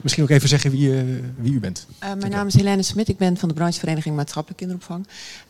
Misschien 0.00 0.24
ook 0.24 0.30
even 0.30 0.48
zeggen 0.48 0.70
wie, 0.70 0.96
eh, 0.96 1.04
wie 1.36 1.52
u 1.52 1.60
bent. 1.60 1.86
Uh, 2.02 2.12
mijn 2.18 2.30
naam 2.30 2.46
is 2.46 2.54
Helene 2.54 2.82
Smit, 2.82 3.08
ik 3.08 3.16
ben 3.16 3.36
van 3.36 3.48
de 3.48 3.54
branchevereniging 3.54 4.16
Maatschappelijke 4.16 4.64
Kinderopvang. 4.64 5.06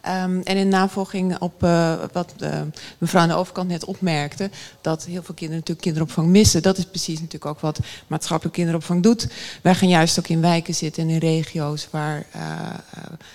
Um, 0.07 0.41
en 0.43 0.57
in 0.57 0.69
navolging 0.69 1.39
op 1.39 1.63
uh, 1.63 1.95
wat 2.13 2.35
mevrouw 2.99 3.23
aan 3.23 3.29
de 3.29 3.35
overkant 3.35 3.69
net 3.69 3.85
opmerkte, 3.85 4.51
dat 4.81 5.05
heel 5.05 5.23
veel 5.23 5.35
kinderen 5.35 5.55
natuurlijk 5.55 5.81
kinderopvang 5.81 6.29
missen. 6.29 6.63
Dat 6.63 6.79
is 6.79 6.85
precies 6.85 7.15
natuurlijk 7.15 7.47
ook 7.47 7.61
wat 7.61 7.79
maatschappelijke 8.07 8.59
kinderopvang 8.59 9.03
doet. 9.03 9.29
Wij 9.63 9.75
gaan 9.75 9.89
juist 9.89 10.19
ook 10.19 10.29
in 10.29 10.41
wijken 10.41 10.75
zitten 10.75 11.03
en 11.03 11.09
in 11.09 11.19
regio's 11.19 11.89
waar, 11.91 12.27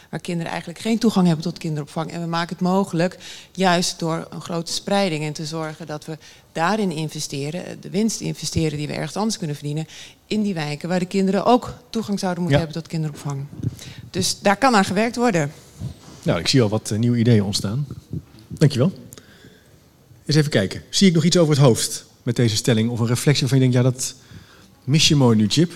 waar 0.10 0.20
kinderen 0.20 0.52
eigenlijk 0.52 0.80
geen 0.80 1.00
toegang 1.00 1.28
hebben 1.28 1.45
tot 1.45 1.58
kinderopvang. 1.58 2.12
En 2.12 2.22
we 2.22 2.28
maken 2.28 2.56
het 2.56 2.66
mogelijk, 2.66 3.18
juist 3.52 4.00
door 4.00 4.28
een 4.30 4.41
grote 4.41 4.72
spreiding 4.72 5.24
en 5.24 5.34
te 5.34 5.45
zorgen 5.45 5.88
dat 5.88 6.06
we 6.06 6.18
daarin 6.52 6.91
investeren, 6.91 7.82
de 7.82 7.89
winst 7.89 8.20
investeren 8.22 8.78
die 8.78 8.88
we 8.88 8.93
ergens 8.93 9.16
anders 9.16 9.38
kunnen 9.38 9.56
verdienen, 9.56 9.88
in 10.28 10.41
die 10.41 10.54
wijken 10.54 10.89
waar 10.89 11.00
de 11.00 11.06
kinderen 11.06 11.45
ook 11.45 11.74
toegang 11.89 12.20
zouden 12.20 12.41
moeten 12.43 12.60
Ja. 12.60 12.66
hebben 12.66 12.84
tot 12.84 12.91
kinderopvang. 12.91 13.45
Dus 14.10 14.39
daar 14.39 14.58
kan 14.58 14.76
aan 14.76 14.86
gewerkt 14.86 15.16
worden. 15.16 15.52
Nou, 16.24 16.39
ik 16.39 16.47
zie 16.47 16.62
al 16.62 16.70
wat 16.70 16.91
eh, 16.91 16.97
nieuwe 16.97 17.18
ideeën 17.18 17.43
ontstaan. 17.43 17.88
Dankjewel. 18.47 18.91
Eens 20.26 20.36
even 20.38 20.52
kijken. 20.52 20.84
Zie 20.89 21.08
ik 21.08 21.14
nog 21.14 21.24
iets 21.24 21.38
over 21.38 21.54
het 21.56 21.64
hoofd 21.64 22.06
met 22.24 22.36
deze 22.36 22.56
stelling? 22.56 22.89
Of 22.89 23.00
een 23.00 23.08
reflectie 23.08 23.41
waarvan 23.47 23.60
je 23.60 23.72
denkt, 23.72 23.86
ja, 23.86 23.91
dat 23.91 24.16
mis 24.84 25.08
je 25.08 25.16
mooi 25.16 25.36
nu, 25.38 25.47
Chip. 25.47 25.72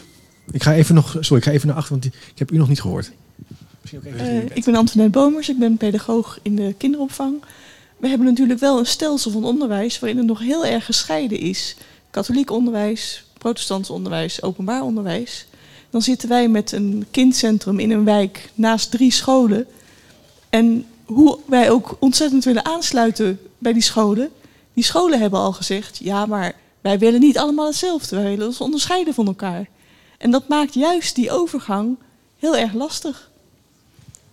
Ik 0.52 0.64
ga 0.64 0.74
even 0.74 0.96
nog, 0.96 1.18
sorry, 1.20 1.38
ik 1.38 1.44
ga 1.44 1.52
even 1.52 1.68
naar 1.68 1.76
achter, 1.78 1.92
want 1.92 2.06
ik 2.06 2.14
heb 2.36 2.52
u 2.52 2.58
nog 2.58 2.68
niet 2.68 2.82
gehoord. 2.82 3.12
Misschien 3.82 4.00
ook 4.00 4.06
even 4.14 4.20
Eh, 4.50 4.56
ik 4.58 4.64
ben 4.66 4.76
Antoinette 4.76 5.20
Bomers, 5.20 5.50
ik 5.50 5.60
ben 5.60 5.78
pedagoog 5.78 6.40
in 6.42 6.56
de 6.56 6.76
kinderopvang. 6.78 7.36
We 8.04 8.10
hebben 8.10 8.28
natuurlijk 8.28 8.60
wel 8.60 8.80
een 8.80 8.86
stelsel 8.86 9.32
van 9.32 9.44
onderwijs 9.44 10.00
waarin 10.00 10.18
het 10.18 10.28
nog 10.28 10.40
heel 10.40 10.66
erg 10.66 10.86
gescheiden 10.86 11.40
is. 11.40 11.76
Katholiek 12.12 12.52
onderwijs, 12.52 13.26
protestants 13.38 13.90
onderwijs, 13.90 14.42
openbaar 14.42 14.82
onderwijs. 14.82 15.46
Dan 15.90 16.02
zitten 16.02 16.30
wij 16.30 16.48
met 16.48 16.72
een 16.72 17.06
kindcentrum 17.12 17.80
in 17.80 17.92
een 17.92 18.04
wijk 18.04 18.50
naast 18.54 18.92
drie 18.92 19.12
scholen. 19.12 19.68
En 20.50 20.86
hoe 21.06 21.40
wij 21.46 21.72
ook 21.72 21.98
ontzettend 22.00 22.44
willen 22.44 22.66
aansluiten 22.66 23.40
bij 23.58 23.74
die 23.74 23.82
scholen. 23.82 24.30
Die 24.74 24.84
scholen 24.84 25.20
hebben 25.20 25.40
al 25.40 25.54
gezegd, 25.54 25.98
ja 25.98 26.26
maar 26.26 26.54
wij 26.82 27.00
willen 27.00 27.20
niet 27.20 27.38
allemaal 27.38 27.68
hetzelfde. 27.68 28.16
Wij 28.16 28.30
willen 28.30 28.48
ons 28.48 28.62
onderscheiden 28.62 29.14
van 29.14 29.28
elkaar. 29.28 29.68
En 30.18 30.32
dat 30.32 30.48
maakt 30.48 30.74
juist 30.74 31.16
die 31.16 31.32
overgang 31.32 31.98
heel 32.40 32.58
erg 32.58 32.74
lastig. 32.74 33.32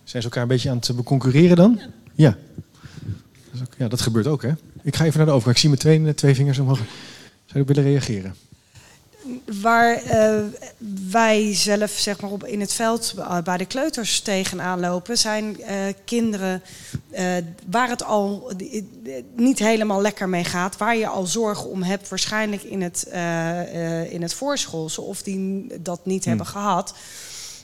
Zijn 0.03 0.21
ze 0.21 0.27
elkaar 0.27 0.43
een 0.43 0.47
beetje 0.47 0.69
aan 0.69 0.77
het 0.77 0.95
beconcurreren 0.95 1.55
dan? 1.55 1.81
Ja. 2.13 2.37
Dat, 3.51 3.61
is 3.61 3.67
ook- 3.67 3.73
ja, 3.77 3.87
dat 3.87 4.01
gebeurt 4.01 4.27
ook, 4.27 4.41
hè? 4.41 4.51
Ik 4.83 4.95
ga 4.95 5.05
even 5.05 5.17
naar 5.17 5.25
de 5.27 5.31
overkant. 5.31 5.55
Ik 5.55 5.61
zie 5.61 5.69
met 5.69 5.79
twee, 5.79 6.13
twee 6.13 6.35
vingers 6.35 6.59
omhoog. 6.59 6.79
Zou 7.45 7.59
je 7.59 7.73
willen 7.73 7.83
reageren? 7.83 8.35
Waar 9.61 9.95
eh, 9.95 10.39
wij 11.09 11.55
zelf 11.55 11.91
zeg 11.91 12.21
maar, 12.21 12.31
op, 12.31 12.45
in 12.45 12.59
het 12.59 12.73
veld 12.73 13.13
bij 13.43 13.57
de 13.57 13.65
kleuters 13.65 14.19
tegenaan 14.19 14.79
lopen, 14.79 15.17
zijn 15.17 15.61
eh, 15.61 15.75
kinderen 16.05 16.61
eh, 17.09 17.25
waar 17.69 17.89
het 17.89 18.03
al 18.03 18.51
niet 19.35 19.59
helemaal 19.59 20.01
lekker 20.01 20.29
mee 20.29 20.43
gaat, 20.43 20.77
waar 20.77 20.95
je 20.97 21.07
al 21.07 21.25
zorgen 21.25 21.69
om 21.69 21.83
hebt, 21.83 22.09
waarschijnlijk 22.09 22.63
in 22.63 22.81
het, 22.81 23.03
in 24.09 24.21
het 24.21 24.33
voorschoolse, 24.33 25.01
of 25.01 25.21
die 25.23 25.67
dat 25.81 26.05
niet 26.05 26.25
hebben 26.25 26.45
gehad. 26.45 26.93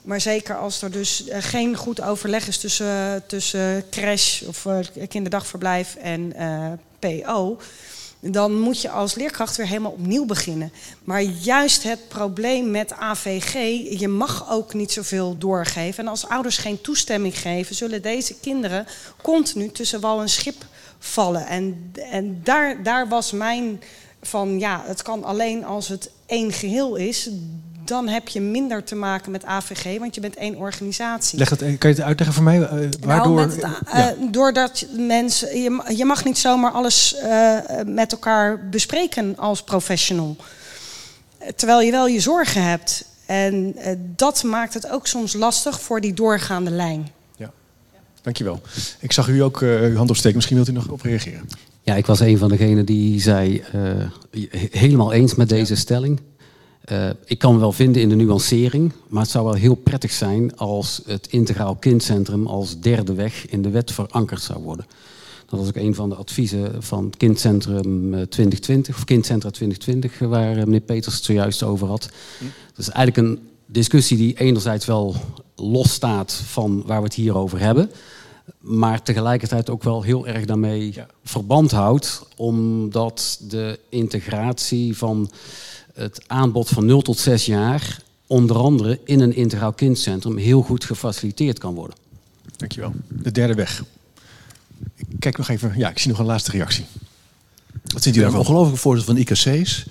Maar 0.07 0.21
zeker 0.21 0.57
als 0.57 0.81
er 0.81 0.91
dus 0.91 1.27
eh, 1.27 1.37
geen 1.41 1.75
goed 1.75 2.01
overleg 2.01 2.47
is 2.47 2.57
tussen, 2.57 3.23
tussen 3.25 3.89
crash 3.89 4.41
of 4.41 4.65
eh, 4.65 5.07
kinderdagverblijf 5.07 5.95
en 5.95 6.33
eh, 6.35 6.71
PO, 6.99 7.57
dan 8.19 8.59
moet 8.59 8.81
je 8.81 8.89
als 8.89 9.15
leerkracht 9.15 9.55
weer 9.55 9.67
helemaal 9.67 9.91
opnieuw 9.91 10.25
beginnen. 10.25 10.71
Maar 11.03 11.21
juist 11.21 11.83
het 11.83 12.07
probleem 12.07 12.71
met 12.71 12.93
AVG, 12.93 13.53
je 13.99 14.07
mag 14.07 14.51
ook 14.51 14.73
niet 14.73 14.91
zoveel 14.91 15.37
doorgeven. 15.37 16.03
En 16.03 16.09
als 16.09 16.27
ouders 16.27 16.57
geen 16.57 16.81
toestemming 16.81 17.39
geven, 17.39 17.75
zullen 17.75 18.01
deze 18.01 18.33
kinderen 18.39 18.87
continu 19.21 19.71
tussen 19.71 19.99
wal 19.99 20.21
en 20.21 20.29
schip 20.29 20.65
vallen. 20.99 21.47
En, 21.47 21.91
en 22.11 22.39
daar, 22.43 22.83
daar 22.83 23.07
was 23.07 23.31
mijn 23.31 23.81
van, 24.21 24.59
ja, 24.59 24.83
het 24.85 25.01
kan 25.01 25.23
alleen 25.23 25.65
als 25.65 25.87
het 25.87 26.09
één 26.25 26.51
geheel 26.51 26.95
is. 26.95 27.29
Dan 27.87 28.07
heb 28.07 28.27
je 28.27 28.41
minder 28.41 28.83
te 28.83 28.95
maken 28.95 29.31
met 29.31 29.45
AVG, 29.45 29.99
want 29.99 30.15
je 30.15 30.21
bent 30.21 30.35
één 30.35 30.55
organisatie. 30.55 31.37
Leg 31.39 31.49
dat, 31.49 31.59
kan 31.59 31.69
je 31.69 31.87
het 31.87 32.01
uitleggen 32.01 32.35
voor 32.35 32.43
mij? 32.43 32.61
eh, 32.61 32.69
waardoor, 33.01 33.35
Nou, 33.35 33.47
met, 33.47 33.55
het, 33.55 33.65
eh, 33.93 34.05
Doordat 34.31 34.85
mensen. 34.97 35.59
Je, 35.61 35.69
ma- 35.69 35.89
je 35.89 36.05
mag 36.05 36.23
niet 36.25 36.37
zomaar 36.37 36.71
alles 36.71 37.15
eh, 37.15 37.57
met 37.85 38.11
elkaar 38.11 38.69
bespreken 38.69 39.37
als 39.37 39.63
professional. 39.63 40.35
Terwijl 41.55 41.81
je 41.81 41.91
wel 41.91 42.07
je 42.07 42.19
zorgen 42.19 42.63
hebt. 42.63 43.05
En 43.25 43.73
eh, 43.77 43.95
dat 44.15 44.43
maakt 44.43 44.73
het 44.73 44.89
ook 44.89 45.07
soms 45.07 45.33
lastig 45.33 45.81
voor 45.81 46.01
die 46.01 46.13
doorgaande 46.13 46.71
lijn. 46.71 47.07
Dankjewel. 48.21 48.61
Ik 48.99 49.11
zag 49.11 49.27
u 49.27 49.39
ook 49.39 49.61
eh, 49.61 49.81
uw 49.81 49.95
hand 49.95 50.09
opsteken. 50.09 50.35
Misschien 50.35 50.55
wilt 50.55 50.67
u 50.69 50.71
nog 50.71 50.87
op 50.87 51.01
reageren. 51.01 51.49
Ja, 51.81 51.95
ik 51.95 52.05
was 52.05 52.19
een 52.19 52.37
van 52.37 52.49
degenen 52.49 52.85
die 52.85 53.21
zei, 53.21 53.59
eh, 53.71 53.81
he- 54.31 54.67
helemaal 54.71 55.13
eens 55.13 55.35
met 55.35 55.49
deze 55.49 55.75
stelling. 55.75 56.19
Eh, 56.87 57.09
ik 57.25 57.37
kan 57.37 57.53
me 57.53 57.59
wel 57.59 57.71
vinden 57.71 58.01
in 58.01 58.09
de 58.09 58.15
nuancering, 58.15 58.91
maar 59.07 59.21
het 59.21 59.31
zou 59.31 59.45
wel 59.45 59.53
heel 59.53 59.75
prettig 59.75 60.11
zijn 60.11 60.57
als 60.57 61.01
het 61.05 61.27
Integraal 61.27 61.75
Kindcentrum 61.75 62.47
als 62.47 62.79
derde 62.79 63.13
weg 63.13 63.47
in 63.47 63.61
de 63.61 63.69
wet 63.69 63.91
verankerd 63.91 64.41
zou 64.41 64.63
worden. 64.63 64.85
Dat 65.45 65.59
was 65.59 65.67
ook 65.67 65.75
een 65.75 65.95
van 65.95 66.09
de 66.09 66.15
adviezen 66.15 66.83
van 66.83 67.13
Kindcentrum 67.17 68.11
2020, 68.11 68.95
of 68.95 69.03
Kindcentra 69.03 69.49
2020, 69.49 70.19
waar 70.29 70.55
meneer 70.55 70.79
Peters 70.79 71.15
het 71.15 71.23
zojuist 71.23 71.63
over 71.63 71.87
had. 71.87 72.09
Dat 72.75 72.87
is 72.87 72.89
eigenlijk 72.89 73.27
een 73.27 73.47
discussie 73.65 74.17
die 74.17 74.39
enerzijds 74.39 74.85
wel 74.85 75.15
losstaat 75.55 76.33
van 76.33 76.83
waar 76.85 76.97
we 76.97 77.03
het 77.03 77.13
hier 77.13 77.37
over 77.37 77.59
hebben 77.59 77.89
maar 78.59 79.01
tegelijkertijd 79.01 79.69
ook 79.69 79.83
wel 79.83 80.01
heel 80.01 80.27
erg 80.27 80.45
daarmee 80.45 80.93
verband 81.23 81.71
houdt, 81.71 82.25
omdat 82.35 83.39
de 83.41 83.79
integratie 83.89 84.97
van 84.97 85.29
het 85.97 86.23
aanbod 86.27 86.69
van 86.69 86.85
0 86.85 87.01
tot 87.01 87.19
6 87.19 87.45
jaar 87.45 87.99
onder 88.27 88.57
andere 88.57 88.99
in 89.03 89.19
een 89.19 89.35
integraal 89.35 89.73
kindcentrum 89.73 90.37
heel 90.37 90.61
goed 90.61 90.85
gefaciliteerd 90.85 91.59
kan 91.59 91.73
worden. 91.73 91.97
Dankjewel. 92.57 92.93
De 93.07 93.31
derde 93.31 93.53
weg. 93.53 93.83
Ik 94.95 95.19
kijk 95.19 95.37
nog 95.37 95.49
even. 95.49 95.73
Ja, 95.75 95.89
ik 95.89 95.99
zie 95.99 96.09
nog 96.09 96.19
een 96.19 96.25
laatste 96.25 96.51
reactie. 96.51 96.85
Wat 97.83 98.03
ziet 98.03 98.15
u 98.15 98.19
daarvan? 98.19 98.39
Ongelooflijke 98.39 98.79
voorzitter 98.79 99.15
van 99.15 99.23
IKC's. 99.23 99.85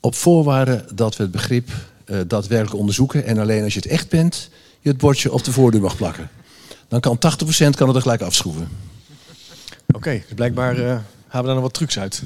Op 0.00 0.14
voorwaarde 0.14 0.84
dat 0.94 1.16
we 1.16 1.22
het 1.22 1.32
begrip 1.32 1.68
uh, 2.06 2.20
daadwerkelijk 2.26 2.78
onderzoeken. 2.78 3.24
En 3.24 3.38
alleen 3.38 3.62
als 3.62 3.74
je 3.74 3.80
het 3.80 3.88
echt 3.88 4.08
bent, 4.08 4.50
je 4.80 4.88
het 4.88 4.98
bordje 4.98 5.32
op 5.32 5.44
de 5.44 5.52
voordeur 5.52 5.80
mag 5.80 5.96
plakken 5.96 6.30
dan 6.90 7.00
kan 7.00 7.16
80% 7.16 7.18
kan 7.70 7.86
het 7.86 7.96
er 7.96 8.02
gelijk 8.02 8.22
afschroeven. 8.22 8.68
Oké, 9.86 10.10
dus 10.10 10.34
blijkbaar 10.34 10.78
uh, 10.78 10.84
halen 10.84 11.02
we 11.26 11.46
daar 11.46 11.54
nog 11.54 11.62
wat 11.62 11.74
trucs 11.74 11.98
uit. 11.98 12.22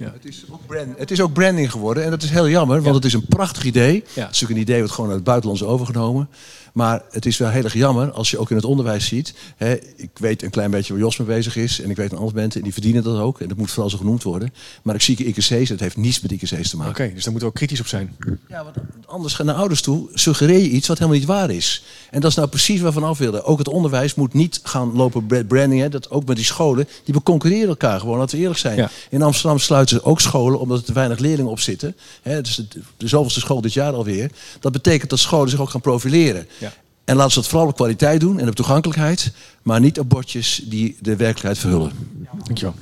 Ja. 0.00 0.12
Het, 0.12 0.24
is 0.24 0.44
ook 0.50 0.66
brand, 0.66 0.98
het 0.98 1.10
is 1.10 1.20
ook 1.20 1.32
branding 1.32 1.70
geworden 1.70 2.04
en 2.04 2.10
dat 2.10 2.22
is 2.22 2.30
heel 2.30 2.48
jammer, 2.48 2.82
want 2.82 2.94
het 2.94 3.04
is 3.04 3.12
een 3.12 3.26
prachtig 3.26 3.64
idee. 3.64 3.94
Het 3.94 4.08
is 4.08 4.14
natuurlijk 4.16 4.50
een 4.50 4.60
idee 4.60 4.80
wat 4.80 4.90
gewoon 4.90 5.06
uit 5.06 5.18
het 5.18 5.26
buitenland 5.26 5.60
is 5.60 5.66
overgenomen. 5.66 6.28
Maar 6.72 7.02
het 7.10 7.26
is 7.26 7.38
wel 7.38 7.48
heel 7.48 7.64
erg 7.64 7.74
jammer 7.74 8.10
als 8.10 8.30
je 8.30 8.38
ook 8.38 8.50
in 8.50 8.56
het 8.56 8.64
onderwijs 8.64 9.06
ziet. 9.06 9.34
Hè, 9.56 9.74
ik 9.96 10.10
weet 10.14 10.42
een 10.42 10.50
klein 10.50 10.70
beetje 10.70 10.92
waar 10.92 11.02
Jos 11.02 11.16
mee 11.16 11.26
bezig 11.26 11.56
is. 11.56 11.80
En 11.80 11.90
ik 11.90 11.96
weet 11.96 12.12
een 12.12 12.18
ander 12.18 12.34
mensen 12.34 12.62
die 12.62 12.72
verdienen 12.72 13.02
dat 13.02 13.18
ook. 13.18 13.40
En 13.40 13.48
dat 13.48 13.56
moet 13.56 13.70
vooral 13.70 13.90
zo 13.90 13.98
genoemd 13.98 14.22
worden. 14.22 14.54
Maar 14.82 14.94
ik 14.94 15.02
zie 15.02 15.24
IKC's, 15.24 15.68
dat 15.68 15.80
heeft 15.80 15.96
niets 15.96 16.20
met 16.20 16.30
IKC's 16.30 16.70
te 16.70 16.76
maken. 16.76 17.04
Oké, 17.04 17.14
dus 17.14 17.24
daar 17.24 17.32
moeten 17.32 17.40
we 17.40 17.46
ook 17.46 17.54
kritisch 17.54 17.80
op 17.80 17.86
zijn. 17.86 18.16
Ja, 18.48 18.64
want 18.64 18.76
anders 19.06 19.34
gaan 19.34 19.46
naar 19.46 19.54
ouders 19.54 19.82
toe, 19.82 20.08
suggereer 20.14 20.58
je 20.58 20.70
iets 20.70 20.88
wat 20.88 20.98
helemaal 20.98 21.18
niet 21.18 21.28
waar 21.28 21.50
is. 21.50 21.84
En 22.10 22.20
dat 22.20 22.30
is 22.30 22.36
nou 22.36 22.48
precies 22.48 22.80
waar 22.80 22.92
we 22.92 23.00
af 23.00 23.18
wilden. 23.18 23.44
Ook 23.44 23.58
het 23.58 23.68
onderwijs 23.68 24.14
moet 24.14 24.32
niet 24.32 24.60
gaan 24.62 24.92
lopen 24.92 25.26
branding. 25.46 25.80
Hè, 25.80 25.88
dat 25.88 26.10
ook 26.10 26.24
met 26.24 26.36
die 26.36 26.44
scholen, 26.44 26.88
die 27.04 27.14
beconcurreren 27.14 27.68
elkaar 27.68 28.00
gewoon, 28.00 28.18
laten 28.18 28.36
we 28.36 28.42
eerlijk 28.42 28.60
zijn. 28.60 28.88
In 29.10 29.22
Amsterdam 29.22 29.58
sluiten 29.58 29.96
ze 29.96 30.04
ook 30.04 30.20
scholen 30.20 30.60
omdat 30.60 30.78
er 30.78 30.84
te 30.84 30.92
weinig 30.92 31.18
leerlingen 31.18 31.50
op 31.50 31.60
zitten. 31.60 31.96
Hè, 32.22 32.40
dus 32.40 32.54
de, 32.54 32.66
de 32.96 33.08
zoveelste 33.08 33.40
school 33.40 33.60
dit 33.60 33.72
jaar 33.72 33.92
alweer. 33.92 34.30
Dat 34.60 34.72
betekent 34.72 35.10
dat 35.10 35.18
scholen 35.18 35.50
zich 35.50 35.60
ook 35.60 35.70
gaan 35.70 35.80
profileren. 35.80 36.48
Ja. 36.58 36.69
En 37.04 37.16
laten 37.16 37.32
ze 37.32 37.38
dat 37.40 37.48
vooral 37.48 37.68
op 37.68 37.74
kwaliteit 37.74 38.20
doen 38.20 38.38
en 38.38 38.48
op 38.48 38.54
toegankelijkheid, 38.54 39.32
maar 39.62 39.80
niet 39.80 39.98
op 39.98 40.08
bordjes 40.08 40.62
die 40.64 40.96
de 41.00 41.16
werkelijkheid 41.16 41.58
verhullen. 41.58 41.92
Dankjewel. 42.44 42.74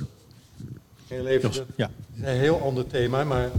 Heel 1.07 1.25
even, 1.25 1.51
ja. 1.75 1.89
Het 2.13 2.27
is 2.27 2.33
een 2.33 2.39
heel 2.39 2.61
ander 2.61 2.87
thema, 2.87 3.23
maar 3.23 3.49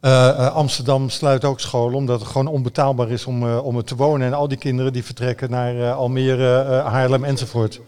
uh, 0.00 0.10
uh, 0.10 0.54
Amsterdam 0.54 1.08
sluit 1.08 1.44
ook 1.44 1.60
scholen 1.60 1.96
omdat 1.96 2.20
het 2.20 2.28
gewoon 2.28 2.46
onbetaalbaar 2.46 3.10
is 3.10 3.24
om, 3.24 3.42
uh, 3.42 3.64
om 3.64 3.76
er 3.76 3.84
te 3.84 3.96
wonen. 3.96 4.26
En 4.26 4.32
al 4.32 4.48
die 4.48 4.58
kinderen 4.58 4.92
die 4.92 5.04
vertrekken 5.04 5.50
naar 5.50 5.92
Almere, 5.92 6.64
Haarlem 6.82 7.24
enzovoort. 7.24 7.80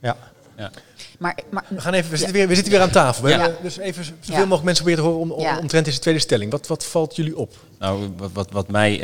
Ja. 0.00 0.16
ja. 0.56 0.70
Maar, 1.18 1.38
maar, 1.50 1.64
we, 1.68 1.80
gaan 1.80 1.92
even, 1.92 2.10
we, 2.10 2.16
zitten 2.16 2.34
weer, 2.34 2.48
we 2.48 2.54
zitten 2.54 2.72
weer 2.72 2.82
aan 2.82 2.90
tafel. 2.90 3.28
Ja. 3.28 3.50
dus 3.62 3.76
even 3.76 4.04
zoveel 4.04 4.36
mogelijk 4.36 4.64
mensen 4.64 4.84
proberen 4.84 5.04
te 5.04 5.10
horen 5.10 5.30
om, 5.30 5.30
om, 5.30 5.42
ja. 5.42 5.58
omtrent 5.58 5.84
deze 5.84 5.98
tweede 5.98 6.20
stelling. 6.20 6.50
Wat, 6.50 6.66
wat 6.66 6.84
valt 6.84 7.16
jullie 7.16 7.36
op? 7.36 7.54
Nou, 7.78 8.08
wat, 8.16 8.30
wat, 8.32 8.50
wat 8.50 8.68
mij 8.68 9.00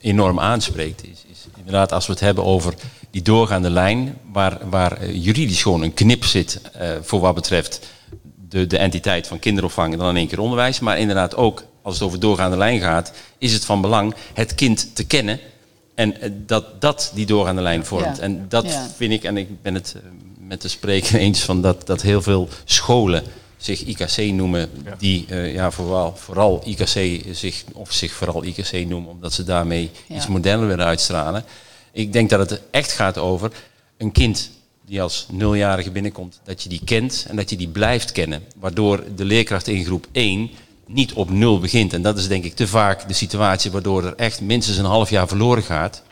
enorm 0.00 0.40
aanspreekt, 0.40 1.04
is, 1.04 1.24
is, 1.30 1.46
inderdaad 1.56 1.92
als 1.92 2.06
we 2.06 2.12
het 2.12 2.20
hebben 2.20 2.44
over 2.44 2.74
die 3.10 3.22
doorgaande 3.22 3.70
lijn, 3.70 4.18
waar, 4.32 4.58
waar 4.68 4.92
eh, 4.92 5.24
juridisch 5.24 5.62
gewoon 5.62 5.82
een 5.82 5.94
knip 5.94 6.24
zit 6.24 6.60
uh, 6.80 6.90
voor 7.02 7.20
wat 7.20 7.34
betreft 7.34 7.90
de, 8.48 8.66
de 8.66 8.78
entiteit 8.78 9.26
van 9.26 9.38
kinderopvang 9.38 9.92
en 9.92 9.98
dan 9.98 10.08
in 10.08 10.16
één 10.16 10.28
keer 10.28 10.40
onderwijs. 10.40 10.80
Maar 10.80 10.98
inderdaad 10.98 11.36
ook 11.36 11.64
als 11.82 11.94
het 11.94 12.02
over 12.02 12.20
doorgaande 12.20 12.56
lijn 12.56 12.80
gaat, 12.80 13.12
is 13.38 13.52
het 13.52 13.64
van 13.64 13.80
belang 13.80 14.14
het 14.34 14.54
kind 14.54 14.94
te 14.94 15.04
kennen. 15.04 15.40
En 15.94 16.14
uh, 16.24 16.30
dat 16.46 16.80
dat 16.80 17.10
die 17.14 17.26
doorgaande 17.26 17.62
lijn 17.62 17.84
vormt. 17.84 18.16
Ja. 18.16 18.22
En 18.22 18.46
dat 18.48 18.64
ja. 18.64 18.88
vind 18.96 19.12
ik, 19.12 19.24
en 19.24 19.36
ik 19.36 19.62
ben 19.62 19.74
het 19.74 19.96
met 20.38 20.62
de 20.62 20.68
spreker 20.68 21.14
eens 21.18 21.40
van 21.40 21.62
dat, 21.62 21.86
dat 21.86 22.02
heel 22.02 22.22
veel 22.22 22.48
scholen 22.64 23.22
zich 23.60 23.84
IKC 23.84 24.32
noemen, 24.32 24.70
die 24.98 25.26
uh, 25.30 25.54
ja, 25.54 25.70
vooral, 25.70 26.16
vooral 26.16 26.62
IKC 26.64 27.24
zich, 27.32 27.64
of 27.72 27.92
zich 27.92 28.12
vooral 28.12 28.44
IKC 28.44 28.72
noemen, 28.72 29.10
omdat 29.10 29.32
ze 29.32 29.44
daarmee 29.44 29.90
ja. 30.06 30.16
iets 30.16 30.26
moderner 30.26 30.66
willen 30.66 30.86
uitstralen. 30.86 31.44
Ik 31.92 32.12
denk 32.12 32.30
dat 32.30 32.50
het 32.50 32.60
echt 32.70 32.92
gaat 32.92 33.18
over 33.18 33.50
een 33.96 34.12
kind 34.12 34.50
die 34.86 35.02
als 35.02 35.26
nuljarige 35.30 35.90
binnenkomt, 35.90 36.40
dat 36.44 36.62
je 36.62 36.68
die 36.68 36.80
kent 36.84 37.26
en 37.28 37.36
dat 37.36 37.50
je 37.50 37.56
die 37.56 37.68
blijft 37.68 38.12
kennen. 38.12 38.42
Waardoor 38.56 39.04
de 39.16 39.24
leerkracht 39.24 39.68
in 39.68 39.84
groep 39.84 40.06
1 40.12 40.50
niet 40.86 41.12
op 41.12 41.30
nul 41.30 41.60
begint. 41.60 41.92
En 41.92 42.02
dat 42.02 42.18
is 42.18 42.28
denk 42.28 42.44
ik 42.44 42.54
te 42.54 42.66
vaak 42.66 43.08
de 43.08 43.14
situatie 43.14 43.70
waardoor 43.70 44.04
er 44.04 44.14
echt 44.16 44.40
minstens 44.40 44.76
een 44.76 44.84
half 44.84 45.10
jaar 45.10 45.28
verloren 45.28 45.62
gaat. 45.62 46.02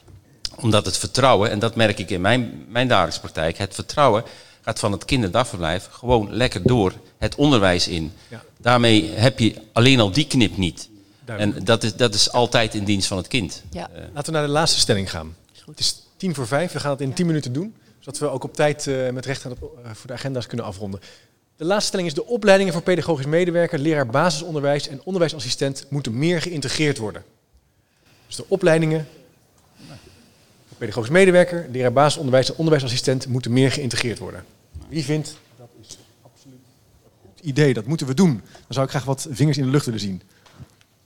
Omdat 0.57 0.86
het 0.86 0.99
vertrouwen, 0.99 1.51
en 1.51 1.59
dat 1.59 1.74
merk 1.74 1.99
ik 1.99 2.11
in 2.11 2.20
mijn, 2.20 2.64
mijn 2.68 2.88
dagelijkse 2.88 3.20
praktijk, 3.20 3.59
het 3.59 3.74
vertrouwen 3.74 4.24
gaat 4.61 4.78
van 4.78 4.92
het 4.92 5.04
kinderdagverblijf 5.04 5.88
gewoon 5.90 6.32
lekker 6.32 6.62
door 6.62 6.92
het 7.18 7.34
onderwijs 7.34 7.88
in. 7.88 8.12
Ja. 8.28 8.42
Daarmee 8.56 9.11
heb 9.11 9.38
je 9.38 9.54
alleen 9.72 10.00
al 10.00 10.11
die 10.11 10.26
knip 10.26 10.56
niet. 10.56 10.88
Duidelijk. 11.24 11.59
En 11.59 11.64
dat 11.64 11.82
is, 11.82 11.94
dat 11.94 12.14
is 12.14 12.32
altijd 12.32 12.74
in 12.74 12.84
dienst 12.84 13.09
van 13.09 13.16
het 13.16 13.28
kind. 13.28 13.62
Ja. 13.70 13.90
Uh, 13.90 13.96
Laten 14.12 14.32
we 14.32 14.38
naar 14.38 14.46
de 14.46 14.52
laatste 14.52 14.80
stelling 14.80 15.11
gaan. 15.11 15.36
Het 15.66 15.80
is 15.80 16.02
tien 16.16 16.34
voor 16.34 16.46
vijf. 16.46 16.72
We 16.72 16.80
gaan 16.80 16.90
het 16.90 17.00
in 17.00 17.12
tien 17.12 17.26
minuten 17.26 17.52
doen. 17.52 17.74
Zodat 17.98 18.18
we 18.18 18.28
ook 18.28 18.44
op 18.44 18.54
tijd 18.54 18.86
uh, 18.86 19.11
met 19.11 19.26
recht 19.26 19.44
aan 19.44 19.50
de, 19.50 19.56
uh, 19.84 19.90
voor 19.92 20.06
de 20.06 20.12
agenda's 20.12 20.46
kunnen 20.46 20.66
afronden. 20.66 21.00
De 21.56 21.64
laatste 21.64 21.86
stelling 21.86 22.09
is 22.09 22.14
de 22.14 22.26
opleidingen 22.26 22.72
voor 22.72 22.82
pedagogisch 22.82 23.26
medewerker, 23.26 23.78
leraar 23.78 24.06
basisonderwijs 24.06 24.88
en 24.88 25.00
onderwijsassistent 25.04 25.86
moeten 25.88 26.18
meer 26.18 26.42
geïntegreerd 26.42 26.98
worden. 26.98 27.24
Dus 28.26 28.36
de 28.36 28.44
opleidingen 28.48 29.09
pedagogisch 30.79 31.11
medewerker, 31.11 31.66
leraar 31.72 31.93
basisonderwijs 31.93 32.49
en 32.49 32.57
onderwijsassistent 32.57 33.26
moeten 33.26 33.53
meer 33.53 33.72
geïntegreerd 33.72 34.18
worden. 34.18 34.45
Wie 34.89 35.05
vindt 35.05 35.37
dat 35.59 35.68
is 35.81 35.99
absoluut 36.22 36.59
een 37.05 37.11
goed 37.31 37.41
idee, 37.47 37.74
dat 37.74 37.87
moeten 37.87 38.07
we 38.07 38.14
doen. 38.14 38.43
Dan 38.53 38.62
zou 38.68 38.85
ik 38.85 38.91
graag 38.91 39.05
wat 39.05 39.26
vingers 39.31 39.59
in 39.59 39.64
de 39.64 39.70
lucht 39.70 39.85
willen 39.85 40.01
zien. 40.01 40.22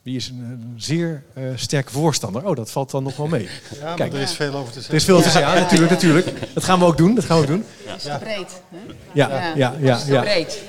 Wie 0.03 0.17
is 0.17 0.29
een, 0.29 0.75
zeer 0.77 1.23
uh, 1.39 1.45
sterke 1.55 1.93
voorstander? 1.93 2.47
Oh, 2.47 2.57
dat 2.57 2.71
valt 2.71 2.91
dan 2.91 3.03
nog 3.03 3.17
wel 3.17 3.27
mee. 3.27 3.49
Ja, 3.81 3.95
Kijk, 3.95 4.13
er 4.13 4.21
is 4.21 4.33
veel 4.33 4.55
over 4.55 4.73
te 4.73 4.73
zeggen. 4.73 4.91
Er 4.91 5.01
is 5.01 5.05
veel 5.05 5.17
over 5.17 5.27
te 5.27 5.33
zeggen, 5.33 5.55
ja, 5.55 5.61
natuurlijk, 5.61 5.91
natuurlijk. 5.91 6.55
Dat 6.55 6.65
gaan 6.65 6.79
we 6.79 6.85
ook 6.85 6.97
doen, 6.97 7.15
dat 7.15 7.25
gaan 7.25 7.37
we 7.37 7.43
ook 7.43 7.49
doen. 7.49 7.65
Ja. 7.87 7.95
Is 7.95 8.19
breed, 8.19 8.63
hè? 8.69 8.79
Ja, 9.13 9.29
ja, 9.29 9.55
ja. 9.57 9.75
ja, 9.81 10.01
ja. 10.07 10.21
breed. 10.21 10.63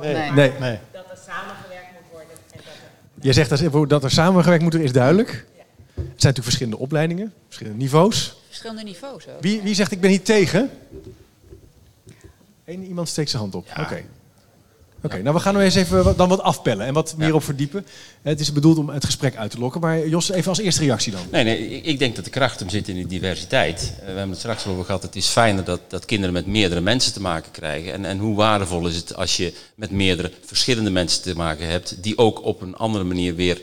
Nee. 0.00 0.14
nee. 0.14 0.30
nee. 0.30 0.52
nee. 0.60 0.78
Dat 0.92 1.04
er 1.10 1.18
samengewerkt 1.26 1.88
moet 1.92 2.10
worden. 2.10 2.28
En 2.50 2.60
dat 2.64 2.64
er... 2.64 3.26
Je 3.26 3.32
zegt 3.32 3.72
dat, 3.72 3.88
dat 3.88 4.04
er 4.04 4.10
samengewerkt 4.10 4.62
moet 4.62 4.72
worden, 4.72 4.88
is 4.88 4.94
duidelijk. 4.94 5.46
Er 6.00 6.06
zijn 6.06 6.34
natuurlijk 6.34 6.44
verschillende 6.44 6.78
opleidingen, 6.78 7.32
verschillende 7.46 7.78
niveaus. 7.78 8.36
Verschillende 8.46 8.82
niveaus 8.82 9.28
ook. 9.28 9.40
Wie, 9.40 9.60
wie 9.62 9.74
zegt 9.74 9.92
ik 9.92 10.00
ben 10.00 10.10
hier 10.10 10.22
tegen? 10.22 10.70
Eén 12.64 12.86
iemand 12.86 13.08
steekt 13.08 13.30
zijn 13.30 13.42
hand 13.42 13.54
op. 13.54 13.66
Oké. 13.70 13.80
Okay. 13.80 14.04
Oké, 15.02 15.08
okay, 15.08 15.18
ja. 15.18 15.24
nou 15.24 15.36
we 15.36 15.42
gaan 15.42 15.54
nu 15.54 15.60
eens 15.60 15.74
even 15.74 16.16
dan 16.16 16.28
wat 16.28 16.40
afpellen 16.40 16.86
en 16.86 16.94
wat 16.94 17.14
meer 17.16 17.28
ja. 17.28 17.34
op 17.34 17.44
verdiepen. 17.44 17.86
Het 18.22 18.40
is 18.40 18.52
bedoeld 18.52 18.78
om 18.78 18.88
het 18.88 19.04
gesprek 19.04 19.36
uit 19.36 19.50
te 19.50 19.58
lokken. 19.58 19.80
Maar 19.80 20.08
Jos, 20.08 20.30
even 20.30 20.48
als 20.48 20.58
eerste 20.58 20.80
reactie 20.82 21.12
dan. 21.12 21.20
Nee, 21.30 21.44
nee 21.44 21.80
ik 21.80 21.98
denk 21.98 22.16
dat 22.16 22.24
de 22.24 22.30
kracht 22.30 22.60
hem 22.60 22.68
zit 22.68 22.88
in 22.88 22.96
de 22.96 23.06
diversiteit. 23.06 23.92
We 23.98 24.04
hebben 24.04 24.28
het 24.28 24.38
straks 24.38 24.66
al 24.66 24.72
over 24.72 24.84
gehad. 24.84 25.02
Het 25.02 25.16
is 25.16 25.26
fijner 25.26 25.64
dat, 25.64 25.80
dat 25.88 26.04
kinderen 26.04 26.32
met 26.32 26.46
meerdere 26.46 26.80
mensen 26.80 27.12
te 27.12 27.20
maken 27.20 27.50
krijgen. 27.50 27.92
En, 27.92 28.04
en 28.04 28.18
hoe 28.18 28.36
waardevol 28.36 28.86
is 28.86 28.96
het 28.96 29.16
als 29.16 29.36
je 29.36 29.52
met 29.74 29.90
meerdere 29.90 30.30
verschillende 30.44 30.90
mensen 30.90 31.22
te 31.22 31.36
maken 31.36 31.66
hebt. 31.66 32.02
Die 32.02 32.18
ook 32.18 32.44
op 32.44 32.60
een 32.60 32.76
andere 32.76 33.04
manier 33.04 33.34
weer 33.34 33.60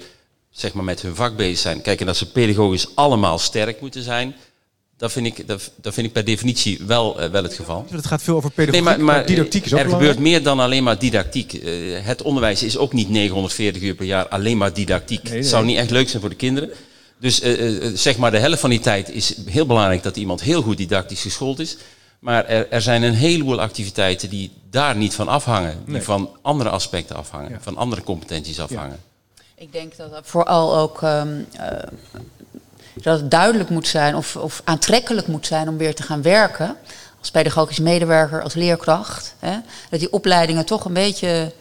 zeg 0.60 0.74
maar, 0.74 0.84
met 0.84 1.02
hun 1.02 1.16
vak 1.16 1.36
bezig 1.36 1.58
zijn. 1.58 1.82
Kijk, 1.82 2.00
en 2.00 2.06
dat 2.06 2.18
ze 2.18 2.32
pedagogisch 2.32 2.88
allemaal 2.96 3.38
sterk 3.38 3.82
moeten 3.82 4.04
zijn 4.04 4.36
dat 4.98 5.12
vind, 5.12 5.26
ik, 5.26 5.48
dat, 5.48 5.72
dat 5.76 5.94
vind 5.94 6.08
ik 6.08 6.14
per 6.14 6.26
definitie 6.26 6.80
wel, 6.86 7.24
uh, 7.24 7.30
wel 7.30 7.44
het 7.44 7.54
geval. 7.54 7.86
Het 7.90 8.06
gaat 8.06 8.24
veel 8.24 8.36
over 8.36 8.52
pedagogiek, 8.52 8.86
nee, 8.86 8.98
maar, 8.98 9.06
maar, 9.06 9.26
didactiek 9.26 9.66
is 9.66 9.74
ook 9.74 9.80
Er 9.80 9.86
belangrijk. 9.86 10.14
gebeurt 10.16 10.32
meer 10.32 10.44
dan 10.44 10.60
alleen 10.60 10.84
maar 10.84 11.00
didactiek. 11.00 11.54
Uh, 11.54 12.00
het 12.02 12.22
onderwijs 12.22 12.64
is 12.64 12.78
ook 12.78 12.94
niet 12.94 13.10
940 13.10 13.82
uur 13.82 13.96
per 13.96 14.06
jaar 14.06 14.28
alleen 14.28 14.58
maar 14.58 14.74
didactiek. 14.74 15.24
Nee, 15.24 15.32
nee. 15.32 15.42
Het 15.42 15.50
zou 15.50 15.66
niet 15.66 15.78
echt 15.78 15.90
leuk 15.90 16.10
zijn 16.10 16.22
voor 16.22 16.30
de 16.30 16.36
kinderen. 16.36 16.70
Dus 17.20 17.44
uh, 17.44 17.92
zeg 17.94 18.18
maar 18.18 18.32
de 18.32 18.38
helft 18.38 18.60
van 18.60 18.70
die 18.70 18.80
tijd 18.80 19.10
is 19.10 19.36
heel 19.46 19.66
belangrijk 19.66 20.04
dat 20.04 20.18
iemand 20.18 20.42
heel 20.42 20.62
goed 20.62 20.78
didactisch 20.78 21.22
geschoold 21.22 21.60
is. 21.60 21.78
Maar 22.20 22.46
er, 22.46 22.70
er 22.70 22.82
zijn 22.82 23.04
een 23.04 23.14
heleboel 23.14 23.62
activiteiten 23.62 24.30
die 24.30 24.52
daar 24.70 24.96
niet 24.96 25.14
van 25.14 25.28
afhangen. 25.28 25.84
Die 25.86 26.02
van 26.02 26.30
andere 26.42 26.70
aspecten 26.70 27.16
afhangen, 27.16 27.52
ja. 27.52 27.58
van 27.62 27.78
andere 27.78 28.04
competenties 28.04 28.60
afhangen. 28.60 28.90
Ja. 28.90 29.17
Ik 29.60 29.72
denk 29.72 29.98
dat 29.98 30.12
dat 30.12 30.22
vooral 30.26 30.78
ook 30.78 31.02
um, 31.02 31.48
dat 32.94 33.20
het 33.20 33.32
duidelijk 33.32 33.70
moet 33.70 33.88
zijn 33.88 34.16
of, 34.16 34.36
of 34.36 34.62
aantrekkelijk 34.64 35.28
moet 35.28 35.48
zijn 35.48 35.70
om 35.70 35.78
weer 35.78 35.96
te 35.96 36.04
gaan 36.04 36.22
werken. 36.22 36.76
Als 37.20 37.32
pedagogisch 37.32 37.80
medewerker, 37.80 38.44
als 38.44 38.54
leerkracht. 38.54 39.36
Hè, 39.40 39.58
dat 39.90 40.00
die 40.00 40.14
opleidingen 40.14 40.66
toch 40.66 40.86
een 40.86 40.94
beetje 40.94 41.52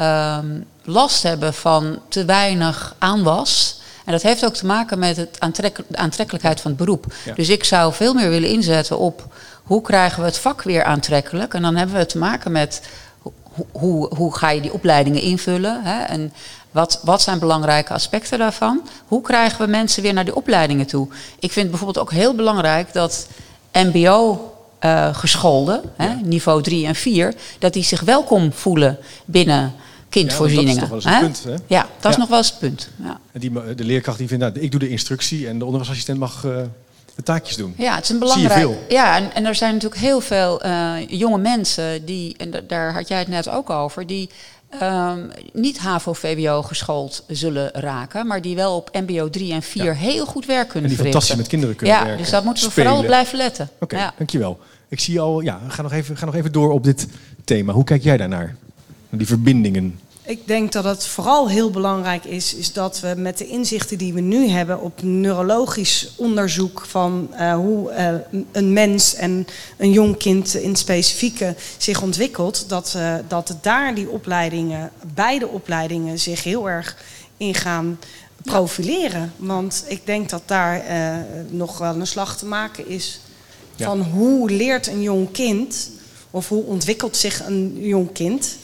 um, 0.00 0.66
last 0.84 1.22
hebben 1.22 1.54
van 1.54 1.98
te 2.08 2.24
weinig 2.24 2.94
aanwas. 2.98 3.80
En 4.04 4.12
dat 4.12 4.22
heeft 4.22 4.44
ook 4.44 4.54
te 4.54 4.66
maken 4.66 4.98
met 4.98 5.16
het 5.16 5.40
aantrek 5.40 5.80
de 5.88 5.96
aantrekkelijkheid 5.96 6.60
van 6.60 6.70
het 6.70 6.80
beroep. 6.80 7.14
Ja. 7.24 7.34
Dus 7.34 7.48
ik 7.48 7.64
zou 7.64 7.92
veel 7.92 8.14
meer 8.14 8.30
willen 8.30 8.48
inzetten 8.48 8.98
op 8.98 9.34
hoe 9.62 9.82
krijgen 9.82 10.20
we 10.20 10.26
het 10.26 10.38
vak 10.38 10.62
weer 10.62 10.84
aantrekkelijk? 10.84 11.54
En 11.54 11.62
dan 11.62 11.76
hebben 11.76 11.96
we 11.96 12.06
te 12.06 12.18
maken 12.18 12.52
met 12.52 12.82
hoe, 13.22 13.66
hoe, 13.72 14.14
hoe 14.14 14.36
ga 14.36 14.50
je 14.50 14.60
die 14.60 14.72
opleidingen 14.72 15.20
invullen? 15.20 15.84
Hè? 15.84 16.02
En 16.02 16.32
wat, 16.70 17.00
wat 17.04 17.22
zijn 17.22 17.38
belangrijke 17.38 17.92
aspecten 17.92 18.38
daarvan? 18.38 18.80
Hoe 19.06 19.22
krijgen 19.22 19.64
we 19.64 19.70
mensen 19.70 20.02
weer 20.02 20.12
naar 20.12 20.24
die 20.24 20.36
opleidingen 20.36 20.86
toe? 20.86 21.08
Ik 21.38 21.52
vind 21.52 21.70
bijvoorbeeld 21.70 21.98
ook 21.98 22.12
heel 22.12 22.34
belangrijk 22.34 22.92
dat 22.92 23.28
MBO 23.72 24.52
uh, 24.84 25.14
gescholden, 25.14 25.82
hè, 25.96 26.14
niveau 26.14 26.62
3 26.62 26.86
en 26.86 26.94
4, 26.94 27.34
dat 27.58 27.72
die 27.72 27.84
zich 27.84 28.00
welkom 28.00 28.52
voelen 28.52 28.98
binnen 29.24 29.74
kindvoorzieningen. 30.08 30.74
Ja, 30.74 30.88
dat 30.88 30.98
is 30.98 31.04
toch 31.04 31.12
wel 31.12 31.22
eens 31.22 31.38
een 31.38 31.42
punt, 31.42 31.60
hè? 31.68 31.74
Ja, 31.74 31.88
dat 32.00 32.10
is 32.10 32.16
nog 32.16 32.28
wel 32.28 32.38
eens 32.38 32.50
het 32.50 32.58
punt. 32.58 32.90
Ja. 33.02 33.20
En 33.32 33.40
die, 33.40 33.74
de 33.74 33.84
leerkracht 33.84 34.18
die 34.18 34.28
vindt, 34.28 34.44
nou, 34.44 34.60
ik 34.60 34.70
doe 34.70 34.80
de 34.80 34.88
instructie 34.88 35.48
en 35.48 35.58
de 35.58 35.64
onderwijsassistent 35.64 36.18
mag 36.18 36.44
uh, 36.44 36.56
de 37.14 37.22
taakjes 37.22 37.56
doen. 37.56 37.74
Ja, 37.76 37.94
het 37.94 38.04
is 38.04 38.10
een 38.10 38.18
belangrijk. 38.18 38.68
Ja, 38.88 39.16
en, 39.16 39.34
en 39.34 39.46
er 39.46 39.54
zijn 39.54 39.72
natuurlijk 39.72 40.00
heel 40.00 40.20
veel 40.20 40.66
uh, 40.66 40.92
jonge 41.08 41.38
mensen 41.38 42.04
die, 42.04 42.34
en 42.36 42.64
daar 42.66 42.92
had 42.92 43.08
jij 43.08 43.18
het 43.18 43.28
net 43.28 43.48
ook 43.48 43.70
over, 43.70 44.06
die 44.06 44.30
Um, 44.82 45.30
niet 45.52 45.78
HAVO-VWO 45.78 46.62
geschoold 46.62 47.24
zullen 47.28 47.70
raken, 47.72 48.26
maar 48.26 48.42
die 48.42 48.56
wel 48.56 48.76
op 48.76 48.90
MBO 48.92 49.30
3 49.30 49.52
en 49.52 49.62
4 49.62 49.84
ja. 49.84 49.92
heel 49.92 50.26
goed 50.26 50.46
werk 50.46 50.68
kunnen 50.68 50.90
en 50.90 50.96
die 50.96 50.96
verrichten. 50.96 51.10
fantastisch 51.10 51.36
met 51.36 51.46
kinderen 51.46 51.76
kunnen 51.76 51.96
ja, 51.96 52.02
werken. 52.02 52.22
Dus 52.22 52.30
dat 52.30 52.44
moeten 52.44 52.64
we 52.64 52.70
spelen. 52.70 52.88
vooral 52.88 53.06
blijven 53.06 53.38
letten. 53.38 53.68
Oké, 53.74 53.84
okay, 53.84 54.00
ja. 54.00 54.14
dankjewel. 54.16 54.58
Ik 54.88 55.00
zie 55.00 55.20
al, 55.20 55.40
ja, 55.40 55.60
ga 55.68 55.82
nog, 55.82 55.92
even, 55.92 56.16
ga 56.16 56.24
nog 56.24 56.34
even 56.34 56.52
door 56.52 56.72
op 56.72 56.84
dit 56.84 57.06
thema. 57.44 57.72
Hoe 57.72 57.84
kijk 57.84 58.02
jij 58.02 58.16
daarnaar? 58.16 58.56
Die 59.10 59.26
verbindingen. 59.26 60.00
Ik 60.28 60.46
denk 60.46 60.72
dat 60.72 60.84
het 60.84 61.06
vooral 61.06 61.48
heel 61.48 61.70
belangrijk 61.70 62.24
is, 62.24 62.54
is 62.54 62.72
dat 62.72 63.00
we 63.00 63.14
met 63.16 63.38
de 63.38 63.46
inzichten 63.46 63.98
die 63.98 64.12
we 64.12 64.20
nu 64.20 64.48
hebben 64.48 64.80
op 64.80 65.02
neurologisch 65.02 66.12
onderzoek 66.16 66.84
van 66.86 67.30
uh, 67.32 67.54
hoe 67.54 67.92
uh, 67.92 68.40
een 68.52 68.72
mens 68.72 69.14
en 69.14 69.46
een 69.76 69.92
jong 69.92 70.16
kind 70.16 70.54
in 70.54 70.68
het 70.68 70.78
specifieke 70.78 71.54
zich 71.78 72.02
ontwikkelt, 72.02 72.68
dat, 72.68 72.94
uh, 72.96 73.14
dat 73.28 73.56
daar 73.60 73.94
die 73.94 74.08
opleidingen, 74.08 74.90
beide 75.14 75.48
opleidingen, 75.48 76.18
zich 76.18 76.44
heel 76.44 76.68
erg 76.68 76.96
in 77.36 77.54
gaan 77.54 77.98
profileren. 78.42 79.32
Want 79.36 79.84
ik 79.86 80.06
denk 80.06 80.28
dat 80.28 80.42
daar 80.46 80.84
nog 81.50 81.78
wel 81.78 81.94
een 81.94 82.06
slag 82.06 82.36
te 82.36 82.46
maken 82.46 82.88
is 82.88 83.20
van 83.76 84.00
hoe 84.00 84.50
leert 84.50 84.86
een 84.86 85.02
jong 85.02 85.30
kind 85.30 85.90
of 86.30 86.48
hoe 86.48 86.64
ontwikkelt 86.64 87.16
zich 87.16 87.46
een 87.46 87.78
jong 87.80 88.12
kind. 88.12 88.56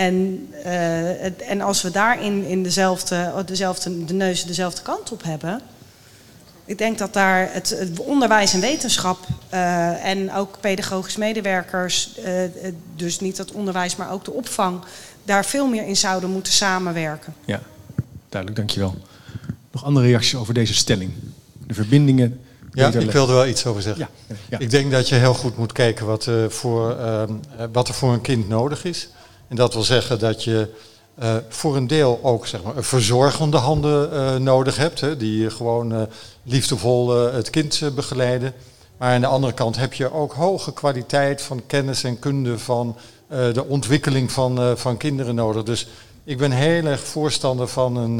En, 0.00 0.48
uh, 0.64 1.50
en 1.50 1.60
als 1.60 1.82
we 1.82 1.90
daarin 1.90 2.44
in 2.44 2.62
dezelfde, 2.62 3.44
dezelfde, 3.46 4.04
de 4.04 4.14
neus 4.14 4.44
dezelfde 4.44 4.82
kant 4.82 5.12
op 5.12 5.22
hebben. 5.22 5.60
Ik 6.64 6.78
denk 6.78 6.98
dat 6.98 7.12
daar 7.12 7.52
het, 7.52 7.68
het 7.68 7.98
onderwijs 7.98 8.54
en 8.54 8.60
wetenschap 8.60 9.18
uh, 9.54 10.04
en 10.04 10.32
ook 10.32 10.60
pedagogisch 10.60 11.16
medewerkers, 11.16 12.18
uh, 12.18 12.32
dus 12.96 13.20
niet 13.20 13.38
het 13.38 13.52
onderwijs, 13.52 13.96
maar 13.96 14.12
ook 14.12 14.24
de 14.24 14.32
opvang, 14.32 14.80
daar 15.24 15.44
veel 15.44 15.66
meer 15.66 15.86
in 15.86 15.96
zouden 15.96 16.30
moeten 16.30 16.52
samenwerken. 16.52 17.34
Ja, 17.44 17.60
duidelijk, 18.28 18.60
dankjewel. 18.60 18.94
Nog 19.70 19.84
andere 19.84 20.06
reacties 20.06 20.34
over 20.34 20.54
deze 20.54 20.74
stelling? 20.74 21.12
De 21.66 21.74
verbindingen. 21.74 22.40
Ja, 22.72 22.92
ik 22.92 23.10
wilde 23.10 23.32
wel 23.32 23.46
iets 23.46 23.66
over 23.66 23.82
zeggen. 23.82 24.08
Ja, 24.26 24.34
ja. 24.48 24.58
Ik 24.58 24.70
denk 24.70 24.90
dat 24.90 25.08
je 25.08 25.14
heel 25.14 25.34
goed 25.34 25.56
moet 25.56 25.72
kijken 25.72 26.06
wat, 26.06 26.26
uh, 26.26 26.48
voor, 26.48 26.96
uh, 26.98 27.22
wat 27.72 27.88
er 27.88 27.94
voor 27.94 28.12
een 28.12 28.20
kind 28.20 28.48
nodig 28.48 28.84
is. 28.84 29.08
En 29.50 29.56
dat 29.56 29.74
wil 29.74 29.82
zeggen 29.82 30.18
dat 30.18 30.44
je 30.44 30.68
uh, 31.22 31.36
voor 31.48 31.76
een 31.76 31.86
deel 31.86 32.20
ook 32.22 32.46
zeg 32.46 32.62
maar, 32.62 32.74
verzorgende 32.84 33.56
handen 33.56 34.12
uh, 34.12 34.36
nodig 34.36 34.76
hebt, 34.76 35.00
hè, 35.00 35.16
die 35.16 35.50
gewoon 35.50 35.92
uh, 35.92 36.02
liefdevol 36.42 37.10
het 37.10 37.50
kind 37.50 37.82
begeleiden. 37.94 38.54
Maar 38.96 39.14
aan 39.14 39.20
de 39.20 39.26
andere 39.26 39.52
kant 39.52 39.76
heb 39.76 39.92
je 39.92 40.12
ook 40.12 40.32
hoge 40.32 40.72
kwaliteit 40.72 41.42
van 41.42 41.62
kennis 41.66 42.04
en 42.04 42.18
kunde 42.18 42.58
van 42.58 42.96
de 43.28 43.64
ontwikkeling 43.68 44.32
van, 44.32 44.78
van 44.78 44.96
kinderen 44.96 45.34
nodig. 45.34 45.62
Dus 45.62 45.86
ik 46.24 46.38
ben 46.38 46.50
heel 46.50 46.84
erg 46.84 47.00
voorstander 47.00 47.68
van 47.68 47.96
een, 47.96 48.18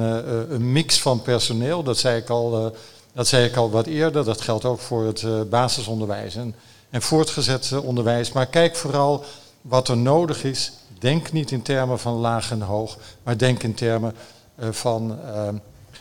een 0.52 0.72
mix 0.72 1.00
van 1.00 1.22
personeel. 1.22 1.82
Dat 1.82 1.98
zei 1.98 2.20
ik 2.20 2.28
al, 2.28 2.74
dat 3.12 3.26
zei 3.26 3.44
ik 3.44 3.56
al 3.56 3.70
wat 3.70 3.86
eerder. 3.86 4.24
Dat 4.24 4.40
geldt 4.40 4.64
ook 4.64 4.80
voor 4.80 5.04
het 5.04 5.50
basisonderwijs 5.50 6.36
en, 6.36 6.54
en 6.90 7.02
voortgezet 7.02 7.72
onderwijs. 7.82 8.32
Maar 8.32 8.46
kijk 8.46 8.76
vooral 8.76 9.24
wat 9.62 9.88
er 9.88 9.96
nodig 9.96 10.44
is 10.44 10.72
Denk 11.01 11.32
niet 11.32 11.51
in 11.51 11.62
termen 11.62 11.98
van 11.98 12.14
laag 12.14 12.51
en 12.51 12.61
hoog, 12.61 12.98
maar 13.22 13.38
denk 13.38 13.62
in 13.62 13.74
termen 13.74 14.14
uh, 14.61 14.68
van 14.70 15.18
uh, 15.24 15.48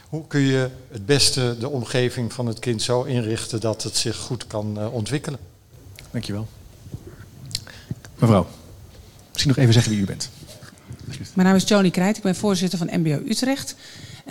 hoe 0.09 0.27
kun 0.27 0.39
je 0.39 0.69
het 0.91 1.05
beste 1.05 1.55
de 1.59 1.69
omgeving 1.69 2.33
van 2.33 2.45
het 2.45 2.59
kind 2.59 2.81
zo 2.81 3.03
inrichten 3.03 3.59
dat 3.59 3.83
het 3.83 3.95
zich 3.95 4.17
goed 4.17 4.47
kan 4.47 4.75
uh, 4.77 4.93
ontwikkelen. 4.93 5.39
Dankjewel. 6.11 6.47
Mevrouw, 8.15 8.47
misschien 9.31 9.47
nog 9.49 9.57
even 9.57 9.73
zeggen 9.73 9.91
wie 9.91 10.01
u 10.01 10.05
bent. 10.05 10.29
Mijn 11.33 11.47
naam 11.47 11.55
is 11.55 11.67
Joni 11.67 11.91
Krijt, 11.91 12.17
ik 12.17 12.23
ben 12.23 12.35
voorzitter 12.35 12.77
van 12.77 12.89
MBO 12.99 13.21
Utrecht. 13.27 13.75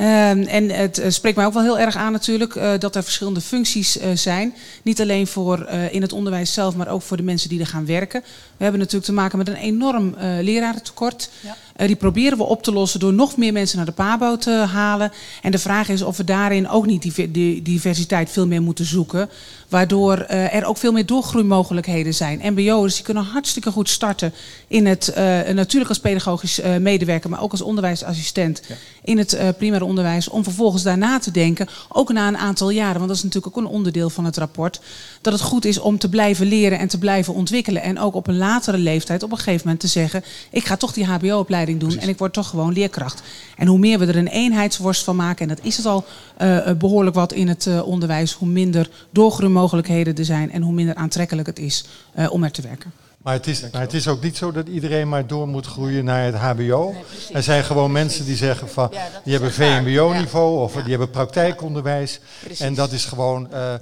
Um, 0.01 0.43
en 0.43 0.71
het 0.71 0.99
uh, 0.99 1.11
spreekt 1.11 1.37
mij 1.37 1.47
ook 1.47 1.53
wel 1.53 1.63
heel 1.63 1.79
erg 1.79 1.97
aan 1.97 2.13
natuurlijk 2.13 2.55
uh, 2.55 2.73
dat 2.79 2.97
er 2.97 3.03
verschillende 3.03 3.41
functies 3.41 3.97
uh, 3.97 4.05
zijn. 4.15 4.55
Niet 4.83 5.01
alleen 5.01 5.27
voor 5.27 5.69
in 5.69 6.03
het 6.03 6.13
onderwijs 6.13 6.53
zelf, 6.53 6.77
maar 6.77 6.89
ook 6.89 7.03
voor 7.03 7.17
de 7.17 7.23
mensen 7.23 7.49
die 7.49 7.61
er 7.61 7.67
gaan 7.67 7.87
werken. 7.87 8.23
We 8.59 8.65
hebben 8.65 8.81
natuurlijk 8.81 9.11
te 9.11 9.17
maken 9.17 9.39
met 9.39 9.49
een 9.49 9.55
enorm 9.55 10.15
lerarentekort. 10.41 11.31
Ja. 11.41 11.87
die 11.87 11.97
proberen 11.97 12.39
we 12.39 12.45
op 12.45 12.63
te 12.63 12.73
lossen 12.73 13.01
door 13.01 13.13
nog 13.13 13.37
meer 13.37 13.53
mensen 13.53 13.77
naar 13.77 13.87
de 13.87 13.93
PABO 13.93 14.37
te 14.37 14.51
halen. 14.51 15.13
En 15.43 15.51
de 15.51 15.59
vraag 15.59 15.89
is 15.89 16.03
of 16.03 16.17
we 16.17 16.25
daarin 16.25 16.69
ook 16.69 16.87
niet 16.87 17.03
die, 17.03 17.31
die 17.31 17.63
diversiteit 17.63 18.31
veel 18.31 18.47
meer 18.47 18.63
moeten 18.63 18.85
zoeken. 18.85 19.31
Waardoor 19.69 20.19
er 20.19 20.65
ook 20.65 20.77
veel 20.77 20.93
meer 20.93 21.07
doorgroeimogelijkheden 21.07 22.15
zijn. 22.15 22.41
MBO'ers 22.53 22.95
die 22.95 23.05
kunnen 23.05 23.25
hartstikke 23.25 23.71
goed 23.71 23.89
starten 23.89 24.35
in 24.69 24.87
het, 24.87 25.13
natuurlijk 25.55 25.89
als 25.89 26.01
pedagogisch 26.01 26.61
medewerker, 26.81 27.31
maar 27.31 27.43
ook 27.43 27.51
als 27.51 27.63
onderwijsassistent 27.63 28.63
ja. 28.69 28.75
in 29.03 29.19
het 29.19 29.39
primaire 29.57 29.85
onderwijs. 29.85 30.29
Om 30.29 30.45
vervolgens 30.45 30.83
daarna 30.83 31.19
te 31.19 31.31
denken, 31.31 31.69
ook 31.89 32.13
na 32.13 32.29
een 32.29 32.37
aantal 32.37 32.71
jaren, 32.71 32.97
want 32.97 33.09
dat 33.09 33.17
is 33.17 33.23
natuurlijk 33.23 33.57
ook 33.57 33.65
een 33.65 33.71
onderdeel 33.71 34.11
van 34.11 34.25
het 34.25 34.37
rapport. 34.37 34.81
Dat 35.21 35.33
het 35.33 35.43
goed 35.43 35.65
is 35.65 35.79
om 35.79 35.99
te 35.99 36.09
blijven 36.09 36.47
leren 36.47 36.79
en 36.79 36.89
te 36.89 36.99
blijven 36.99 37.35
ontwikkelen. 37.35 37.83
En 37.83 37.99
ook 37.99 38.15
op 38.15 38.27
een 38.27 38.37
latere 38.49 38.79
leeftijd 38.79 39.23
op 39.23 39.31
een 39.31 39.37
gegeven 39.37 39.61
moment 39.65 39.81
te 39.81 39.87
zeggen, 39.87 40.25
ik 40.51 40.65
ga 40.65 40.77
toch 40.77 40.93
die 40.93 41.05
HBO-opleiding 41.05 41.81
doen 41.81 41.89
Precies. 41.89 42.07
en 42.07 42.13
ik 42.13 42.19
word 42.19 42.33
toch 42.33 42.49
gewoon 42.49 42.73
leerkracht. 42.73 43.23
En 43.57 43.67
hoe 43.67 43.79
meer 43.79 43.99
we 43.99 44.07
er 44.07 44.17
een 44.17 44.29
eenheidsworst 44.29 45.05
van 45.05 45.17
maken, 45.17 45.49
en 45.49 45.57
dat 45.57 45.65
is 45.65 45.77
het 45.77 45.87
al 45.87 46.05
uh, 46.43 46.71
behoorlijk 46.73 47.17
wat 47.17 47.33
in 47.33 47.49
het 47.49 47.67
uh, 47.67 47.87
onderwijs, 47.87 48.33
hoe 48.33 48.49
minder 48.49 48.91
doorgroeimogelijkheden 49.11 50.15
er 50.15 50.25
zijn 50.25 50.53
en 50.53 50.63
hoe 50.63 50.73
minder 50.73 50.95
aantrekkelijk 50.95 51.47
het 51.47 51.59
is 51.59 51.85
uh, 52.19 52.33
om 52.33 52.45
er 52.45 52.51
te 52.51 52.63
werken. 52.63 52.93
Maar 53.23 53.35
het, 53.35 53.47
is, 53.47 53.71
maar 53.73 53.81
het 53.81 53.95
is 53.95 54.09
ook 54.09 54.23
niet 54.23 54.37
zo 54.37 54.53
dat 54.53 54.69
iedereen 54.69 55.09
maar 55.09 55.27
door 55.27 55.49
moet 55.49 55.67
groeien 55.67 56.05
naar 56.05 56.25
het 56.25 56.35
HBO. 56.35 56.93
Nee, 56.93 57.03
er 57.33 57.43
zijn 57.43 57.65
gewoon 57.65 57.93
mensen 57.93 58.25
die 58.25 58.37
zeggen 58.37 58.69
van, 58.69 58.89
ja, 58.93 59.09
die 59.25 59.33
hebben 59.33 59.53
VMBO-niveau 59.53 60.61
of 60.61 60.75
ja. 60.75 60.81
die 60.81 60.91
hebben 60.91 61.11
praktijkonderwijs. 61.11 62.21
En 62.59 62.75
dat 62.75 62.93
is 62.93 63.05
gewoon, 63.05 63.49
uh. 63.53 63.75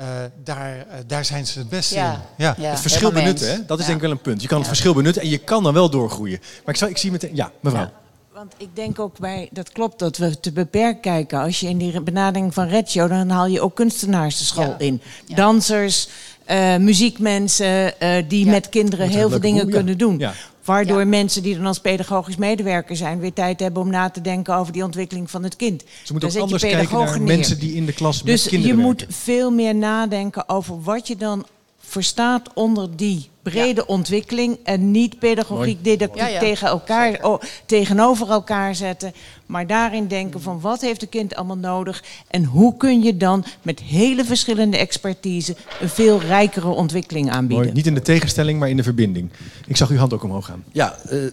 Uh, 0.00 0.06
daar, 0.44 0.76
uh, 0.76 0.82
daar 1.06 1.24
zijn 1.24 1.46
ze 1.46 1.58
het 1.58 1.68
beste 1.68 1.94
in. 1.94 2.02
Ja. 2.36 2.54
het 2.58 2.80
verschil 2.80 3.12
benutten, 3.12 3.50
hè? 3.50 3.64
dat 3.66 3.78
is 3.78 3.84
denk 3.84 3.96
ik 3.96 4.02
wel 4.02 4.10
een 4.10 4.20
punt. 4.20 4.42
Je 4.42 4.48
kan 4.48 4.58
het 4.58 4.66
verschil 4.66 4.94
benutten 4.94 5.22
en 5.22 5.28
je 5.28 5.38
kan 5.38 5.62
dan 5.62 5.74
wel 5.74 5.90
doorgroeien. 5.90 6.38
Maar 6.40 6.74
ik, 6.74 6.76
zal, 6.76 6.88
ik 6.88 6.98
zie 6.98 7.10
meteen, 7.10 7.34
ja, 7.36 7.52
mevrouw. 7.60 7.90
Want 8.32 8.54
ik 8.56 8.68
denk 8.76 8.98
ook 8.98 9.18
bij, 9.18 9.48
dat 9.52 9.72
klopt, 9.72 9.98
dat 9.98 10.16
we 10.16 10.40
te 10.40 10.52
beperkt 10.52 11.00
kijken. 11.00 11.40
Als 11.40 11.60
je 11.60 11.68
in 11.68 11.78
die 11.78 12.00
benadering 12.00 12.54
van 12.54 12.68
Reggio, 12.68 13.08
dan 13.08 13.28
haal 13.28 13.46
je 13.46 13.60
ook 13.60 13.74
kunstenaars 13.74 14.38
de 14.38 14.44
school 14.44 14.74
in. 14.78 15.00
Dansers, 15.34 16.08
uh, 16.50 16.76
muziekmensen 16.76 17.94
uh, 18.02 18.22
die 18.28 18.44
ja. 18.44 18.50
met 18.50 18.68
kinderen 18.68 19.08
heel 19.08 19.28
veel 19.28 19.40
dingen 19.40 19.62
boel, 19.62 19.74
kunnen 19.74 19.92
ja. 19.92 19.98
doen. 19.98 20.18
Ja. 20.18 20.32
Waardoor 20.64 21.06
mensen 21.06 21.42
die 21.42 21.56
dan 21.56 21.66
als 21.66 21.78
pedagogisch 21.80 22.36
medewerker 22.36 22.96
zijn... 22.96 23.18
weer 23.18 23.32
tijd 23.32 23.60
hebben 23.60 23.82
om 23.82 23.90
na 23.90 24.10
te 24.10 24.20
denken 24.20 24.54
over 24.54 24.72
die 24.72 24.84
ontwikkeling 24.84 25.30
van 25.30 25.42
het 25.42 25.56
kind. 25.56 25.84
Ze 26.02 26.12
moeten 26.12 26.30
ook 26.30 26.36
anders 26.36 26.62
kijken 26.62 26.98
naar 26.98 27.18
neer. 27.18 27.36
mensen 27.36 27.58
die 27.58 27.74
in 27.74 27.86
de 27.86 27.92
klas 27.92 28.22
dus 28.22 28.42
met 28.42 28.50
kinderen 28.50 28.76
Dus 28.76 28.86
je 28.86 28.96
werken. 28.96 29.06
moet 29.08 29.16
veel 29.16 29.50
meer 29.50 29.74
nadenken 29.74 30.48
over 30.48 30.82
wat 30.82 31.06
je 31.06 31.16
dan 31.16 31.46
verstaat 31.78 32.48
onder 32.54 32.96
die 32.96 33.30
brede 33.42 33.80
ja. 33.80 33.94
ontwikkeling 33.94 34.58
en 34.64 34.90
niet 34.90 35.18
pedagogiek, 35.18 35.84
didactiek 35.84 36.22
ja, 36.22 36.28
ja. 36.28 36.38
tegen 36.38 36.68
elkaar, 36.68 37.18
oh, 37.22 37.40
tegenover 37.66 38.30
elkaar 38.30 38.74
zetten, 38.74 39.12
maar 39.46 39.66
daarin 39.66 40.06
denken 40.06 40.40
van 40.40 40.60
wat 40.60 40.80
heeft 40.80 41.02
een 41.02 41.08
kind 41.08 41.34
allemaal 41.34 41.56
nodig 41.56 42.04
en 42.28 42.44
hoe 42.44 42.76
kun 42.76 43.02
je 43.02 43.16
dan 43.16 43.44
met 43.62 43.80
hele 43.80 44.24
verschillende 44.24 44.76
expertise 44.76 45.56
een 45.80 45.88
veel 45.88 46.20
rijkere 46.20 46.68
ontwikkeling 46.68 47.30
aanbieden. 47.30 47.64
Mooi. 47.64 47.76
Niet 47.76 47.86
in 47.86 47.94
de 47.94 48.02
tegenstelling, 48.02 48.58
maar 48.58 48.68
in 48.68 48.76
de 48.76 48.82
verbinding. 48.82 49.30
Ik 49.66 49.76
zag 49.76 49.90
uw 49.90 49.96
hand 49.96 50.12
ook 50.12 50.22
omhoog 50.22 50.46
gaan. 50.46 50.64
Ja, 50.72 50.96
uh, 51.10 51.30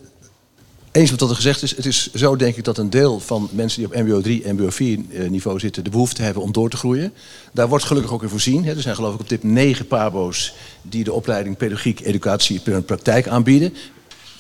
eens 0.92 1.12
wat 1.12 1.22
er 1.22 1.36
gezegd 1.36 1.64
is, 1.64 1.76
het 1.76 1.86
is 1.86 2.14
zo 2.14 2.36
denk 2.36 2.56
ik 2.56 2.64
dat 2.64 2.78
een 2.78 2.90
deel 2.90 3.20
van 3.20 3.50
mensen 3.52 3.80
die 3.80 3.88
op 3.88 4.06
MBO 4.06 4.22
3 4.22 4.44
en 4.44 4.56
MBO 4.56 4.70
4 4.70 5.00
niveau 5.30 5.60
zitten 5.60 5.84
de 5.84 5.90
behoefte 5.90 6.22
hebben 6.22 6.44
om 6.44 6.52
door 6.52 6.70
te 6.70 6.78
groeien. 6.78 7.14
Daar 7.54 7.68
wordt 7.68 7.86
gelukkig 7.86 8.12
ook 8.12 8.24
in 8.24 8.30
voorzien. 8.30 8.66
Er 8.66 8.82
zijn 8.82 8.96
geloof 8.96 9.14
ik 9.14 9.20
op 9.20 9.30
dit 9.30 9.44
negen 9.44 9.88
PABO's 9.88 10.54
die 10.82 11.04
de 11.04 11.14
opleiding 11.14 11.58
pedagogiek, 11.58 12.00
educatie 12.00 12.62
en 12.64 12.86
praktijk 12.86 13.28
aanbieden. 13.28 13.74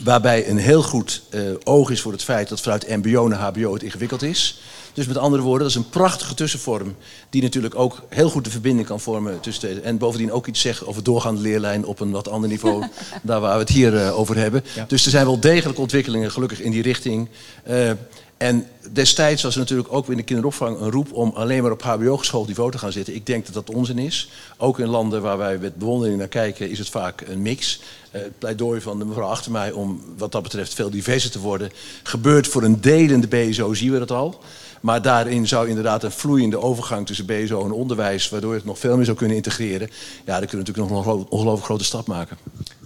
Waarbij 0.04 0.50
een 0.50 0.58
heel 0.58 0.84
goed 0.84 1.22
uh, 1.30 1.42
oog 1.64 1.90
is 1.90 2.02
voor 2.02 2.12
het 2.12 2.24
feit 2.24 2.50
dat 2.50 2.62
vanuit 2.62 2.88
MBO 2.88 3.28
naar 3.28 3.40
HBO 3.40 3.74
het 3.74 3.84
ingewikkeld 3.84 4.22
is. 4.22 4.60
Dus 4.94 5.08
met 5.08 5.18
andere 5.18 5.44
woorden, 5.44 5.62
dat 5.68 5.70
is 5.78 5.84
een 5.84 5.90
prachtige 5.90 6.34
tussenvorm. 6.34 6.96
Die 7.30 7.42
natuurlijk 7.42 7.76
ook 7.76 8.02
heel 8.10 8.30
goed 8.30 8.44
de 8.44 8.50
verbinding 8.50 8.88
kan 8.88 9.00
vormen 9.00 9.40
tussen 9.40 9.76
de, 9.76 9.82
En 9.82 9.98
bovendien 9.98 10.32
ook 10.32 10.48
iets 10.48 10.62
zeggen 10.62 10.88
over 10.88 11.04
doorgaande 11.04 11.42
leerlijn 11.42 11.86
op 11.86 12.00
een 12.00 12.12
wat 12.12 12.30
ander 12.30 12.50
niveau. 12.50 12.86
daar 13.22 13.40
waar 13.40 13.54
we 13.54 13.60
het 13.60 13.70
hier 13.70 13.94
uh, 13.94 14.20
over 14.20 14.38
hebben. 14.38 14.64
Ja. 14.76 14.86
Dus 14.88 15.06
er 15.06 15.12
zijn 15.12 15.26
wel 15.26 15.40
degelijk 15.40 15.80
ontwikkelingen 15.80 16.32
gelukkig 16.32 16.62
in 16.62 16.72
die 16.72 16.82
richting. 16.82 17.30
Uh, 17.70 17.92
en 18.40 18.68
destijds 18.91 19.44
was 19.44 19.53
er 19.53 19.60
natuurlijk 19.60 19.94
ook 19.94 20.10
in 20.10 20.18
de 20.18 20.24
kinderopvang 20.24 20.80
een 20.80 20.91
roep 20.91 21.14
om 21.14 21.32
alleen 21.36 21.61
maar 21.61 21.72
op 21.72 21.82
HBO-geschoold 21.82 22.48
niveau 22.48 22.72
te 22.72 22.78
gaan 22.78 22.91
zitten. 22.91 23.16
Ik 23.16 23.26
denk 23.26 23.45
dat 23.45 23.53
dat 23.53 23.76
onzin 23.76 23.98
is. 23.98 24.30
Ook 24.57 24.80
in 24.80 24.88
landen 24.88 25.22
waar 25.22 25.38
wij 25.38 25.57
met 25.57 25.76
bewondering 25.76 26.18
naar 26.18 26.28
kijken, 26.28 26.70
is 26.70 26.80
het 26.80 26.90
vaak 26.90 27.22
een 27.22 27.41
mix. 27.41 27.80
Uh, 28.11 28.22
het 28.22 28.40
pleidooi 28.40 28.82
van 28.82 28.99
de 28.99 29.06
mevrouw 29.06 29.28
achter 29.28 29.52
mij 29.52 29.72
om 29.72 30.03
wat 30.18 30.32
dat 30.32 30.44
betreft 30.44 30.74
veel 30.74 30.90
diverser 30.90 31.32
te 31.32 31.40
worden. 31.40 31.72
Gebeurt 32.03 32.48
voor 32.48 32.64
een 32.64 32.82
deel 32.82 33.10
in 33.10 33.22
de 33.22 33.28
BSO, 33.28 33.74
zien 33.74 33.91
we 33.91 33.99
dat 33.99 34.11
al. 34.11 34.41
Maar 34.82 35.02
daarin 35.02 35.48
zou 35.48 35.68
inderdaad 35.68 36.03
een 36.03 36.11
vloeiende 36.11 36.60
overgang 36.60 37.06
tussen 37.06 37.26
BSO 37.26 37.66
en 37.66 37.72
onderwijs, 37.72 38.30
waardoor 38.30 38.52
je 38.52 38.57
het 38.57 38.66
nog 38.66 38.80
veel 38.80 38.95
meer 38.95 39.06
zou 39.06 39.18
kunnen 39.18 39.36
integreren. 39.36 39.90
Ja, 40.26 40.40
dan 40.40 40.48
kunnen 40.48 40.66
we 40.66 40.72
natuurlijk 40.72 41.06
nog 41.06 41.06
een 41.06 41.26
ongelooflijk 41.30 41.66
grote 41.66 41.84
stap 41.84 42.07
maken. 42.07 42.38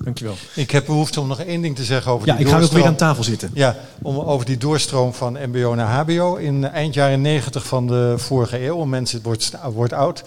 Dankjewel. 0.03 0.35
Ik 0.55 0.71
heb 0.71 0.85
behoefte 0.85 1.21
om 1.21 1.27
nog 1.27 1.39
één 1.39 1.61
ding 1.61 1.75
te 1.75 1.84
zeggen 1.84 2.11
over 2.11 2.27
ja, 2.27 2.35
die 2.35 2.45
ik 2.45 2.51
ga 2.51 2.61
ook 2.61 2.71
weer 2.71 2.85
aan 2.85 2.95
tafel 2.95 3.23
zitten. 3.23 3.51
Ja, 3.53 3.75
om, 4.01 4.19
over 4.19 4.45
die 4.45 4.57
doorstroom 4.57 5.13
van 5.13 5.38
mbo 5.49 5.75
naar 5.75 5.88
hbo. 5.88 6.35
In 6.35 6.65
eind 6.69 6.93
jaren 6.93 7.21
90 7.21 7.65
van 7.65 7.88
de 7.88 8.13
vorige 8.17 8.65
eeuw, 8.65 8.85
mensen, 8.85 9.17
het 9.17 9.25
wordt, 9.25 9.51
wordt 9.73 9.93
oud, 9.93 10.23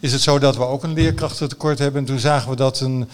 is 0.00 0.12
het 0.12 0.20
zo 0.20 0.38
dat 0.38 0.56
we 0.56 0.62
ook 0.62 0.82
een 0.82 0.92
leerkrachtentekort 0.92 1.78
hebben. 1.78 2.00
En 2.00 2.06
toen 2.06 2.18
zagen 2.18 2.50
we 2.50 2.56
dat 2.56 2.80
een 2.80 3.08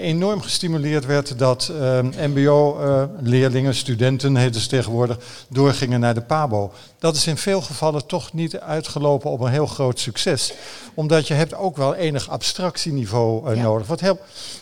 enorm 0.00 0.40
gestimuleerd 0.40 1.06
werd 1.06 1.38
dat 1.38 1.72
uh, 1.72 1.98
mbo-leerlingen, 2.28 3.70
uh, 3.70 3.76
studenten 3.76 4.36
heet 4.36 4.54
het 4.54 4.68
tegenwoordig, 4.68 5.18
doorgingen 5.48 6.00
naar 6.00 6.14
de 6.14 6.20
PABO. 6.20 6.72
Dat 6.98 7.16
is 7.16 7.26
in 7.26 7.36
veel 7.36 7.60
gevallen 7.60 8.06
toch 8.06 8.32
niet 8.32 8.60
uitgelopen 8.60 9.30
op 9.30 9.40
een 9.40 9.50
heel 9.50 9.66
groot 9.66 9.98
succes. 9.98 10.52
Omdat 10.94 11.28
je 11.28 11.34
hebt 11.34 11.54
ook 11.54 11.76
wel 11.76 11.94
enig 11.94 12.28
abstractieniveau 12.28 13.50
uh, 13.50 13.56
ja. 13.56 13.62
nodig. 13.62 13.86
Wat 13.86 14.00
heel, 14.00 14.18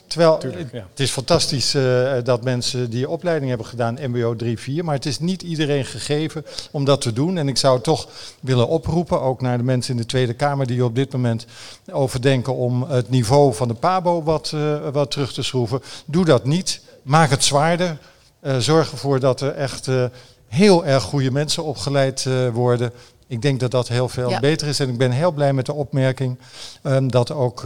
terwijl 0.07 0.39
Tuurlijk, 0.39 0.73
ja. 0.73 0.86
het 0.90 1.01
is 1.01 1.11
fantastisch 1.11 1.74
uh, 1.74 2.12
dat 2.24 2.44
mensen 2.44 2.90
die 2.90 3.09
opleiding 3.09 3.48
hebben 3.48 3.66
gedaan, 3.66 3.98
mbo 4.01 4.36
3-4, 4.44 4.85
maar 4.85 4.94
het 4.94 5.07
is 5.07 5.19
niet 5.19 5.43
iedereen 5.43 5.85
gegeven 5.85 6.44
om 6.70 6.85
dat 6.85 7.01
te 7.01 7.12
doen. 7.12 7.39
En 7.39 7.48
ik 7.48 7.57
zou 7.57 7.81
toch 7.81 8.09
willen 8.40 8.69
oproepen, 8.69 9.20
ook 9.20 9.40
naar 9.40 9.59
de 9.59 9.65
mensen 9.65 9.94
in 9.94 10.01
de 10.01 10.07
Tweede 10.07 10.35
Kamer 10.35 10.66
die 10.66 10.85
op 10.85 10.94
dit 10.94 11.12
moment 11.12 11.47
overdenken 11.93 12.55
om 12.55 12.82
het 12.82 13.11
niveau 13.11 13.55
van 13.55 13.69
de 13.69 13.74
PABO 13.74 14.23
wat, 14.23 14.55
wat 14.93 15.15
terug 15.20 15.34
te 15.34 15.42
schroeven. 15.42 15.82
Doe 16.05 16.24
dat 16.24 16.44
niet. 16.44 16.80
Maak 17.02 17.30
het 17.30 17.44
zwaarder. 17.44 17.98
Uh, 18.42 18.56
zorg 18.56 18.90
ervoor 18.90 19.20
dat 19.20 19.40
er 19.40 19.55
echt 19.55 19.86
uh, 19.86 20.05
heel 20.48 20.86
erg 20.86 21.02
goede 21.02 21.30
mensen 21.30 21.64
opgeleid 21.64 22.24
uh, 22.24 22.48
worden. 22.48 22.92
Ik 23.26 23.42
denk 23.42 23.60
dat 23.60 23.70
dat 23.70 23.88
heel 23.88 24.09
veel 24.09 24.30
ja. 24.30 24.40
beter 24.40 24.68
is. 24.68 24.80
En 24.80 24.88
ik 24.88 24.98
ben 24.98 25.10
heel 25.10 25.32
blij 25.32 25.52
met 25.52 25.66
de 25.66 25.72
opmerking 25.72 26.38
um, 26.82 27.10
dat 27.10 27.30
ook 27.30 27.62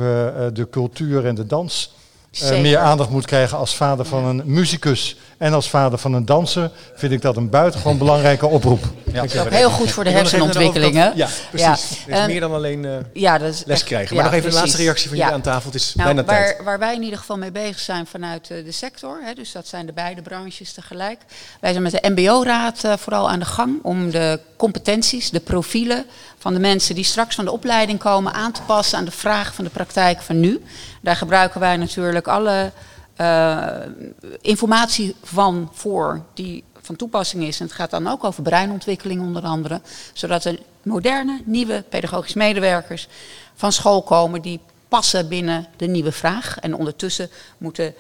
de 0.52 0.66
cultuur 0.70 1.26
en 1.26 1.34
de 1.34 1.46
dans 1.46 1.94
uh, 2.42 2.60
meer 2.60 2.78
aandacht 2.78 3.10
moet 3.10 3.26
krijgen 3.26 3.58
als 3.58 3.76
vader 3.76 4.04
van 4.04 4.24
een 4.24 4.42
muzikus 4.44 5.16
en 5.38 5.52
als 5.52 5.70
vader 5.70 5.98
van 5.98 6.12
een 6.12 6.24
danser, 6.24 6.70
vind 6.94 7.12
ik 7.12 7.22
dat 7.22 7.36
een 7.36 7.50
buitengewoon 7.50 7.98
belangrijke 7.98 8.46
oproep. 8.46 8.84
Ja. 9.04 9.20
Dat 9.20 9.34
is 9.34 9.40
ook 9.40 9.50
heel 9.50 9.70
goed 9.70 9.90
voor 9.90 10.04
de 10.04 10.10
hersenontwikkelingen. 10.10 11.12
Ja, 11.16 11.28
precies. 11.50 12.04
Ja. 12.06 12.20
is 12.20 12.26
meer 12.26 12.40
dan 12.40 12.52
alleen 12.52 12.84
uh, 12.84 12.96
ja, 13.12 13.38
dat 13.38 13.48
is 13.48 13.62
les 13.66 13.84
krijgen. 13.84 14.16
Maar 14.16 14.24
nog 14.24 14.32
even 14.32 14.48
een 14.48 14.54
laatste 14.54 14.76
reactie 14.76 15.08
van 15.08 15.18
jullie 15.18 15.32
aan 15.32 15.40
tafel. 15.40 15.70
Het 15.70 15.80
is 15.80 15.94
nou, 15.94 16.14
bijna 16.14 16.24
waar, 16.24 16.44
tijd. 16.44 16.64
Waar 16.64 16.78
wij 16.78 16.94
in 16.94 17.02
ieder 17.02 17.18
geval 17.18 17.38
mee 17.38 17.52
bezig 17.52 17.78
zijn 17.78 18.06
vanuit 18.06 18.46
de 18.46 18.72
sector, 18.72 19.20
hè, 19.22 19.34
dus 19.34 19.52
dat 19.52 19.66
zijn 19.66 19.86
de 19.86 19.92
beide 19.92 20.22
branches 20.22 20.72
tegelijk. 20.72 21.20
Wij 21.60 21.70
zijn 21.70 21.82
met 21.82 21.92
de 21.92 22.10
MBO-raad 22.10 22.84
uh, 22.84 22.92
vooral 22.96 23.30
aan 23.30 23.38
de 23.38 23.44
gang 23.44 23.78
om 23.82 24.10
de 24.10 24.40
competenties, 24.56 25.30
de 25.30 25.40
profielen 25.40 26.04
van 26.44 26.54
de 26.54 26.60
mensen 26.60 26.94
die 26.94 27.04
straks 27.04 27.34
van 27.34 27.44
de 27.44 27.50
opleiding 27.50 27.98
komen 27.98 28.32
aan 28.32 28.52
te 28.52 28.62
passen 28.62 28.98
aan 28.98 29.04
de 29.04 29.10
vraag 29.10 29.54
van 29.54 29.64
de 29.64 29.70
praktijk 29.70 30.22
van 30.22 30.40
nu. 30.40 30.62
Daar 31.00 31.16
gebruiken 31.16 31.60
wij 31.60 31.76
natuurlijk 31.76 32.28
alle 32.28 32.72
uh, 33.20 33.66
informatie 34.40 35.14
van 35.22 35.70
voor 35.72 36.24
die 36.34 36.64
van 36.82 36.96
toepassing 36.96 37.42
is. 37.42 37.60
En 37.60 37.66
het 37.66 37.74
gaat 37.74 37.90
dan 37.90 38.08
ook 38.08 38.24
over 38.24 38.42
breinontwikkeling 38.42 39.20
onder 39.20 39.42
andere. 39.42 39.80
Zodat 40.12 40.44
er 40.44 40.58
moderne, 40.82 41.40
nieuwe 41.44 41.84
pedagogische 41.88 42.38
medewerkers 42.38 43.08
van 43.54 43.72
school 43.72 44.02
komen 44.02 44.42
die 44.42 44.60
passen 44.88 45.28
binnen 45.28 45.66
de 45.76 45.86
nieuwe 45.86 46.12
vraag. 46.12 46.58
En 46.58 46.74
ondertussen 46.74 47.30
moeten 47.58 47.94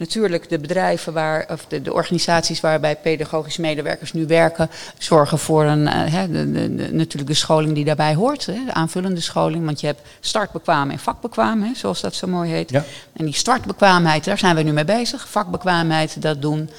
natuurlijk 0.00 0.48
de 0.48 0.58
bedrijven 0.58 1.12
waar, 1.12 1.46
of 1.50 1.64
de, 1.68 1.82
de, 1.82 1.92
organisaties 1.92 2.60
waarbij 2.60 2.96
pedagogische 2.96 3.60
medewerkers 3.60 4.12
nu 4.12 4.26
werken, 4.26 4.70
zorgen 4.98 5.38
voor 5.38 5.64
een, 5.64 5.80
uh, 5.86 6.22
de, 6.22 6.52
de, 6.52 6.74
de, 6.74 6.92
natuurlijk 6.92 7.30
de 7.30 7.34
scholing 7.36 7.74
die 7.74 7.84
daarbij 7.84 8.14
hoort, 8.14 8.46
hè, 8.46 8.64
de 8.64 8.72
aanvullende 8.72 9.20
scholing. 9.20 9.64
Want 9.64 9.80
je 9.80 9.86
hebt 9.86 10.00
startbekwaam 10.20 10.90
en 10.90 10.98
vakbekwaam, 10.98 11.62
hè, 11.62 11.74
zoals 11.74 12.00
dat 12.00 12.14
zo 12.14 12.26
mooi 12.26 12.50
heet. 12.50 12.70
Ja. 12.70 12.84
En 13.12 13.24
die 13.24 13.34
startbekwaamheid, 13.34 14.24
daar 14.24 14.38
zijn 14.38 14.56
we 14.56 14.62
nu 14.62 14.72
mee 14.72 14.84
bezig. 14.84 15.28
Vakbekwaamheid, 15.28 16.22
dat 16.22 16.42
doen 16.42 16.70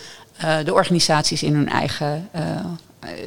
uh, 0.43 0.57
de 0.65 0.73
organisaties 0.73 1.43
in 1.43 1.53
hun 1.53 1.69
eigen, 1.69 2.29
uh, 2.35 2.41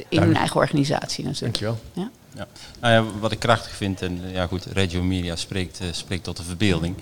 in 0.09 0.21
hun 0.21 0.35
eigen 0.35 0.55
organisatie 0.55 1.25
natuurlijk. 1.25 1.59
Dankjewel. 1.59 1.79
Ja? 1.93 2.09
Ja. 2.35 2.47
Nou 2.79 2.93
ja, 2.93 3.19
wat 3.19 3.31
ik 3.31 3.39
krachtig 3.39 3.71
vind, 3.71 4.01
en 4.01 4.21
ja 4.31 4.47
goed, 4.47 4.65
Regio 4.65 5.03
Media 5.03 5.35
spreekt, 5.35 5.79
spreekt 5.91 6.23
tot 6.23 6.37
de 6.37 6.43
verbeelding. 6.43 6.95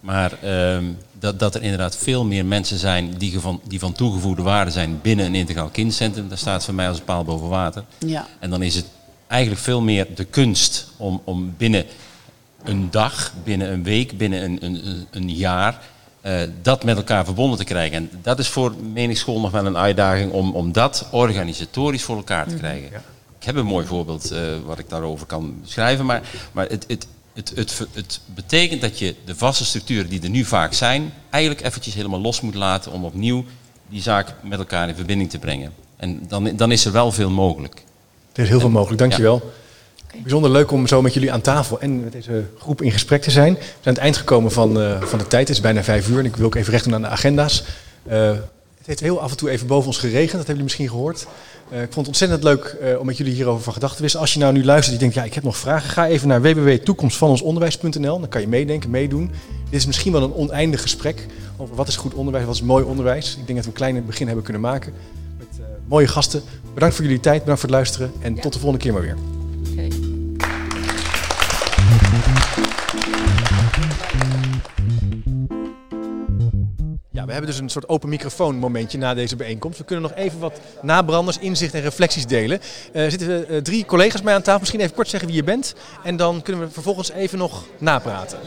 Maar 0.00 0.32
um, 0.74 0.98
dat, 1.18 1.38
dat 1.38 1.54
er 1.54 1.62
inderdaad 1.62 1.96
veel 1.96 2.24
meer 2.24 2.46
mensen 2.46 2.78
zijn 2.78 3.14
die 3.18 3.40
van, 3.40 3.60
die 3.64 3.78
van 3.78 3.92
toegevoegde 3.92 4.42
waarde 4.42 4.70
zijn 4.70 4.98
binnen 5.02 5.26
een 5.26 5.34
integraal 5.34 5.68
kindcentrum. 5.68 6.28
Daar 6.28 6.38
staat 6.38 6.64
voor 6.64 6.74
mij 6.74 6.88
als 6.88 6.98
een 6.98 7.04
paal 7.04 7.24
boven 7.24 7.48
water. 7.48 7.84
Ja. 7.98 8.26
En 8.38 8.50
dan 8.50 8.62
is 8.62 8.74
het 8.74 8.86
eigenlijk 9.26 9.60
veel 9.62 9.80
meer 9.80 10.06
de 10.14 10.24
kunst 10.24 10.88
om, 10.96 11.20
om 11.24 11.54
binnen 11.56 11.84
een 12.64 12.90
dag, 12.90 13.32
binnen 13.44 13.72
een 13.72 13.82
week, 13.82 14.18
binnen 14.18 14.42
een, 14.42 14.64
een, 14.64 15.06
een 15.10 15.30
jaar, 15.30 15.80
uh, 16.22 16.40
dat 16.62 16.84
met 16.84 16.96
elkaar 16.96 17.24
verbonden 17.24 17.58
te 17.58 17.64
krijgen. 17.64 17.96
En 17.96 18.10
dat 18.22 18.38
is 18.38 18.48
voor 18.48 18.74
menig 18.92 19.16
school 19.16 19.40
nog 19.40 19.50
wel 19.50 19.66
een 19.66 19.76
uitdaging 19.76 20.32
om, 20.32 20.52
om 20.52 20.72
dat 20.72 21.08
organisatorisch 21.10 22.02
voor 22.02 22.16
elkaar 22.16 22.46
te 22.48 22.54
krijgen. 22.54 22.90
Ja. 22.92 23.02
Ik 23.38 23.44
heb 23.44 23.56
een 23.56 23.66
mooi 23.66 23.86
voorbeeld 23.86 24.32
uh, 24.32 24.38
wat 24.64 24.78
ik 24.78 24.88
daarover 24.88 25.26
kan 25.26 25.60
beschrijven, 25.62 26.06
maar, 26.06 26.22
maar 26.52 26.66
het, 26.66 26.84
het, 26.88 27.06
het, 27.36 27.52
het, 27.54 27.86
het, 27.92 28.20
betekent 28.34 28.80
dat 28.80 28.98
je 28.98 29.14
de 29.24 29.36
vaste 29.36 29.64
structuren 29.64 30.08
die 30.08 30.22
er 30.22 30.28
nu 30.28 30.44
vaak 30.44 30.72
zijn, 30.72 31.12
eigenlijk 31.30 31.66
eventjes 31.66 31.94
helemaal 31.94 32.20
los 32.20 32.40
moet 32.40 32.54
laten 32.54 32.92
om 32.92 33.04
opnieuw 33.04 33.44
die 33.88 34.02
zaak 34.02 34.34
met 34.42 34.58
elkaar 34.58 34.88
in 34.88 34.94
verbinding 34.94 35.30
te 35.30 35.38
brengen. 35.38 35.72
En 35.96 36.20
dan, 36.28 36.56
dan 36.56 36.72
is 36.72 36.84
er 36.84 36.92
wel 36.92 37.12
veel 37.12 37.30
mogelijk. 37.30 37.82
Er 38.32 38.42
is 38.42 38.48
heel 38.48 38.60
veel 38.60 38.70
mogelijk, 38.70 38.98
dankjewel. 38.98 39.34
Ja. 39.34 39.50
Okay. 40.06 40.20
Bijzonder 40.20 40.50
leuk 40.50 40.70
om 40.70 40.86
zo 40.86 41.02
met 41.02 41.14
jullie 41.14 41.32
aan 41.32 41.40
tafel 41.40 41.80
en 41.80 42.00
met 42.00 42.12
deze 42.12 42.44
groep 42.58 42.82
in 42.82 42.92
gesprek 42.92 43.22
te 43.22 43.30
zijn. 43.30 43.54
We 43.54 43.60
zijn 43.60 43.76
aan 43.82 43.92
het 43.92 43.98
eind 44.02 44.16
gekomen 44.16 44.52
van, 44.52 44.80
uh, 44.80 45.02
van 45.02 45.18
de 45.18 45.26
tijd, 45.26 45.48
het 45.48 45.56
is 45.56 45.62
bijna 45.62 45.82
vijf 45.82 46.08
uur 46.08 46.18
en 46.18 46.24
ik 46.24 46.36
wil 46.36 46.46
ook 46.46 46.54
even 46.54 46.72
recht 46.72 46.84
doen 46.84 46.94
aan 46.94 47.02
de 47.02 47.08
agenda's. 47.08 47.62
Uh, 48.08 48.30
het 48.78 48.86
heeft 48.86 49.00
heel 49.00 49.20
af 49.20 49.30
en 49.30 49.36
toe 49.36 49.50
even 49.50 49.66
boven 49.66 49.86
ons 49.86 49.98
geregend, 49.98 50.32
dat 50.32 50.46
hebben 50.46 50.46
jullie 50.46 50.62
misschien 50.62 50.88
gehoord. 50.88 51.26
Uh, 51.72 51.82
ik 51.82 51.92
vond 51.92 51.94
het 51.96 52.06
ontzettend 52.06 52.42
leuk 52.42 52.76
uh, 52.82 52.98
om 52.98 53.06
met 53.06 53.16
jullie 53.16 53.34
hierover 53.34 53.62
van 53.62 53.72
gedachten 53.72 53.96
te 53.96 54.02
wisselen. 54.02 54.24
Als 54.24 54.34
je 54.34 54.40
nou 54.40 54.52
nu 54.52 54.64
luistert 54.64 54.94
en 54.94 55.00
denkt, 55.00 55.14
ja, 55.14 55.24
ik 55.24 55.34
heb 55.34 55.44
nog 55.44 55.56
vragen, 55.56 55.90
ga 55.90 56.06
even 56.06 56.28
naar 56.28 56.42
www.toekomstvanonsonderwijs.nl. 56.42 58.20
Dan 58.20 58.28
kan 58.28 58.40
je 58.40 58.48
meedenken, 58.48 58.90
meedoen. 58.90 59.30
Dit 59.70 59.80
is 59.80 59.86
misschien 59.86 60.12
wel 60.12 60.22
een 60.22 60.34
oneindig 60.34 60.82
gesprek 60.82 61.26
over 61.56 61.76
wat 61.76 61.88
is 61.88 61.96
goed 61.96 62.14
onderwijs, 62.14 62.46
wat 62.46 62.54
is 62.54 62.62
mooi 62.62 62.84
onderwijs. 62.84 63.30
Ik 63.30 63.46
denk 63.46 63.56
dat 63.58 63.64
we 63.64 63.70
een 63.70 63.76
klein 63.76 64.06
begin 64.06 64.26
hebben 64.26 64.44
kunnen 64.44 64.62
maken 64.62 64.92
met 65.38 65.48
uh, 65.60 65.64
mooie 65.88 66.08
gasten. 66.08 66.42
Bedankt 66.74 66.94
voor 66.94 67.04
jullie 67.04 67.20
tijd, 67.20 67.38
bedankt 67.38 67.60
voor 67.60 67.68
het 67.68 67.78
luisteren 67.78 68.12
en 68.20 68.34
ja. 68.34 68.40
tot 68.40 68.52
de 68.52 68.58
volgende 68.58 68.84
keer 68.84 68.92
maar 68.92 69.02
weer. 69.02 69.35
We 77.26 77.32
hebben 77.32 77.50
dus 77.50 77.60
een 77.60 77.68
soort 77.68 77.88
open 77.88 78.08
microfoon 78.08 78.56
momentje 78.56 78.98
na 78.98 79.14
deze 79.14 79.36
bijeenkomst. 79.36 79.78
We 79.78 79.84
kunnen 79.84 80.08
nog 80.08 80.18
even 80.18 80.38
wat 80.38 80.60
nabranders, 80.82 81.38
inzicht 81.38 81.74
en 81.74 81.80
reflecties 81.80 82.26
delen. 82.26 82.60
Er 82.92 83.04
uh, 83.04 83.10
zitten 83.10 83.52
uh, 83.52 83.60
drie 83.60 83.84
collega's 83.84 84.22
bij 84.22 84.34
aan 84.34 84.42
tafel. 84.42 84.60
Misschien 84.60 84.80
even 84.80 84.94
kort 84.94 85.08
zeggen 85.08 85.28
wie 85.28 85.36
je 85.36 85.44
bent. 85.44 85.74
En 86.04 86.16
dan 86.16 86.42
kunnen 86.42 86.62
we 86.62 86.70
vervolgens 86.70 87.10
even 87.10 87.38
nog 87.38 87.64
napraten. 87.78 88.38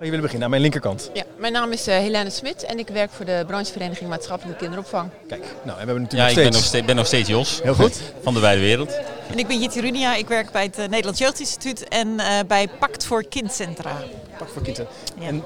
Zou 0.00 0.12
je 0.12 0.18
willen 0.18 0.20
beginnen? 0.20 0.44
Aan 0.44 0.50
mijn 0.50 0.62
linkerkant. 0.62 1.10
Ja, 1.14 1.24
mijn 1.38 1.52
naam 1.52 1.72
is 1.72 1.88
uh, 1.88 1.94
Helene 1.94 2.30
Smit 2.30 2.64
en 2.64 2.78
ik 2.78 2.88
werk 2.88 3.10
voor 3.10 3.24
de 3.24 3.44
branchevereniging 3.46 4.10
Maatschappelijke 4.10 4.60
Kinderopvang. 4.60 5.10
Kijk, 5.28 5.40
nou, 5.40 5.50
en 5.64 5.64
we 5.64 5.76
hebben 5.76 6.02
natuurlijk 6.02 6.30
ja, 6.30 6.36
nog 6.36 6.36
ik 6.36 6.42
ben 6.42 6.52
nog, 6.52 6.64
steeds, 6.64 6.86
ben 6.86 6.96
nog 6.96 7.06
steeds 7.06 7.28
Jos. 7.28 7.60
Heel 7.62 7.74
goed. 7.74 8.00
Van 8.22 8.34
de 8.34 8.40
Wijde 8.40 8.60
Wereld. 8.60 8.98
En 9.30 9.38
ik 9.38 9.46
ben 9.46 9.60
Jitti 9.60 9.80
Runia. 9.80 10.14
Ik 10.14 10.28
werk 10.28 10.50
bij 10.50 10.62
het 10.62 10.78
uh, 10.78 10.86
Nederlands 10.86 11.18
Jeugdinstituut 11.18 11.88
en 11.88 12.08
uh, 12.08 12.38
bij 12.46 12.68
Pact 12.78 13.04
voor 13.04 13.24
Kindcentra. 13.24 13.96
Pact 14.38 14.52
voor 14.52 14.62
Kindcentra. 14.62 14.94
Ja. 15.18 15.26
En 15.26 15.42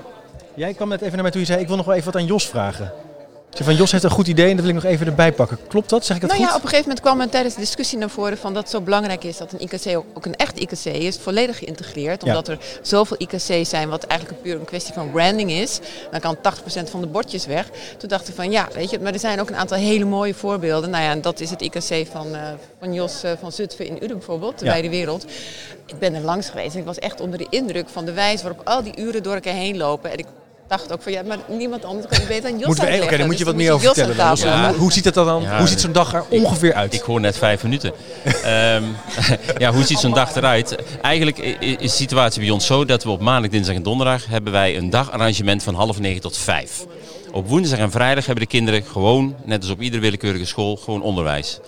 Jij 0.54 0.74
kwam 0.74 0.88
net 0.88 1.00
even 1.00 1.12
naar 1.12 1.22
mij 1.22 1.30
toe 1.30 1.40
en 1.40 1.46
zei, 1.46 1.60
ik 1.60 1.66
wil 1.66 1.76
nog 1.76 1.86
wel 1.86 1.94
even 1.94 2.12
wat 2.12 2.22
aan 2.22 2.26
Jos 2.26 2.46
vragen. 2.48 2.92
Van 3.62 3.74
Jos 3.74 3.92
heeft 3.92 4.04
een 4.04 4.10
goed 4.10 4.26
idee 4.26 4.50
en 4.50 4.56
dat 4.56 4.64
wil 4.64 4.74
ik 4.74 4.82
nog 4.82 4.92
even 4.92 5.06
erbij 5.06 5.32
pakken. 5.32 5.58
Klopt 5.68 5.88
dat? 5.88 6.04
Zeg 6.04 6.16
ik 6.16 6.22
dat 6.22 6.30
nou 6.30 6.42
goed? 6.42 6.50
ja, 6.50 6.56
op 6.56 6.62
een 6.62 6.68
gegeven 6.68 6.88
moment 6.88 7.06
kwam 7.06 7.20
er 7.20 7.28
tijdens 7.28 7.54
de 7.54 7.60
discussie 7.60 7.98
naar 7.98 8.10
voren 8.10 8.38
van 8.38 8.54
dat 8.54 8.62
het 8.62 8.72
zo 8.72 8.80
belangrijk 8.80 9.24
is 9.24 9.36
dat 9.36 9.52
een 9.52 9.60
IKC 9.60 9.96
ook, 10.14 10.26
een 10.26 10.36
echt 10.36 10.58
IKC 10.58 10.84
is, 10.84 11.16
volledig 11.16 11.58
geïntegreerd. 11.58 12.22
Ja. 12.22 12.28
Omdat 12.28 12.48
er 12.48 12.58
zoveel 12.82 13.16
IKC's 13.18 13.68
zijn, 13.68 13.88
wat 13.88 14.04
eigenlijk 14.04 14.42
puur 14.42 14.54
een 14.54 14.64
kwestie 14.64 14.94
van 14.94 15.10
branding 15.10 15.50
is. 15.50 15.80
Dan 16.10 16.20
kan 16.20 16.36
80% 16.36 16.40
van 16.90 17.00
de 17.00 17.06
bordjes 17.06 17.46
weg. 17.46 17.70
Toen 17.98 18.08
dachten 18.08 18.28
we 18.28 18.34
van 18.42 18.50
ja, 18.50 18.68
weet 18.74 18.90
je, 18.90 18.98
maar 19.00 19.12
er 19.12 19.18
zijn 19.18 19.40
ook 19.40 19.48
een 19.48 19.56
aantal 19.56 19.78
hele 19.78 20.04
mooie 20.04 20.34
voorbeelden. 20.34 20.90
Nou 20.90 21.04
ja, 21.04 21.10
en 21.10 21.20
dat 21.20 21.40
is 21.40 21.50
het 21.50 21.62
IKC 21.62 22.06
van, 22.10 22.34
eh, 22.34 22.40
van 22.78 22.94
Jos 22.94 23.22
eh, 23.22 23.30
van 23.40 23.52
Zutphen 23.52 23.86
in 23.86 23.96
Uden 23.96 24.16
bijvoorbeeld, 24.16 24.58
de 24.58 24.64
Ja. 24.64 24.70
Wijde 24.70 24.88
Wereld. 24.88 25.24
Ik 25.86 25.98
ben 25.98 26.14
er 26.14 26.22
langs 26.22 26.48
geweest 26.48 26.74
en 26.74 26.80
ik 26.80 26.86
was 26.86 26.98
echt 26.98 27.20
onder 27.20 27.38
de 27.38 27.46
indruk 27.50 27.88
van 27.88 28.04
de 28.04 28.12
wijze 28.12 28.42
waarop 28.42 28.66
al 28.68 28.82
die 28.82 28.98
uren 28.98 29.22
door 29.22 29.34
elkaar 29.34 29.54
heen 29.54 29.76
lopen. 29.76 30.10
En 30.10 30.18
ik 30.18 30.26
dacht 30.68 30.92
ook 30.92 31.02
van 31.02 31.12
ja, 31.12 31.22
maar 31.22 31.38
niemand 31.48 31.84
anders 31.84 32.06
kan 32.06 32.18
het 32.18 32.28
beter 32.28 32.50
dan 32.50 32.58
Jos 32.58 32.66
Moeten 32.66 32.86
we, 32.86 33.02
Oké, 33.02 33.16
daar 33.16 33.26
moet 33.26 33.38
je 33.38 33.44
Dus 33.44 33.52
wat 33.52 33.54
dan 33.54 33.56
meer 33.64 33.72
over 33.72 33.86
vertellen. 33.86 34.16
dan. 34.16 34.64
Hoe, 34.68 34.76
hoe 34.78 34.92
ziet 34.92 35.04
het 35.04 35.16
er 35.16 35.24
dan? 35.24 35.42
Ja, 35.42 35.58
hoe 35.58 35.68
ziet 35.68 35.80
zo'n 35.80 35.92
dag 35.92 36.14
er 36.14 36.24
ongeveer 36.28 36.74
uit? 36.74 36.94
Ik 36.94 37.00
hoor 37.00 37.20
net 37.20 37.38
vijf 37.38 37.62
minuten. 37.62 37.92
Ehm, 38.24 38.82
ja, 39.62 39.72
hoe 39.72 39.84
ziet 39.84 39.98
zo'n 39.98 40.14
dag 40.14 40.34
eruit? 40.34 40.76
Eigenlijk 41.00 41.38
is 41.38 41.76
de 41.78 41.88
situatie 41.88 42.40
bij 42.40 42.50
ons 42.50 42.66
zo 42.66 42.84
dat 42.84 43.04
we 43.04 43.10
op 43.10 43.20
maandag, 43.20 43.50
dinsdag 43.50 43.74
en 43.74 43.82
donderdag 43.82 44.26
hebben 44.26 44.52
wij 44.52 44.76
een 44.76 44.90
dagarrangement 44.90 45.62
van 45.62 45.74
half 45.74 46.00
negen 46.00 46.20
tot 46.20 46.36
vijf. 46.36 46.86
Op 47.32 47.48
woensdag 47.48 47.78
en 47.78 47.90
vrijdag 47.90 48.26
hebben 48.26 48.44
de 48.44 48.50
kinderen 48.50 48.82
gewoon, 48.82 49.36
net 49.44 49.62
als 49.62 49.70
op 49.70 49.80
iedere 49.80 50.02
willekeurige 50.02 50.44
school, 50.44 50.76
gewoon 50.76 51.02
onderwijs. 51.02 51.58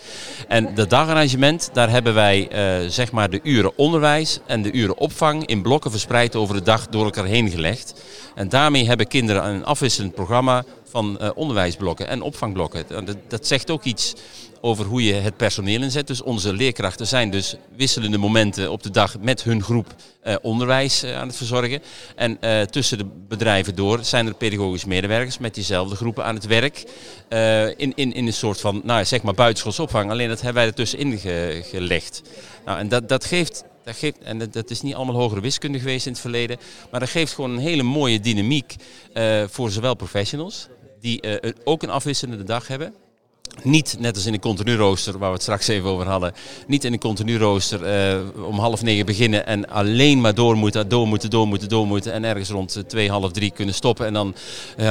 En 0.48 0.74
dat 0.74 0.90
dagarrangement, 0.90 1.70
daar 1.72 1.90
hebben 1.90 2.14
wij 2.14 2.48
eh, 2.48 2.88
zeg 2.88 3.12
maar 3.12 3.30
de 3.30 3.40
uren 3.42 3.72
onderwijs 3.76 4.38
en 4.46 4.62
de 4.62 4.72
uren 4.72 4.98
opvang 4.98 5.46
in 5.46 5.62
blokken 5.62 5.90
verspreid 5.90 6.36
over 6.36 6.54
de 6.54 6.62
dag 6.62 6.88
door 6.88 7.04
elkaar 7.04 7.24
heen 7.24 7.50
gelegd. 7.50 7.94
En 8.36 8.48
daarmee 8.48 8.86
hebben 8.86 9.06
kinderen 9.08 9.44
een 9.44 9.64
afwisselend 9.64 10.14
programma 10.14 10.64
van 10.88 11.18
eh, 11.18 11.30
onderwijsblokken 11.34 12.08
en 12.08 12.22
opvangblokken. 12.22 12.84
Dat, 13.28 13.46
zegt 13.46 13.70
ook 13.70 13.84
iets 13.84 14.14
over 14.60 14.84
hoe 14.84 15.04
je 15.04 15.14
het 15.14 15.36
personeel 15.36 15.82
inzet. 15.82 16.06
Dus 16.06 16.22
onze 16.22 16.52
leerkrachten 16.52 17.06
zijn 17.06 17.30
dus 17.30 17.56
wisselende 17.76 18.18
momenten 18.18 18.70
op 18.70 18.82
de 18.82 18.90
dag 18.90 19.18
met 19.20 19.42
hun 19.42 19.62
groep 19.62 19.94
eh, 20.22 20.34
onderwijs 20.42 21.02
eh, 21.02 21.16
aan 21.16 21.26
het 21.26 21.36
verzorgen. 21.36 21.82
En 22.16 22.38
tussen 22.70 22.98
de 22.98 23.06
bedrijven 23.28 23.74
door 23.74 24.04
zijn 24.04 24.26
er 24.26 24.34
pedagogische 24.34 24.88
medewerkers 24.88 25.38
met 25.38 25.54
diezelfde 25.54 25.96
groepen 25.96 26.24
aan 26.24 26.34
het 26.34 26.46
werk. 26.46 26.84
in, 27.76 27.92
in, 27.94 28.12
in 28.14 28.26
een 28.26 28.32
soort 28.32 28.60
van, 28.60 28.80
nou 28.84 29.04
zeg 29.04 29.22
maar 29.22 29.34
buitenschoolse 29.34 29.82
opvang. 29.82 30.10
Alleen 30.10 30.28
dat 30.28 30.40
hebben 30.40 30.62
wij 30.62 30.66
er 30.66 30.74
tussenin 30.76 31.18
ge- 31.18 31.62
gelegd. 31.64 32.22
Nou, 32.64 32.78
en 32.78 32.88
dat, 32.88 33.08
dat 33.08 33.24
geeft... 33.24 33.64
Dat 33.86 33.96
geeft, 33.96 34.18
en 34.18 34.38
dat, 34.50 34.70
is 34.70 34.82
niet 34.82 34.94
allemaal 34.94 35.14
hogere 35.14 35.40
wiskunde 35.40 35.78
geweest 35.78 36.06
in 36.06 36.12
het 36.12 36.20
verleden, 36.20 36.56
maar 36.90 37.00
dat 37.00 37.08
geeft 37.08 37.32
gewoon 37.34 37.50
een 37.50 37.58
hele 37.58 37.82
mooie 37.82 38.20
dynamiek 38.20 38.74
eh, 39.12 39.42
voor 39.48 39.70
zowel 39.70 39.94
professionals, 39.94 40.68
die 41.00 41.20
eh, 41.20 41.52
ook 41.64 41.82
een 41.82 41.90
afwisselende 41.90 42.44
dag 42.44 42.68
hebben, 42.68 42.94
niet 43.62 43.96
net 43.98 44.14
als 44.16 44.26
in 44.26 44.32
een 44.32 44.40
continu 44.40 44.76
rooster, 44.76 45.12
waar 45.18 45.28
we 45.28 45.34
het 45.34 45.42
straks 45.42 45.68
even 45.68 45.88
over 45.88 46.06
hadden. 46.06 46.32
Niet 46.66 46.84
in 46.84 46.92
een 46.92 46.98
continu 46.98 47.38
rooster 47.38 47.84
eh, 47.84 48.44
om 48.46 48.58
half 48.58 48.82
negen 48.82 49.06
beginnen 49.06 49.46
en 49.46 49.68
alleen 49.68 50.20
maar 50.20 50.34
door 50.34 50.56
moeten, 50.56 50.88
door 50.88 51.06
moeten, 51.08 51.30
door 51.30 51.46
moeten, 51.46 51.68
door 51.68 51.86
moeten. 51.86 52.12
En 52.12 52.24
ergens 52.24 52.48
rond 52.50 52.84
twee, 52.86 53.10
half 53.10 53.32
drie 53.32 53.50
kunnen 53.50 53.74
stoppen 53.74 54.06
en 54.06 54.12
dan 54.12 54.34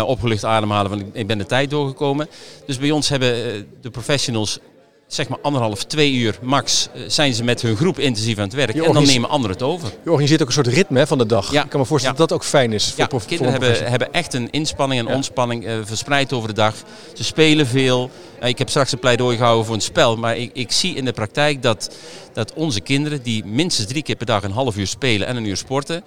opgelucht 0.06 0.44
ademhalen 0.46 0.90
van 0.92 1.10
ik- 1.14 1.28
ben 1.28 1.38
de 1.38 1.46
tijd 1.46 1.70
doorgekomen. 1.70 2.28
Dus 2.66 2.78
bij 2.78 2.92
ons 2.92 3.10
hebben 3.10 3.34
de 3.82 3.90
professionals 3.90 4.60
zeg 5.08 5.28
maar 5.28 5.38
anderhalf, 5.42 5.84
twee 5.84 6.14
uur 6.14 6.38
max 6.42 6.88
eh, 6.94 7.02
zijn 7.08 7.34
ze 7.34 7.44
met 7.44 7.62
hun 7.62 7.76
groep 7.76 8.00
intensief 8.00 8.38
aan 8.38 8.44
het 8.44 8.54
werk. 8.54 8.76
En 8.76 8.94
dan 8.94 9.06
nemen 9.06 9.30
anderen 9.30 9.56
het 9.56 9.66
over. 9.66 9.90
Je 10.04 10.10
organiseert 10.10 10.42
ook 10.42 10.48
een 10.48 10.54
soort 10.54 10.68
ritme 10.68 11.00
hè, 11.00 11.08
van 11.08 11.18
de 11.18 11.26
dag. 11.26 11.54
Ik 11.54 11.66
kan 11.70 11.80
me 11.80 11.86
voorstellen 11.86 12.18
dat 12.18 12.30
dat 12.30 12.38
ook 12.38 12.44
fijn 12.46 12.74
is. 12.74 12.86
Voor 12.90 12.94
Ja, 13.00 13.08
prof- 13.08 13.26
kinderen 13.26 13.54
voor 13.54 13.64
hebben, 13.64 13.90
hebben 13.90 14.14
echt 14.14 14.34
een 14.34 14.50
inspanning 14.50 15.08
en 15.08 15.16
ontspanning 15.16 15.66
eh, 15.66 15.78
verspreid 15.84 16.34
over 16.34 16.48
de 16.48 16.54
dag. 16.54 16.76
Ze 17.14 17.24
spelen 17.24 17.68
veel. 17.68 18.10
Eh, 18.40 18.50
ik 18.50 18.58
heb 18.58 18.70
straks 18.70 18.92
een 18.92 19.00
pleidooi 19.00 19.38
gehouden 19.38 19.66
voor 19.66 19.76
een 19.76 19.82
spel. 19.82 20.18
Maar 20.18 20.38
ik, 20.38 20.50
ik 20.54 20.72
zie 20.72 20.96
in 20.96 21.06
de 21.06 21.14
praktijk 21.14 21.62
dat, 21.62 21.96
dat 22.34 22.54
onze 22.54 22.82
kinderen 22.82 23.22
die 23.24 23.46
minstens 23.46 23.88
drie 23.88 24.04
keer 24.04 24.16
per 24.16 24.26
dag 24.26 24.44
een 24.44 24.52
half 24.52 24.78
uur 24.78 24.88
spelen 24.88 25.28
en 25.28 25.36
een 25.36 25.46
uur 25.46 25.58
sporten. 25.58 26.04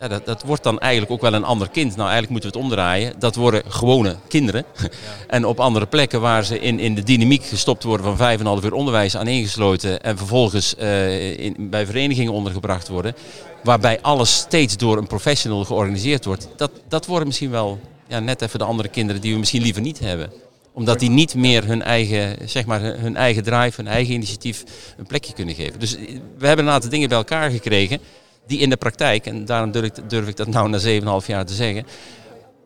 Ja, 0.00 0.08
dat, 0.08 0.26
dat 0.26 0.42
wordt 0.42 0.62
dan 0.62 0.78
eigenlijk 0.78 1.12
ook 1.12 1.20
wel 1.20 1.34
een 1.34 1.44
ander 1.44 1.70
kind. 1.70 1.96
Nou, 1.96 2.08
eigenlijk 2.10 2.30
moeten 2.30 2.50
we 2.50 2.56
het 2.56 2.66
omdraaien. 2.66 3.12
Dat 3.18 3.34
worden 3.34 3.62
gewone 3.68 4.16
kinderen. 4.28 4.64
En 5.26 5.44
op 5.44 5.60
andere 5.60 5.86
plekken 5.86 6.20
waar 6.20 6.44
ze 6.44 6.58
in, 6.60 6.78
in 6.78 6.94
de 6.94 7.02
dynamiek 7.02 7.44
gestopt 7.44 7.82
worden 7.82 8.06
van 8.06 8.16
vijf 8.16 8.34
en 8.34 8.40
een 8.40 8.46
half 8.46 8.64
uur 8.64 8.72
onderwijs 8.72 9.16
aaneengesloten. 9.16 10.02
En 10.02 10.16
vervolgens 10.16 10.76
eh, 10.76 11.38
in, 11.38 11.70
bij 11.70 11.86
verenigingen 11.86 12.32
ondergebracht 12.32 12.88
worden. 12.88 13.14
Waarbij 13.62 14.00
alles 14.00 14.36
steeds 14.36 14.76
door 14.76 14.96
een 14.96 15.06
professional 15.06 15.64
georganiseerd 15.64 16.24
wordt. 16.24 16.48
Dat, 16.56 16.70
dat 16.88 17.06
worden 17.06 17.26
misschien 17.26 17.50
wel 17.50 17.78
ja, 18.06 18.20
net 18.20 18.42
even 18.42 18.58
de 18.58 18.64
andere 18.64 18.88
kinderen 18.88 19.20
die 19.20 19.32
we 19.32 19.38
misschien 19.38 19.62
liever 19.62 19.82
niet 19.82 19.98
hebben 19.98 20.32
omdat 20.74 20.98
die 20.98 21.10
niet 21.10 21.34
meer 21.34 21.66
hun 21.66 21.82
eigen, 21.82 22.36
zeg 22.48 22.66
maar, 22.66 22.80
hun 22.80 23.16
eigen 23.16 23.42
drive, 23.42 23.72
hun 23.76 23.86
eigen 23.86 24.14
initiatief 24.14 24.64
een 24.96 25.06
plekje 25.06 25.32
kunnen 25.32 25.54
geven. 25.54 25.80
Dus 25.80 25.96
we 26.38 26.46
hebben 26.46 26.66
een 26.66 26.72
aantal 26.72 26.90
dingen 26.90 27.08
bij 27.08 27.18
elkaar 27.18 27.50
gekregen 27.50 28.00
die 28.46 28.58
in 28.58 28.70
de 28.70 28.76
praktijk, 28.76 29.26
en 29.26 29.44
daarom 29.44 29.70
durf 29.70 29.84
ik, 29.84 30.10
durf 30.10 30.28
ik 30.28 30.36
dat 30.36 30.46
nou 30.46 30.68
na 30.68 30.78
7,5 31.20 31.26
jaar 31.26 31.44
te 31.46 31.54
zeggen, 31.54 31.86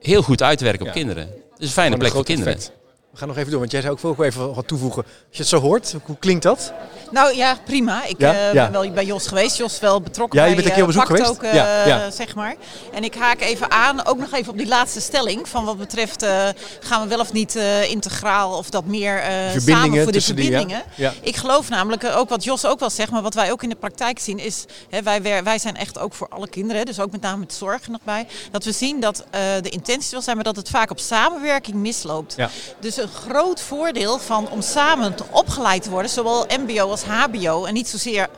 heel 0.01 0.23
goed 0.23 0.43
uitwerken 0.43 0.81
op 0.81 0.87
Ja. 0.87 0.93
kinderen. 0.93 1.23
Het 1.25 1.59
is 1.59 1.67
een 1.67 1.73
fijne 1.73 1.97
plek 1.97 2.13
voor 2.13 2.25
kinderen. 2.25 2.53
effect. 2.55 2.77
We 3.19 3.25
gaan 3.25 3.33
nog 3.33 3.43
even 3.43 3.51
door, 3.51 3.61
want 3.61 3.73
jij 3.73 3.81
zei 3.81 3.93
ook 3.93 4.17
veel 4.17 4.25
even 4.25 4.55
wat 4.55 4.69
toevoegen. 4.69 5.03
Als 5.05 5.13
je 5.31 5.39
het 5.39 5.49
zo 5.49 5.61
hoort, 5.61 5.95
hoe 6.05 6.17
klinkt 6.19 6.43
dat? 6.43 6.73
Nou 7.11 7.37
ja, 7.37 7.59
prima. 7.65 8.05
Ik 8.05 8.19
Ja, 8.19 8.33
eh, 8.33 8.53
ja. 8.53 8.71
ben 8.71 8.81
wel 8.81 8.91
bij 8.91 9.05
Jos 9.05 9.27
geweest. 9.27 9.57
Jos 9.57 9.73
is 9.73 9.81
wel 9.81 10.01
betrokken 10.01 10.39
Ja, 10.39 10.45
je 10.47 10.55
bij 10.55 10.65
bent 10.65 10.77
een 10.77 10.87
keer 10.87 10.89
op 10.89 11.07
eh, 11.07 11.09
bezoek 11.09 11.17
geweest? 11.17 11.47
ook, 11.47 11.55
Ja, 11.55 11.83
eh, 11.83 11.87
ja. 11.87 12.11
zeg 12.11 12.35
maar. 12.35 12.55
En 12.93 13.05
ik 13.05 13.15
haak 13.15 13.41
even 13.41 13.71
aan, 13.71 14.07
ook 14.07 14.19
nog 14.19 14.33
even 14.33 14.53
op 14.53 14.59
die 14.59 14.67
laatste 14.67 15.01
stelling. 15.01 15.49
Van 15.49 15.65
wat 15.65 15.79
betreft, 15.79 16.27
gaan 16.81 17.03
we 17.03 17.09
wel 17.09 17.19
of 17.19 17.33
niet 17.33 17.55
integraal 17.89 18.57
of 18.57 18.71
dat 18.71 18.85
meer 18.85 19.23
samen 19.57 20.03
voor 20.03 20.07
de 20.07 20.13
die, 20.13 20.23
verbindingen. 20.23 20.83
Ik 21.21 21.37
geloof 21.37 21.69
namelijk, 21.69 22.05
ook 22.05 22.29
wat 22.29 22.45
Jos 22.45 22.65
ook 22.65 22.81
wel 22.81 22.91
zegt, 22.91 23.11
maar 23.11 23.23
wat 23.23 23.35
wij 23.35 23.53
ook 23.53 23.63
in 23.63 23.69
de 23.69 23.77
praktijk 23.77 24.19
zien 24.19 24.39
is, 24.39 24.65
hè, 24.91 25.03
wij, 25.03 25.43
wij 25.43 25.59
zijn 25.59 25.77
echt 25.77 25.99
ook 25.99 26.15
voor 26.15 26.29
alle 26.29 26.49
kinderen, 26.49 26.87
dus 26.87 27.01
ook 27.01 27.11
met 27.11 27.21
name 27.21 27.39
met 27.39 27.53
zorg 27.53 27.89
nog 27.89 28.01
bij, 28.05 28.27
dat 28.51 28.65
we 28.65 28.73
zien 28.73 29.01
dat 29.01 29.25
de 29.63 29.69
intentie 29.69 30.11
wil 30.11 30.23
zijn, 30.23 30.37
maar 30.37 30.45
dat 30.45 30.57
het 30.57 30.69
vaak 30.69 30.91
op 30.91 30.99
samenwerking 30.99 31.77
misloopt. 31.77 32.35
Ja. 32.37 32.51
Dus 32.81 32.99
een 33.09 33.31
groot 33.31 33.61
voordeel 33.61 34.19
van 34.19 34.51
om 34.51 34.63
samen 34.63 35.15
opgeleid 35.31 35.83
te 35.83 35.91
worden, 35.91 36.11
zowel 36.11 36.47
MBO 36.67 36.91
als 36.91 37.03
HBO, 37.03 37.65
en 37.65 37.75
niet 37.75 37.89
zozeer 37.89 38.29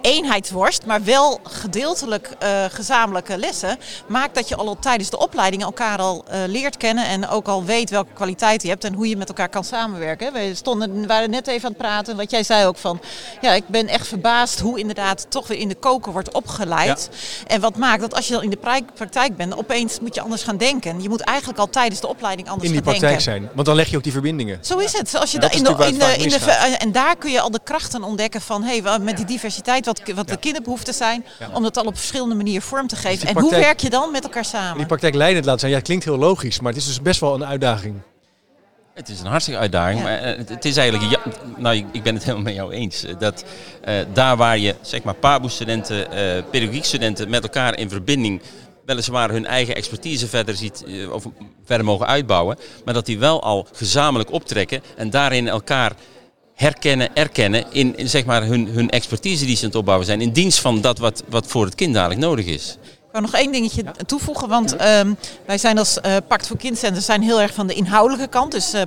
eenheidsworst, 0.00 0.86
maar 0.86 1.04
wel 1.04 1.40
gedeeltelijk 1.42 2.30
eh, 2.38 2.64
gezamenlijke 2.70 3.36
lessen, 3.38 3.78
maakt 4.06 4.34
dat 4.34 4.48
je 4.48 4.56
al 4.56 4.76
tijdens 4.80 5.10
de 5.10 5.18
opleiding 5.18 5.62
elkaar 5.62 5.98
al 5.98 6.24
eh, 6.28 6.38
leert 6.46 6.76
kennen 6.76 7.04
en 7.06 7.28
ook 7.28 7.46
al 7.48 7.64
weet 7.64 7.90
welke 7.90 8.12
kwaliteit 8.12 8.62
je 8.62 8.68
hebt 8.68 8.84
en 8.84 8.94
hoe 8.94 9.08
je 9.08 9.16
met 9.16 9.28
elkaar 9.28 9.48
kan 9.48 9.64
samenwerken. 9.64 10.32
We 10.32 10.50
stonden, 10.54 11.06
waren 11.06 11.30
net 11.30 11.46
even 11.46 11.64
aan 11.64 11.70
het 11.72 11.80
praten, 11.82 12.16
wat 12.16 12.30
jij 12.30 12.42
zei 12.42 12.66
ook 12.66 12.76
van, 12.76 13.00
ja, 13.40 13.52
ik 13.52 13.68
ben 13.68 13.88
echt 13.88 14.06
verbaasd 14.06 14.60
hoe 14.60 14.78
inderdaad 14.78 15.26
toch 15.28 15.46
weer 15.46 15.58
in 15.58 15.68
de 15.68 15.74
koker 15.74 16.12
wordt 16.12 16.32
opgeleid. 16.34 17.08
En 17.46 17.60
wat 17.60 17.76
maakt 17.76 18.00
dat 18.00 18.14
als 18.14 18.26
je 18.26 18.32
dan 18.34 18.42
in 18.42 18.50
de 18.50 18.56
pra- 18.56 18.78
praktijk 18.94 19.36
bent, 19.36 19.56
opeens 19.56 20.00
moet 20.00 20.14
je 20.14 20.20
anders 20.20 20.42
gaan 20.42 20.56
denken. 20.56 21.02
Je 21.02 21.08
moet 21.08 21.20
eigenlijk 21.20 21.58
al 21.58 21.68
tijdens 21.70 22.00
de 22.00 22.08
opleiding 22.08 22.48
anders 22.48 22.68
In 22.68 22.74
die 22.74 22.82
gaan 22.84 22.92
praktijk 22.92 23.22
denken. 23.24 23.40
zijn. 23.40 23.50
Want 23.54 23.66
dan 23.66 23.76
leg 23.76 23.88
je 23.90 23.96
ook 23.96 24.02
die 24.02 24.12
verbindingen. 24.12 24.58
Zo 24.62 24.78
is 24.78 24.92
het. 24.92 25.14
Als 25.14 25.30
je 25.32 25.38
in 25.38 25.48
de, 25.64 25.86
in 25.86 25.98
de, 25.98 26.16
in 26.16 26.28
de, 26.28 26.38
en 26.78 26.92
daar 26.92 27.16
kun 27.16 27.30
je 27.30 27.40
al 27.40 27.50
de 27.50 27.60
krachten 27.64 28.02
ontdekken 28.02 28.40
van 28.40 28.62
hey, 28.62 28.82
wa- 28.82 28.98
met 28.98 29.16
die 29.16 29.26
diversiteit, 29.26 29.68
wat, 29.78 30.02
wat 30.14 30.28
de 30.28 30.36
kinderbehoeften 30.36 30.94
zijn, 30.94 31.24
om 31.52 31.62
dat 31.62 31.76
al 31.76 31.84
op 31.84 31.96
verschillende 31.96 32.34
manieren 32.34 32.62
vorm 32.62 32.86
te 32.86 32.96
geven. 32.96 33.26
die 33.26 33.36
en 33.36 33.42
hoe 33.42 33.50
werk 33.50 33.80
je 33.80 33.90
dan 33.90 34.10
met 34.10 34.24
elkaar 34.24 34.44
samen? 34.44 34.76
Die 34.76 34.86
praktijk 34.86 35.14
leidend 35.14 35.44
laten 35.44 35.60
zijn, 35.60 35.72
ja, 35.72 35.80
klinkt 35.80 36.04
heel 36.04 36.18
logisch, 36.18 36.60
maar 36.60 36.72
het 36.72 36.80
is 36.80 36.86
dus 36.86 37.02
best 37.02 37.20
wel 37.20 37.34
een 37.34 37.44
uitdaging. 37.44 37.94
Het 38.94 39.08
is 39.08 39.20
een 39.20 39.26
hartstikke 39.26 39.60
uitdaging, 39.60 40.02
maar 40.02 40.18
eh, 40.18 40.36
het, 40.36 40.48
het 40.48 40.64
is 40.64 40.76
eigenlijk, 40.76 41.10
ja, 41.10 41.20
nou 41.56 41.76
ik 41.76 41.86
ik 41.92 42.02
ben 42.02 42.14
het 42.14 42.22
helemaal 42.24 42.44
met 42.44 42.54
jou 42.54 42.72
eens, 42.72 43.04
eh, 43.04 43.14
dat 43.18 43.44
eh, 43.82 43.94
daar 44.12 44.36
waar 44.36 44.58
je 44.58 44.74
zeg 44.80 45.02
maar 45.02 45.14
PABO-studenten, 45.14 46.12
eh 46.12 46.42
pedagogiekstudenten 46.50 47.30
met 47.30 47.42
elkaar 47.42 47.78
in 47.78 47.88
verbinding 47.88 48.40
weliswaar 48.84 49.30
hun 49.30 49.46
eigen 49.46 49.74
expertise 49.74 50.28
verder 50.28 50.56
ziet 50.56 50.84
of 51.12 51.24
verder 51.64 51.86
mogen 51.86 52.06
uitbouwen, 52.06 52.58
maar 52.84 52.94
dat 52.94 53.06
die 53.06 53.18
wel 53.18 53.42
al 53.42 53.66
gezamenlijk 53.72 54.32
optrekken 54.32 54.82
en 54.96 55.10
daarin 55.10 55.48
elkaar 55.48 55.92
herkennen, 56.60 57.14
erkennen 57.14 57.64
in, 57.70 57.96
in, 57.96 58.08
zeg 58.08 58.24
maar 58.24 58.44
hun, 58.44 58.68
hun 58.68 58.90
expertise 58.90 59.44
die 59.44 59.56
ze 59.56 59.62
aan 59.62 59.68
het 59.68 59.78
opbouwen 59.78 60.06
zijn, 60.06 60.20
in 60.20 60.32
dienst 60.32 60.58
van 60.60 60.80
dat 60.80 60.98
wat, 60.98 61.22
wat 61.28 61.46
voor 61.46 61.64
het 61.64 61.74
kind 61.74 61.94
dadelijk 61.94 62.20
nodig 62.20 62.46
is. 62.46 62.76
Ik 62.82 63.12
wil 63.12 63.20
nog 63.20 63.34
één 63.34 63.52
dingetje 63.52 63.84
toevoegen, 64.06 64.48
want 64.48 64.76
ehm, 64.76 65.14
wij 65.46 65.58
zijn 65.58 65.78
als 65.78 66.00
eh 66.00 66.16
Pact 66.28 66.46
voor 66.46 66.56
Kindcenters 66.56 67.04
zijn 67.04 67.22
heel 67.22 67.40
erg 67.40 67.54
van 67.54 67.66
de 67.66 67.74
inhoudelijke 67.74 68.28
kant. 68.28 68.52
Dus 68.52 68.72
eh, 68.72 68.80
uh, 68.80 68.86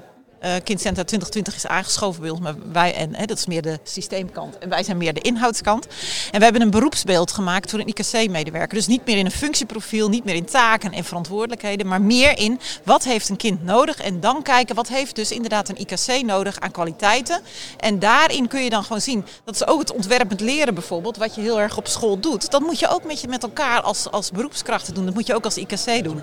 Kindcenter 0.63 1.05
2020 1.05 1.55
is 1.55 1.67
aangeschoven 1.67 2.21
bij 2.21 2.29
ons, 2.29 2.39
maar 2.39 2.55
wij, 2.71 2.95
en 2.95 3.15
hè, 3.15 3.25
dat 3.25 3.37
is 3.37 3.45
meer 3.45 3.61
de 3.61 3.79
systeemkant, 3.83 4.57
en 4.57 4.69
wij 4.69 4.83
zijn 4.83 4.97
meer 4.97 5.13
de 5.13 5.21
inhoudskant. 5.21 5.87
En 6.31 6.37
we 6.37 6.43
hebben 6.43 6.61
een 6.61 6.69
beroepsbeeld 6.69 7.31
gemaakt 7.31 7.69
voor 7.69 7.79
een 7.79 7.87
IKC-medewerker. 7.87 8.77
Dus 8.77 8.87
niet 8.87 9.05
meer 9.05 9.17
in 9.17 9.25
een 9.25 9.31
functieprofiel, 9.31 10.09
niet 10.09 10.25
meer 10.25 10.35
in 10.35 10.45
taken 10.45 10.91
en 10.91 11.03
verantwoordelijkheden, 11.03 11.87
maar 11.87 12.01
meer 12.01 12.37
in 12.37 12.59
wat 12.83 13.03
heeft 13.03 13.29
een 13.29 13.37
kind 13.37 13.63
nodig 13.63 14.01
en 14.01 14.19
dan 14.19 14.41
kijken 14.41 14.75
wat 14.75 14.87
heeft 14.87 15.15
dus 15.15 15.31
inderdaad 15.31 15.69
een 15.69 15.79
IKC 15.79 16.25
nodig 16.25 16.59
aan 16.59 16.71
kwaliteiten. 16.71 17.41
En 17.79 17.99
daarin 17.99 18.47
kun 18.47 18.63
je 18.63 18.69
dan 18.69 18.83
gewoon 18.83 19.01
zien, 19.01 19.25
dat 19.43 19.55
is 19.55 19.67
ook 19.67 19.79
het 19.79 19.93
ontwerpend 19.93 20.39
leren 20.39 20.73
bijvoorbeeld, 20.73 21.17
wat 21.17 21.35
je 21.35 21.41
heel 21.41 21.59
erg 21.59 21.77
op 21.77 21.87
school 21.87 22.19
doet. 22.19 22.51
Dat 22.51 22.61
moet 22.61 22.79
je 22.79 22.87
ook 22.87 23.03
met, 23.03 23.21
je, 23.21 23.27
met 23.27 23.43
elkaar 23.43 23.81
als, 23.81 24.11
als 24.11 24.31
beroepskrachten 24.31 24.93
doen, 24.93 25.05
dat 25.05 25.13
moet 25.13 25.27
je 25.27 25.35
ook 25.35 25.45
als 25.45 25.57
IKC 25.57 26.03
doen. 26.03 26.21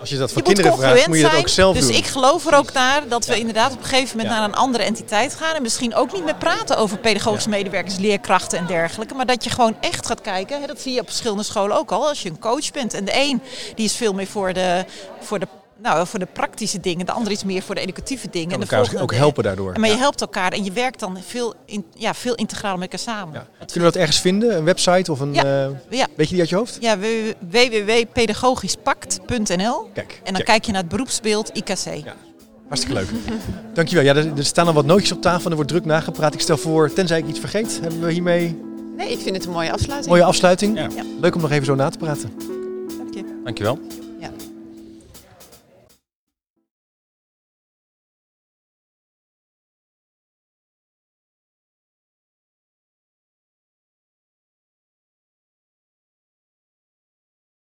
Als 0.00 0.10
je 0.10 0.18
dat 0.18 0.32
voor 0.32 0.42
kinderen 0.42 0.76
vraagt, 0.76 1.06
moet 1.06 1.16
je 1.16 1.22
dat 1.22 1.34
ook 1.34 1.48
zelf 1.48 1.74
dus 1.74 1.84
doen. 1.84 1.92
Dus 1.92 2.00
ik 2.00 2.06
geloof 2.06 2.46
er 2.46 2.56
ook 2.56 2.72
naar 2.72 3.08
dat 3.08 3.26
we 3.26 3.31
inderdaad 3.38 3.72
op 3.72 3.78
een 3.78 3.84
gegeven 3.84 4.16
moment 4.16 4.34
naar 4.34 4.44
een 4.44 4.54
andere 4.54 4.84
entiteit 4.84 5.34
gaan. 5.34 5.54
En 5.54 5.62
misschien 5.62 5.94
ook 5.94 6.12
niet 6.12 6.24
meer 6.24 6.34
praten 6.34 6.76
over 6.76 6.98
pedagogische 6.98 7.48
medewerkers, 7.48 7.96
leerkrachten 7.96 8.58
en 8.58 8.66
dergelijke. 8.66 9.14
Maar 9.14 9.26
dat 9.26 9.44
je 9.44 9.50
gewoon 9.50 9.76
echt 9.80 10.06
gaat 10.06 10.20
kijken. 10.20 10.60
Hè, 10.60 10.66
dat 10.66 10.80
zie 10.80 10.92
je 10.92 11.00
op 11.00 11.06
verschillende 11.06 11.42
scholen 11.42 11.76
ook 11.76 11.90
al. 11.90 12.08
Als 12.08 12.22
je 12.22 12.28
een 12.28 12.38
coach 12.38 12.70
bent. 12.70 12.94
En 12.94 13.04
de 13.04 13.12
een 13.14 13.42
die 13.74 13.84
is 13.84 13.96
veel 13.96 14.12
meer 14.12 14.26
voor 14.26 14.52
de, 14.52 14.84
voor 15.20 15.38
de 15.38 15.46
nou, 15.82 16.06
voor 16.06 16.18
de 16.18 16.26
praktische 16.26 16.80
dingen, 16.80 17.06
de 17.06 17.12
ander 17.12 17.32
is 17.32 17.44
meer 17.44 17.62
voor 17.62 17.74
de 17.74 17.80
educatieve 17.80 18.30
dingen. 18.30 18.48
Kan 18.48 18.60
en 18.60 18.66
de 18.66 18.76
elkaar 18.76 19.02
ook 19.02 19.14
helpen 19.14 19.44
daardoor. 19.44 19.80
Maar 19.80 19.88
je 19.88 19.96
helpt 19.96 20.20
elkaar 20.20 20.52
en 20.52 20.64
je 20.64 20.72
werkt 20.72 21.00
dan 21.00 21.18
veel, 21.26 21.54
in, 21.64 21.84
ja, 21.94 22.14
veel 22.14 22.34
integraal 22.34 22.76
met 22.76 22.82
elkaar 22.82 22.98
samen. 22.98 23.32
Kunnen 23.32 23.48
we 23.74 23.80
dat 23.80 23.96
ergens 23.96 24.20
vinden? 24.20 24.56
Een 24.56 24.64
website 24.64 25.12
of 25.12 25.20
een... 25.20 25.34
Ja. 25.34 25.66
eh. 25.88 25.88
Weet 25.88 26.08
je 26.16 26.26
die 26.26 26.40
uit 26.40 26.48
je 26.48 26.56
hoofd? 26.56 26.78
Ja, 26.80 26.98
www.pedagogischpact.nl. 27.38 29.90
Kijk, 29.94 30.12
en 30.12 30.20
dan 30.24 30.34
check. 30.34 30.44
kijk 30.44 30.64
je 30.64 30.72
naar 30.72 30.80
het 30.80 30.90
beroepsbeeld 30.90 31.50
IKC. 31.52 32.04
Hartstikke 32.72 33.00
leuk. 33.00 33.08
Dankjewel. 33.74 34.04
Ja, 34.04 34.14
er, 34.14 34.36
er 34.36 34.44
staan 34.44 34.66
al 34.66 34.72
wat 34.72 34.84
nootjes 34.84 35.12
op 35.12 35.20
tafel 35.22 35.44
en 35.44 35.50
er 35.50 35.54
wordt 35.56 35.70
druk 35.70 35.84
nagepraat. 35.84 36.34
Ik 36.34 36.40
stel 36.40 36.56
voor, 36.56 36.92
tenzij 36.92 37.18
ik 37.18 37.26
iets 37.26 37.38
vergeet, 37.40 37.78
hebben 37.82 38.00
we 38.00 38.12
hiermee 38.12 38.60
Nee, 38.96 39.10
ik 39.12 39.18
vind 39.18 39.36
het 39.36 39.44
een 39.44 39.52
mooie 39.52 39.72
afsluiting. 39.72 40.10
mooie 40.10 40.24
afsluiting. 40.24 40.80
Leuk 41.20 41.34
om 41.34 41.40
nog 41.40 41.50
even 41.50 41.64
zo 41.64 41.74
na 41.74 41.88
te 41.88 41.98
praten. 41.98 42.30
Dankjewel. 43.44 43.78